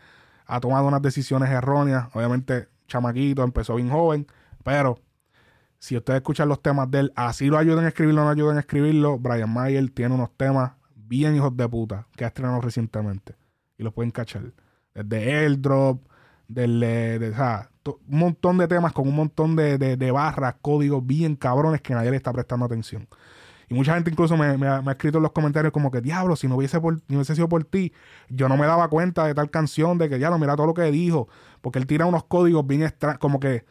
ha 0.45 0.59
tomado 0.59 0.87
unas 0.87 1.01
decisiones 1.01 1.49
erróneas. 1.49 2.07
Obviamente, 2.13 2.69
chamaquito, 2.87 3.43
empezó 3.43 3.75
bien 3.75 3.89
joven, 3.89 4.27
pero 4.63 4.99
si 5.79 5.97
ustedes 5.97 6.17
escuchan 6.17 6.47
los 6.47 6.61
temas 6.61 6.89
de 6.89 6.99
él, 7.01 7.13
así 7.15 7.47
lo 7.47 7.57
ayuden 7.57 7.85
a 7.85 7.89
escribirlo 7.89 8.21
o 8.21 8.25
no 8.25 8.31
ayuden 8.31 8.57
a 8.57 8.61
escribirlo, 8.61 9.19
Brian 9.19 9.51
Mayer 9.51 9.89
tiene 9.89 10.15
unos 10.15 10.31
temas 10.37 10.71
bien 10.95 11.35
hijos 11.35 11.55
de 11.57 11.67
puta 11.67 12.07
que 12.15 12.23
ha 12.23 12.27
estrenado 12.27 12.61
recientemente. 12.61 13.35
Y 13.77 13.83
los 13.83 13.93
pueden 13.93 14.11
cachar. 14.11 14.53
Desde 14.93 15.37
Airdrop, 15.39 16.01
del, 16.47 16.79
de, 16.79 17.33
o 17.85 17.99
un 18.09 18.19
montón 18.19 18.57
de 18.57 18.67
temas 18.67 18.93
con 18.93 19.07
un 19.07 19.15
montón 19.15 19.55
de, 19.55 19.77
de- 19.77 19.97
de 19.97 20.11
barras, 20.11 20.55
códigos 20.61 21.05
bien 21.05 21.35
cabrones 21.35 21.81
que 21.81 21.93
nadie 21.93 22.11
le 22.11 22.17
está 22.17 22.31
prestando 22.33 22.65
atención. 22.65 23.07
Y 23.69 23.73
mucha 23.73 23.95
gente 23.95 24.09
incluso 24.09 24.37
me, 24.37 24.45
ha 24.45 24.83
escrito 24.91 25.17
en 25.17 25.23
los 25.23 25.33
comentarios 25.33 25.73
como 25.73 25.91
que, 25.91 25.99
diablo, 25.99 26.35
si 26.35 26.47
no 26.47 26.55
hubiese, 26.55 26.79
por, 26.79 26.93
no 27.07 27.17
hubiese 27.17 27.35
sido 27.35 27.49
por 27.49 27.65
ti, 27.65 27.91
yo 28.29 28.47
no 28.47 28.55
me 28.55 28.65
daba 28.65 28.87
cuenta 28.87 29.25
de 29.25 29.33
tal 29.33 29.49
canción, 29.49 29.97
de 29.97 30.07
que, 30.07 30.17
diablo, 30.17 30.39
mira 30.39 30.55
todo 30.55 30.67
lo 30.67 30.73
que 30.73 30.89
dijo. 30.91 31.27
Porque 31.61 31.79
él 31.79 31.87
tira 31.87 32.05
unos 32.05 32.23
códigos 32.23 32.65
bien 32.65 32.83
extraños, 32.83 33.19
como 33.19 33.39
que 33.39 33.65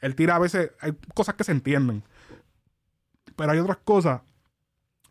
él 0.00 0.14
tira 0.14 0.36
a 0.36 0.38
veces, 0.38 0.72
hay 0.80 0.92
cosas 1.14 1.34
que 1.34 1.44
se 1.44 1.52
entienden. 1.52 2.04
Pero 3.36 3.52
hay 3.52 3.58
otras 3.58 3.78
cosas, 3.78 4.20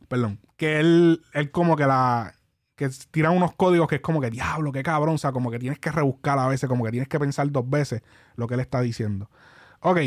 perdón, 0.07 0.39
que 0.55 0.79
él, 0.79 1.23
él 1.33 1.49
como 1.51 1.75
que 1.75 1.85
la, 1.85 2.33
que 2.77 2.89
tira 3.09 3.31
unos 3.31 3.55
códigos 3.55 3.87
que 3.87 3.95
es 3.95 4.01
como 4.01 4.21
que, 4.21 4.29
diablo, 4.29 4.71
qué 4.71 4.83
cabrón, 4.83 5.15
o 5.15 5.17
sea, 5.17 5.31
como 5.31 5.49
que 5.49 5.57
tienes 5.57 5.79
que 5.79 5.91
rebuscar 5.91 6.37
a 6.37 6.47
veces, 6.47 6.69
como 6.69 6.85
que 6.85 6.91
tienes 6.91 7.09
que 7.09 7.19
pensar 7.19 7.51
dos 7.51 7.67
veces 7.67 8.03
lo 8.35 8.47
que 8.47 8.53
él 8.53 8.59
está 8.59 8.81
diciendo. 8.81 9.31
Ok. 9.81 9.97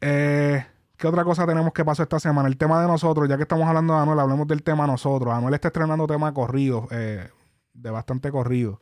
Eh, 0.00 0.66
¿Qué 0.98 1.06
otra 1.06 1.22
cosa 1.22 1.46
tenemos 1.46 1.72
que 1.72 1.84
pasar 1.84 2.04
esta 2.04 2.18
semana? 2.18 2.48
El 2.48 2.56
tema 2.56 2.82
de 2.82 2.88
nosotros, 2.88 3.28
ya 3.28 3.36
que 3.36 3.44
estamos 3.44 3.68
hablando 3.68 3.94
de 3.94 4.00
Anuel, 4.00 4.18
hablemos 4.18 4.48
del 4.48 4.64
tema 4.64 4.84
nosotros. 4.84 5.32
Anuel 5.32 5.54
está 5.54 5.68
estrenando 5.68 6.08
tema 6.08 6.34
corrido, 6.34 6.88
eh, 6.90 7.30
de 7.72 7.90
bastante 7.90 8.32
corrido. 8.32 8.80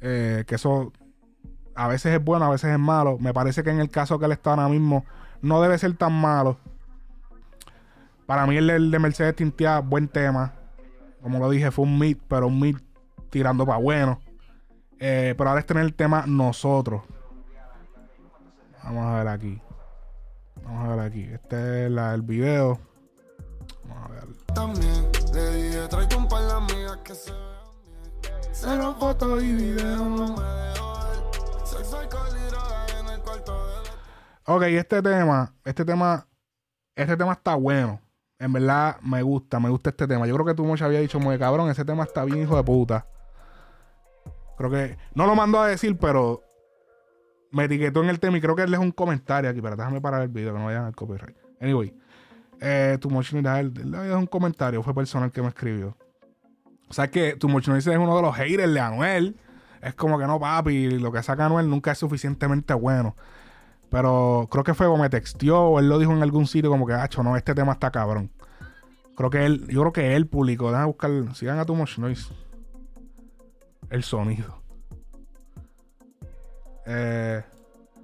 Eh, 0.00 0.44
que 0.46 0.54
eso 0.54 0.92
a 1.74 1.88
veces 1.88 2.14
es 2.14 2.24
bueno, 2.24 2.44
a 2.44 2.50
veces 2.50 2.70
es 2.70 2.78
malo. 2.78 3.18
Me 3.18 3.34
parece 3.34 3.64
que 3.64 3.70
en 3.70 3.80
el 3.80 3.90
caso 3.90 4.20
que 4.20 4.26
él 4.26 4.32
está 4.32 4.50
ahora 4.50 4.68
mismo, 4.68 5.04
no 5.42 5.60
debe 5.60 5.76
ser 5.78 5.96
tan 5.96 6.12
malo. 6.12 6.58
Para 8.26 8.46
mí 8.46 8.56
el, 8.56 8.92
de 8.92 8.98
Mercedes 9.00 9.34
Tintia, 9.34 9.80
buen 9.80 10.06
tema. 10.06 10.52
Como 11.22 11.40
lo 11.40 11.50
dije, 11.50 11.72
fue 11.72 11.86
un 11.86 11.98
mid, 11.98 12.18
pero 12.28 12.46
un 12.46 12.60
mid 12.60 12.76
tirando 13.30 13.66
para 13.66 13.78
bueno. 13.78 14.20
Eh, 15.00 15.34
pero 15.36 15.50
ahora 15.50 15.58
es 15.58 15.66
tener 15.66 15.82
el 15.82 15.94
tema 15.94 16.22
nosotros. 16.28 17.02
Vamos 18.84 19.06
a 19.06 19.18
ver 19.18 19.26
aquí. 19.26 19.60
Vamos 20.70 20.84
a 20.84 20.94
ver 20.94 21.00
aquí. 21.00 21.22
Este 21.24 21.86
es 21.86 21.90
la, 21.90 22.14
el 22.14 22.22
video. 22.22 22.78
Vamos 23.88 24.04
a 24.04 24.08
ver. 24.12 24.24
También 24.54 25.10
le 25.34 25.50
dije, 25.50 25.88
tráete 25.88 26.14
un 26.16 26.28
par 26.28 26.44
de 26.44 26.52
amigas 26.52 26.96
que 26.98 27.14
se 27.14 27.32
vean 27.32 27.42
bien. 27.82 28.34
Cero 28.52 28.96
fotos 29.00 29.42
y 29.42 29.52
videos, 29.52 29.98
no 29.98 30.36
me 30.36 30.44
dejo 30.44 30.94
ver. 30.94 31.66
Sexo, 31.66 31.98
alcohol 31.98 32.28
y 32.30 33.00
en 33.00 33.08
el 33.08 33.20
cuarto 33.20 33.66
de. 33.66 33.90
Ok, 34.46 34.62
este 34.62 35.02
tema, 35.02 35.52
este 35.64 35.84
tema, 35.84 36.28
este 36.94 37.16
tema 37.16 37.32
está 37.32 37.56
bueno. 37.56 38.00
En 38.38 38.52
verdad 38.52 38.96
me 39.02 39.22
gusta, 39.22 39.58
me 39.58 39.70
gusta 39.70 39.90
este 39.90 40.06
tema. 40.06 40.28
Yo 40.28 40.34
creo 40.34 40.46
que 40.46 40.54
tú 40.54 40.64
mucho 40.64 40.84
había 40.84 41.00
dicho, 41.00 41.18
muy 41.18 41.36
cabrón, 41.36 41.68
ese 41.68 41.84
tema 41.84 42.04
está 42.04 42.24
bien, 42.24 42.42
hijo 42.42 42.56
de 42.56 42.62
puta. 42.62 43.06
Creo 44.56 44.70
que 44.70 44.96
no 45.14 45.26
lo 45.26 45.34
mandó 45.34 45.60
a 45.60 45.66
decir, 45.66 45.98
pero 45.98 46.42
me 47.50 47.64
etiquetó 47.64 48.02
en 48.02 48.10
el 48.10 48.20
tema 48.20 48.38
y 48.38 48.40
creo 48.40 48.54
que 48.54 48.62
él 48.62 48.72
es 48.72 48.80
un 48.80 48.92
comentario 48.92 49.50
aquí. 49.50 49.60
Pero 49.60 49.76
déjame 49.76 50.00
parar 50.00 50.22
el 50.22 50.28
video 50.28 50.52
que 50.52 50.58
no 50.58 50.66
vayan 50.66 50.84
al 50.84 50.94
copyright. 50.94 51.36
Anyway, 51.60 51.94
eh, 52.60 52.98
tu 53.00 53.08
es 53.20 53.32
un 53.32 54.26
comentario, 54.26 54.82
fue 54.82 54.94
personal 54.94 55.32
que 55.32 55.42
me 55.42 55.48
escribió. 55.48 55.96
O 56.88 56.92
sea 56.92 57.08
que 57.08 57.36
tu 57.36 57.48
Noise 57.48 57.92
es 57.92 57.98
uno 57.98 58.16
de 58.16 58.22
los 58.22 58.34
haters 58.34 58.72
de 58.72 58.80
Anuel. 58.80 59.36
Es 59.80 59.94
como 59.94 60.18
que 60.18 60.26
no, 60.26 60.38
papi, 60.38 60.98
lo 60.98 61.12
que 61.12 61.22
saca 61.22 61.46
Anuel 61.46 61.70
nunca 61.70 61.92
es 61.92 61.98
suficientemente 61.98 62.74
bueno. 62.74 63.16
Pero 63.88 64.48
creo 64.50 64.64
que 64.64 64.74
fue 64.74 64.86
o 64.86 64.96
me 64.96 65.08
texteó 65.08 65.60
o 65.60 65.78
él 65.78 65.88
lo 65.88 65.98
dijo 65.98 66.12
en 66.12 66.22
algún 66.22 66.46
sitio 66.46 66.70
como 66.70 66.86
que, 66.86 66.92
hacho, 66.92 67.22
no, 67.22 67.36
este 67.36 67.54
tema 67.54 67.72
está 67.72 67.90
cabrón. 67.90 68.30
Creo 69.16 69.30
que 69.30 69.46
él, 69.46 69.66
yo 69.68 69.80
creo 69.80 69.92
que 69.92 70.16
él 70.16 70.26
publicó, 70.26 70.70
déjame 70.70 70.86
buscar, 70.86 71.10
sigan 71.34 71.58
a 71.58 71.64
tu 71.64 71.74
Noise. 71.74 72.32
El 73.88 74.02
sonido. 74.02 74.59
Eh, 76.92 77.42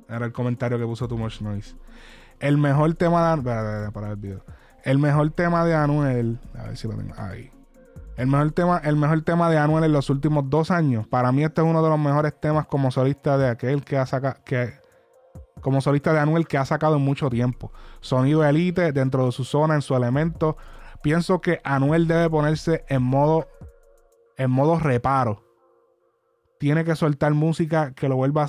era 0.08 0.26
el 0.26 0.32
comentario 0.32 0.78
que 0.78 0.84
puso 0.84 1.08
Too 1.08 1.18
Much 1.18 1.40
Noise. 1.40 1.74
El 2.38 2.56
mejor 2.56 2.94
tema 2.94 3.34
de 3.36 3.42
para. 3.92 4.16
El 4.84 4.98
mejor 4.98 5.30
tema 5.30 5.64
de 5.64 5.74
Anuel. 5.74 6.38
A 6.56 6.64
ver 6.64 6.76
si 6.76 6.86
lo 6.86 6.94
tengo. 6.94 7.12
Ahí. 7.16 7.50
El 8.16 8.28
mejor 8.28 8.52
tema, 8.52 8.78
el 8.78 8.96
mejor 8.96 9.22
tema 9.22 9.50
de 9.50 9.58
Anuel 9.58 9.84
en 9.84 9.92
los 9.92 10.08
últimos 10.08 10.48
dos 10.48 10.70
años. 10.70 11.06
Para 11.08 11.32
mí, 11.32 11.42
este 11.42 11.60
es 11.62 11.66
uno 11.66 11.82
de 11.82 11.88
los 11.88 11.98
mejores 11.98 12.38
temas 12.40 12.66
como 12.66 12.90
solista 12.90 13.36
de 13.36 13.48
aquel 13.48 13.84
que 13.84 13.98
ha 13.98 14.06
sacado. 14.06 14.36
Que, 14.44 14.74
como 15.60 15.80
solista 15.80 16.12
de 16.12 16.20
Anuel 16.20 16.46
que 16.46 16.56
ha 16.56 16.64
sacado 16.64 16.96
en 16.96 17.02
mucho 17.02 17.28
tiempo. 17.28 17.72
Sonido 18.00 18.44
elite 18.44 18.92
dentro 18.92 19.26
de 19.26 19.32
su 19.32 19.44
zona, 19.44 19.74
en 19.74 19.82
su 19.82 19.96
elemento. 19.96 20.56
Pienso 21.02 21.40
que 21.40 21.60
Anuel 21.64 22.06
debe 22.06 22.30
ponerse 22.30 22.84
en 22.88 23.02
modo. 23.02 23.48
En 24.36 24.50
modo 24.50 24.78
reparo. 24.78 25.42
Tiene 26.60 26.84
que 26.84 26.94
soltar 26.94 27.34
música 27.34 27.92
que 27.92 28.08
lo 28.08 28.16
vuelva 28.16 28.46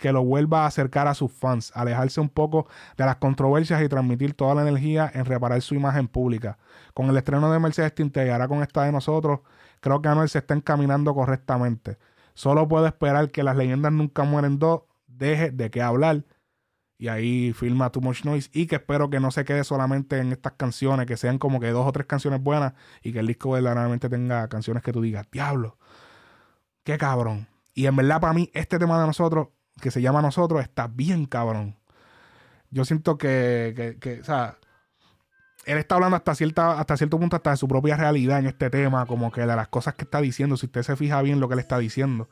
que 0.00 0.12
lo 0.12 0.24
vuelva 0.24 0.64
a 0.64 0.66
acercar 0.66 1.06
a 1.06 1.14
sus 1.14 1.30
fans, 1.30 1.72
alejarse 1.74 2.20
un 2.22 2.30
poco 2.30 2.66
de 2.96 3.04
las 3.04 3.16
controversias 3.16 3.82
y 3.82 3.88
transmitir 3.88 4.32
toda 4.32 4.54
la 4.54 4.62
energía 4.62 5.10
en 5.12 5.26
reparar 5.26 5.60
su 5.60 5.74
imagen 5.74 6.08
pública. 6.08 6.58
Con 6.94 7.10
el 7.10 7.16
estreno 7.18 7.52
de 7.52 7.58
Mercedes 7.58 7.94
Tinte 7.94 8.26
y 8.26 8.30
ahora 8.30 8.48
con 8.48 8.62
esta 8.62 8.82
de 8.84 8.92
nosotros, 8.92 9.40
creo 9.80 10.00
que 10.00 10.08
Anuel 10.08 10.30
se 10.30 10.38
está 10.38 10.54
encaminando 10.54 11.14
correctamente. 11.14 11.98
Solo 12.32 12.66
puedo 12.66 12.86
esperar 12.86 13.30
que 13.30 13.42
las 13.42 13.54
leyendas 13.56 13.92
nunca 13.92 14.24
mueren 14.24 14.58
dos, 14.58 14.82
deje 15.06 15.50
de 15.50 15.70
qué 15.70 15.82
hablar. 15.82 16.24
Y 16.96 17.08
ahí 17.08 17.52
firma 17.52 17.90
Too 17.92 18.00
Much 18.00 18.24
Noise. 18.24 18.48
Y 18.54 18.66
que 18.66 18.76
espero 18.76 19.10
que 19.10 19.20
no 19.20 19.30
se 19.30 19.44
quede 19.44 19.64
solamente 19.64 20.18
en 20.18 20.32
estas 20.32 20.54
canciones, 20.54 21.04
que 21.04 21.18
sean 21.18 21.38
como 21.38 21.60
que 21.60 21.68
dos 21.70 21.86
o 21.86 21.92
tres 21.92 22.06
canciones 22.06 22.42
buenas 22.42 22.72
y 23.02 23.12
que 23.12 23.18
el 23.18 23.26
disco 23.26 23.50
verdaderamente 23.50 24.08
tenga 24.08 24.48
canciones 24.48 24.82
que 24.82 24.92
tú 24.92 25.02
digas, 25.02 25.26
diablo, 25.30 25.76
qué 26.84 26.96
cabrón. 26.96 27.48
Y 27.74 27.84
en 27.84 27.96
verdad, 27.96 28.18
para 28.20 28.32
mí, 28.32 28.50
este 28.54 28.78
tema 28.78 28.98
de 28.98 29.06
nosotros 29.06 29.48
que 29.80 29.90
se 29.90 30.02
llama 30.02 30.22
Nosotros 30.22 30.62
está 30.62 30.86
bien 30.86 31.26
cabrón. 31.26 31.76
Yo 32.70 32.84
siento 32.84 33.18
que, 33.18 33.96
que, 34.00 34.20
o 34.20 34.24
sea, 34.24 34.58
él 35.64 35.78
está 35.78 35.96
hablando 35.96 36.16
hasta, 36.16 36.34
cierta, 36.34 36.78
hasta 36.78 36.96
cierto 36.96 37.18
punto 37.18 37.36
hasta 37.36 37.50
de 37.50 37.56
su 37.56 37.66
propia 37.66 37.96
realidad 37.96 38.38
en 38.38 38.46
este 38.46 38.70
tema, 38.70 39.06
como 39.06 39.32
que 39.32 39.40
de 39.40 39.46
las 39.48 39.68
cosas 39.68 39.94
que 39.94 40.04
está 40.04 40.20
diciendo, 40.20 40.56
si 40.56 40.66
usted 40.66 40.82
se 40.82 40.96
fija 40.96 41.20
bien 41.22 41.40
lo 41.40 41.48
que 41.48 41.54
él 41.54 41.60
está 41.60 41.78
diciendo. 41.78 42.28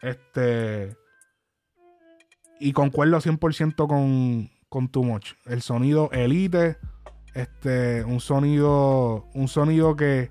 Este... 0.00 0.96
Y 2.60 2.72
concuerdo 2.72 3.18
100% 3.18 3.88
con, 3.88 4.50
con 4.68 4.88
Too 4.88 5.02
Much. 5.02 5.32
El 5.46 5.62
sonido 5.62 6.10
elite, 6.12 6.76
este, 7.34 8.04
un 8.04 8.20
sonido, 8.20 9.28
un 9.32 9.48
sonido 9.48 9.96
que 9.96 10.30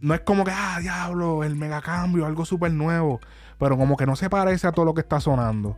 no 0.00 0.14
es 0.14 0.20
como 0.20 0.44
que, 0.44 0.50
ah, 0.50 0.78
diablo, 0.80 1.44
el 1.44 1.56
mega 1.56 1.80
cambio, 1.80 2.26
algo 2.26 2.44
súper 2.44 2.72
nuevo. 2.72 3.20
Pero 3.58 3.76
como 3.76 3.96
que 3.96 4.06
no 4.06 4.16
se 4.16 4.28
parece 4.30 4.66
a 4.66 4.72
todo 4.72 4.84
lo 4.84 4.94
que 4.94 5.00
está 5.00 5.20
sonando. 5.20 5.76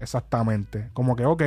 Exactamente. 0.00 0.90
Como 0.92 1.14
que, 1.16 1.24
ok. 1.26 1.42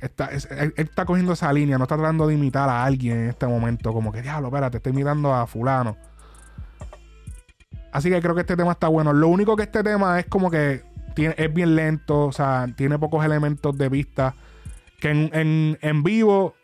Está, 0.00 0.26
es- 0.26 0.48
él, 0.50 0.74
está 0.76 1.04
cogiendo 1.04 1.32
esa 1.32 1.52
línea, 1.52 1.78
no 1.78 1.84
está 1.84 1.96
tratando 1.96 2.26
de 2.26 2.34
imitar 2.34 2.68
a 2.68 2.84
alguien 2.84 3.18
en 3.20 3.28
este 3.30 3.46
momento. 3.46 3.92
Como 3.92 4.12
que, 4.12 4.22
diablo, 4.22 4.48
espérate, 4.48 4.76
estoy 4.78 4.92
mirando 4.92 5.32
a 5.34 5.46
fulano. 5.46 5.96
Así 7.92 8.10
que 8.10 8.20
creo 8.20 8.34
que 8.34 8.40
este 8.42 8.56
tema 8.56 8.72
está 8.72 8.88
bueno. 8.88 9.12
Lo 9.12 9.28
único 9.28 9.56
que 9.56 9.62
este 9.64 9.82
tema 9.82 10.18
es 10.18 10.26
como 10.26 10.50
que 10.50 10.82
es 11.16 11.54
bien 11.54 11.76
lento, 11.76 12.26
o 12.26 12.32
sea, 12.32 12.66
tiene 12.76 12.98
pocos 12.98 13.24
elementos 13.24 13.76
de 13.78 13.88
vista. 13.88 14.34
Que 15.00 15.10
en, 15.10 15.30
en- 15.32 15.78
en 15.80 16.02
vivo 16.02 16.54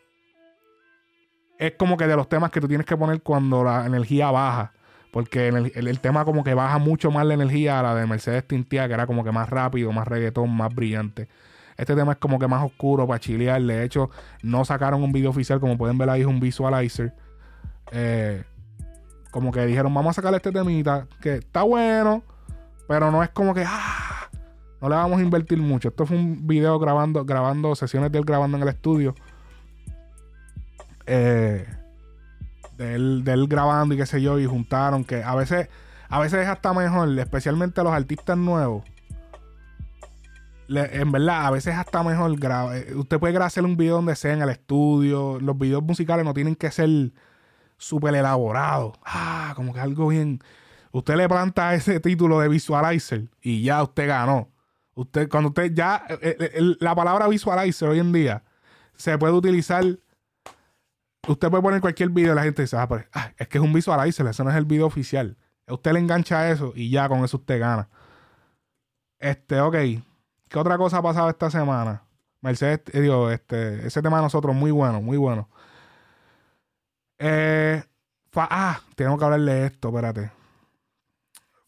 es 1.57 1.73
como 1.77 1.95
que 1.95 2.07
de 2.07 2.15
los 2.15 2.27
temas 2.27 2.51
que 2.51 2.59
tú 2.59 2.67
tienes 2.67 2.85
que 2.85 2.97
poner 2.97 3.21
cuando 3.21 3.63
la 3.63 3.85
energía 3.85 4.29
baja. 4.31 4.73
Porque 5.11 5.49
el- 5.49 5.71
el 5.75 5.99
tema 5.99 6.23
como 6.25 6.43
que 6.43 6.53
baja 6.53 6.77
mucho 6.77 7.11
más 7.11 7.25
la 7.25 7.33
energía 7.33 7.79
a 7.79 7.83
la 7.83 7.95
de 7.95 8.07
Mercedes 8.07 8.47
Tintia, 8.47 8.87
que 8.87 8.93
era 8.93 9.05
como 9.07 9.23
que 9.23 9.31
más 9.31 9.49
rápido, 9.49 9.91
más 9.91 10.07
reggaetón, 10.07 10.49
más 10.55 10.73
brillante. 10.73 11.27
Este 11.77 11.95
tema 11.95 12.13
es 12.13 12.17
como 12.17 12.39
que 12.39 12.47
más 12.47 12.63
oscuro 12.63 13.07
para 13.07 13.19
chilear. 13.19 13.61
De 13.61 13.83
hecho, 13.83 14.09
no 14.43 14.63
sacaron 14.65 15.03
un 15.03 15.11
video 15.11 15.31
oficial, 15.31 15.59
como 15.59 15.77
pueden 15.77 15.97
ver 15.97 16.09
ahí, 16.09 16.21
es 16.21 16.27
un 16.27 16.39
visualizer. 16.39 17.13
Eh, 17.91 18.43
como 19.31 19.51
que 19.51 19.65
dijeron, 19.65 19.93
vamos 19.93 20.11
a 20.11 20.21
sacar 20.21 20.33
este 20.35 20.51
temita, 20.51 21.07
que 21.21 21.35
está 21.35 21.63
bueno, 21.63 22.23
pero 22.87 23.11
no 23.11 23.23
es 23.23 23.29
como 23.29 23.53
que, 23.53 23.63
ah, 23.65 24.29
No 24.81 24.89
le 24.89 24.95
vamos 24.95 25.19
a 25.19 25.21
invertir 25.21 25.59
mucho. 25.59 25.89
Esto 25.89 26.07
fue 26.07 26.17
un 26.17 26.47
video 26.47 26.79
grabando, 26.79 27.23
grabando 27.23 27.75
sesiones 27.75 28.11
de 28.11 28.17
él 28.17 28.25
grabando 28.25 28.57
en 28.57 28.63
el 28.63 28.69
estudio. 28.69 29.13
Eh, 31.05 31.65
de, 32.81 33.33
él, 33.33 33.47
grabando 33.47 33.95
y 33.95 33.97
qué 33.97 34.05
sé 34.05 34.21
yo, 34.21 34.39
y 34.39 34.45
juntaron 34.45 35.03
que 35.03 35.23
a 35.23 35.35
veces, 35.35 35.69
a 36.09 36.19
veces 36.19 36.41
es 36.41 36.47
hasta 36.47 36.73
mejor, 36.73 37.17
especialmente 37.19 37.83
los 37.83 37.93
artistas 37.93 38.37
nuevos. 38.37 38.83
En 40.67 41.11
verdad, 41.11 41.47
a 41.47 41.51
veces 41.51 41.73
es 41.73 41.79
hasta 41.79 42.01
mejor 42.01 42.39
graba- 42.39 42.77
eh, 42.77 42.95
Usted 42.95 43.19
puede 43.19 43.37
hacer 43.37 43.65
un 43.65 43.75
video 43.75 43.95
donde 43.95 44.15
sea 44.15 44.33
en 44.33 44.41
el 44.41 44.49
estudio. 44.49 45.37
Los 45.41 45.57
videos 45.57 45.83
musicales 45.83 46.23
no 46.23 46.33
tienen 46.33 46.55
que 46.55 46.71
ser 46.71 47.11
súper 47.77 48.15
elaborados. 48.15 48.93
Ah, 49.03 49.51
como 49.55 49.73
que 49.73 49.81
algo 49.81 50.07
bien. 50.07 50.39
Usted 50.93 51.15
le 51.15 51.27
planta 51.27 51.73
ese 51.73 51.99
título 51.99 52.39
de 52.39 52.47
visualizer 52.47 53.27
y 53.41 53.63
ya 53.63 53.83
usted 53.83 54.07
ganó. 54.07 54.49
Usted, 54.95 55.27
cuando 55.27 55.49
usted 55.49 55.73
ya, 55.73 56.05
eh, 56.07 56.37
eh, 56.39 56.75
la 56.79 56.95
palabra 56.95 57.27
visualizer 57.27 57.89
hoy 57.89 57.99
en 57.99 58.13
día 58.13 58.43
se 58.95 59.17
puede 59.17 59.33
utilizar. 59.33 59.83
Usted 61.27 61.49
puede 61.49 61.61
poner 61.61 61.81
cualquier 61.81 62.09
video 62.09 62.33
y 62.33 62.35
la 62.35 62.43
gente 62.43 62.63
dice, 62.63 62.77
ah, 62.77 62.87
pero, 62.87 63.05
ah, 63.13 63.31
es 63.37 63.47
que 63.47 63.57
es 63.59 63.63
un 63.63 63.73
visualizer, 63.73 64.25
ese 64.27 64.43
no 64.43 64.49
es 64.49 64.55
el 64.55 64.65
video 64.65 64.87
oficial. 64.87 65.37
Usted 65.67 65.93
le 65.93 65.99
engancha 65.99 66.49
eso 66.49 66.73
y 66.75 66.89
ya 66.89 67.07
con 67.07 67.23
eso 67.23 67.37
usted 67.37 67.59
gana. 67.59 67.89
Este, 69.19 69.59
ok. 69.61 69.75
¿Qué 70.49 70.59
otra 70.59 70.77
cosa 70.77 70.97
ha 70.97 71.01
pasado 71.01 71.29
esta 71.29 71.49
semana? 71.49 72.03
Mercedes, 72.41 72.81
eh, 72.91 73.01
digo, 73.01 73.29
este, 73.29 73.85
ese 73.85 74.01
tema 74.01 74.17
de 74.17 74.23
nosotros, 74.23 74.55
muy 74.55 74.71
bueno, 74.71 75.01
muy 75.01 75.17
bueno. 75.17 75.47
Eh, 77.19 77.83
ah, 78.35 78.81
tengo 78.95 79.17
que 79.17 79.23
hablarle 79.25 79.53
de 79.53 79.65
esto, 79.67 79.89
espérate. 79.89 80.31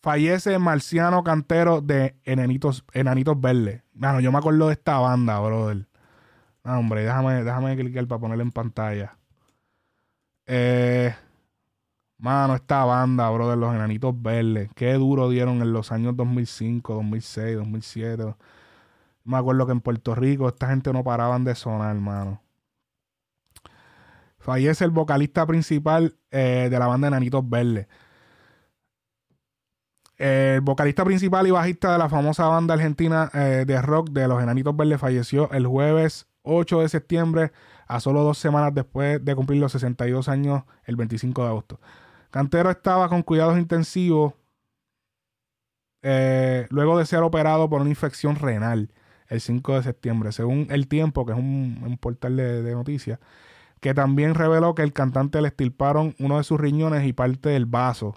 Fallece 0.01 0.59
Marciano 0.59 1.23
Cantero 1.23 1.79
de 1.79 2.19
Enanitos, 2.25 2.83
Enanitos 2.91 3.39
Verdes. 3.39 3.83
Bueno, 3.93 4.19
yo 4.19 4.31
me 4.31 4.39
acuerdo 4.39 4.67
de 4.67 4.73
esta 4.73 4.99
banda, 4.99 5.39
brother. 5.39 5.87
No, 6.63 6.79
hombre, 6.79 7.03
déjame, 7.03 7.43
déjame 7.43 7.77
clicar 7.77 8.07
para 8.07 8.19
ponerla 8.19 8.43
en 8.43 8.51
pantalla. 8.51 9.17
Eh, 10.45 11.13
mano, 12.17 12.55
esta 12.55 12.83
banda, 12.85 13.29
brother, 13.29 13.57
los 13.57 13.73
Enanitos 13.73 14.13
Verdes. 14.21 14.69
Qué 14.75 14.93
duro 14.93 15.29
dieron 15.29 15.61
en 15.61 15.73
los 15.73 15.91
años 15.91 16.15
2005, 16.15 16.93
2006, 16.95 17.57
2007. 17.57 18.35
Me 19.23 19.37
acuerdo 19.37 19.65
que 19.65 19.71
en 19.71 19.81
Puerto 19.81 20.15
Rico 20.15 20.47
esta 20.47 20.67
gente 20.69 20.91
no 20.93 21.03
paraban 21.03 21.43
de 21.43 21.55
sonar, 21.55 21.95
hermano. 21.95 22.41
Fallece 24.39 24.83
el 24.83 24.91
vocalista 24.91 25.45
principal 25.45 26.17
eh, 26.29 26.67
de 26.69 26.79
la 26.79 26.87
banda 26.87 27.07
Enanitos 27.07 27.49
Verdes. 27.49 27.87
El 30.17 30.61
vocalista 30.61 31.05
principal 31.05 31.47
y 31.47 31.51
bajista 31.51 31.93
de 31.93 31.97
la 31.97 32.09
famosa 32.09 32.47
banda 32.47 32.73
argentina 32.73 33.31
eh, 33.33 33.63
de 33.65 33.81
rock 33.81 34.09
de 34.09 34.27
los 34.27 34.41
Enanitos 34.43 34.75
Verdes 34.75 34.99
falleció 34.99 35.49
el 35.51 35.65
jueves 35.65 36.27
8 36.43 36.81
de 36.81 36.89
septiembre, 36.89 37.51
a 37.93 37.99
solo 37.99 38.23
dos 38.23 38.39
semanas 38.39 38.73
después 38.73 39.23
de 39.23 39.35
cumplir 39.35 39.61
los 39.61 39.71
62 39.71 40.27
años, 40.27 40.63
el 40.85 40.95
25 40.95 41.43
de 41.43 41.47
agosto. 41.47 41.79
Cantero 42.31 42.71
estaba 42.71 43.07
con 43.07 43.21
cuidados 43.21 43.59
intensivos 43.59 44.33
eh, 46.01 46.65
luego 46.71 46.97
de 46.97 47.05
ser 47.05 47.19
operado 47.19 47.69
por 47.69 47.81
una 47.81 47.91
infección 47.91 48.35
renal 48.35 48.89
el 49.27 49.41
5 49.41 49.75
de 49.75 49.83
septiembre, 49.83 50.31
según 50.31 50.67
El 50.71 50.87
Tiempo, 50.87 51.23
que 51.25 51.33
es 51.33 51.37
un, 51.37 51.97
portal 52.01 52.35
de, 52.35 52.73
noticias, 52.73 53.19
que 53.79 53.93
también 53.93 54.33
reveló 54.33 54.73
que 54.73 54.81
el 54.81 54.91
cantante 54.91 55.39
le 55.41 55.49
estirparon 55.49 56.15
uno 56.17 56.39
de 56.39 56.43
sus 56.43 56.59
riñones 56.59 57.05
y 57.05 57.13
parte 57.13 57.49
del 57.49 57.67
vaso. 57.67 58.15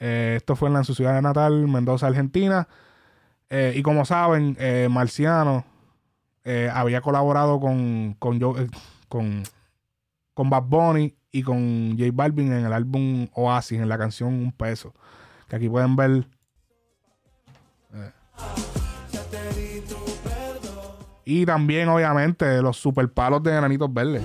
Eh, 0.00 0.34
esto 0.36 0.56
fue 0.56 0.68
en, 0.68 0.84
su 0.84 0.96
ciudad 0.96 1.22
natal, 1.22 1.68
Mendoza, 1.68 2.08
Argentina. 2.08 2.66
Eh, 3.50 3.74
y 3.76 3.82
como 3.82 4.04
saben, 4.04 4.56
Marciano 4.90 5.64
eh, 6.44 6.70
había 6.72 7.00
colaborado 7.00 7.58
con, 7.60 8.14
con, 8.18 8.38
Joe- 8.40 8.62
eh, 8.64 8.68
con, 9.08 9.42
con 10.34 10.50
Bad 10.50 10.62
Bunny 10.64 11.16
y 11.32 11.42
con 11.42 11.96
J 11.98 12.10
Balvin 12.12 12.52
en 12.52 12.66
el 12.66 12.72
álbum 12.72 13.28
Oasis, 13.34 13.80
en 13.80 13.88
la 13.88 13.98
canción 13.98 14.32
Un 14.34 14.52
Peso. 14.52 14.94
Que 15.48 15.56
aquí 15.56 15.68
pueden 15.68 15.96
ver. 15.96 16.26
eh. 17.94 18.12
Y 21.24 21.46
también, 21.46 21.88
obviamente, 21.88 22.60
los 22.60 22.76
super 22.76 23.10
palos 23.10 23.42
de 23.42 23.56
Enanitos 23.56 23.92
Verdes. 23.92 24.22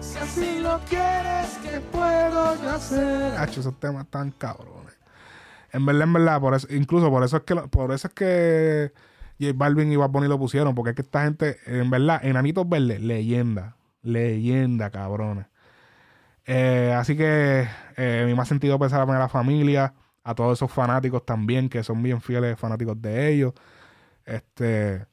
Si 0.00 0.18
así 0.18 0.58
lo 0.60 0.80
quieres, 0.88 1.56
que 1.62 1.80
puedo 1.80 2.60
yo 2.62 2.70
hacer? 2.70 3.36
Hacho, 3.38 3.60
esos 3.60 3.78
temas 3.78 4.06
tan 4.08 4.32
cabrones. 4.32 4.98
En 5.72 5.86
verdad, 5.86 6.02
en 6.02 6.12
verdad, 6.14 6.40
por 6.40 6.54
eso, 6.54 6.66
incluso 6.70 7.10
por 7.10 7.22
eso 7.22 7.36
es 7.36 7.42
que 7.44 7.54
por 7.54 7.92
eso 7.92 8.08
es 8.08 8.14
que 8.14 8.92
J 9.40 9.52
Balvin 9.54 9.92
y 9.92 9.96
Bad 9.96 10.10
Bunny 10.10 10.28
lo 10.28 10.38
pusieron, 10.38 10.74
porque 10.74 10.90
es 10.90 10.96
que 10.96 11.02
esta 11.02 11.24
gente, 11.24 11.58
en 11.66 11.90
verdad, 11.90 12.24
Enanitos 12.24 12.68
Verdes, 12.68 13.00
leyenda, 13.00 13.76
leyenda, 14.02 14.90
cabrones. 14.90 15.46
Eh, 16.46 16.94
así 16.96 17.16
que 17.16 17.68
eh, 17.96 18.24
mi 18.26 18.34
más 18.34 18.48
sentido 18.48 18.78
pensar 18.78 19.08
a 19.08 19.18
la 19.18 19.28
familia, 19.28 19.94
a 20.22 20.34
todos 20.34 20.58
esos 20.58 20.70
fanáticos 20.72 21.24
también, 21.26 21.68
que 21.68 21.82
son 21.82 22.02
bien 22.02 22.20
fieles 22.20 22.58
fanáticos 22.58 23.00
de 23.00 23.32
ellos. 23.32 23.52
Este. 24.24 25.06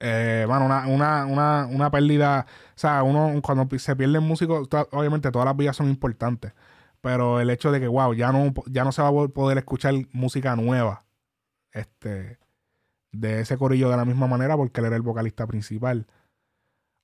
Eh, 0.00 0.46
mano, 0.48 0.66
una, 0.66 0.86
una, 0.88 1.26
una, 1.26 1.66
una 1.70 1.90
pérdida. 1.90 2.46
O 2.74 2.78
sea, 2.78 3.02
uno 3.02 3.40
cuando 3.42 3.68
se 3.78 3.96
pierden 3.96 4.22
músicos, 4.22 4.68
obviamente 4.92 5.30
todas 5.30 5.46
las 5.46 5.56
vidas 5.56 5.76
son 5.76 5.88
importantes. 5.88 6.52
Pero 7.00 7.40
el 7.40 7.50
hecho 7.50 7.72
de 7.72 7.80
que, 7.80 7.88
wow, 7.88 8.14
ya 8.14 8.32
no, 8.32 8.52
ya 8.66 8.84
no 8.84 8.92
se 8.92 9.02
va 9.02 9.08
a 9.08 9.28
poder 9.28 9.58
escuchar 9.58 9.94
música 10.12 10.56
nueva. 10.56 11.04
Este. 11.72 12.38
De 13.12 13.40
ese 13.40 13.58
corillo 13.58 13.90
de 13.90 13.96
la 13.96 14.04
misma 14.04 14.26
manera, 14.26 14.56
porque 14.56 14.80
él 14.80 14.86
era 14.86 14.96
el 14.96 15.02
vocalista 15.02 15.46
principal. 15.46 16.06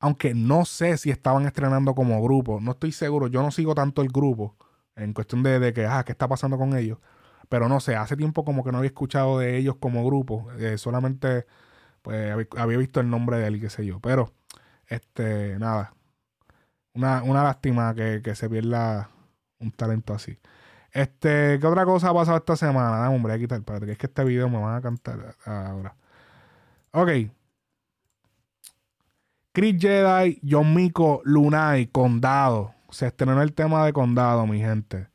Aunque 0.01 0.35
no 0.35 0.65
sé 0.65 0.97
si 0.97 1.11
estaban 1.11 1.47
estrenando 1.47 1.95
como 1.95 2.23
grupo. 2.23 2.61
No 2.61 2.73
estoy 2.73 2.93
seguro. 2.93 3.27
Yo 3.29 3.43
no 3.43 3.51
sigo 3.51 3.75
tanto 3.75 4.03
el 4.03 4.09
grupo. 4.09 4.57
En 4.97 5.13
cuestión 5.13 5.43
de, 5.43 5.59
de 5.61 5.73
que, 5.73 5.87
ah, 5.87 6.05
¿qué 6.05 6.13
está 6.13 6.29
pasando 6.29 6.59
con 6.59 6.77
ellos? 6.77 6.99
Pero 7.49 7.69
no 7.69 7.81
sé, 7.81 7.97
hace 7.97 8.17
tiempo 8.17 8.45
como 8.45 8.65
que 8.65 8.73
no 8.73 8.79
había 8.79 8.89
escuchado 8.89 9.39
de 9.39 9.57
ellos 9.59 9.77
como 9.77 10.05
grupo. 10.05 10.49
eh, 10.59 10.79
solamente 10.79 11.47
pues 12.03 12.49
había, 12.57 12.79
visto 12.79 13.01
el 13.01 13.11
nombre 13.11 13.39
de 13.39 13.47
él 13.49 13.61
qué 13.61 13.71
sé 13.71 13.87
yo. 13.87 14.01
Pero, 14.01 14.33
este, 14.89 15.59
nada. 15.59 15.95
Una, 16.95 17.23
una 17.23 17.43
lástima 17.45 17.95
que, 17.95 18.23
que 18.23 18.35
se 18.35 18.49
pierda 18.49 19.11
un 19.61 19.71
talento 19.73 20.15
así. 20.15 20.39
Este, 20.93 21.59
¿qué 21.61 21.67
otra 21.67 21.85
cosa 21.85 22.11
ha 22.11 22.15
pasado 22.15 22.39
esta 22.39 22.57
semana? 22.57 23.11
Hombre, 23.11 23.35
a 23.35 23.39
quitar, 23.39 23.63
que 23.63 23.93
es 23.93 23.99
que 23.99 24.07
este 24.07 24.25
video 24.25 24.49
me 24.49 24.59
van 24.59 24.77
a 24.77 24.81
cantar 24.81 25.35
ahora. 25.45 25.95
Ok. 26.93 27.11
Chris 29.53 29.77
Jedi, 29.81 30.41
John 30.49 30.75
Mico, 30.75 31.21
Lunay, 31.25 31.89
Condado. 31.89 32.75
Se 32.91 33.07
estrenó 33.07 33.43
el 33.43 33.53
tema 33.53 33.85
de 33.85 33.93
Condado, 33.93 34.47
mi 34.47 34.61
gente 34.61 35.09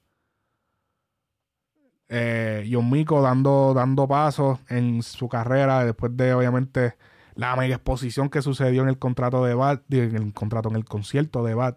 eh, 2.16 2.70
John 2.72 2.92
Mico 2.92 3.24
dando, 3.24 3.74
dando 3.74 4.08
pasos 4.08 4.60
en 4.70 5.02
su 5.02 5.28
carrera 5.28 5.84
después 5.84 6.16
de 6.16 6.34
obviamente 6.36 6.96
la 7.34 7.56
mega 7.56 7.76
exposición 7.76 8.30
que 8.30 8.44
sucedió 8.44 8.84
en 8.84 8.90
el 8.90 9.00
contrato 9.00 9.44
de 9.44 9.56
Bat, 9.56 9.82
en 9.92 10.16
el 10.16 10.34
contrato, 10.34 10.70
en 10.70 10.76
el 10.76 10.86
concierto 10.86 11.44
de 11.44 11.56
Bat, 11.56 11.76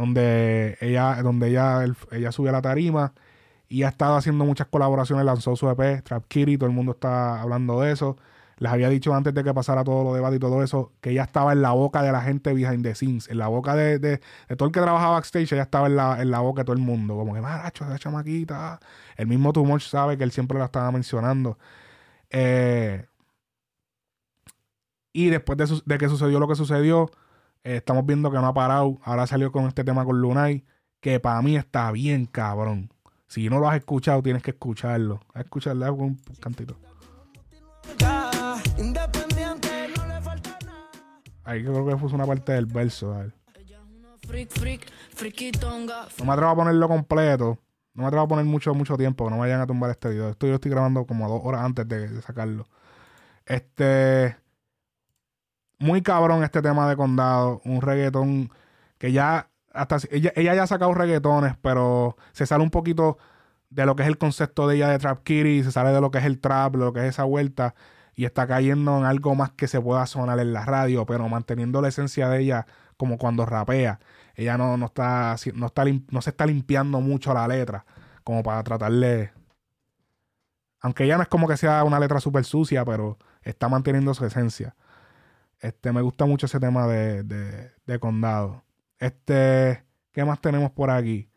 donde 0.00 0.78
ella, 0.80 1.22
donde 1.22 1.48
ella, 1.48 1.84
él- 1.84 1.96
ella 2.12 2.32
subió 2.32 2.50
a 2.50 2.52
la 2.54 2.62
tarima 2.62 3.12
y 3.68 3.84
ha 3.84 3.88
estado 3.88 4.16
haciendo 4.16 4.44
muchas 4.44 4.68
colaboraciones, 4.68 5.24
lanzó 5.26 5.56
su 5.56 5.68
EP, 5.70 6.02
Trap 6.02 6.24
Kitty, 6.28 6.58
todo 6.58 6.68
el 6.68 6.74
mundo 6.76 6.92
está 6.92 7.40
hablando 7.42 7.80
de 7.80 7.92
eso. 7.92 8.16
Les 8.58 8.70
había 8.72 8.88
dicho 8.90 9.14
antes 9.14 9.32
de 9.34 9.42
que 9.44 9.54
pasara 9.54 9.84
todo 9.84 10.04
lo 10.04 10.14
de 10.14 10.20
Bat 10.20 10.34
y 10.34 10.38
todo 10.38 10.62
eso, 10.62 10.92
que 11.00 11.10
ella 11.10 11.22
estaba 11.24 11.52
en 11.52 11.62
la 11.62 11.72
boca 11.72 12.02
de 12.02 12.12
la 12.12 12.20
gente 12.22 12.52
behind 12.52 12.82
the 12.84 12.94
scenes, 12.94 13.28
en 13.28 13.38
la 13.38 13.48
boca 13.48 13.74
de, 13.76 13.98
de- 13.98 14.20
de 14.48 14.56
todo 14.56 14.66
el 14.68 14.72
que 14.72 14.80
trabajaba 14.80 15.12
backstage, 15.14 15.52
ella 15.52 15.62
estaba 15.62 15.86
en 15.86 15.96
la, 15.96 16.20
en 16.20 16.30
la 16.30 16.40
boca 16.40 16.60
de 16.62 16.64
todo 16.66 16.76
el 16.76 16.82
mundo, 16.82 17.16
como 17.16 17.34
que, 17.34 17.40
maracho, 17.40 17.84
esa 17.86 17.98
chamaquita. 17.98 18.74
ah". 18.74 18.80
El 19.16 19.28
mismo 19.28 19.52
Tumor 19.52 19.80
sabe 19.82 20.18
que 20.18 20.24
él 20.24 20.32
siempre 20.32 20.58
la 20.58 20.66
estaba 20.66 20.90
mencionando. 20.92 21.58
Eh, 22.30 23.06
y 25.12 25.28
después 25.30 25.58
de 25.84 25.98
que 25.98 26.08
sucedió 26.08 26.38
lo 26.40 26.48
que 26.48 26.54
sucedió, 26.54 27.10
eh, 27.64 27.76
estamos 27.76 28.06
viendo 28.06 28.30
que 28.30 28.38
no 28.38 28.46
ha 28.46 28.54
parado. 28.54 28.98
Ahora 29.02 29.26
salió 29.26 29.52
con 29.52 29.66
este 29.66 29.84
tema 29.84 30.04
con 30.04 30.20
Lunay, 30.20 30.64
que 31.00 31.20
para 31.20 31.42
mí 31.42 31.56
está 31.56 31.90
bien 31.92 32.26
cabrón. 32.26 32.92
Si 33.26 33.48
no 33.48 33.60
lo 33.60 33.68
has 33.68 33.76
escuchado, 33.76 34.22
tienes 34.22 34.42
que 34.42 34.50
escucharlo. 34.50 35.20
A 35.34 35.40
escucharle 35.40 35.84
hago 35.84 36.04
un 36.04 36.20
cantito. 36.40 36.76
Ahí 41.44 41.62
creo 41.62 41.86
que 41.86 41.96
puso 41.96 42.14
una 42.14 42.26
parte 42.26 42.52
del 42.52 42.66
verso. 42.66 43.14
No 46.18 46.24
me 46.24 46.32
atrevo 46.32 46.50
a 46.50 46.56
ponerlo 46.56 46.88
completo. 46.88 47.58
No 47.94 48.02
me 48.02 48.06
atrevo 48.08 48.24
a 48.24 48.28
poner 48.28 48.44
mucho, 48.44 48.74
mucho 48.74 48.96
tiempo, 48.96 49.24
que 49.24 49.30
no 49.30 49.36
me 49.36 49.42
vayan 49.42 49.60
a 49.60 49.66
tumbar 49.66 49.90
este 49.90 50.08
video. 50.10 50.30
Esto 50.30 50.46
yo 50.46 50.54
estoy 50.54 50.70
grabando 50.70 51.04
como 51.06 51.28
dos 51.28 51.40
horas 51.44 51.62
antes 51.62 51.86
de, 51.88 52.08
de 52.08 52.22
sacarlo. 52.22 52.66
Este. 53.46 54.36
Muy 55.80 56.02
cabrón 56.02 56.44
este 56.44 56.62
tema 56.62 56.88
de 56.88 56.96
condado. 56.96 57.60
Un 57.64 57.80
reggaetón 57.82 58.50
que 58.98 59.10
ya. 59.12 59.48
Hasta 59.72 59.98
ella, 60.10 60.32
ella 60.36 60.54
ya 60.54 60.64
ha 60.64 60.66
sacado 60.66 60.94
reggaetones, 60.94 61.54
pero 61.62 62.16
se 62.32 62.46
sale 62.46 62.62
un 62.62 62.70
poquito 62.70 63.18
de 63.70 63.86
lo 63.86 63.96
que 63.96 64.02
es 64.02 64.08
el 64.08 64.18
concepto 64.18 64.68
de 64.68 64.76
ella 64.76 64.88
de 64.88 64.98
Trap 64.98 65.22
Kitty, 65.22 65.62
se 65.62 65.72
sale 65.72 65.90
de 65.90 66.00
lo 66.00 66.10
que 66.10 66.18
es 66.18 66.24
el 66.24 66.40
trap, 66.40 66.74
lo 66.74 66.92
que 66.92 67.00
es 67.00 67.06
esa 67.06 67.24
vuelta, 67.24 67.74
y 68.14 68.24
está 68.24 68.46
cayendo 68.46 68.98
en 68.98 69.04
algo 69.04 69.34
más 69.34 69.52
que 69.52 69.68
se 69.68 69.80
pueda 69.80 70.04
sonar 70.06 70.38
en 70.40 70.52
la 70.52 70.64
radio, 70.64 71.06
pero 71.06 71.28
manteniendo 71.28 71.80
la 71.80 71.88
esencia 71.88 72.28
de 72.28 72.40
ella 72.42 72.66
como 72.96 73.16
cuando 73.16 73.46
rapea. 73.46 74.00
Ella 74.34 74.58
no, 74.58 74.76
no, 74.76 74.86
está, 74.86 75.36
no, 75.54 75.66
está 75.66 75.84
no 76.10 76.20
se 76.20 76.30
está 76.30 76.46
limpiando 76.46 77.00
mucho 77.00 77.32
la 77.32 77.48
letra, 77.48 77.86
como 78.24 78.42
para 78.42 78.62
tratarle... 78.62 79.32
Aunque 80.82 81.04
ella 81.04 81.16
no 81.16 81.22
es 81.22 81.28
como 81.28 81.46
que 81.46 81.56
sea 81.56 81.84
una 81.84 82.00
letra 82.00 82.20
súper 82.20 82.44
sucia, 82.44 82.84
pero 82.84 83.18
está 83.42 83.68
manteniendo 83.68 84.14
su 84.14 84.24
esencia. 84.24 84.74
Este, 85.60 85.92
me 85.92 86.00
gusta 86.00 86.24
mucho 86.24 86.46
ese 86.46 86.58
tema 86.58 86.86
de, 86.86 87.22
de, 87.22 87.98
condado. 87.98 88.64
Este, 88.98 89.84
¿qué 90.12 90.24
más 90.24 90.40
tenemos 90.40 90.70
por 90.70 90.90
aquí? 90.90 91.28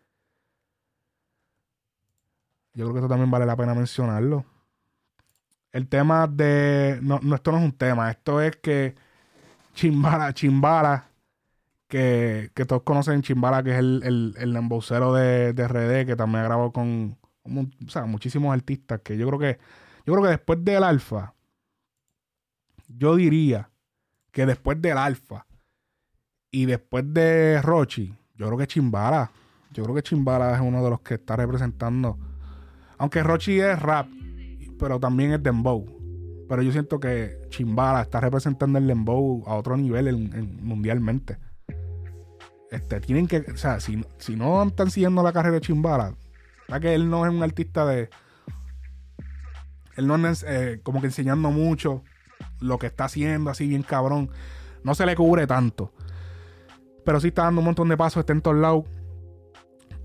Yo 2.74 2.86
creo 2.86 2.94
que 2.94 3.00
esto 3.00 3.10
también 3.10 3.30
vale 3.30 3.46
la 3.46 3.58
pena 3.58 3.74
mencionarlo. 3.76 4.46
El 5.72 5.88
tema 5.90 6.28
de. 6.28 7.00
No, 7.02 7.20
no, 7.22 7.36
esto 7.36 7.52
no 7.52 7.58
es 7.60 7.66
un 7.66 7.74
tema. 7.74 8.10
Esto 8.12 8.42
es 8.42 8.56
que 8.58 8.96
Chimbala, 9.74 10.34
Chimbala, 10.34 11.10
que, 11.88 12.52
que 12.56 12.66
todos 12.66 12.84
conocen 12.84 13.22
Chimbala, 13.22 13.64
que 13.64 13.72
es 13.72 13.80
el, 13.80 14.02
el, 14.04 14.36
el 14.38 14.56
embocero 14.56 15.14
de, 15.14 15.54
de 15.54 15.68
RD, 15.68 16.06
que 16.08 16.16
también 16.16 16.42
ha 16.42 16.48
grabado 16.48 16.72
con, 16.72 17.18
con 17.44 17.74
o 17.86 17.90
sea, 17.90 18.06
muchísimos 18.06 18.54
artistas. 18.54 19.02
Que 19.04 19.18
yo 19.18 19.28
creo 19.28 19.40
que. 19.40 19.60
Yo 20.06 20.14
creo 20.14 20.24
que 20.24 20.30
después 20.30 20.64
del 20.64 20.84
Alfa, 20.84 21.34
yo 22.88 23.16
diría 23.16 23.70
que 24.34 24.46
después 24.46 24.82
del 24.82 24.98
Alfa 24.98 25.46
y 26.52 26.66
después 26.66 27.06
de 27.14 27.62
Rochi, 27.62 28.14
yo 28.36 28.48
creo 28.48 28.58
que 28.58 28.68
Chimbala. 28.68 29.32
Yo 29.72 29.84
creo 29.84 29.96
que 29.96 30.04
Chimbala 30.04 30.54
es 30.56 30.60
uno 30.62 30.84
de 30.84 30.90
los 30.90 31.00
que 31.02 31.14
está 31.14 31.36
representando. 31.36 32.18
Aunque 32.98 33.24
Rochi 33.24 33.60
es 33.60 33.80
rap, 33.80 34.08
pero 34.78 35.00
también 35.00 35.32
es 35.34 35.42
Dembow. 35.42 35.86
Pero 36.50 36.62
yo 36.62 36.72
siento 36.72 37.00
que 37.00 37.38
Chimbala 37.50 38.02
está 38.02 38.20
representando 38.20 38.78
el 38.78 38.88
Dembow 38.88 39.44
a 39.48 39.56
otro 39.56 39.78
nivel 39.78 40.08
en- 40.10 40.34
en- 40.34 40.66
mundialmente. 40.66 41.38
Este, 42.72 43.00
tienen 43.00 43.28
que, 43.28 43.38
o 43.40 43.58
sea, 43.58 43.80
si, 43.80 44.04
si 44.18 44.36
no 44.36 44.64
están 44.64 44.90
siguiendo 44.92 45.22
la 45.24 45.32
carrera 45.32 45.56
de 45.56 45.62
Chimbala, 45.62 46.16
ya 46.68 46.80
que 46.80 46.94
él 46.96 47.08
no 47.10 47.26
es 47.26 47.32
un 47.32 47.44
artista 47.44 47.86
de. 47.86 48.10
Él 49.96 50.08
no 50.08 50.16
es 50.28 50.44
eh, 50.48 50.80
como 50.84 51.00
que 51.02 51.08
enseñando 51.08 51.52
mucho 51.52 52.04
lo 52.60 52.78
que 52.80 52.88
está 52.88 53.06
haciendo, 53.06 53.50
así 53.50 53.68
bien 53.68 53.84
cabrón. 53.84 54.30
No 54.84 54.96
se 54.96 55.06
le 55.06 55.16
cubre 55.16 55.48
tanto. 55.48 55.94
Pero 57.06 57.20
sí 57.20 57.30
está 57.30 57.44
dando 57.44 57.60
un 57.62 57.66
montón 57.66 57.90
de 57.90 57.98
pasos, 57.98 58.22
está 58.22 58.34
en 58.34 58.42
todos 58.42 58.58
lados. 58.58 58.86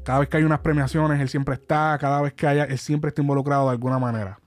Cada 0.05 0.21
vez 0.21 0.29
que 0.29 0.39
hay 0.39 0.45
unas 0.45 0.61
premiaciones, 0.61 1.21
él 1.21 1.29
siempre 1.29 1.55
está. 1.55 1.97
Cada 2.01 2.23
vez 2.23 2.33
que 2.33 2.47
haya, 2.47 2.65
él 2.65 2.79
siempre 2.79 3.09
está 3.09 3.21
involucrado 3.21 3.67
de 3.67 3.73
alguna 3.73 3.99
manera. 3.99 4.41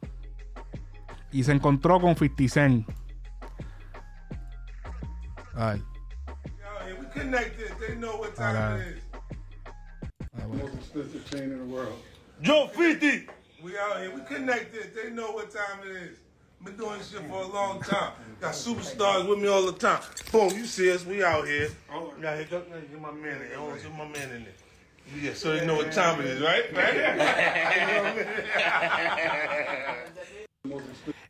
Y 1.32 1.44
se 1.44 1.52
encontró 1.52 2.00
con 2.02 2.16
50 2.16 2.54
Cent. 2.54 2.90
Ay, 5.56 5.84
Yeah, 6.46 6.96
we 7.00 7.06
connected. 7.14 7.72
They 7.80 7.96
know 7.96 8.18
what 8.18 8.36
time 8.36 8.56
Alright. 8.56 8.88
it 8.88 8.98
is. 8.98 9.04
bueno. 11.68 11.90
Joe 12.42 12.68
50. 12.70 13.28
We 13.64 13.78
out 13.78 14.00
here. 14.00 14.12
We 14.16 14.22
connected. 14.24 14.96
They 14.96 15.12
know 15.12 15.32
what 15.34 15.52
time 15.52 15.82
it 15.86 15.96
is. 16.12 16.18
Been 16.64 16.78
doing 16.78 17.00
this 17.00 17.10
shit 17.10 17.22
for 17.28 17.42
a 17.42 17.48
long 17.48 17.82
time. 17.82 18.14
Got 18.40 18.54
superstars 18.54 19.28
with 19.28 19.40
me 19.40 19.48
all 19.48 19.66
the 19.66 19.74
time. 19.74 20.02
Boom, 20.32 20.50
you 20.56 20.66
see 20.66 20.92
us. 20.92 21.04
We 21.06 21.24
out 21.24 21.48
here. 21.48 21.70
Yeah, 22.22 22.36
here 22.36 22.46
come 22.46 22.64
get 22.70 23.02
my 23.02 23.12
man 23.12 23.42
in 23.42 23.50
there. 23.50 23.58
I 23.58 23.62
want 23.62 23.78
to 23.80 23.88
get 23.88 23.98
my 23.98 24.06
man 24.06 24.32
in 24.36 24.44
there. 24.44 24.54
Yeah, 25.22 25.34
so 25.34 25.58
they 25.58 25.66
know 25.66 25.76
what 25.76 25.92
time 25.92 26.20
it 26.22 26.28
is, 26.28 26.42
right? 26.42 26.66
Right? 30.64 30.82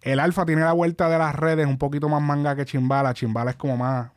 El 0.03 0.20
Alfa 0.20 0.45
tiene 0.45 0.62
la 0.62 0.74
vuelta 0.74 1.10
de 1.10 1.18
las 1.18 1.34
redes 1.34 1.66
un 1.66 1.78
poquito 1.78 2.10
más 2.10 2.22
manga 2.22 2.56
que 2.56 2.66
Chimbala. 2.66 3.14
Chimbala 3.14 3.52
es 3.52 3.58
como 3.58 3.78
más, 3.78 4.12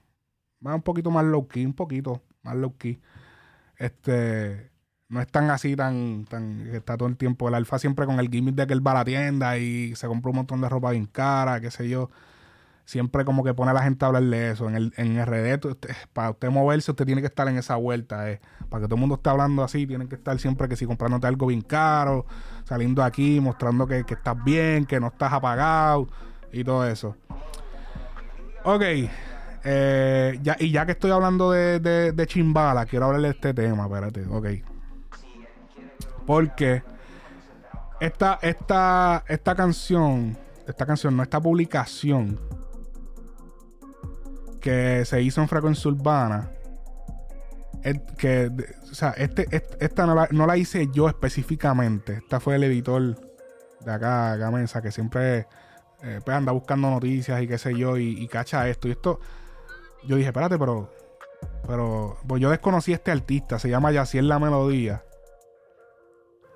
más 0.61 0.75
un 0.75 0.83
poquito 0.83 1.11
más 1.11 1.25
low 1.25 1.47
key, 1.47 1.65
un 1.65 1.75
poquito 1.75 2.23
más 2.43 2.57
low 2.57 2.77
key. 2.77 3.01
Este, 3.77 4.71
no 5.09 5.21
es 5.21 5.27
tan 5.29 5.51
así, 5.51 5.77
tan, 5.77 6.25
tan, 6.25 6.67
está 6.75 6.97
todo 6.97 7.09
el 7.09 7.17
tiempo. 7.17 7.49
El 7.49 7.55
Alfa 7.55 7.79
siempre 7.79 8.07
con 8.07 8.19
el 8.21 8.29
gimmick 8.31 8.55
de 8.55 8.67
que 8.67 8.73
él 8.73 8.87
va 8.87 8.93
a 8.93 8.95
la 8.95 9.05
tienda 9.05 9.59
y 9.59 9.95
se 9.97 10.07
compra 10.09 10.31
un 10.31 10.37
montón 10.37 10.61
de 10.61 10.69
ropa 10.69 10.91
bien 10.91 11.07
cara, 11.07 11.61
qué 11.61 11.71
sé 11.71 11.89
yo. 11.89 12.11
Siempre 12.87 13.25
como 13.25 13.43
que 13.45 13.55
pone 13.55 13.71
a 13.71 13.75
la 13.75 13.83
gente 13.83 14.05
a 14.05 14.09
hablar 14.09 14.25
de 14.25 14.51
eso. 14.51 14.69
En, 14.69 14.75
el, 14.75 14.93
en 14.99 15.17
RD, 15.25 15.67
usted- 15.69 15.91
para 16.13 16.31
usted 16.31 16.51
moverse, 16.51 16.91
usted 16.91 17.07
tiene 17.07 17.23
que 17.23 17.29
estar 17.29 17.49
en 17.49 17.57
esa 17.57 17.77
vuelta. 17.77 18.31
eh. 18.31 18.41
Para 18.69 18.83
que 18.83 18.87
todo 18.89 18.97
el 18.97 19.01
mundo 19.01 19.15
esté 19.17 19.31
hablando 19.31 19.63
así, 19.65 19.87
tienen 19.87 20.07
que 20.09 20.17
estar 20.17 20.39
siempre 20.39 20.69
que 20.69 20.77
si 20.77 20.85
comprándote 20.85 21.27
algo 21.27 21.47
bien 21.47 21.63
caro, 21.63 22.27
saliendo 22.65 23.03
aquí, 23.03 23.41
mostrando 23.41 23.87
que, 23.87 24.05
que 24.05 24.15
estás 24.15 24.37
bien, 24.45 24.85
que 24.85 25.01
no 25.01 25.07
estás 25.09 25.33
apagado 25.33 26.09
y 26.53 26.63
todo 26.65 26.87
eso. 26.87 27.17
Ok. 28.65 28.83
eh, 29.65 30.39
ya, 30.43 30.57
y 30.59 30.71
ya 30.71 30.85
que 30.85 30.93
estoy 30.93 31.11
hablando 31.11 31.53
de, 31.53 31.81
de, 31.81 32.13
de 32.13 32.27
Chimbala, 32.27 32.85
quiero 32.87 33.07
hablarle 33.07 33.29
de 33.29 33.35
este 33.35 33.55
tema. 33.55 33.85
Espérate, 33.85 34.27
ok. 34.27 34.47
Porque 36.27 36.83
esta, 38.01 38.39
esta, 38.43 39.25
esta 39.29 39.55
canción, 39.55 40.37
esta 40.67 40.87
canción, 40.87 41.17
no, 41.17 41.23
esta 41.23 41.41
publicación 41.41 42.39
que 44.61 45.05
se 45.05 45.21
hizo 45.23 45.41
en 45.43 45.49
Frecuencia 45.49 45.91
Urbana, 45.91 46.51
que, 48.17 48.51
o 48.91 48.95
sea, 48.95 49.11
este, 49.11 49.47
est- 49.55 49.75
esta 49.83 50.07
no 50.07 50.47
la, 50.47 50.57
hice 50.57 50.89
yo 50.93 51.09
específicamente. 51.09 52.15
Esta 52.15 52.41
fue 52.41 52.57
el 52.57 52.65
editor 52.65 53.15
de 53.85 53.93
acá, 53.93 54.51
Mesa, 54.51 54.81
que 54.81 54.91
siempre 54.91 55.47
eh, 56.03 56.21
pues 56.25 56.35
anda 56.37 56.53
buscando 56.53 56.89
noticias 56.91 57.43
y 57.43 57.47
qué 57.47 57.59
sé 57.59 57.77
yo, 57.77 57.99
y, 57.99 58.19
y 58.23 58.27
cacha 58.29 58.67
esto. 58.69 58.89
Y 58.89 58.93
esto, 58.93 59.21
yo 60.07 60.17
dije, 60.17 60.29
espérate, 60.29 60.59
pero, 60.59 60.91
pero, 61.67 62.17
pues 62.27 62.41
yo 62.41 62.49
desconocí 62.49 62.93
a 62.93 62.97
este 62.97 63.11
artista, 63.11 63.59
se 63.59 63.69
llama 63.69 63.93
Yaciel 63.93 64.29
La 64.29 64.39
Melodía. 64.39 65.03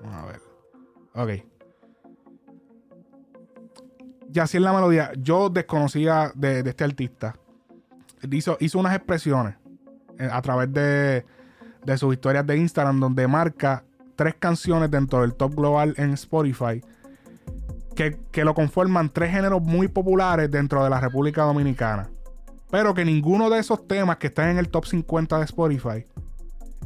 Vamos 0.00 0.22
a 0.22 0.26
ver. 0.26 0.40
Ok. 1.14 1.44
Yaciel 4.30 4.62
La 4.62 4.72
Melodía, 4.72 5.12
yo 5.16 5.48
desconocía 5.48 6.32
de, 6.34 6.62
de 6.62 6.70
este 6.70 6.84
artista. 6.84 7.36
Hizo, 8.30 8.56
hizo 8.60 8.78
unas 8.78 8.94
expresiones 8.94 9.56
eh, 10.18 10.28
a 10.30 10.42
través 10.42 10.72
de, 10.72 11.24
de 11.84 11.98
sus 11.98 12.12
historias 12.12 12.46
de 12.46 12.56
Instagram 12.56 13.00
donde 13.00 13.26
marca 13.26 13.84
tres 14.16 14.34
canciones 14.38 14.90
dentro 14.90 15.22
del 15.22 15.34
top 15.34 15.54
global 15.54 15.94
en 15.96 16.12
Spotify 16.14 16.82
que, 17.94 18.18
que 18.30 18.44
lo 18.44 18.54
conforman 18.54 19.10
tres 19.10 19.30
géneros 19.30 19.62
muy 19.62 19.88
populares 19.88 20.50
dentro 20.50 20.84
de 20.84 20.90
la 20.90 21.00
República 21.00 21.42
Dominicana. 21.42 22.10
Pero 22.70 22.94
que 22.94 23.04
ninguno 23.04 23.48
de 23.48 23.60
esos 23.60 23.88
temas 23.88 24.18
que 24.18 24.26
están 24.26 24.50
en 24.50 24.58
el 24.58 24.68
top 24.68 24.84
50 24.84 25.38
de 25.38 25.44
Spotify 25.44 26.04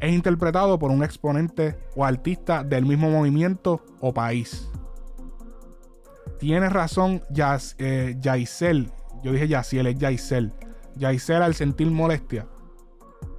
es 0.02 0.12
interpretado 0.12 0.80
por 0.80 0.90
un 0.90 1.04
exponente 1.04 1.78
o 1.94 2.04
artista 2.04 2.64
del 2.64 2.84
mismo 2.84 3.08
movimiento 3.08 3.84
o 4.00 4.12
país. 4.12 4.68
Tienes 6.40 6.72
razón, 6.72 7.22
Yas, 7.30 7.76
eh. 7.78 8.16
Yo 9.22 9.30
dije 9.30 9.46
Yaciel, 9.46 9.86
es 9.86 9.96
Yaisel. 9.96 10.52
Yaisel 10.96 11.40
al 11.40 11.54
sentir 11.54 11.88
molestia. 11.88 12.48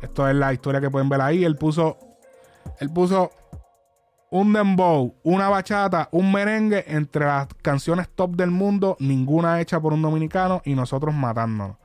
Esto 0.01 0.25
es 0.29 0.35
la 0.35 0.53
historia 0.53 0.79
que 0.79 0.89
pueden 0.89 1.09
ver 1.09 1.19
ahí. 1.19 1.43
Él 1.43 1.57
puso. 1.57 1.97
Él 2.79 2.89
puso 2.89 3.31
un 4.29 4.53
dembow, 4.53 5.15
una 5.23 5.49
bachata, 5.49 6.07
un 6.13 6.31
merengue 6.31 6.85
entre 6.87 7.25
las 7.25 7.47
canciones 7.61 8.07
top 8.07 8.37
del 8.37 8.51
mundo, 8.51 8.95
ninguna 9.01 9.59
hecha 9.59 9.81
por 9.81 9.91
un 9.91 10.01
dominicano 10.01 10.61
y 10.63 10.75
nosotros 10.75 11.13
matándonos. 11.13 11.75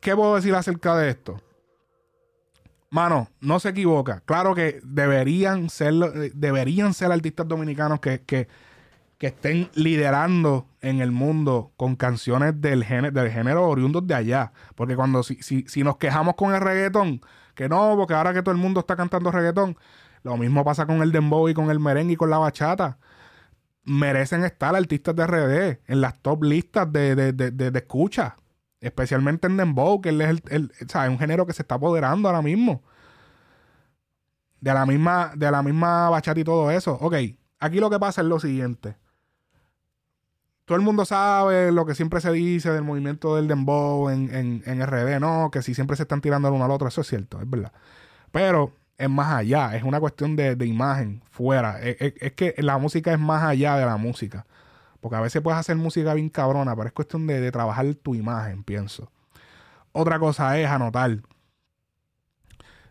¿Qué 0.00 0.16
puedo 0.16 0.36
decir 0.36 0.54
acerca 0.54 0.96
de 0.96 1.10
esto? 1.10 1.45
Mano, 2.96 3.28
no 3.42 3.60
se 3.60 3.68
equivoca. 3.68 4.22
Claro 4.24 4.54
que 4.54 4.80
deberían 4.82 5.68
ser, 5.68 5.92
deberían 6.32 6.94
ser 6.94 7.12
artistas 7.12 7.46
dominicanos 7.46 8.00
que, 8.00 8.22
que, 8.22 8.48
estén 9.20 9.68
liderando 9.74 10.66
en 10.80 11.02
el 11.02 11.10
mundo 11.10 11.74
con 11.76 11.96
canciones 11.96 12.58
del 12.58 12.84
género, 12.84 13.68
oriundos 13.68 14.06
de 14.06 14.14
allá. 14.14 14.52
Porque 14.76 14.96
cuando 14.96 15.22
si, 15.22 15.34
si, 15.42 15.66
si 15.68 15.84
nos 15.84 15.98
quejamos 15.98 16.36
con 16.36 16.54
el 16.54 16.60
reggaetón, 16.62 17.20
que 17.54 17.68
no, 17.68 17.96
porque 17.98 18.14
ahora 18.14 18.32
que 18.32 18.40
todo 18.42 18.52
el 18.52 18.60
mundo 18.62 18.80
está 18.80 18.96
cantando 18.96 19.30
reggaetón, 19.30 19.76
lo 20.22 20.38
mismo 20.38 20.64
pasa 20.64 20.86
con 20.86 21.02
el 21.02 21.12
dembow 21.12 21.50
y 21.50 21.54
con 21.54 21.70
el 21.70 21.78
merengue 21.78 22.14
y 22.14 22.16
con 22.16 22.30
la 22.30 22.38
bachata. 22.38 22.96
Merecen 23.84 24.42
estar 24.42 24.74
artistas 24.74 25.14
de 25.14 25.26
RD 25.26 25.80
en 25.86 26.00
las 26.00 26.18
top 26.22 26.44
listas 26.44 26.90
de, 26.90 27.14
de, 27.14 27.34
de, 27.34 27.50
de 27.50 27.78
escucha. 27.78 28.36
Especialmente 28.80 29.46
en 29.46 29.56
dembow, 29.56 30.00
que 30.00 30.10
él 30.10 30.20
es 30.20 30.28
el, 30.30 30.42
el- 30.50 31.10
un 31.10 31.18
género 31.18 31.46
que 31.46 31.52
se 31.52 31.62
está 31.62 31.76
apoderando 31.76 32.28
ahora 32.28 32.42
mismo. 32.42 32.82
De 34.60 34.72
la 34.74 34.84
misma, 34.86 35.32
de 35.36 35.50
la 35.50 35.62
misma 35.62 36.10
bachata 36.10 36.40
y 36.40 36.44
todo 36.44 36.70
eso. 36.70 36.94
Ok, 37.00 37.14
aquí 37.60 37.78
lo 37.80 37.90
que 37.90 37.98
pasa 37.98 38.20
es 38.22 38.26
lo 38.26 38.40
siguiente. 38.40 38.96
Todo 40.64 40.76
el 40.76 40.82
mundo 40.84 41.04
sabe 41.04 41.70
lo 41.70 41.86
que 41.86 41.94
siempre 41.94 42.20
se 42.20 42.32
dice 42.32 42.70
del 42.72 42.82
movimiento 42.82 43.36
del 43.36 43.46
dembow 43.46 44.10
en, 44.10 44.34
en, 44.34 44.62
en 44.66 44.82
RD, 44.84 45.20
¿no? 45.20 45.50
Que 45.52 45.62
si 45.62 45.74
siempre 45.74 45.96
se 45.96 46.02
están 46.02 46.20
tirando 46.20 46.48
el 46.48 46.54
uno 46.54 46.64
al 46.64 46.72
otro, 46.72 46.88
eso 46.88 47.02
es 47.02 47.06
cierto, 47.06 47.40
es 47.40 47.48
verdad. 47.48 47.72
Pero 48.32 48.72
es 48.98 49.10
más 49.10 49.32
allá, 49.34 49.76
es 49.76 49.84
una 49.84 50.00
cuestión 50.00 50.36
de, 50.36 50.56
de 50.56 50.66
imagen 50.66 51.22
fuera. 51.30 51.80
Es 51.82 52.32
que 52.34 52.54
la 52.58 52.78
música 52.78 53.12
es 53.12 53.20
más 53.20 53.44
allá 53.44 53.76
de 53.76 53.86
la 53.86 53.96
música. 53.96 54.46
Porque 55.00 55.16
a 55.16 55.20
veces 55.20 55.42
puedes 55.42 55.58
hacer 55.58 55.76
música 55.76 56.14
bien 56.14 56.28
cabrona, 56.28 56.74
pero 56.74 56.88
es 56.88 56.92
cuestión 56.92 57.26
de, 57.26 57.40
de 57.40 57.52
trabajar 57.52 57.94
tu 57.96 58.14
imagen, 58.14 58.64
pienso. 58.64 59.10
Otra 59.92 60.18
cosa 60.18 60.58
es 60.58 60.66
anotar. 60.68 61.18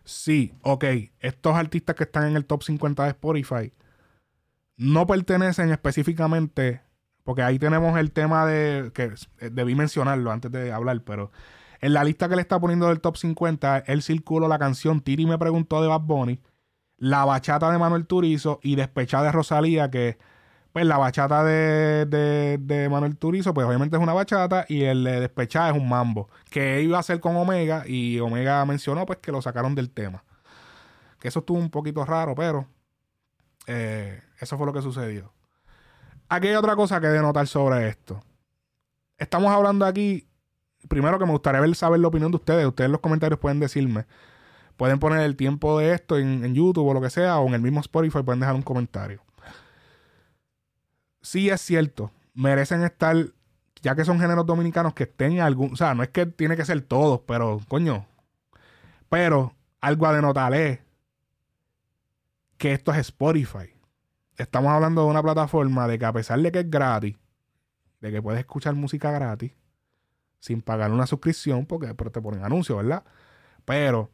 Sí, 0.04 0.54
ok, 0.62 0.84
estos 1.20 1.56
artistas 1.56 1.96
que 1.96 2.04
están 2.04 2.28
en 2.28 2.36
el 2.36 2.46
top 2.46 2.62
50 2.62 3.02
de 3.04 3.08
Spotify 3.10 3.72
no 4.76 5.06
pertenecen 5.06 5.70
específicamente, 5.72 6.82
porque 7.24 7.42
ahí 7.42 7.58
tenemos 7.58 7.98
el 7.98 8.12
tema 8.12 8.46
de, 8.46 8.92
que 8.94 9.12
debí 9.50 9.74
mencionarlo 9.74 10.30
antes 10.30 10.52
de 10.52 10.72
hablar, 10.72 11.02
pero 11.02 11.32
en 11.80 11.92
la 11.92 12.04
lista 12.04 12.28
que 12.28 12.36
le 12.36 12.42
está 12.42 12.60
poniendo 12.60 12.88
del 12.88 13.00
top 13.00 13.16
50, 13.16 13.78
él 13.86 14.02
circuló 14.02 14.48
la 14.48 14.58
canción 14.58 15.00
Tiri 15.00 15.26
me 15.26 15.38
preguntó 15.38 15.82
de 15.82 15.88
Bad 15.88 16.02
Bunny, 16.02 16.40
la 16.98 17.24
bachata 17.24 17.70
de 17.70 17.78
Manuel 17.78 18.06
Turizo 18.06 18.60
y 18.62 18.76
Despechada 18.76 19.24
de 19.24 19.32
Rosalía, 19.32 19.90
que 19.90 20.18
pues 20.76 20.84
la 20.84 20.98
bachata 20.98 21.42
de, 21.42 22.04
de, 22.04 22.88
Manuel 22.90 23.16
Turizo, 23.16 23.54
pues 23.54 23.66
obviamente 23.66 23.96
es 23.96 24.02
una 24.02 24.12
bachata 24.12 24.66
y 24.68 24.82
el 24.82 25.04
de 25.04 25.20
Despechada 25.20 25.70
es 25.70 25.74
un 25.74 25.88
mambo, 25.88 26.28
que 26.50 26.82
iba 26.82 26.98
a 26.98 27.00
hacer 27.00 27.18
con 27.18 27.34
Omega 27.34 27.84
y 27.86 28.20
Omega 28.20 28.62
mencionó 28.66 29.06
pues 29.06 29.20
que 29.20 29.32
lo 29.32 29.40
sacaron 29.40 29.74
del 29.74 29.88
tema. 29.88 30.22
Que 31.18 31.28
eso 31.28 31.38
estuvo 31.38 31.56
un 31.58 31.70
poquito 31.70 32.04
raro, 32.04 32.34
pero 32.34 32.66
eh, 33.66 34.20
eso 34.38 34.58
fue 34.58 34.66
lo 34.66 34.74
que 34.74 34.82
sucedió. 34.82 35.32
Aquí 36.28 36.48
hay 36.48 36.56
otra 36.56 36.76
cosa 36.76 37.00
que 37.00 37.06
denotar 37.06 37.46
sobre 37.46 37.88
esto. 37.88 38.22
Estamos 39.16 39.50
hablando 39.52 39.86
aquí, 39.86 40.28
primero 40.90 41.18
que 41.18 41.24
me 41.24 41.32
gustaría 41.32 41.62
ver, 41.62 41.74
saber 41.74 42.00
la 42.00 42.08
opinión 42.08 42.32
de 42.32 42.36
ustedes. 42.36 42.66
Ustedes 42.66 42.88
en 42.88 42.92
los 42.92 43.00
comentarios 43.00 43.40
pueden 43.40 43.60
decirme. 43.60 44.04
Pueden 44.76 44.98
poner 44.98 45.20
el 45.20 45.36
tiempo 45.36 45.78
de 45.78 45.94
esto 45.94 46.18
en, 46.18 46.44
en 46.44 46.54
YouTube 46.54 46.86
o 46.86 46.92
lo 46.92 47.00
que 47.00 47.08
sea, 47.08 47.38
o 47.38 47.46
en 47.46 47.54
el 47.54 47.62
mismo 47.62 47.80
Spotify 47.80 48.22
pueden 48.22 48.40
dejar 48.40 48.54
un 48.54 48.60
comentario. 48.60 49.25
Sí 51.26 51.50
es 51.50 51.60
cierto, 51.60 52.12
merecen 52.34 52.84
estar, 52.84 53.16
ya 53.82 53.96
que 53.96 54.04
son 54.04 54.20
géneros 54.20 54.46
dominicanos 54.46 54.94
que 54.94 55.02
estén 55.02 55.40
algún, 55.40 55.72
o 55.72 55.76
sea, 55.76 55.92
no 55.92 56.04
es 56.04 56.10
que 56.10 56.24
tiene 56.24 56.56
que 56.56 56.64
ser 56.64 56.80
todos, 56.82 57.22
pero 57.26 57.60
coño, 57.66 58.06
pero 59.08 59.52
algo 59.80 60.06
a 60.06 60.14
denotar 60.14 60.54
es 60.54 60.78
que 62.58 62.72
esto 62.72 62.92
es 62.92 62.98
Spotify. 62.98 63.74
Estamos 64.36 64.70
hablando 64.70 65.02
de 65.02 65.08
una 65.08 65.20
plataforma 65.20 65.88
de 65.88 65.98
que 65.98 66.04
a 66.04 66.12
pesar 66.12 66.38
de 66.38 66.52
que 66.52 66.60
es 66.60 66.70
gratis, 66.70 67.16
de 68.00 68.12
que 68.12 68.22
puedes 68.22 68.38
escuchar 68.38 68.76
música 68.76 69.10
gratis, 69.10 69.50
sin 70.38 70.62
pagar 70.62 70.92
una 70.92 71.08
suscripción, 71.08 71.66
porque 71.66 71.92
te 71.92 72.22
ponen 72.22 72.44
anuncios, 72.44 72.78
¿verdad? 72.78 73.02
Pero 73.64 74.12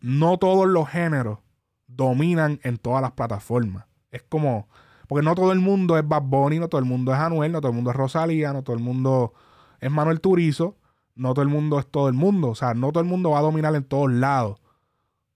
no 0.00 0.38
todos 0.38 0.66
los 0.66 0.88
géneros 0.88 1.40
dominan 1.86 2.58
en 2.62 2.78
todas 2.78 3.02
las 3.02 3.12
plataformas. 3.12 3.84
Es 4.10 4.22
como, 4.22 4.66
porque 5.06 5.24
no 5.24 5.34
todo 5.34 5.52
el 5.52 5.60
mundo 5.60 5.96
es 5.98 6.06
Bad 6.06 6.22
Bunny, 6.22 6.58
no 6.58 6.68
todo 6.68 6.78
el 6.78 6.84
mundo 6.84 7.12
es 7.12 7.18
Anuel, 7.18 7.52
no 7.52 7.60
todo 7.60 7.70
el 7.70 7.76
mundo 7.76 7.90
es 7.90 7.96
Rosalía, 7.96 8.52
no 8.52 8.62
todo 8.62 8.76
el 8.76 8.82
mundo 8.82 9.34
es 9.80 9.90
Manuel 9.90 10.20
Turizo, 10.20 10.76
no 11.14 11.32
todo 11.34 11.42
el 11.42 11.48
mundo 11.48 11.78
es 11.78 11.86
todo 11.86 12.08
el 12.08 12.14
mundo. 12.14 12.48
O 12.48 12.54
sea, 12.54 12.74
no 12.74 12.92
todo 12.92 13.02
el 13.02 13.08
mundo 13.08 13.30
va 13.30 13.38
a 13.38 13.42
dominar 13.42 13.74
en 13.74 13.84
todos 13.84 14.10
lados. 14.10 14.60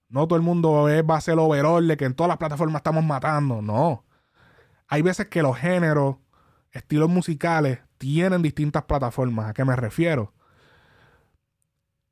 No 0.09 0.27
todo 0.27 0.35
el 0.35 0.43
mundo 0.43 0.87
va 1.09 1.15
a 1.15 1.21
ser 1.21 1.39
overall 1.39 1.87
de 1.87 1.95
que 1.95 2.05
en 2.05 2.13
todas 2.13 2.27
las 2.27 2.37
plataformas 2.37 2.79
estamos 2.81 3.03
matando. 3.03 3.61
No. 3.61 4.03
Hay 4.87 5.01
veces 5.01 5.27
que 5.27 5.41
los 5.41 5.57
géneros, 5.57 6.17
estilos 6.71 7.09
musicales, 7.09 7.79
tienen 7.97 8.41
distintas 8.41 8.83
plataformas. 8.83 9.49
¿A 9.49 9.53
qué 9.53 9.63
me 9.63 9.75
refiero? 9.75 10.33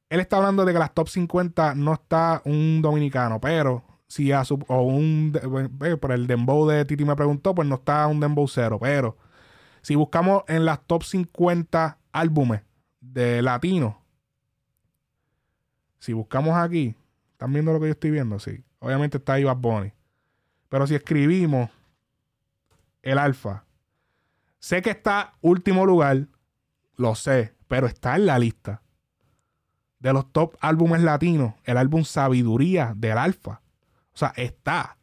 Él 0.10 0.22
está 0.22 0.38
hablando 0.38 0.64
de 0.66 0.74
que 0.74 0.80
las 0.80 0.94
top 0.94 1.10
50 1.10 1.76
no 1.76 1.94
está 1.94 2.42
un 2.46 2.82
dominicano, 2.82 3.40
pero 3.42 3.84
si 4.10 4.32
a 4.32 4.42
o 4.68 4.82
un 4.82 5.34
eh, 5.84 5.96
por 5.96 6.12
el 6.12 6.28
dembow 6.28 6.68
de 6.68 6.84
Titi 6.84 7.06
me 7.06 7.16
preguntó, 7.16 7.56
pues 7.56 7.68
no 7.68 7.76
está 7.76 8.06
un 8.08 8.20
dembow 8.20 8.48
cero, 8.48 8.80
pero 8.82 9.18
si 9.82 9.96
buscamos 9.96 10.44
en 10.48 10.66
las 10.66 10.82
top 10.86 11.04
50 11.04 11.98
álbumes 12.12 12.62
de 13.00 13.42
latino, 13.42 14.02
si 16.00 16.12
buscamos 16.12 16.56
aquí, 16.58 16.96
¿están 17.32 17.54
viendo 17.54 17.72
lo 17.72 17.80
que 17.80 17.86
yo 17.86 17.92
estoy 17.92 18.12
viendo? 18.12 18.40
Sí. 18.40 18.64
Obviamente 18.80 19.18
está 19.18 19.34
ahí 19.34 19.44
Bad 19.44 19.58
Bunny. 19.58 19.94
Pero 20.70 20.88
si 20.88 20.96
escribimos 20.96 21.70
el 23.02 23.18
alfa, 23.18 23.66
sé 24.60 24.82
que 24.82 24.90
está 24.90 25.34
último 25.42 25.86
lugar, 25.86 26.28
lo 26.96 27.16
sé, 27.16 27.54
pero 27.68 27.88
está 27.88 28.16
en 28.16 28.26
la 28.26 28.40
lista 28.40 28.82
de 30.00 30.14
los 30.14 30.32
top 30.32 30.56
álbumes 30.62 31.02
latinos, 31.02 31.54
el 31.64 31.78
álbum 31.78 32.04
Sabiduría 32.04 32.94
del 32.96 33.18
Alfa. 33.18 33.62
Sea, 34.20 34.34
está. 34.36 34.98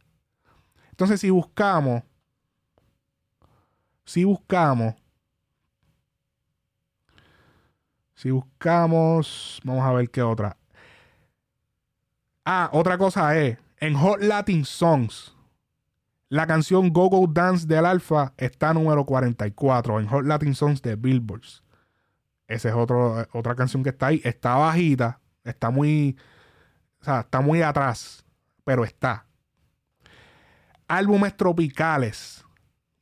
Entonces, 0.90 1.18
si 1.20 1.30
buscamos, 1.30 2.02
si 4.04 4.24
buscamos, 4.24 4.94
si 8.14 8.30
buscamos, 8.30 9.58
vamos 9.64 9.86
a 9.86 9.92
ver 9.94 10.10
qué 10.10 10.22
otra. 10.22 10.58
Ah, 12.44 12.68
otra 12.74 12.98
cosa 12.98 13.38
es, 13.38 13.56
en 13.78 13.94
Hot 13.94 14.20
Latin 14.20 14.66
Songs, 14.66 15.34
la 16.28 16.46
canción 16.46 16.92
Go 16.92 17.08
Go 17.08 17.26
Dance 17.26 17.66
del 17.66 17.86
Alfa 17.86 18.34
está 18.36 18.74
número 18.74 19.06
44 19.06 19.98
en 19.98 20.08
Hot 20.08 20.26
Latin 20.26 20.54
Songs 20.54 20.82
de 20.82 20.94
Billboards. 20.94 21.64
Esa 22.48 22.68
es 22.68 22.74
otro, 22.74 23.26
otra 23.32 23.54
canción 23.54 23.82
que 23.82 23.88
está 23.88 24.08
ahí. 24.08 24.20
Está 24.24 24.56
bajita, 24.56 25.20
está 25.42 25.70
muy, 25.70 26.18
o 27.00 27.04
sea, 27.04 27.20
está 27.20 27.40
muy 27.40 27.62
atrás, 27.62 28.25
pero 28.66 28.82
está. 28.84 29.24
Álbumes 30.88 31.36
tropicales. 31.36 32.44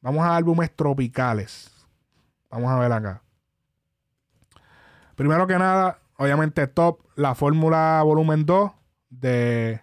Vamos 0.02 0.22
a 0.22 0.36
álbumes 0.36 0.70
tropicales. 0.76 1.72
Vamos 2.50 2.70
a 2.70 2.78
ver 2.78 2.92
acá. 2.92 3.22
Primero 5.16 5.46
que 5.46 5.58
nada, 5.58 5.98
obviamente 6.18 6.66
top, 6.66 7.00
la 7.16 7.34
fórmula 7.34 8.02
volumen 8.04 8.44
2 8.44 8.72
de, 9.08 9.80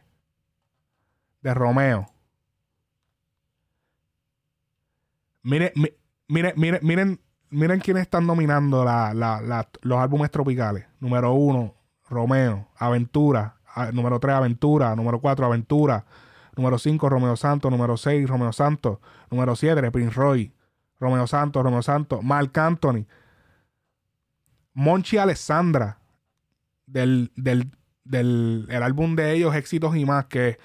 de 1.42 1.54
Romeo. 1.56 2.08
Miren, 5.42 5.72
mi- 5.76 5.94
miren, 6.28 6.54
miren, 6.58 6.80
miren, 6.84 7.20
miren 7.50 7.80
quiénes 7.80 8.04
están 8.04 8.28
dominando 8.28 8.86
la- 8.86 9.16
la- 9.16 9.42
la- 9.42 9.68
los 9.82 9.98
álbumes 10.00 10.30
tropicales. 10.30 10.86
Número 11.00 11.34
1, 11.34 11.74
Romeo, 12.08 12.68
Aventura. 12.76 13.56
Número 13.94 14.20
3, 14.20 14.36
Aventura. 14.36 14.96
Número 14.96 15.20
4, 15.20 15.46
Aventura. 15.46 16.06
Número 16.56 16.78
5, 16.78 17.10
Romeo 17.10 17.36
Santos. 17.36 17.72
Número 17.72 17.98
6, 17.98 18.30
Romeo 18.30 18.54
Santos. 18.54 19.00
Número 19.30 19.56
7, 19.56 19.92
Prince 19.92 20.16
Roy. 20.16 20.54
Romeo 21.00 21.28
Santos, 21.28 21.64
Romeo 21.64 21.82
Santos. 21.82 22.24
Marc 22.24 22.58
Anthony. 22.58 23.06
Monchi 24.74 25.18
Alessandra. 25.18 26.00
Del, 26.86 27.32
del, 27.36 27.72
del 28.04 28.68
el 28.70 28.84
álbum 28.84 29.16
de 29.16 29.34
ellos, 29.34 29.56
Éxitos 29.56 29.96
y 29.96 30.06
más, 30.06 30.26
que 30.26 30.58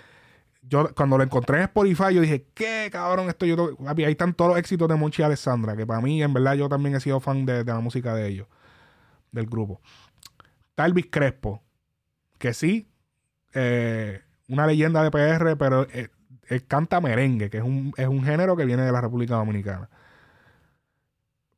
yo 0.68 0.92
cuando 0.94 1.16
lo 1.16 1.24
encontré 1.24 1.58
en 1.58 1.64
Spotify, 1.64 2.14
yo 2.14 2.20
dije, 2.20 2.46
¿qué 2.54 2.88
cabrón 2.90 3.28
esto? 3.28 3.46
Yo, 3.46 3.76
ahí 3.86 4.04
están 4.04 4.34
todos 4.34 4.50
los 4.50 4.58
éxitos 4.58 4.88
de 4.88 4.96
Monchi 4.96 5.22
Alessandra, 5.22 5.76
que 5.76 5.86
para 5.86 6.00
mí, 6.00 6.22
en 6.22 6.32
verdad, 6.32 6.54
yo 6.54 6.68
también 6.68 6.96
he 6.96 7.00
sido 7.00 7.20
fan 7.20 7.46
de, 7.46 7.64
la 7.64 7.80
música 7.80 8.14
de 8.14 8.28
ellos, 8.28 8.48
del 9.30 9.46
grupo. 9.46 9.80
Está 10.70 10.86
Elvis 10.86 11.06
Crespo, 11.10 11.62
que 12.38 12.52
sí, 12.52 12.88
eh, 13.58 14.22
una 14.48 14.66
leyenda 14.66 15.02
de 15.02 15.10
PR, 15.10 15.56
pero 15.56 15.86
eh, 15.90 16.10
él 16.48 16.66
canta 16.66 17.00
merengue, 17.00 17.48
que 17.48 17.56
es 17.56 17.64
un, 17.64 17.94
es 17.96 18.06
un 18.06 18.22
género 18.22 18.54
que 18.54 18.66
viene 18.66 18.82
de 18.82 18.92
la 18.92 19.00
República 19.00 19.36
Dominicana. 19.36 19.88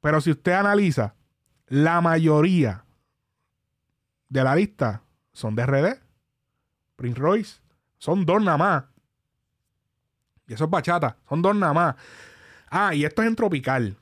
Pero 0.00 0.20
si 0.20 0.30
usted 0.30 0.52
analiza, 0.52 1.16
la 1.66 2.00
mayoría 2.00 2.84
de 4.28 4.44
la 4.44 4.54
lista 4.54 5.02
son 5.32 5.56
de 5.56 5.66
RD, 5.66 6.00
Prince 6.94 7.18
Royce, 7.18 7.60
son 7.98 8.24
dos 8.24 8.44
nada 8.44 8.58
más. 8.58 8.84
Y 10.46 10.54
eso 10.54 10.64
es 10.64 10.70
bachata, 10.70 11.16
son 11.28 11.42
dos 11.42 11.56
nada 11.56 11.72
más. 11.72 11.96
Ah, 12.70 12.94
y 12.94 13.04
esto 13.04 13.22
es 13.22 13.28
en 13.28 13.34
tropical, 13.34 13.96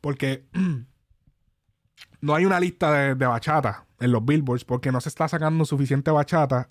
porque 0.00 0.46
no 2.20 2.34
hay 2.36 2.44
una 2.44 2.60
lista 2.60 2.92
de, 2.92 3.14
de 3.16 3.26
bachata 3.26 3.86
en 3.98 4.12
los 4.12 4.24
billboards, 4.24 4.64
porque 4.64 4.92
no 4.92 5.00
se 5.00 5.08
está 5.08 5.26
sacando 5.26 5.64
suficiente 5.64 6.12
bachata, 6.12 6.68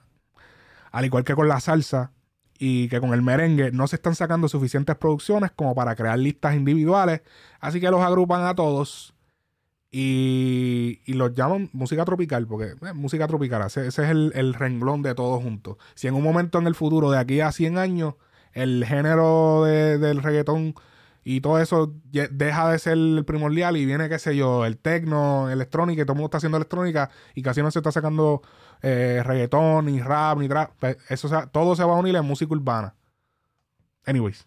al 0.94 1.04
igual 1.06 1.26
que 1.26 1.36
con 1.36 1.50
la 1.50 1.60
salsa 1.60 2.14
y 2.58 2.88
que 2.88 3.02
con 3.02 3.14
el 3.14 3.22
merengue, 3.22 3.72
no 3.74 3.88
se 3.88 3.98
están 3.98 4.16
sacando 4.16 4.48
suficientes 4.48 4.96
producciones 4.96 5.52
como 5.52 5.76
para 5.76 5.96
crear 5.96 6.18
listas 6.18 6.56
individuales, 6.56 7.22
así 7.60 7.82
que 7.82 7.92
los 7.92 8.02
agrupan 8.02 8.46
a 8.46 8.56
todos 8.56 9.14
y, 9.92 11.02
y 11.06 11.14
los 11.14 11.34
llaman 11.36 11.70
música 11.74 12.04
tropical, 12.06 12.48
porque 12.48 12.74
eh, 12.88 12.94
música 12.94 13.28
tropical, 13.28 13.64
ese, 13.68 13.88
es 13.88 13.98
el, 14.00 14.32
el 14.36 14.54
renglón 14.54 15.02
de 15.04 15.14
todos 15.14 15.44
juntos. 15.44 15.78
Si 15.94 16.08
en 16.08 16.16
un 16.16 16.24
momento 16.24 16.58
en 16.60 16.68
el 16.68 16.76
futuro, 16.76 17.12
de 17.12 17.20
aquí 17.20 17.42
a 17.42 17.52
100 17.52 17.78
años, 17.78 18.16
el 18.54 18.86
género 18.86 19.64
de- 19.66 19.98
del 20.00 20.22
reggaetón 20.24 20.74
y 21.24 21.42
todo 21.42 21.60
eso 21.60 21.94
deja 22.32 22.70
de 22.72 22.80
ser 22.80 22.94
el 22.94 23.24
primordial 23.26 23.78
y 23.78 23.86
viene, 23.86 24.10
qué 24.10 24.20
sé 24.20 24.36
yo, 24.36 24.66
el 24.66 24.78
tecno, 24.78 25.50
electrónica, 25.50 26.02
y 26.02 26.06
todo 26.06 26.14
el 26.14 26.18
mundo 26.18 26.28
está 26.28 26.38
haciendo 26.38 26.58
electrónica 26.58 27.10
y 27.36 27.42
casi 27.44 27.62
no 27.62 27.72
se 27.72 27.80
está 27.80 27.92
sacando 27.92 28.42
eh, 28.84 29.24
reggaetón, 29.24 29.86
ni 29.86 30.02
rap, 30.02 30.38
ni 30.38 30.48
trap. 30.48 30.72
Eso, 31.10 31.30
todo 31.52 31.76
se 31.76 31.84
va 31.86 31.94
a 31.94 32.00
unir 32.00 32.16
en 32.16 32.26
música 32.26 32.54
urbana. 32.54 32.94
Anyways. 34.06 34.46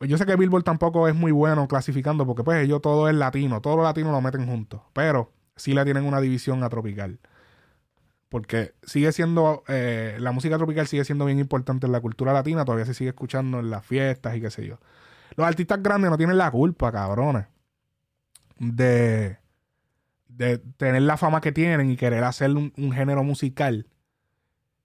Yo 0.00 0.16
sé 0.16 0.24
que 0.26 0.36
Billboard 0.36 0.64
tampoco 0.64 1.08
es 1.08 1.14
muy 1.14 1.32
bueno 1.32 1.66
clasificando 1.68 2.24
porque 2.24 2.44
pues 2.44 2.64
ellos 2.64 2.80
todo 2.80 3.08
es 3.08 3.14
latino, 3.14 3.60
todo 3.60 3.76
lo 3.76 3.82
latino 3.82 4.12
lo 4.12 4.20
meten 4.20 4.46
juntos, 4.46 4.80
pero 4.92 5.32
sí 5.56 5.74
le 5.74 5.84
tienen 5.84 6.04
una 6.04 6.20
división 6.20 6.62
a 6.62 6.68
tropical. 6.68 7.18
Porque 8.28 8.74
sigue 8.82 9.10
siendo, 9.12 9.64
eh, 9.68 10.16
la 10.20 10.32
música 10.32 10.56
tropical 10.56 10.86
sigue 10.86 11.04
siendo 11.04 11.24
bien 11.24 11.38
importante 11.38 11.86
en 11.86 11.92
la 11.92 12.00
cultura 12.00 12.32
latina, 12.32 12.64
todavía 12.64 12.86
se 12.86 12.94
sigue 12.94 13.10
escuchando 13.10 13.58
en 13.58 13.70
las 13.70 13.84
fiestas 13.84 14.36
y 14.36 14.40
qué 14.40 14.50
sé 14.50 14.66
yo. 14.66 14.78
Los 15.36 15.46
artistas 15.46 15.82
grandes 15.82 16.10
no 16.10 16.16
tienen 16.16 16.38
la 16.38 16.50
culpa, 16.50 16.92
cabrones, 16.92 17.46
de, 18.58 19.38
de 20.38 20.58
tener 20.58 21.02
la 21.02 21.16
fama 21.16 21.40
que 21.40 21.50
tienen 21.50 21.90
y 21.90 21.96
querer 21.96 22.22
hacer 22.22 22.50
un, 22.52 22.72
género 22.92 23.24
musical 23.24 23.86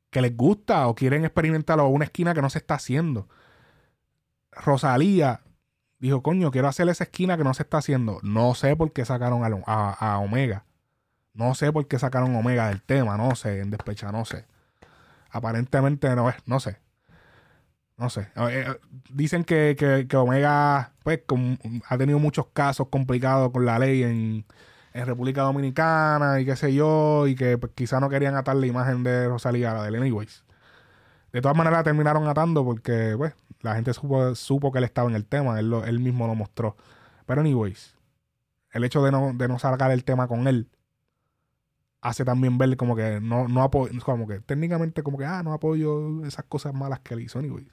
que 0.10 0.20
les 0.20 0.36
gusta 0.36 0.88
o 0.88 0.96
quieren 0.96 1.24
experimentarlo 1.26 1.84
a 1.84 1.88
una 1.88 2.06
esquina 2.06 2.34
que 2.34 2.42
no 2.42 2.50
se 2.50 2.58
está 2.58 2.74
haciendo. 2.74 3.30
Rosalía 4.52 5.42
dijo, 6.00 6.22
coño, 6.24 6.52
quiero 6.52 6.68
hacer 6.68 6.90
esa 6.90 7.04
esquina 7.06 7.38
que 7.38 7.44
no 7.44 7.54
se 7.54 7.64
está 7.64 7.78
haciendo. 7.78 8.20
No 8.24 8.56
sé 8.56 8.76
por 8.76 8.92
qué 8.92 9.06
sacaron 9.06 9.44
a, 9.44 9.64
a- 9.72 10.14
a 10.14 10.18
Omega. 10.20 10.66
No 11.34 11.54
sé 11.56 11.72
por 11.72 11.88
qué 11.88 11.98
sacaron 12.00 12.36
Omega 12.36 12.68
del 12.70 12.82
tema, 12.82 13.16
no 13.18 13.36
sé, 13.36 13.60
en 13.62 13.70
despecha, 13.70 14.12
no 14.12 14.26
sé. 14.26 14.46
Aparentemente 15.30 16.16
no 16.16 16.30
es, 16.30 16.36
no 16.46 16.60
sé. 16.60 16.78
No 17.98 18.10
sé. 18.10 18.22
Eh, 18.36 18.66
eh, 18.68 18.80
dicen 19.12 19.44
que, 19.44 19.76
que- 19.78 20.08
que 20.08 20.18
Omega, 20.18 20.94
pues, 21.04 21.22
con- 21.28 21.60
ha 21.88 21.98
tenido 21.98 22.18
muchos 22.20 22.48
casos 22.54 22.88
complicados 22.90 23.52
con 23.52 23.66
la 23.66 23.78
ley 23.80 24.04
en, 24.04 24.46
en 24.94 25.06
República 25.06 25.42
Dominicana 25.42 26.40
y 26.40 26.46
qué 26.46 26.56
sé 26.56 26.74
yo, 26.74 27.28
y 27.28 27.36
que 27.36 27.58
pues, 27.58 27.74
quizá 27.76 28.00
no 28.00 28.10
querían 28.10 28.36
atar 28.36 28.56
la 28.56 28.68
imagen 28.68 29.04
de 29.04 29.28
Rosalía 29.28 29.72
a 29.72 29.76
la 29.76 29.92
de 29.92 29.98
Anyways. 29.98 30.44
De 31.32 31.42
todas 31.42 31.58
maneras 31.58 31.84
terminaron 31.84 32.28
atando 32.28 32.64
porque, 32.64 33.16
pues, 33.18 33.34
la 33.62 33.76
gente 33.76 33.94
supo, 33.94 34.36
supo 34.36 34.72
que 34.72 34.78
él 34.78 34.84
estaba 34.84 35.10
en 35.10 35.16
el 35.16 35.26
tema, 35.26 35.60
él, 35.60 35.74
él 35.86 36.00
mismo 36.00 36.28
lo 36.28 36.36
mostró. 36.36 36.78
Pero 37.26 37.42
anyways, 37.42 37.96
el 38.72 38.84
hecho 38.84 39.04
de 39.04 39.12
no, 39.12 39.34
de 39.34 39.48
no 39.48 39.58
sacar 39.58 39.92
el 39.92 40.04
tema 40.04 40.28
con 40.28 40.48
él 40.48 40.70
hace 42.02 42.26
también 42.26 42.58
ver 42.58 42.76
como 42.78 42.96
que 42.96 43.20
no, 43.22 43.48
no 43.48 43.64
apoyo, 43.64 43.92
como 44.04 44.28
que 44.28 44.42
técnicamente 44.42 45.02
como 45.04 45.18
que, 45.18 45.26
ah, 45.26 45.42
no 45.42 45.54
apoyo 45.54 46.24
esas 46.26 46.46
cosas 46.46 46.74
malas 46.74 47.00
que 47.00 47.14
él 47.16 47.22
hizo, 47.22 47.40
anyways. 47.40 47.68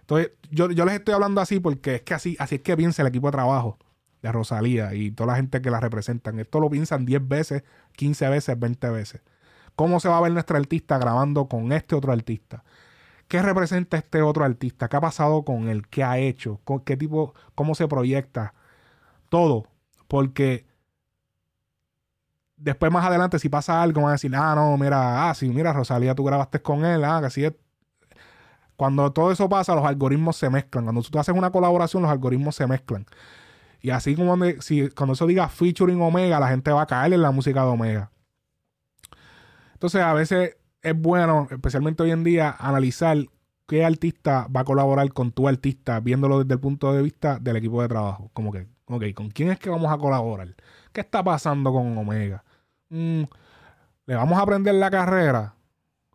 Entonces, 0.00 0.32
yo, 0.50 0.70
yo 0.70 0.84
les 0.84 0.94
estoy 0.94 1.14
hablando 1.14 1.40
así 1.40 1.60
porque 1.60 1.96
es 1.96 2.02
que 2.02 2.14
así, 2.14 2.36
así 2.38 2.56
es 2.56 2.60
que 2.62 2.76
piensa 2.76 3.02
el 3.02 3.08
equipo 3.08 3.26
de 3.28 3.32
trabajo 3.32 3.78
de 4.24 4.32
Rosalía 4.32 4.94
y 4.94 5.10
toda 5.10 5.32
la 5.32 5.36
gente 5.36 5.60
que 5.60 5.70
la 5.70 5.80
representan. 5.80 6.38
Esto 6.40 6.58
lo 6.58 6.70
piensan 6.70 7.04
10 7.04 7.28
veces, 7.28 7.62
15 7.96 8.28
veces, 8.30 8.58
20 8.58 8.88
veces. 8.88 9.20
¿Cómo 9.76 10.00
se 10.00 10.08
va 10.08 10.16
a 10.16 10.20
ver 10.22 10.32
nuestra 10.32 10.56
artista 10.58 10.96
grabando 10.96 11.46
con 11.46 11.72
este 11.72 11.94
otro 11.94 12.10
artista? 12.10 12.64
¿Qué 13.28 13.42
representa 13.42 13.98
este 13.98 14.22
otro 14.22 14.44
artista? 14.44 14.88
¿Qué 14.88 14.96
ha 14.96 15.00
pasado 15.00 15.44
con 15.44 15.68
él? 15.68 15.86
¿Qué 15.88 16.02
ha 16.02 16.16
hecho? 16.18 16.58
¿Con 16.64 16.80
¿Qué 16.80 16.96
tipo? 16.96 17.34
¿Cómo 17.54 17.74
se 17.74 17.86
proyecta? 17.86 18.54
Todo. 19.28 19.66
Porque 20.08 20.66
después 22.56 22.90
más 22.90 23.04
adelante 23.04 23.38
si 23.38 23.50
pasa 23.50 23.82
algo 23.82 24.00
van 24.00 24.10
a 24.10 24.12
decir, 24.12 24.34
ah, 24.34 24.54
no, 24.54 24.74
mira, 24.78 25.28
ah, 25.28 25.34
sí, 25.34 25.50
mira, 25.50 25.74
Rosalía, 25.74 26.14
tú 26.14 26.24
grabaste 26.24 26.62
con 26.62 26.84
él, 26.86 27.04
ah, 27.04 27.18
que 27.20 27.26
así 27.26 27.44
es. 27.44 27.52
Cuando 28.76 29.12
todo 29.12 29.32
eso 29.32 29.50
pasa, 29.50 29.74
los 29.74 29.84
algoritmos 29.84 30.36
se 30.36 30.48
mezclan. 30.48 30.84
Cuando 30.84 31.02
tú 31.02 31.18
haces 31.18 31.34
una 31.34 31.50
colaboración, 31.50 32.02
los 32.02 32.10
algoritmos 32.10 32.56
se 32.56 32.66
mezclan. 32.66 33.06
Y 33.84 33.90
así 33.90 34.16
como 34.16 34.34
de- 34.38 34.62
si, 34.62 34.88
cuando 34.88 35.12
eso 35.12 35.26
diga 35.26 35.46
featuring 35.50 36.00
Omega, 36.00 36.40
la 36.40 36.48
gente 36.48 36.72
va 36.72 36.80
a 36.80 36.86
caer 36.86 37.12
en 37.12 37.20
la 37.20 37.32
música 37.32 37.60
de 37.60 37.66
Omega. 37.68 38.10
Entonces, 39.74 40.00
a 40.00 40.14
veces 40.14 40.56
es 40.80 40.98
bueno, 40.98 41.48
especialmente 41.50 42.02
hoy 42.02 42.10
en 42.10 42.24
día, 42.24 42.56
analizar 42.58 43.18
qué 43.66 43.84
artista 43.84 44.46
va 44.46 44.60
a 44.60 44.64
colaborar 44.64 45.12
con 45.12 45.32
tu 45.32 45.48
artista, 45.48 46.00
viéndolo 46.00 46.38
desde 46.38 46.54
el 46.54 46.60
punto 46.60 46.94
de 46.94 47.02
vista 47.02 47.38
del 47.38 47.56
equipo 47.56 47.82
de 47.82 47.88
trabajo. 47.88 48.30
Como 48.32 48.52
que, 48.52 48.66
ok, 48.86 49.04
¿con 49.14 49.28
quién 49.28 49.50
es 49.50 49.58
que 49.58 49.68
vamos 49.68 49.92
a 49.92 49.98
colaborar? 49.98 50.54
¿Qué 50.94 51.02
está 51.02 51.22
pasando 51.22 51.70
con 51.70 51.98
Omega? 51.98 52.42
Mm, 52.88 53.24
¿Le 54.06 54.14
vamos 54.14 54.38
a 54.38 54.42
aprender 54.44 54.74
la 54.76 54.90
carrera? 54.90 55.56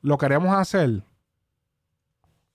¿Lo 0.01 0.17
queremos 0.17 0.55
hacer? 0.57 1.03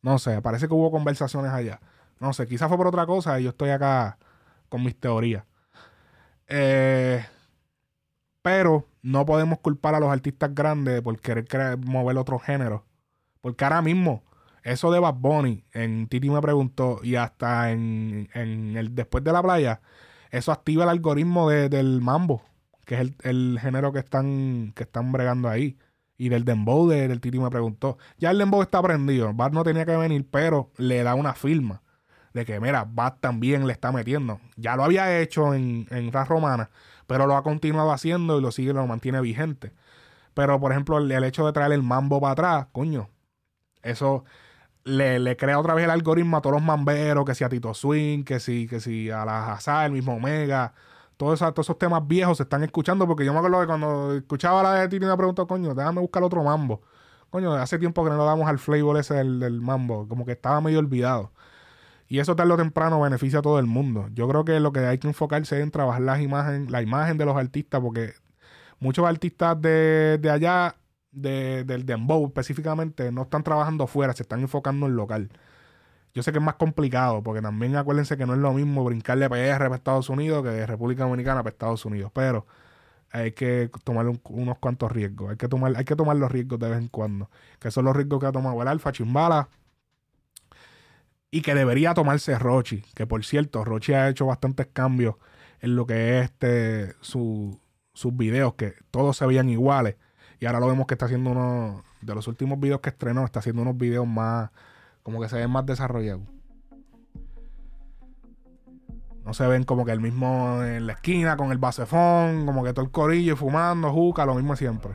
No 0.03 0.19
sé, 0.19 0.43
parece 0.43 0.66
que 0.66 0.74
hubo 0.74 0.91
conversaciones 0.91 1.53
allá. 1.53 1.78
No 2.19 2.32
sé, 2.32 2.49
quizás 2.49 2.66
fue 2.66 2.77
por 2.77 2.89
otra 2.89 3.07
cosa 3.07 3.39
y 3.39 3.45
yo 3.45 3.51
estoy 3.51 3.70
acá 3.70 4.19
con 4.69 4.82
mis 4.85 4.99
teorías. 4.99 5.45
Eh, 6.49 7.24
pero 8.43 8.89
no 9.03 9.24
podemos 9.24 9.59
culpar 9.61 9.95
a 9.95 10.01
los 10.01 10.11
artistas 10.11 10.55
grandes 10.55 11.01
por 11.03 11.19
querer 11.20 11.78
mover 11.78 12.19
otro 12.19 12.39
género. 12.39 12.85
Porque 13.41 13.65
ahora 13.65 13.82
mismo, 13.82 14.23
eso 14.62 14.91
de 14.91 15.01
Bad 15.01 15.15
Bunny, 15.15 15.65
en 15.73 16.09
Titi 16.09 16.31
me 16.31 16.41
preguntó, 16.41 17.01
y 17.03 17.16
hasta 17.16 17.70
en, 17.73 18.28
en 18.35 18.77
el 18.77 18.95
Después 18.95 19.24
de 19.24 19.32
la 19.32 19.43
Playa, 19.43 19.81
eso 20.31 20.53
activa 20.53 20.85
el 20.85 20.91
algoritmo 20.91 21.49
de- 21.49 21.69
del 21.69 22.01
mambo, 22.01 22.43
que 22.85 22.95
es 22.97 23.01
el, 23.01 23.16
el 23.23 23.59
género 23.61 23.93
que 23.93 24.01
están, 24.01 24.73
que 24.74 24.82
están 24.85 25.12
bregando 25.12 25.49
ahí. 25.49 25.78
Y 26.16 26.28
del 26.28 26.45
Dembow 26.45 26.89
de- 26.89 27.09
del 27.09 27.20
Titi 27.20 27.39
me 27.39 27.51
preguntó. 27.51 27.99
Ya 28.19 28.31
el 28.31 28.39
Dembow 28.39 28.62
está 28.62 28.82
prendido. 28.82 29.32
Bad 29.35 29.53
no 29.53 29.65
tenía 29.65 29.85
que 29.86 29.97
venir, 29.97 30.27
pero 30.31 30.70
le 30.77 31.03
da 31.03 31.15
una 31.15 31.35
firma 31.35 31.82
de 32.35 32.44
que, 32.44 32.61
mira, 32.61 32.85
Bad 32.86 33.15
también 33.20 33.66
le 33.66 33.73
está 33.73 33.93
metiendo. 33.93 34.40
Ya 34.56 34.77
lo 34.77 34.85
había 34.85 35.20
hecho 35.20 35.55
en, 35.55 35.86
en 35.90 36.12
Romana, 36.12 36.69
pero 37.06 37.27
lo 37.27 37.36
ha 37.36 37.43
continuado 37.44 37.93
haciendo 37.93 38.39
y 38.39 38.43
lo 38.43 38.51
sigue, 38.51 38.73
lo 38.73 38.86
mantiene 38.86 39.20
vigente. 39.20 39.73
Pero, 40.35 40.61
por 40.61 40.73
ejemplo, 40.73 40.98
el, 40.98 41.24
hecho 41.24 41.47
de 41.47 41.52
traer 41.52 41.73
el 41.73 41.82
mambo 41.82 42.20
para 42.20 42.32
atrás, 42.32 42.66
coño, 42.73 43.09
eso 43.82 44.24
le, 44.85 45.20
le 45.20 45.36
crea 45.36 45.61
otra 45.61 45.74
vez 45.74 45.85
el 45.85 45.90
algoritmo 45.90 46.36
a 46.36 46.43
todos 46.43 46.55
los 46.56 46.62
mamberos, 46.62 47.24
que 47.24 47.35
si 47.36 47.44
a 47.44 47.48
Tito 47.48 47.73
Swing, 47.73 48.24
que 48.24 48.40
si, 48.40 48.66
que 48.66 48.81
si 48.81 49.11
a 49.11 49.24
la 49.24 49.52
Hazard, 49.52 49.86
el 49.86 49.93
mismo 49.93 50.15
Omega. 50.16 50.74
Todos 51.16 51.35
esos, 51.35 51.55
todos 51.55 51.66
esos 51.66 51.78
temas 51.78 52.06
viejos 52.06 52.39
se 52.39 52.43
están 52.43 52.65
escuchando 52.65 53.06
porque 53.06 53.24
yo 53.24 53.32
me 53.32 53.39
acuerdo 53.39 53.61
que 53.61 53.66
cuando 53.66 54.15
escuchaba 54.15 54.62
la 54.65 54.74
de 54.74 54.89
Titi 54.89 55.06
me 55.06 55.16
preguntó, 55.16 55.47
coño, 55.47 55.74
déjame 55.74 56.01
buscar 56.01 56.24
otro 56.24 56.43
mambo. 56.43 56.82
Coño, 57.31 57.55
hace 57.55 57.78
tiempo 57.78 58.05
que 58.05 58.11
no 58.11 58.19
le 58.19 58.24
damos 58.24 58.48
al 58.48 58.59
flavor 58.59 58.98
ese 58.98 59.15
del, 59.15 59.40
del 59.40 59.61
mambo, 59.61 60.09
como 60.09 60.27
que 60.27 60.32
estaba 60.32 60.61
medio 60.61 60.81
olvidado. 60.81 61.32
Y 62.15 62.20
eso 62.20 62.36
tarde 62.36 62.53
o 62.53 62.57
temprano 62.57 63.01
beneficia 63.01 63.41
a 63.41 63.43
todo 63.43 63.59
el 63.59 63.66
mundo. 63.66 64.09
Yo 64.12 64.28
creo 64.28 64.45
que 64.45 64.61
lo 64.61 64.73
que 64.73 64.78
hay 64.81 64.99
que 64.99 65.09
enfocarse 65.09 65.57
es 65.57 65.65
en 65.65 65.73
trabajar 65.73 66.01
las 66.03 66.20
imagen, 66.20 66.70
la 66.70 66.81
imagen 66.81 67.19
de 67.19 67.24
los 67.24 67.36
artistas, 67.36 67.81
porque 67.81 68.12
muchos 68.78 69.05
artistas 69.05 69.61
de, 69.61 70.19
de 70.20 70.31
allá, 70.31 70.77
de, 71.11 71.65
del 71.65 71.86
Dembow 71.86 72.24
específicamente, 72.27 73.11
no 73.11 73.23
están 73.23 73.43
trabajando 73.43 73.89
fuera, 73.89 74.12
se 74.12 74.23
están 74.23 74.41
enfocando 74.43 74.86
en 74.86 74.95
local. 74.97 75.31
Yo 76.15 76.23
sé 76.23 76.31
que 76.32 76.39
es 76.39 76.45
más 76.45 76.55
complicado, 76.55 77.23
porque 77.23 77.43
también 77.43 77.74
acuérdense 77.77 78.16
que 78.16 78.27
no 78.27 78.35
es 78.35 78.39
lo 78.41 78.53
mismo 78.53 78.85
brincarle 78.85 79.28
PR 79.28 79.59
para 79.65 79.74
Estados 79.77 80.09
Unidos 80.09 80.45
que 80.45 80.51
de 80.51 80.66
República 80.66 81.05
Dominicana 81.05 81.43
para 81.43 81.53
Estados 81.53 81.85
Unidos. 81.85 82.12
Pero 82.15 82.47
hay 83.11 83.32
que 83.32 83.70
tomar 83.85 84.07
un- 84.09 84.20
unos 84.31 84.59
cuantos 84.59 84.93
riesgos. 84.93 85.31
Hay 85.31 85.36
que 85.36 85.49
tomar, 85.49 85.74
hay 85.77 85.85
que 85.85 85.97
tomar 85.97 86.16
los 86.16 86.31
riesgos 86.32 86.59
de 86.61 86.69
vez 86.70 86.78
en 86.78 86.89
cuando. 86.89 87.31
Que 87.61 87.70
son 87.73 87.85
los 87.86 87.97
riesgos 87.97 88.20
que 88.20 88.27
ha 88.27 88.32
tomado 88.32 88.61
el 88.62 88.69
Alfa, 88.69 88.93
Chimbala. 88.93 89.49
Y 91.35 91.43
que 91.43 91.56
debería 91.56 91.94
tomarse 91.94 92.39
Rochi. 92.39 92.85
Que 92.94 93.09
por 93.09 93.24
cierto, 93.24 93.65
Rochi 93.65 93.93
ha 93.93 94.09
hecho 94.09 94.24
bastantes 94.24 94.69
cambios 94.73 95.16
en 95.59 95.74
lo 95.74 95.85
que 95.85 96.20
es 96.20 96.27
este 96.27 96.94
su, 97.01 97.61
sus 97.93 98.16
videos, 98.16 98.55
que 98.55 98.74
todos 98.93 99.16
se 99.16 99.27
veían 99.27 99.48
iguales. 99.48 99.97
Y 100.39 100.47
ahora 100.47 100.61
lo 100.61 100.69
vemos 100.69 100.86
que 100.86 100.94
está 100.94 101.06
haciendo 101.06 101.31
uno 101.31 101.82
de 102.02 102.15
los 102.15 102.28
últimos 102.28 102.61
videos 102.61 102.82
que 102.82 102.90
estrenó, 102.90 103.24
está 103.24 103.40
haciendo 103.40 103.62
unos 103.62 103.77
videos 103.77 104.06
más, 104.06 104.51
como 105.02 105.20
que 105.20 105.28
se 105.28 105.35
ven 105.35 105.51
más 105.51 105.66
desarrollados. 105.66 106.23
No 109.24 109.35
se 109.35 109.44
ven 109.48 109.65
como 109.65 109.85
que 109.85 109.90
el 109.90 110.01
mismo 110.01 110.62
en 110.62 110.86
la 110.86 110.93
esquina 110.93 111.36
con 111.36 111.51
el 111.51 111.59
basefón, 111.59 112.47
como 112.47 112.62
que 112.62 112.73
todo 112.73 112.85
el 112.85 112.93
corillo 112.93 113.35
fumando, 113.35 113.90
juca, 113.93 114.24
lo 114.24 114.36
mismo 114.36 114.55
siempre. 114.55 114.93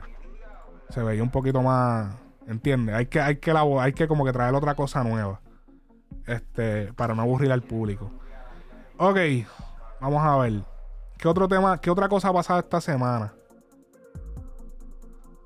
Se 0.88 1.04
veía 1.04 1.22
un 1.22 1.32
poquito 1.32 1.62
más, 1.62 2.16
¿entiendes? 2.48 2.96
Hay 2.96 3.08
que, 3.08 3.20
hay 3.20 3.36
que, 3.40 3.52
hay 3.52 3.92
que 3.92 4.08
como 4.08 4.24
que 4.24 4.32
traer 4.32 4.56
otra 4.56 4.76
cosa 4.76 5.04
nueva. 5.04 5.42
Este, 6.30 6.94
para 6.94 7.16
no 7.16 7.24
aburrir 7.24 7.52
al 7.52 7.64
público. 7.64 8.12
Ok, 8.98 9.18
vamos 10.00 10.24
a 10.24 10.38
ver. 10.38 10.62
¿Qué 11.18 11.28
otro 11.28 11.48
tema, 11.48 11.82
qué 11.82 11.90
otra 11.90 12.08
cosa 12.08 12.30
ha 12.30 12.34
pasado 12.34 12.60
esta 12.60 12.80
semana? 12.80 13.34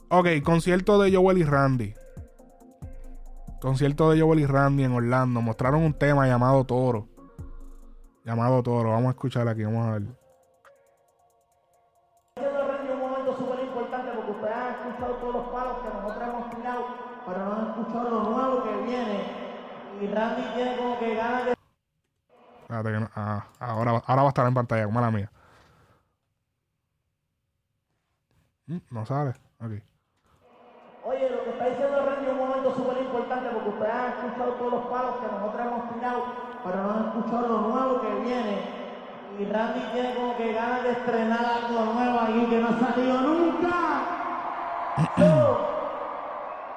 Ok, 0.10 0.28
concierto 0.44 1.02
de 1.02 1.16
Joel 1.16 1.38
y 1.38 1.44
Randy. 1.46 1.94
Concierto 3.62 4.12
de 4.12 4.20
Joel 4.20 4.42
y 4.42 4.46
Randy 4.46 4.84
en 4.84 4.92
Orlando. 4.92 5.42
Mostraron 5.42 5.84
un 5.84 5.94
tema 5.94 6.28
llamado 6.28 6.66
Toro. 6.66 7.08
Llamado 8.26 8.62
Toro. 8.62 8.90
Vamos 8.90 9.08
a 9.08 9.12
escuchar 9.12 9.48
aquí, 9.48 9.64
vamos 9.64 9.88
a 9.88 9.92
ver 9.94 10.04
nuevo 18.22 18.64
que 18.64 18.76
viene. 18.84 19.24
Y 19.94 19.94
Randy 19.94 19.94
tiene 19.94 19.94
como 19.94 19.94
que 19.94 19.94
ganas 19.94 19.94
de 19.94 19.94
Espérate 19.94 19.94
que 19.94 19.94
no- 19.94 20.02
ah, 23.16 23.46
ahora, 23.60 23.92
ahora 24.06 24.22
va 24.22 24.28
a 24.28 24.30
estar 24.30 24.48
en 24.48 24.54
pantalla, 24.54 24.86
como 24.86 25.02
la 25.02 25.12
mía. 25.12 25.30
Mm, 28.68 28.78
No 28.92 29.06
sale. 29.06 29.32
Ok. 29.60 29.72
Oye, 31.06 31.30
lo 31.30 31.44
que 31.44 31.50
está 31.52 31.68
diciendo 31.68 32.06
Randy 32.06 32.26
es 32.28 32.32
un 32.32 32.38
momento 32.38 32.76
súper 32.76 33.04
importante 33.04 33.50
porque 33.50 33.70
ustedes 33.70 33.94
han 33.94 34.12
escuchado 34.26 34.54
todos 34.54 34.72
los 34.72 34.86
palos 34.88 35.16
que 35.20 35.28
nosotros 35.28 35.68
hemos 35.68 35.94
tirado, 35.94 36.24
pero 36.64 36.84
no 36.84 36.92
han 36.94 37.06
escuchado 37.08 37.48
lo 37.48 37.62
nuevo 37.62 38.02
que 38.02 38.16
viene. 38.22 38.84
Y 39.38 39.46
Randy 39.46 39.82
tiene 39.92 40.16
como 40.16 40.38
que 40.38 40.54
ganas 40.54 40.84
de 40.84 40.92
estrenar 40.92 41.46
algo 41.46 41.94
nuevo 41.94 42.20
ahí 42.22 42.46
que 42.50 42.60
no 42.62 42.68
ha 42.70 42.80
salido 42.80 43.22
nunca. 43.22 44.20
So, 45.18 45.58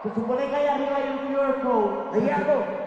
se 0.02 0.14
supone 0.14 0.48
que 0.48 0.56
allá 0.56 0.74
arriba 0.74 0.96
hay 0.96 1.10
un 1.10 1.34
QR 1.34 1.60
code. 1.60 2.14
¿Hay 2.14 2.30
algo? 2.30 2.85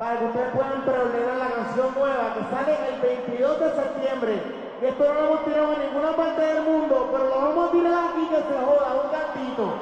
Para 0.00 0.18
que 0.18 0.24
ustedes 0.24 0.48
puedan 0.54 0.80
preordenar 0.80 1.36
la 1.36 1.50
canción 1.50 1.92
nueva 1.94 2.32
que 2.32 2.40
sale 2.48 2.72
el 2.88 3.00
22 3.02 3.60
de 3.60 3.68
septiembre. 3.68 4.32
Y 4.80 4.84
esto 4.86 5.04
no 5.04 5.12
lo 5.12 5.26
hemos 5.28 5.44
tirado 5.44 5.72
en 5.74 5.78
ninguna 5.80 6.16
parte 6.16 6.40
del 6.40 6.62
mundo, 6.62 7.10
pero 7.12 7.28
lo 7.28 7.36
vamos 7.36 7.68
a 7.68 7.72
tirar 7.72 7.92
aquí 8.08 8.24
que 8.32 8.36
se 8.36 8.56
joda, 8.64 8.96
un 8.96 9.12
gatito. 9.12 9.74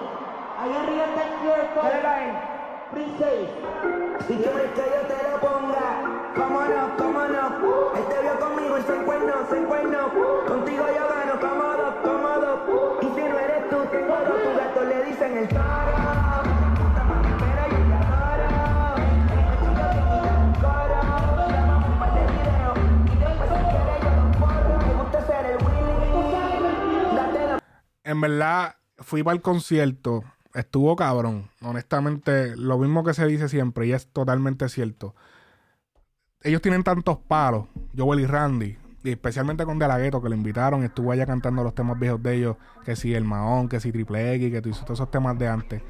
Allá 0.58 0.82
arriba 0.82 1.04
está 1.06 1.22
el. 1.22 2.34
Free 2.90 3.14
safe. 3.16 3.46
Dígame 4.26 4.62
que 4.74 4.84
yo 4.90 5.00
te 5.06 5.30
lo 5.30 5.38
ponga. 5.38 5.86
Cómo 6.34 6.60
no, 6.66 6.96
cómo 6.98 7.20
no. 7.20 7.94
Él 7.94 8.04
te 8.10 8.20
vio 8.20 8.40
conmigo 8.40 8.76
y 8.76 8.82
se 8.82 8.96
encuerno, 8.96 9.32
se 9.48 9.56
encuerno. 9.56 9.98
Contigo 10.48 10.84
yo 10.98 11.04
gano, 11.14 11.40
cómodo, 11.40 11.94
cómodo. 12.02 12.98
Y 13.02 13.06
si 13.14 13.22
no 13.22 13.38
eres 13.38 13.70
tú, 13.70 13.76
tengo 13.92 14.16
dos. 14.16 14.42
Tu 14.42 14.58
gato 14.58 14.84
le 14.84 15.04
dicen 15.04 15.38
el 15.38 15.48
toro. 15.48 16.57
En 28.08 28.22
verdad, 28.22 28.76
fui 28.96 29.22
para 29.22 29.34
el 29.34 29.42
concierto. 29.42 30.24
Estuvo 30.54 30.96
cabrón. 30.96 31.50
Honestamente, 31.60 32.56
lo 32.56 32.78
mismo 32.78 33.04
que 33.04 33.12
se 33.12 33.26
dice 33.26 33.50
siempre, 33.50 33.86
y 33.86 33.92
es 33.92 34.06
totalmente 34.06 34.66
cierto. 34.70 35.14
Ellos 36.40 36.62
tienen 36.62 36.84
tantos 36.84 37.18
palos, 37.18 37.66
Joel 37.94 38.20
y 38.20 38.26
Randy, 38.26 38.78
y 39.04 39.10
especialmente 39.10 39.66
con 39.66 39.78
De 39.78 39.86
La 39.86 39.98
que 39.98 40.10
lo 40.10 40.34
invitaron, 40.34 40.84
estuvo 40.84 41.12
allá 41.12 41.26
cantando 41.26 41.62
los 41.62 41.74
temas 41.74 41.98
viejos 41.98 42.22
de 42.22 42.36
ellos, 42.36 42.56
que 42.82 42.96
si 42.96 43.14
El 43.14 43.24
Mahón, 43.24 43.68
que 43.68 43.78
si 43.78 43.92
Triple 43.92 44.36
X, 44.36 44.52
que 44.52 44.62
tú 44.62 44.70
todos 44.70 44.92
esos 44.92 45.10
temas 45.10 45.38
de 45.38 45.48
antes. 45.48 45.82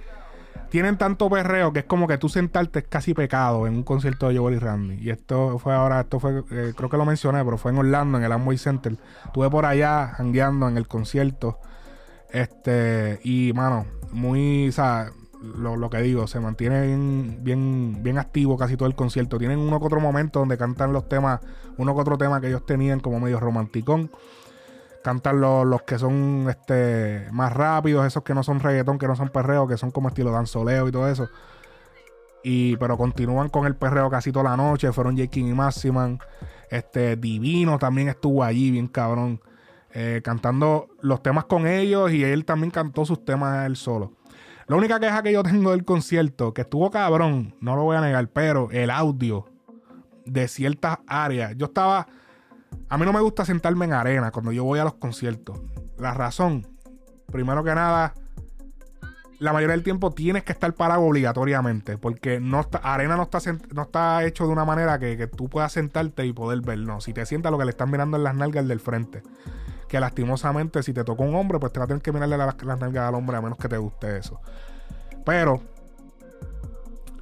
Tienen 0.71 0.99
tanto 0.99 1.31
perreo 1.31 1.73
que 1.73 1.79
es 1.81 1.85
como 1.85 2.09
que 2.09 2.19
tú 2.19 2.29
sentarte 2.29 2.81
es 2.81 2.89
casi 2.89 3.15
pecado 3.15 3.69
en 3.69 3.75
un 3.75 3.83
concierto 3.85 4.29
de 4.29 4.39
Joel 4.39 4.57
y 4.57 4.59
Randy. 4.59 4.95
Y 4.97 5.11
esto 5.11 5.61
fue 5.61 5.73
ahora, 5.73 6.01
esto 6.01 6.19
fue, 6.19 6.43
eh, 6.51 6.73
creo 6.77 6.91
que 6.91 6.97
lo 6.97 7.05
mencioné, 7.05 7.45
pero 7.45 7.59
fue 7.59 7.71
en 7.71 7.79
Orlando, 7.79 8.19
en 8.19 8.25
el 8.25 8.33
Amway 8.33 8.59
Center. 8.59 8.99
Estuve 9.25 9.49
por 9.51 9.67
allá, 9.67 10.09
jangueando 10.17 10.69
en 10.69 10.77
el 10.77 10.89
concierto. 10.89 11.61
Este, 12.31 13.21
y 13.25 13.53
mano, 13.55 13.87
muy, 14.13 14.69
o 14.69 14.73
sea, 14.73 15.11
lo, 15.41 15.77
lo 15.77 15.91
que 15.91 15.99
digo, 15.99 16.27
se 16.27 16.41
mantiene 16.41 16.87
bien, 17.41 18.03
bien, 18.03 18.19
activo 18.19 18.57
casi 18.57 18.77
todo 18.77 18.89
el 18.89 18.95
concierto. 18.95 19.39
Tienen 19.39 19.59
uno 19.59 19.79
que 19.79 19.87
otro 19.87 20.01
momento 20.01 20.41
donde 20.41 20.59
cantan 20.59 20.93
los 20.93 21.09
temas, 21.09 21.41
uno 21.77 21.95
que 21.95 22.01
otro 22.01 22.19
tema 22.19 22.41
que 22.41 22.49
ellos 22.49 22.67
tenían 22.67 23.01
como 23.01 23.21
medio 23.21 23.41
romanticón. 23.41 24.11
Cantan 25.03 25.41
los, 25.41 25.65
los 25.65 25.83
que 25.83 25.99
son 25.99 26.47
este 26.51 27.29
más 27.33 27.53
rápidos, 27.53 28.07
esos 28.07 28.25
que 28.25 28.35
no 28.35 28.43
son 28.43 28.61
reggaetón, 28.61 28.99
que 28.99 29.07
no 29.07 29.15
son 29.17 29.29
perreo, 29.29 29.67
que 29.67 29.77
son 29.77 29.91
como 29.91 30.09
estilo 30.09 30.33
danzoleo 30.33 30.89
y 30.89 30.93
todo 30.93 31.09
eso. 31.09 31.29
Y, 32.43 32.77
pero 32.77 32.97
continúan 32.97 33.49
con 33.49 33.67
el 33.67 33.77
perreo 33.77 34.11
casi 34.11 34.33
toda 34.33 34.51
la 34.51 34.57
noche. 34.57 34.93
Fueron 34.93 35.17
J. 35.17 35.29
King 35.29 35.47
y 35.47 35.55
Maximan. 35.55 36.19
Este, 36.71 37.17
Divino 37.17 37.79
también 37.79 38.09
estuvo 38.09 38.43
allí, 38.43 38.71
bien 38.71 38.89
cabrón. 38.89 39.41
Eh, 40.01 40.23
cantando 40.23 40.91
los 41.01 41.25
temas 41.25 41.47
con 41.47 41.67
ellos. 41.67 42.13
Y 42.13 42.23
él 42.23 42.45
también 42.45 42.71
cantó 42.71 43.05
sus 43.05 43.25
temas 43.25 43.67
él 43.67 43.75
solo. 43.75 44.13
La 44.69 44.77
única 44.77 45.01
queja 45.01 45.25
que 45.25 45.33
yo 45.33 45.43
tengo 45.43 45.73
del 45.73 45.85
concierto, 45.85 46.55
que 46.55 46.61
estuvo 46.61 46.89
cabrón, 46.91 47.57
no 47.61 47.75
lo 47.75 47.83
voy 47.83 47.97
a 47.97 48.01
negar, 48.01 48.29
pero 48.29 48.71
el 48.71 48.91
audio 48.91 49.47
de 50.25 50.47
ciertas 50.47 50.99
áreas. 51.09 51.55
Yo 51.57 51.67
estaba. 51.67 52.07
A 52.89 52.97
mí 52.97 53.05
no 53.05 53.13
me 53.13 53.21
gusta 53.21 53.45
sentarme 53.45 53.87
en 53.87 53.93
arena 53.93 54.31
cuando 54.31 54.53
yo 54.53 54.63
voy 54.63 54.79
a 54.79 54.85
los 54.85 54.95
conciertos. 54.95 55.59
La 55.99 56.15
razón, 56.15 56.65
primero 57.33 57.65
que 57.65 57.75
nada, 57.75 58.15
la 59.41 59.53
mayoría 59.53 59.73
del 59.73 59.83
tiempo 59.83 60.13
tienes 60.13 60.45
que 60.45 60.53
estar 60.53 60.73
parado 60.75 61.03
obligatoriamente. 61.03 61.99
Porque 61.99 62.39
no 62.39 62.61
está, 62.61 62.79
arena 62.79 63.17
no 63.17 63.25
está, 63.25 63.41
no 63.75 63.83
está 63.83 64.25
hecho 64.25 64.47
de 64.47 64.53
una 64.53 64.65
manera 64.65 65.01
que, 65.01 65.17
que 65.17 65.27
tú 65.27 65.49
puedas 65.49 65.73
sentarte 65.73 66.25
y 66.25 66.33
poder 66.33 66.61
ver. 66.61 66.79
No, 66.79 67.01
si 67.01 67.13
te 67.13 67.27
sientas, 67.27 67.51
lo 67.51 67.59
que 67.59 67.65
le 67.65 67.71
están 67.71 67.91
mirando 67.91 68.17
en 68.17 68.23
las 68.23 68.37
nalgas 68.37 68.69
del 68.69 68.79
frente. 68.79 69.23
Que 69.89 69.99
lastimosamente, 70.01 70.83
si 70.83 70.93
te 70.93 71.03
tocó 71.05 71.23
un 71.25 71.35
hombre, 71.35 71.59
pues 71.59 71.73
te 71.73 71.79
va 71.81 71.85
a 71.85 71.89
tener 71.89 72.03
que 72.03 72.13
mirarle 72.13 72.37
las, 72.37 72.63
las 72.63 72.79
nalgas 72.79 73.09
al 73.09 73.15
hombre 73.15 73.37
a 73.37 73.41
menos 73.41 73.57
que 73.59 73.69
te 73.69 73.79
guste 73.79 74.19
eso. 74.19 74.41
Pero, 75.25 75.61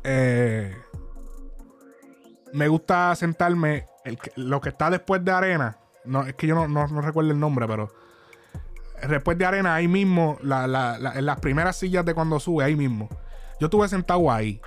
eh, 0.05 0.77
me 2.53 2.69
gusta 2.69 3.15
sentarme. 3.15 3.87
el 4.05 4.19
lo 4.37 4.61
que 4.61 4.69
está 4.69 4.89
después 4.91 5.25
de 5.25 5.33
arena, 5.33 5.79
no, 6.05 6.25
es 6.25 6.35
que 6.35 6.47
yo 6.47 6.55
no, 6.55 6.69
no- 6.69 6.87
no 6.87 7.01
recuerdo 7.01 7.33
el 7.33 7.41
nombre, 7.41 7.67
pero 7.67 7.89
después 9.09 9.37
de 9.37 9.45
arena, 9.45 9.75
ahí 9.75 9.89
mismo, 9.89 10.39
la- 10.43 10.67
la- 10.69 10.97
la- 10.99 11.15
en 11.19 11.27
las 11.27 11.41
primeras 11.41 11.77
sillas 11.77 12.05
de 12.05 12.15
cuando 12.15 12.39
sube, 12.39 12.63
ahí 12.65 12.77
mismo. 12.77 13.09
Yo 13.61 13.67
estuve 13.67 13.89
sentado 13.89 14.31
ahí. 14.31 14.61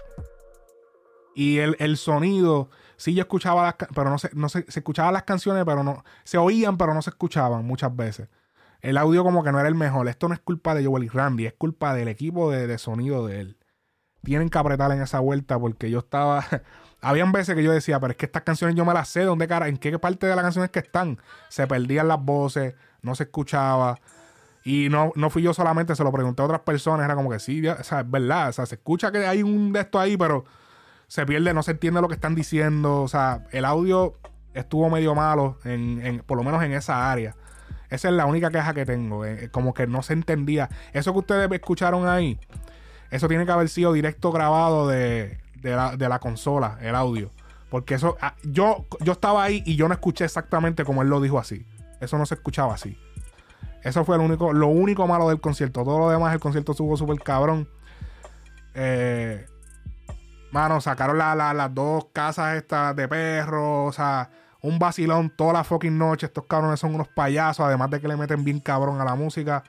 Y 1.36 1.60
el, 1.60 1.78
el 1.80 1.96
sonido, 1.96 2.70
sí 3.00 3.14
yo 3.14 3.22
escuchaba 3.22 3.64
las 3.64 3.76
pero 3.96 4.10
no 4.10 4.20
se, 4.20 4.30
no 4.34 4.50
se, 4.50 4.70
se 4.70 4.80
escuchaban 4.82 5.14
las 5.14 5.24
canciones, 5.24 5.64
pero 5.66 5.84
no, 5.84 6.04
se 6.24 6.38
oían, 6.38 6.78
pero 6.78 6.94
no 6.94 7.02
se 7.02 7.10
escuchaban 7.10 7.66
muchas 7.66 7.96
veces. 7.96 8.28
El 8.82 8.98
audio 8.98 9.24
como 9.24 9.44
que 9.44 9.52
no 9.52 9.60
era 9.60 9.68
el 9.68 9.76
mejor. 9.76 10.08
Esto 10.08 10.28
no 10.28 10.34
es 10.34 10.40
culpa 10.40 10.76
de 10.76 10.86
Joel 10.86 11.06
y 11.06 11.10
Randy, 11.10 11.46
es 11.46 11.54
culpa 11.54 11.94
del 11.94 12.08
equipo 12.10 12.52
de, 12.52 12.68
de 12.68 12.78
sonido 12.78 13.26
de 13.26 13.42
él. 13.42 13.58
Tienen 14.24 14.50
que 14.50 14.58
apretar 14.58 14.92
en 14.92 15.02
esa 15.02 15.20
vuelta 15.20 15.58
porque 15.58 15.90
yo 15.90 16.00
estaba... 16.00 16.46
Habían 17.02 17.32
veces 17.32 17.56
que 17.56 17.64
yo 17.64 17.72
decía, 17.72 17.98
pero 18.02 18.12
es 18.12 18.18
que 18.18 18.26
estas 18.26 18.44
canciones 18.44 18.76
yo 18.76 18.84
me 18.84 18.94
las 18.94 19.08
sé, 19.08 19.24
¿dónde 19.24 19.48
cara? 19.48 19.70
¿En 19.70 19.78
qué 19.78 19.98
parte 19.98 20.28
de 20.28 20.36
las 20.36 20.44
canciones 20.44 20.70
que 20.70 20.80
están? 20.80 21.18
Se 21.48 21.66
perdían 21.66 22.10
las 22.10 22.22
voces, 22.22 22.76
no 23.02 23.16
se 23.16 23.24
escuchaba. 23.24 23.98
Y 24.66 24.90
no, 24.90 25.14
no 25.16 25.30
fui 25.30 25.42
yo 25.42 25.54
solamente, 25.54 25.96
se 25.96 26.04
lo 26.04 26.12
pregunté 26.12 26.42
a 26.42 26.46
otras 26.46 26.60
personas, 26.62 27.06
era 27.06 27.16
como 27.16 27.30
que 27.30 27.40
sí, 27.40 27.66
o 27.66 27.84
sea, 27.84 28.02
es 28.02 28.12
verdad, 28.12 28.50
o 28.50 28.52
sea, 28.52 28.66
se 28.66 28.76
escucha 28.76 29.12
que 29.12 29.26
hay 29.26 29.42
un 29.42 29.72
de 29.72 29.80
esto 29.80 29.98
ahí, 29.98 30.18
pero 30.18 30.44
se 31.10 31.26
pierde, 31.26 31.54
no 31.54 31.62
se 31.64 31.72
entiende 31.72 32.00
lo 32.00 32.08
que 32.08 32.14
están 32.14 32.36
diciendo, 32.36 33.02
o 33.02 33.08
sea, 33.10 33.44
el 33.52 33.66
audio 33.66 34.14
estuvo 34.54 34.90
medio 34.90 35.14
malo, 35.14 35.58
en, 35.66 36.00
en- 36.06 36.20
por 36.20 36.38
lo 36.38 36.44
menos 36.46 36.64
en 36.64 36.72
esa 36.72 37.12
área. 37.12 37.36
Esa 37.90 38.08
es 38.08 38.14
la 38.14 38.26
única 38.26 38.50
queja 38.52 38.74
que 38.74 38.86
tengo, 38.86 39.26
eh, 39.26 39.50
como 39.52 39.74
que 39.74 39.88
no 39.88 40.02
se 40.04 40.14
entendía. 40.14 40.70
Eso 40.94 41.12
que 41.12 41.20
ustedes 41.20 41.52
escucharon 41.52 42.08
ahí, 42.08 42.40
eso 43.12 43.28
tiene 43.28 43.46
que 43.46 43.52
haber 43.52 43.68
sido 43.68 43.92
directo 43.92 44.32
grabado 44.32 44.88
de, 44.88 45.40
de 45.56 45.76
la, 45.76 45.98
de 45.98 46.08
la 46.08 46.20
consola, 46.20 46.78
el 46.82 46.96
audio. 46.96 47.32
Porque 47.72 47.96
eso, 47.96 48.16
ah, 48.22 48.36
yo, 48.44 48.86
yo 49.02 49.12
estaba 49.14 49.44
ahí 49.44 49.62
y 49.66 49.76
yo 49.76 49.88
no 49.88 49.94
escuché 49.94 50.26
exactamente 50.26 50.84
como 50.86 51.02
él 51.02 51.10
lo 51.10 51.20
dijo 51.22 51.38
así. 51.38 51.66
Eso 52.00 52.18
no 52.18 52.26
se 52.26 52.36
escuchaba 52.36 52.74
así. 52.76 52.98
Eso 53.84 54.06
fue 54.06 54.18
lo 54.18 54.24
único, 54.24 54.54
lo 54.54 54.68
único 54.68 55.06
malo 55.08 55.28
del 55.30 55.40
concierto. 55.42 55.84
Todo 55.84 56.00
lo 56.00 56.10
demás, 56.10 56.34
el 56.34 56.40
concierto 56.40 56.72
estuvo 56.74 56.96
súper 56.98 57.20
cabrón. 57.20 57.68
Eh, 58.76 59.46
mano, 60.52 60.82
sacaron 60.82 61.18
la- 61.18 61.36
la- 61.36 61.54
las 61.54 61.74
dos 61.74 62.08
casas 62.14 62.56
estas 62.56 62.96
de 62.96 63.08
perros. 63.08 63.90
O 63.90 63.92
sea, 63.92 64.30
un 64.62 64.80
vacilón 64.80 65.30
toda 65.36 65.54
la 65.54 65.64
fucking 65.64 65.98
noche. 65.98 66.26
Estos 66.28 66.46
cabrones 66.46 66.80
son 66.80 66.96
unos 66.96 67.08
payasos. 67.08 67.66
Además 67.66 67.90
de 67.92 68.02
que 68.02 68.08
le 68.08 68.18
meten 68.18 68.44
bien 68.44 68.60
cabrón 68.60 69.00
a 69.02 69.06
la 69.06 69.16
música. 69.16 69.64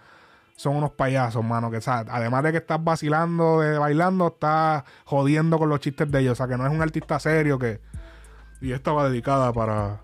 Son 0.57 0.77
unos 0.77 0.90
payasos, 0.90 1.43
mano. 1.44 1.70
Que, 1.70 1.81
sea, 1.81 2.05
además 2.11 2.43
de 2.43 2.52
que 2.52 2.59
estás 2.59 2.82
vacilando, 2.82 3.61
de 3.61 3.78
bailando, 3.78 4.28
estás 4.28 4.85
jodiendo 5.05 5.59
con 5.59 5.69
los 5.69 5.81
chistes 5.81 6.11
de 6.11 6.20
ellos. 6.20 6.32
O 6.32 6.36
sea, 6.36 6.48
que 6.48 6.57
no 6.57 6.66
es 6.66 6.73
un 6.73 6.82
artista 6.82 7.19
serio 7.19 7.59
que. 7.59 7.81
Y 8.61 8.73
esta 8.73 8.93
va 8.93 9.09
dedicada 9.09 9.52
para 9.55 10.01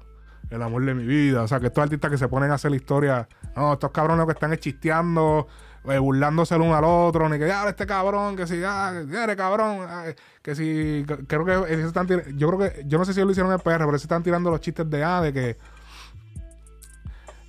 el 0.48 0.62
amor 0.62 0.85
de 0.85 0.94
mi 0.94 1.05
vida. 1.05 1.43
O 1.43 1.48
sea, 1.48 1.61
que 1.61 1.66
estos 1.66 1.82
artistas 1.82 2.11
que 2.11 2.16
se 2.16 2.28
ponen 2.28 2.51
a 2.51 2.55
hacer 2.55 2.70
la 2.70 2.77
historia. 2.78 3.28
No, 3.55 3.74
estos 3.74 3.90
cabrones 3.90 4.24
que 4.24 4.32
están 4.32 4.53
es 4.55 4.61
chisteando, 4.61 5.47
eh, 5.89 5.99
burlándose 5.99 6.55
el 6.55 6.63
uno 6.63 6.77
al 6.77 6.85
otro. 6.85 7.29
Ni 7.29 7.39
que, 7.39 7.47
ya, 7.47 7.69
este 7.69 7.87
cabrón, 7.87 8.37
que 8.37 8.47
si, 8.47 8.63
ah, 8.65 8.93
eres 9.11 9.37
cabrón. 9.37 9.87
ah, 9.89 10.07
que 10.43 10.55
si, 10.55 11.05
creo 11.27 11.45
que 11.45 11.83
están 11.83 12.07
Yo 12.37 12.49
creo 12.49 12.59
que, 12.59 12.85
yo 12.87 12.99
no 12.99 13.05
sé 13.05 13.13
si 13.13 13.21
lo 13.21 13.31
hicieron 13.31 13.53
en 13.53 13.59
el 13.59 13.63
PR, 13.63 13.85
pero 13.85 13.99
se 13.99 14.05
están 14.05 14.23
tirando 14.23 14.51
los 14.51 14.61
chistes 14.61 14.89
de, 14.89 15.05
ah, 15.05 15.21
de 15.21 15.33
que. 15.33 15.57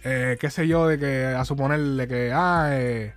Eh, 0.03 0.37
qué 0.39 0.49
sé 0.49 0.67
yo, 0.67 0.87
de 0.87 0.97
que 0.99 1.25
a 1.25 1.43
suponer 1.43 1.81
de 1.81 2.07
que, 2.07 2.31
ah, 2.33 2.69
eh, 2.71 3.13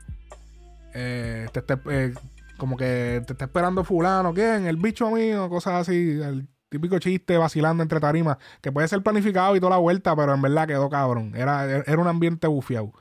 eh, 0.95 1.49
te 1.53 1.61
esté, 1.61 1.75
eh, 1.89 2.15
como 2.57 2.77
que 2.77 3.23
te 3.27 3.33
está 3.33 3.45
esperando 3.45 3.85
fulano, 3.85 4.35
¿quién? 4.35 4.67
El 4.67 4.77
bicho 4.77 5.11
mío, 5.11 5.49
cosas 5.49 5.89
así, 5.89 6.21
el 6.21 6.49
típico 6.69 6.99
chiste 6.99 7.37
vacilando 7.37 7.83
entre 7.83 8.01
tarimas, 8.01 8.39
que 8.61 8.73
puede 8.73 8.89
ser 8.89 9.03
planificado 9.03 9.57
y 9.57 9.61
toda 9.61 9.71
la 9.71 9.77
vuelta, 9.79 10.15
pero 10.17 10.35
en 10.35 10.43
verdad 10.43 10.67
quedó 10.67 10.89
cabrón. 10.91 11.33
Era, 11.35 11.65
era 11.65 11.99
un 11.99 12.09
ambiente 12.09 12.47
bufiado. 12.47 12.93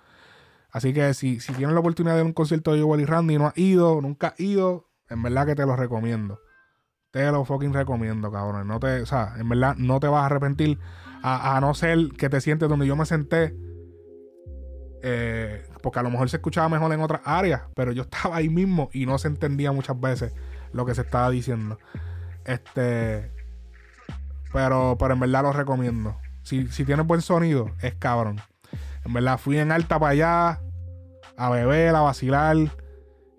Así 0.72 0.94
que 0.94 1.14
si, 1.14 1.40
si 1.40 1.54
tienes 1.54 1.74
la 1.74 1.80
oportunidad 1.80 2.16
de 2.16 2.22
ir 2.22 2.24
a 2.24 2.28
un 2.28 2.34
concierto 2.34 2.74
de 2.74 2.82
Joel 2.82 3.02
y 3.02 3.06
Randy 3.06 3.36
y 3.36 3.38
no 3.38 3.48
has 3.48 3.58
ido, 3.58 4.02
nunca 4.02 4.28
has 4.28 4.40
ido, 4.40 4.90
en 5.10 5.24
verdad 5.24 5.46
que 5.48 5.56
te 5.56 5.66
lo 5.66 5.76
recomiendo. 5.76 6.40
te 7.12 7.32
lo 7.32 7.44
fucking 7.46 7.74
recomiendo, 7.74 8.32
cabrón. 8.32 8.68
No 8.68 8.80
te, 8.80 9.02
o 9.02 9.06
sea, 9.06 9.34
en 9.38 9.50
verdad 9.50 9.76
no 9.78 10.00
te 10.00 10.08
vas 10.08 10.24
a 10.24 10.26
arrepentir. 10.28 10.80
A, 11.22 11.60
no 11.60 11.74
ser 11.74 12.10
que 12.18 12.30
te 12.30 12.40
sientes 12.40 12.70
donde 12.70 12.88
yo 12.88 12.96
me 12.96 13.06
senté. 13.06 13.56
eh, 15.02 15.66
porque 15.82 16.00
a 16.00 16.04
lo 16.04 16.10
mejor 16.10 16.30
se 16.30 16.38
escuchaba 16.38 16.70
mejor 16.70 16.91
en 16.94 17.02
otras 17.02 17.22
áreas, 17.26 17.64
pero 17.76 17.91
yo 17.91 18.02
estaba 18.10 18.38
ahí 18.38 18.50
mismo 18.50 18.90
y 18.94 19.06
no 19.06 19.18
se 19.18 19.28
entendía 19.28 19.72
muchas 19.72 20.00
veces 20.00 20.34
lo 20.74 20.86
que 20.86 20.96
se 20.96 21.02
estaba 21.02 21.30
diciendo. 21.30 21.78
Este. 22.46 23.32
Pero, 24.54 24.98
pero 25.00 25.14
en 25.14 25.20
verdad 25.20 25.44
lo 25.44 25.54
recomiendo. 25.54 26.18
Si, 26.44 26.68
si 26.70 26.86
tienes 26.86 27.06
buen 27.06 27.22
sonido, 27.22 27.72
es 27.82 27.96
cabrón. 27.96 28.41
En 29.10 29.14
verdad, 29.14 29.40
fui 29.40 29.57
en 29.57 29.72
alta 29.72 29.98
para 29.98 30.11
allá 30.11 30.61
a 31.36 31.49
beber, 31.49 31.95
a 31.95 32.02
vacilar 32.02 32.56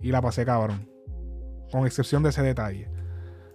y 0.00 0.10
la 0.10 0.20
pasé 0.20 0.44
cabrón. 0.44 0.90
Con 1.70 1.86
excepción 1.86 2.24
de 2.24 2.30
ese 2.30 2.42
detalle. 2.42 2.90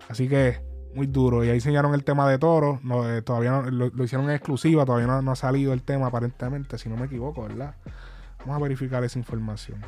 Así 0.08 0.30
que 0.30 0.62
muy 0.94 1.08
duro. 1.08 1.44
Y 1.44 1.50
ahí 1.50 1.56
enseñaron 1.56 1.94
el 1.94 2.06
tema 2.06 2.30
de 2.30 2.38
toro. 2.38 2.80
Eh, 3.10 3.22
todavía 3.22 3.52
no- 3.52 3.70
lo, 3.70 3.90
lo 3.90 4.04
hicieron 4.06 4.30
en 4.30 4.36
exclusiva. 4.38 4.86
Todavía 4.86 5.08
no, 5.08 5.22
no 5.22 5.32
ha 5.32 5.36
salido 5.36 5.74
el 5.74 5.84
tema 5.84 6.08
aparentemente, 6.08 6.78
si 6.78 6.88
no 6.88 6.96
me 6.96 7.08
equivoco, 7.08 7.42
¿verdad? 7.42 7.76
Vamos 8.40 8.56
a 8.56 8.64
verificar 8.64 9.04
esa 9.04 9.20
información. 9.20 9.82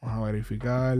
Vamos 0.00 0.18
a 0.18 0.32
verificar. 0.32 0.98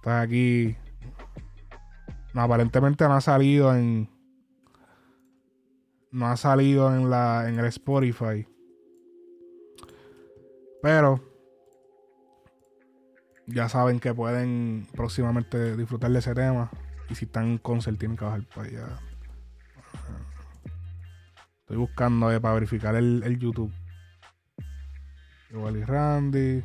Está 0.00 0.22
aquí. 0.22 0.74
No, 2.32 2.40
aparentemente 2.40 3.04
no 3.04 3.12
ha 3.12 3.20
salido 3.20 3.76
en. 3.76 4.08
No 6.10 6.26
ha 6.28 6.38
salido 6.38 6.94
en 6.96 7.10
la. 7.10 7.46
en 7.46 7.58
el 7.58 7.66
Spotify. 7.66 8.48
Pero. 10.82 11.20
Ya 13.46 13.68
saben 13.68 14.00
que 14.00 14.14
pueden 14.14 14.86
próximamente 14.94 15.76
disfrutar 15.76 16.10
de 16.10 16.20
ese 16.20 16.34
tema. 16.34 16.70
Y 17.10 17.14
si 17.14 17.26
están 17.26 17.48
en 17.48 17.58
concert 17.58 17.98
tienen 17.98 18.16
que 18.16 18.24
bajar 18.24 18.46
para 18.54 18.68
allá. 18.68 18.86
Estoy 21.60 21.76
buscando 21.76 22.32
eh, 22.32 22.40
para 22.40 22.54
verificar 22.54 22.94
el, 22.94 23.22
el 23.22 23.38
YouTube. 23.38 23.70
Igual 25.50 25.76
y 25.76 25.84
Randy. 25.84 26.64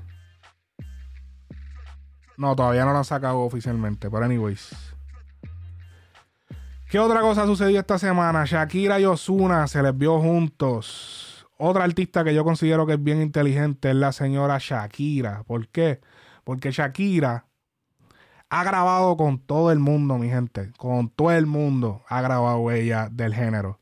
No, 2.37 2.55
todavía 2.55 2.85
no 2.85 2.91
lo 2.91 2.99
han 2.99 3.05
sacado 3.05 3.39
oficialmente. 3.39 4.09
Pero 4.09 4.25
anyways. 4.25 4.75
¿Qué 6.89 6.99
otra 6.99 7.21
cosa 7.21 7.45
sucedió 7.45 7.79
esta 7.79 7.97
semana? 7.97 8.45
Shakira 8.45 8.99
y 8.99 9.05
Osuna 9.05 9.67
se 9.67 9.81
les 9.81 9.97
vio 9.97 10.19
juntos. 10.19 11.47
Otra 11.57 11.83
artista 11.83 12.23
que 12.23 12.33
yo 12.33 12.43
considero 12.43 12.85
que 12.85 12.93
es 12.93 13.03
bien 13.03 13.21
inteligente 13.21 13.89
es 13.89 13.95
la 13.95 14.11
señora 14.11 14.57
Shakira. 14.59 15.43
¿Por 15.43 15.67
qué? 15.69 16.01
Porque 16.43 16.71
Shakira 16.71 17.45
ha 18.49 18.63
grabado 18.63 19.17
con 19.17 19.39
todo 19.39 19.71
el 19.71 19.79
mundo, 19.79 20.17
mi 20.17 20.29
gente. 20.29 20.71
Con 20.77 21.09
todo 21.09 21.31
el 21.31 21.45
mundo 21.45 22.03
ha 22.07 22.21
grabado 22.21 22.69
ella 22.71 23.09
del 23.11 23.33
género. 23.33 23.79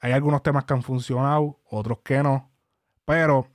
Hay 0.00 0.12
algunos 0.12 0.42
temas 0.42 0.64
que 0.64 0.74
han 0.74 0.82
funcionado, 0.82 1.58
otros 1.68 1.98
que 2.04 2.22
no. 2.22 2.50
Pero 3.04 3.48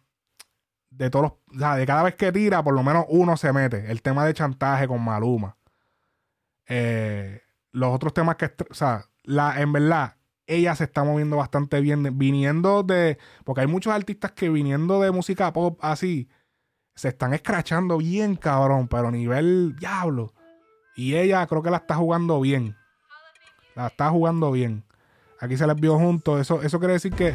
de 0.98 1.10
todos 1.10 1.24
los, 1.24 1.32
o 1.56 1.60
sea, 1.60 1.76
de 1.76 1.86
cada 1.86 2.04
vez 2.04 2.16
que 2.16 2.32
tira, 2.32 2.64
por 2.64 2.74
lo 2.74 2.84
menos 2.84 3.06
uno 3.10 3.38
se 3.38 3.52
mete. 3.52 3.92
El 3.92 4.02
tema 4.02 4.26
de 4.26 4.34
chantaje 4.34 4.88
con 4.88 5.04
Maluma. 5.04 5.58
Eh, 6.68 7.42
los 7.72 7.94
otros 7.94 8.14
temas 8.14 8.36
que, 8.36 8.54
o 8.70 8.74
sea, 8.74 9.06
la, 9.24 9.60
en 9.62 9.74
verdad, 9.74 10.16
ella 10.48 10.76
se 10.76 10.84
está 10.86 11.04
moviendo 11.04 11.38
bastante 11.38 11.82
bien, 11.82 12.18
viniendo 12.18 12.84
de, 12.84 13.18
porque 13.44 13.62
hay 13.62 13.68
muchos 13.68 13.94
artistas 13.94 14.32
que 14.32 14.50
viniendo 14.50 15.02
de 15.02 15.12
música 15.12 15.52
pop 15.54 15.80
así, 15.82 16.30
se 16.96 17.10
están 17.10 17.34
escrachando 17.34 17.98
bien, 17.98 18.36
cabrón, 18.36 18.88
pero 18.88 19.08
a 19.08 19.12
nivel 19.12 19.76
diablo. 19.78 20.34
Y 20.96 21.16
ella 21.16 21.46
creo 21.48 21.64
que 21.64 21.72
la 21.72 21.78
está 21.78 21.96
jugando 21.96 22.40
bien. 22.40 22.76
La 23.76 23.88
está 23.88 24.10
jugando 24.10 24.52
bien. 24.52 24.84
Aquí 25.40 25.58
se 25.58 25.66
les 25.66 25.76
vio 25.76 25.98
juntos. 25.98 26.40
Eso, 26.40 26.62
eso 26.62 26.78
quiere 26.78 26.94
decir 26.94 27.14
que 27.14 27.34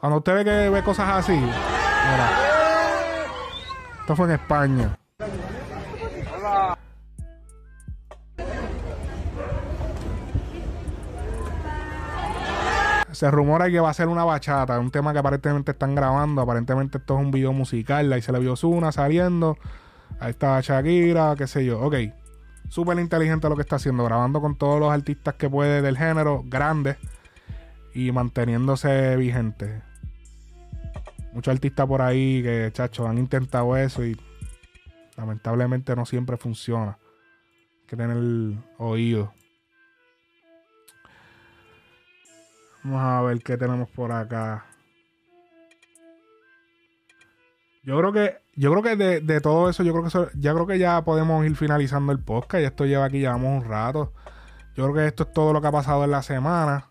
cuando 0.00 0.18
usted 0.18 0.34
ve 0.34 0.44
que 0.44 0.68
ve 0.68 0.82
cosas 0.82 1.08
así. 1.08 1.38
Esto 4.08 4.16
fue 4.16 4.26
en 4.28 4.32
España. 4.32 4.98
Se 13.12 13.30
rumora 13.30 13.68
que 13.68 13.80
va 13.80 13.90
a 13.90 13.92
ser 13.92 14.08
una 14.08 14.24
bachata, 14.24 14.80
un 14.80 14.90
tema 14.90 15.12
que 15.12 15.18
aparentemente 15.18 15.72
están 15.72 15.94
grabando. 15.94 16.40
Aparentemente 16.40 16.96
esto 16.96 17.18
es 17.18 17.20
un 17.20 17.30
video 17.30 17.52
musical. 17.52 18.10
Ahí 18.10 18.22
se 18.22 18.32
le 18.32 18.38
vio 18.38 18.56
Zuna 18.56 18.92
saliendo. 18.92 19.58
Ahí 20.20 20.30
estaba 20.30 20.62
Shakira, 20.62 21.34
qué 21.36 21.46
sé 21.46 21.66
yo. 21.66 21.78
Ok. 21.78 21.96
Súper 22.70 22.98
inteligente 23.00 23.46
lo 23.50 23.56
que 23.56 23.62
está 23.62 23.76
haciendo, 23.76 24.04
grabando 24.04 24.40
con 24.40 24.56
todos 24.56 24.80
los 24.80 24.90
artistas 24.90 25.34
que 25.34 25.50
puede 25.50 25.82
del 25.82 25.98
género, 25.98 26.44
grandes 26.46 26.96
y 27.92 28.10
manteniéndose 28.10 29.16
vigente. 29.16 29.82
Muchos 31.32 31.52
artistas 31.52 31.86
por 31.86 32.02
ahí 32.02 32.42
que, 32.42 32.70
chachos, 32.72 33.06
han 33.06 33.18
intentado 33.18 33.76
eso 33.76 34.04
y 34.04 34.18
lamentablemente 35.16 35.94
no 35.94 36.06
siempre 36.06 36.36
funciona. 36.36 36.98
Hay 37.80 37.86
que 37.86 37.96
tener 37.96 38.16
el 38.16 38.58
oído. 38.78 39.32
Vamos 42.84 43.02
a 43.02 43.22
ver 43.22 43.42
qué 43.42 43.56
tenemos 43.56 43.88
por 43.90 44.12
acá. 44.12 44.64
Yo 47.82 47.98
creo 47.98 48.12
que, 48.12 48.38
yo 48.54 48.70
creo 48.70 48.82
que 48.82 48.96
de, 48.96 49.20
de 49.20 49.40
todo 49.40 49.68
eso, 49.68 49.82
yo 49.82 49.92
creo 49.92 50.04
que 50.04 50.38
ya 50.38 50.54
creo 50.54 50.66
que 50.66 50.78
ya 50.78 51.02
podemos 51.04 51.44
ir 51.44 51.56
finalizando 51.56 52.12
el 52.12 52.20
podcast. 52.20 52.62
Y 52.62 52.66
esto 52.66 52.86
lleva 52.86 53.04
aquí, 53.04 53.18
llevamos 53.18 53.62
un 53.62 53.68
rato. 53.68 54.12
Yo 54.74 54.84
creo 54.84 54.94
que 54.94 55.06
esto 55.06 55.24
es 55.24 55.32
todo 55.32 55.52
lo 55.52 55.60
que 55.60 55.66
ha 55.66 55.72
pasado 55.72 56.04
en 56.04 56.10
la 56.10 56.22
semana. 56.22 56.86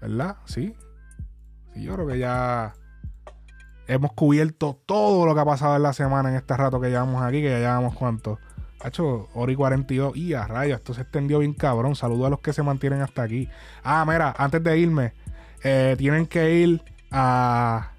¿Verdad? 0.00 0.38
Sí. 0.46 0.74
Sí, 1.74 1.82
yo 1.82 1.94
creo 1.94 2.06
que 2.06 2.18
ya 2.18 2.74
hemos 3.92 4.12
cubierto 4.12 4.78
todo 4.86 5.26
lo 5.26 5.34
que 5.34 5.40
ha 5.40 5.44
pasado 5.44 5.76
en 5.76 5.82
la 5.82 5.92
semana 5.92 6.28
en 6.30 6.36
este 6.36 6.56
rato 6.56 6.80
que 6.80 6.88
llevamos 6.88 7.22
aquí, 7.22 7.42
que 7.42 7.50
ya 7.50 7.58
llevamos 7.58 7.94
cuánto. 7.94 8.38
Ha 8.82 8.88
hecho 8.88 9.28
hora 9.34 9.52
y 9.52 9.56
42. 9.56 10.16
Y 10.16 10.32
a 10.34 10.46
rayos, 10.46 10.78
esto 10.78 10.94
se 10.94 11.02
extendió 11.02 11.40
bien 11.40 11.52
cabrón. 11.52 11.94
Saludo 11.96 12.26
a 12.26 12.30
los 12.30 12.40
que 12.40 12.52
se 12.54 12.62
mantienen 12.62 13.02
hasta 13.02 13.22
aquí. 13.22 13.48
Ah, 13.84 14.04
mira, 14.08 14.34
antes 14.38 14.62
de 14.64 14.78
irme, 14.78 15.12
eh, 15.62 15.94
tienen 15.98 16.26
que 16.26 16.54
ir 16.54 16.82
a. 17.10 17.92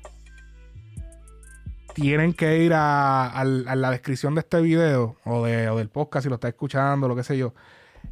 Tienen 1.93 2.33
que 2.33 2.59
ir 2.63 2.73
a, 2.73 3.27
al- 3.27 3.67
a 3.67 3.75
la 3.75 3.91
descripción 3.91 4.33
de 4.33 4.39
este 4.39 4.61
video 4.61 5.17
o, 5.25 5.45
de, 5.45 5.69
o 5.69 5.77
del 5.77 5.89
podcast 5.89 6.23
si 6.23 6.29
lo 6.29 6.35
está 6.35 6.47
escuchando, 6.47 7.07
lo 7.09 7.15
que 7.17 7.23
sé 7.23 7.37
yo. 7.37 7.53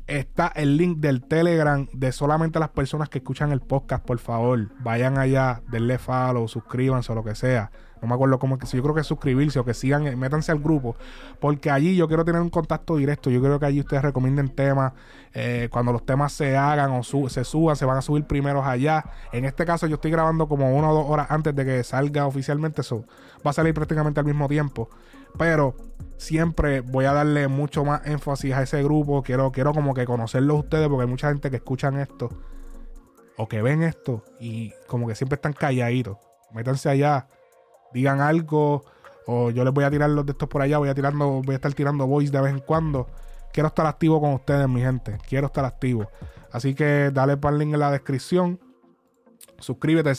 Está 0.10 0.48
el 0.56 0.76
link 0.76 0.98
del 0.98 1.22
Telegram 1.22 1.88
de 1.94 2.12
solamente 2.12 2.58
las 2.60 2.70
personas 2.70 3.10
que 3.10 3.20
escuchan 3.20 3.52
el 3.52 3.62
podcast. 3.62 4.04
Por 4.04 4.18
favor, 4.18 4.70
vayan 4.80 5.20
allá, 5.20 5.62
denle 5.70 6.00
follow, 6.00 6.48
suscríbanse 6.48 7.12
o 7.12 7.16
lo 7.16 7.24
que 7.24 7.36
sea. 7.36 7.70
No 8.02 8.08
me 8.08 8.16
acuerdo 8.16 8.40
cómo 8.40 8.56
es 8.56 8.62
que 8.62 8.76
yo 8.76 8.82
creo 8.82 8.96
que 8.96 9.04
suscribirse 9.04 9.60
o 9.60 9.66
que 9.66 9.76
sigan, 9.76 10.08
eh, 10.08 10.16
métanse 10.16 10.52
al 10.52 10.58
grupo. 10.58 10.96
Porque 11.40 11.70
allí 11.70 11.96
yo 11.96 12.08
quiero 12.08 12.26
tener 12.26 12.42
un 12.42 12.50
contacto 12.50 12.96
directo. 12.96 13.30
Yo 13.30 13.40
quiero 13.40 13.60
que 13.60 13.68
allí 13.68 13.82
ustedes 13.82 14.02
recomienden 14.02 14.50
temas. 14.50 14.94
eh, 15.36 15.70
cuando 15.72 15.92
los 15.92 16.04
temas 16.04 16.34
se 16.34 16.58
hagan 16.58 16.90
o 16.90 17.04
se 17.04 17.44
suban, 17.44 17.76
se 17.76 17.86
van 17.86 17.98
a 17.98 18.02
subir 18.02 18.26
primeros 18.26 18.66
allá. 18.66 19.06
En 19.32 19.46
este 19.46 19.64
caso, 19.64 19.86
yo 19.86 19.96
estoy 19.96 20.10
grabando 20.10 20.48
como 20.48 20.76
una 20.76 20.90
o 20.90 20.94
dos 20.96 21.06
horas 21.08 21.28
antes 21.30 21.54
de 21.54 21.66
que 21.66 21.84
salga 21.84 22.26
oficialmente. 22.26 22.82
Eso 22.82 23.06
va 23.46 23.52
a 23.52 23.54
salir 23.54 23.76
prácticamente 23.76 24.20
al 24.20 24.26
mismo 24.26 24.48
tiempo. 24.48 24.90
Pero 25.38 25.76
siempre 26.20 26.82
voy 26.82 27.06
a 27.06 27.14
darle 27.14 27.48
mucho 27.48 27.86
más 27.86 28.06
énfasis 28.06 28.54
a 28.54 28.62
ese 28.62 28.84
grupo. 28.84 29.24
Quiero, 29.24 29.52
quiero 29.52 29.74
como 29.74 29.94
que 29.94 30.06
conocerlos 30.06 30.60
ustedes 30.60 30.88
porque 30.90 31.04
hay 31.04 31.10
mucha 31.10 31.30
gente 31.30 31.50
que 31.50 31.56
escuchan 31.56 31.98
esto 31.98 32.30
o 33.38 33.48
que 33.48 33.62
ven 33.62 33.84
esto 33.84 34.24
y 34.40 34.74
como 34.86 35.08
que 35.08 35.16
siempre 35.16 35.36
están 35.36 35.54
calladitos. 35.54 36.18
Métanse 36.54 36.90
allá, 36.90 37.28
digan 37.94 38.20
algo 38.20 38.84
o 39.26 39.50
yo 39.50 39.64
les 39.64 39.74
voy 39.74 39.86
a 39.86 39.92
tirar 39.92 40.10
los 40.10 40.26
de 40.26 40.34
estos 40.34 40.50
por 40.50 40.62
allá, 40.62 40.78
voy 40.78 40.90
a 40.90 40.94
tirando, 40.94 41.42
voy 41.42 41.54
a 41.54 41.56
estar 41.56 41.74
tirando 41.74 42.06
voice 42.06 42.32
de 42.32 42.42
vez 42.42 42.52
en 42.52 42.60
cuando. 42.60 43.08
Quiero 43.54 43.68
estar 43.68 43.86
activo 43.86 44.20
con 44.20 44.34
ustedes, 44.34 44.68
mi 44.68 44.82
gente. 44.82 45.18
Quiero 45.28 45.48
estar 45.48 45.64
activo. 45.64 46.10
Así 46.52 46.76
que 46.76 47.12
dale 47.14 47.38
para 47.38 47.54
el 47.54 47.60
link 47.60 47.74
en 47.74 47.80
la 47.80 47.92
descripción. 47.92 48.60
Suscríbete. 49.60 50.12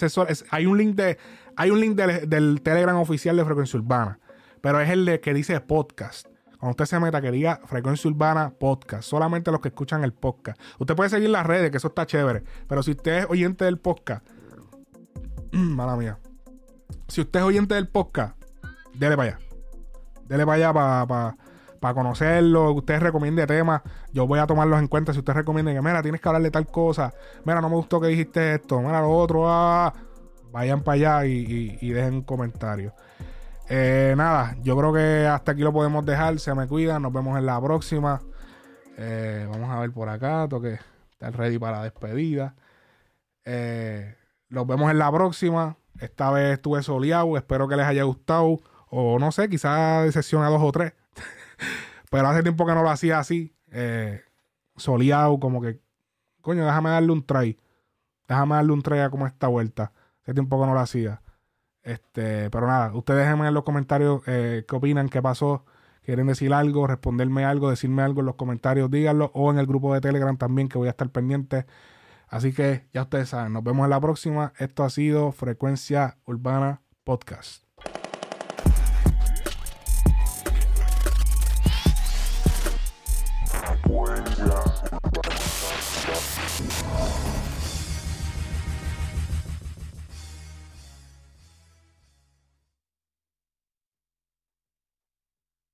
Hay 0.50 0.66
un 0.66 0.78
link 0.78 0.96
de, 0.96 1.18
hay 1.56 1.70
un 1.70 1.80
link 1.80 1.94
del, 1.94 2.28
del 2.28 2.62
Telegram 2.62 2.96
oficial 2.96 3.36
de 3.36 3.44
Frecuencia 3.44 3.78
Urbana. 3.78 4.19
Pero 4.60 4.80
es 4.80 4.90
el 4.90 5.04
de 5.04 5.20
que 5.20 5.34
dice 5.34 5.60
podcast. 5.60 6.26
Cuando 6.58 6.70
usted 6.72 6.84
se 6.84 7.00
meta 7.00 7.22
que 7.22 7.30
diga 7.30 7.60
Frecuencia 7.64 8.10
Urbana 8.10 8.50
Podcast. 8.50 9.08
Solamente 9.08 9.50
los 9.50 9.60
que 9.60 9.68
escuchan 9.68 10.04
el 10.04 10.12
podcast. 10.12 10.60
Usted 10.78 10.94
puede 10.94 11.08
seguir 11.08 11.30
las 11.30 11.46
redes, 11.46 11.70
que 11.70 11.78
eso 11.78 11.88
está 11.88 12.04
chévere. 12.04 12.42
Pero 12.68 12.82
si 12.82 12.90
usted 12.90 13.20
es 13.20 13.26
oyente 13.30 13.64
del 13.64 13.78
podcast. 13.78 14.26
mala 15.52 15.96
mía. 15.96 16.18
Si 17.08 17.20
usted 17.22 17.40
es 17.40 17.46
oyente 17.46 17.74
del 17.74 17.88
podcast, 17.88 18.36
dele 18.94 19.16
para 19.16 19.36
allá. 19.36 19.38
Dele 20.28 20.44
para 20.46 20.70
allá 20.70 21.36
para 21.80 21.94
conocerlo, 21.94 22.72
que 22.74 22.78
ustedes 22.80 23.02
recomienden 23.02 23.46
temas, 23.46 23.80
yo 24.12 24.26
voy 24.26 24.38
a 24.38 24.46
tomarlos 24.46 24.78
en 24.78 24.86
cuenta. 24.86 25.12
Si 25.14 25.18
ustedes 25.20 25.38
recomiendan 25.38 25.74
que, 25.74 25.80
mira, 25.80 26.02
tienes 26.02 26.20
que 26.20 26.28
hablar 26.28 26.42
de 26.42 26.50
tal 26.50 26.66
cosa, 26.66 27.12
mira, 27.44 27.60
no 27.62 27.70
me 27.70 27.76
gustó 27.76 28.00
que 28.00 28.08
dijiste 28.08 28.54
esto, 28.56 28.80
mira, 28.80 29.00
lo 29.00 29.10
otro, 29.10 29.44
ah, 29.48 29.92
vayan 30.52 30.82
para 30.82 30.94
allá 30.96 31.26
y- 31.26 31.78
y 31.80 31.90
dejen 31.90 32.14
un 32.14 32.22
comentario. 32.22 32.92
Eh, 33.72 34.14
nada, 34.16 34.56
yo 34.64 34.76
creo 34.76 34.92
que 34.92 35.28
hasta 35.28 35.52
aquí 35.52 35.60
lo 35.62 35.72
podemos 35.72 36.04
dejar. 36.04 36.40
Se 36.40 36.52
me 36.56 36.66
cuidan, 36.66 37.02
nos 37.02 37.12
vemos 37.12 37.38
en 37.38 37.46
la 37.46 37.60
próxima. 37.60 38.20
Eh, 38.96 39.46
vamos 39.48 39.70
a 39.70 39.78
ver 39.78 39.92
por 39.92 40.08
acá, 40.08 40.48
toque 40.48 40.80
estar 41.12 41.32
ready 41.36 41.56
para 41.56 41.78
la 41.78 41.84
despedida. 41.84 42.56
Eh, 43.44 44.16
nos 44.48 44.66
vemos 44.66 44.90
en 44.90 44.98
la 44.98 45.12
próxima. 45.12 45.76
Esta 46.00 46.32
vez 46.32 46.54
estuve 46.54 46.82
soleado, 46.82 47.36
espero 47.36 47.68
que 47.68 47.76
les 47.76 47.86
haya 47.86 48.02
gustado. 48.02 48.58
O 48.88 49.20
no 49.20 49.30
sé, 49.30 49.48
quizás 49.48 50.04
de 50.04 50.10
sesión 50.10 50.42
a 50.42 50.48
dos 50.48 50.62
o 50.62 50.72
tres. 50.72 50.92
Pero 52.10 52.26
hace 52.26 52.42
tiempo 52.42 52.66
que 52.66 52.74
no 52.74 52.82
lo 52.82 52.90
hacía 52.90 53.20
así. 53.20 53.54
Eh, 53.70 54.20
soleado, 54.76 55.38
como 55.38 55.62
que, 55.62 55.78
coño, 56.40 56.66
déjame 56.66 56.90
darle 56.90 57.12
un 57.12 57.24
try. 57.24 57.56
Déjame 58.26 58.56
darle 58.56 58.72
un 58.72 58.82
try 58.82 58.98
a 58.98 59.10
como 59.10 59.28
esta 59.28 59.46
vuelta. 59.46 59.92
Hace 60.22 60.34
tiempo 60.34 60.60
que 60.60 60.66
no 60.66 60.74
lo 60.74 60.80
hacía. 60.80 61.22
Este, 61.90 62.50
pero 62.50 62.68
nada, 62.68 62.94
ustedes 62.94 63.24
déjenme 63.24 63.48
en 63.48 63.54
los 63.54 63.64
comentarios 63.64 64.22
eh, 64.26 64.64
qué 64.68 64.76
opinan, 64.76 65.08
qué 65.08 65.20
pasó. 65.20 65.64
Quieren 66.02 66.28
decir 66.28 66.52
algo, 66.54 66.86
responderme 66.86 67.44
algo, 67.44 67.68
decirme 67.68 68.02
algo 68.02 68.20
en 68.20 68.26
los 68.26 68.36
comentarios, 68.36 68.90
díganlo. 68.90 69.32
O 69.34 69.50
en 69.50 69.58
el 69.58 69.66
grupo 69.66 69.92
de 69.92 70.00
Telegram 70.00 70.36
también, 70.36 70.68
que 70.68 70.78
voy 70.78 70.86
a 70.88 70.92
estar 70.92 71.10
pendiente. 71.10 71.66
Así 72.28 72.52
que 72.52 72.86
ya 72.94 73.02
ustedes 73.02 73.30
saben, 73.30 73.52
nos 73.52 73.64
vemos 73.64 73.84
en 73.84 73.90
la 73.90 74.00
próxima. 74.00 74.52
Esto 74.58 74.84
ha 74.84 74.90
sido 74.90 75.32
Frecuencia 75.32 76.18
Urbana 76.26 76.80
Podcast. 77.02 77.69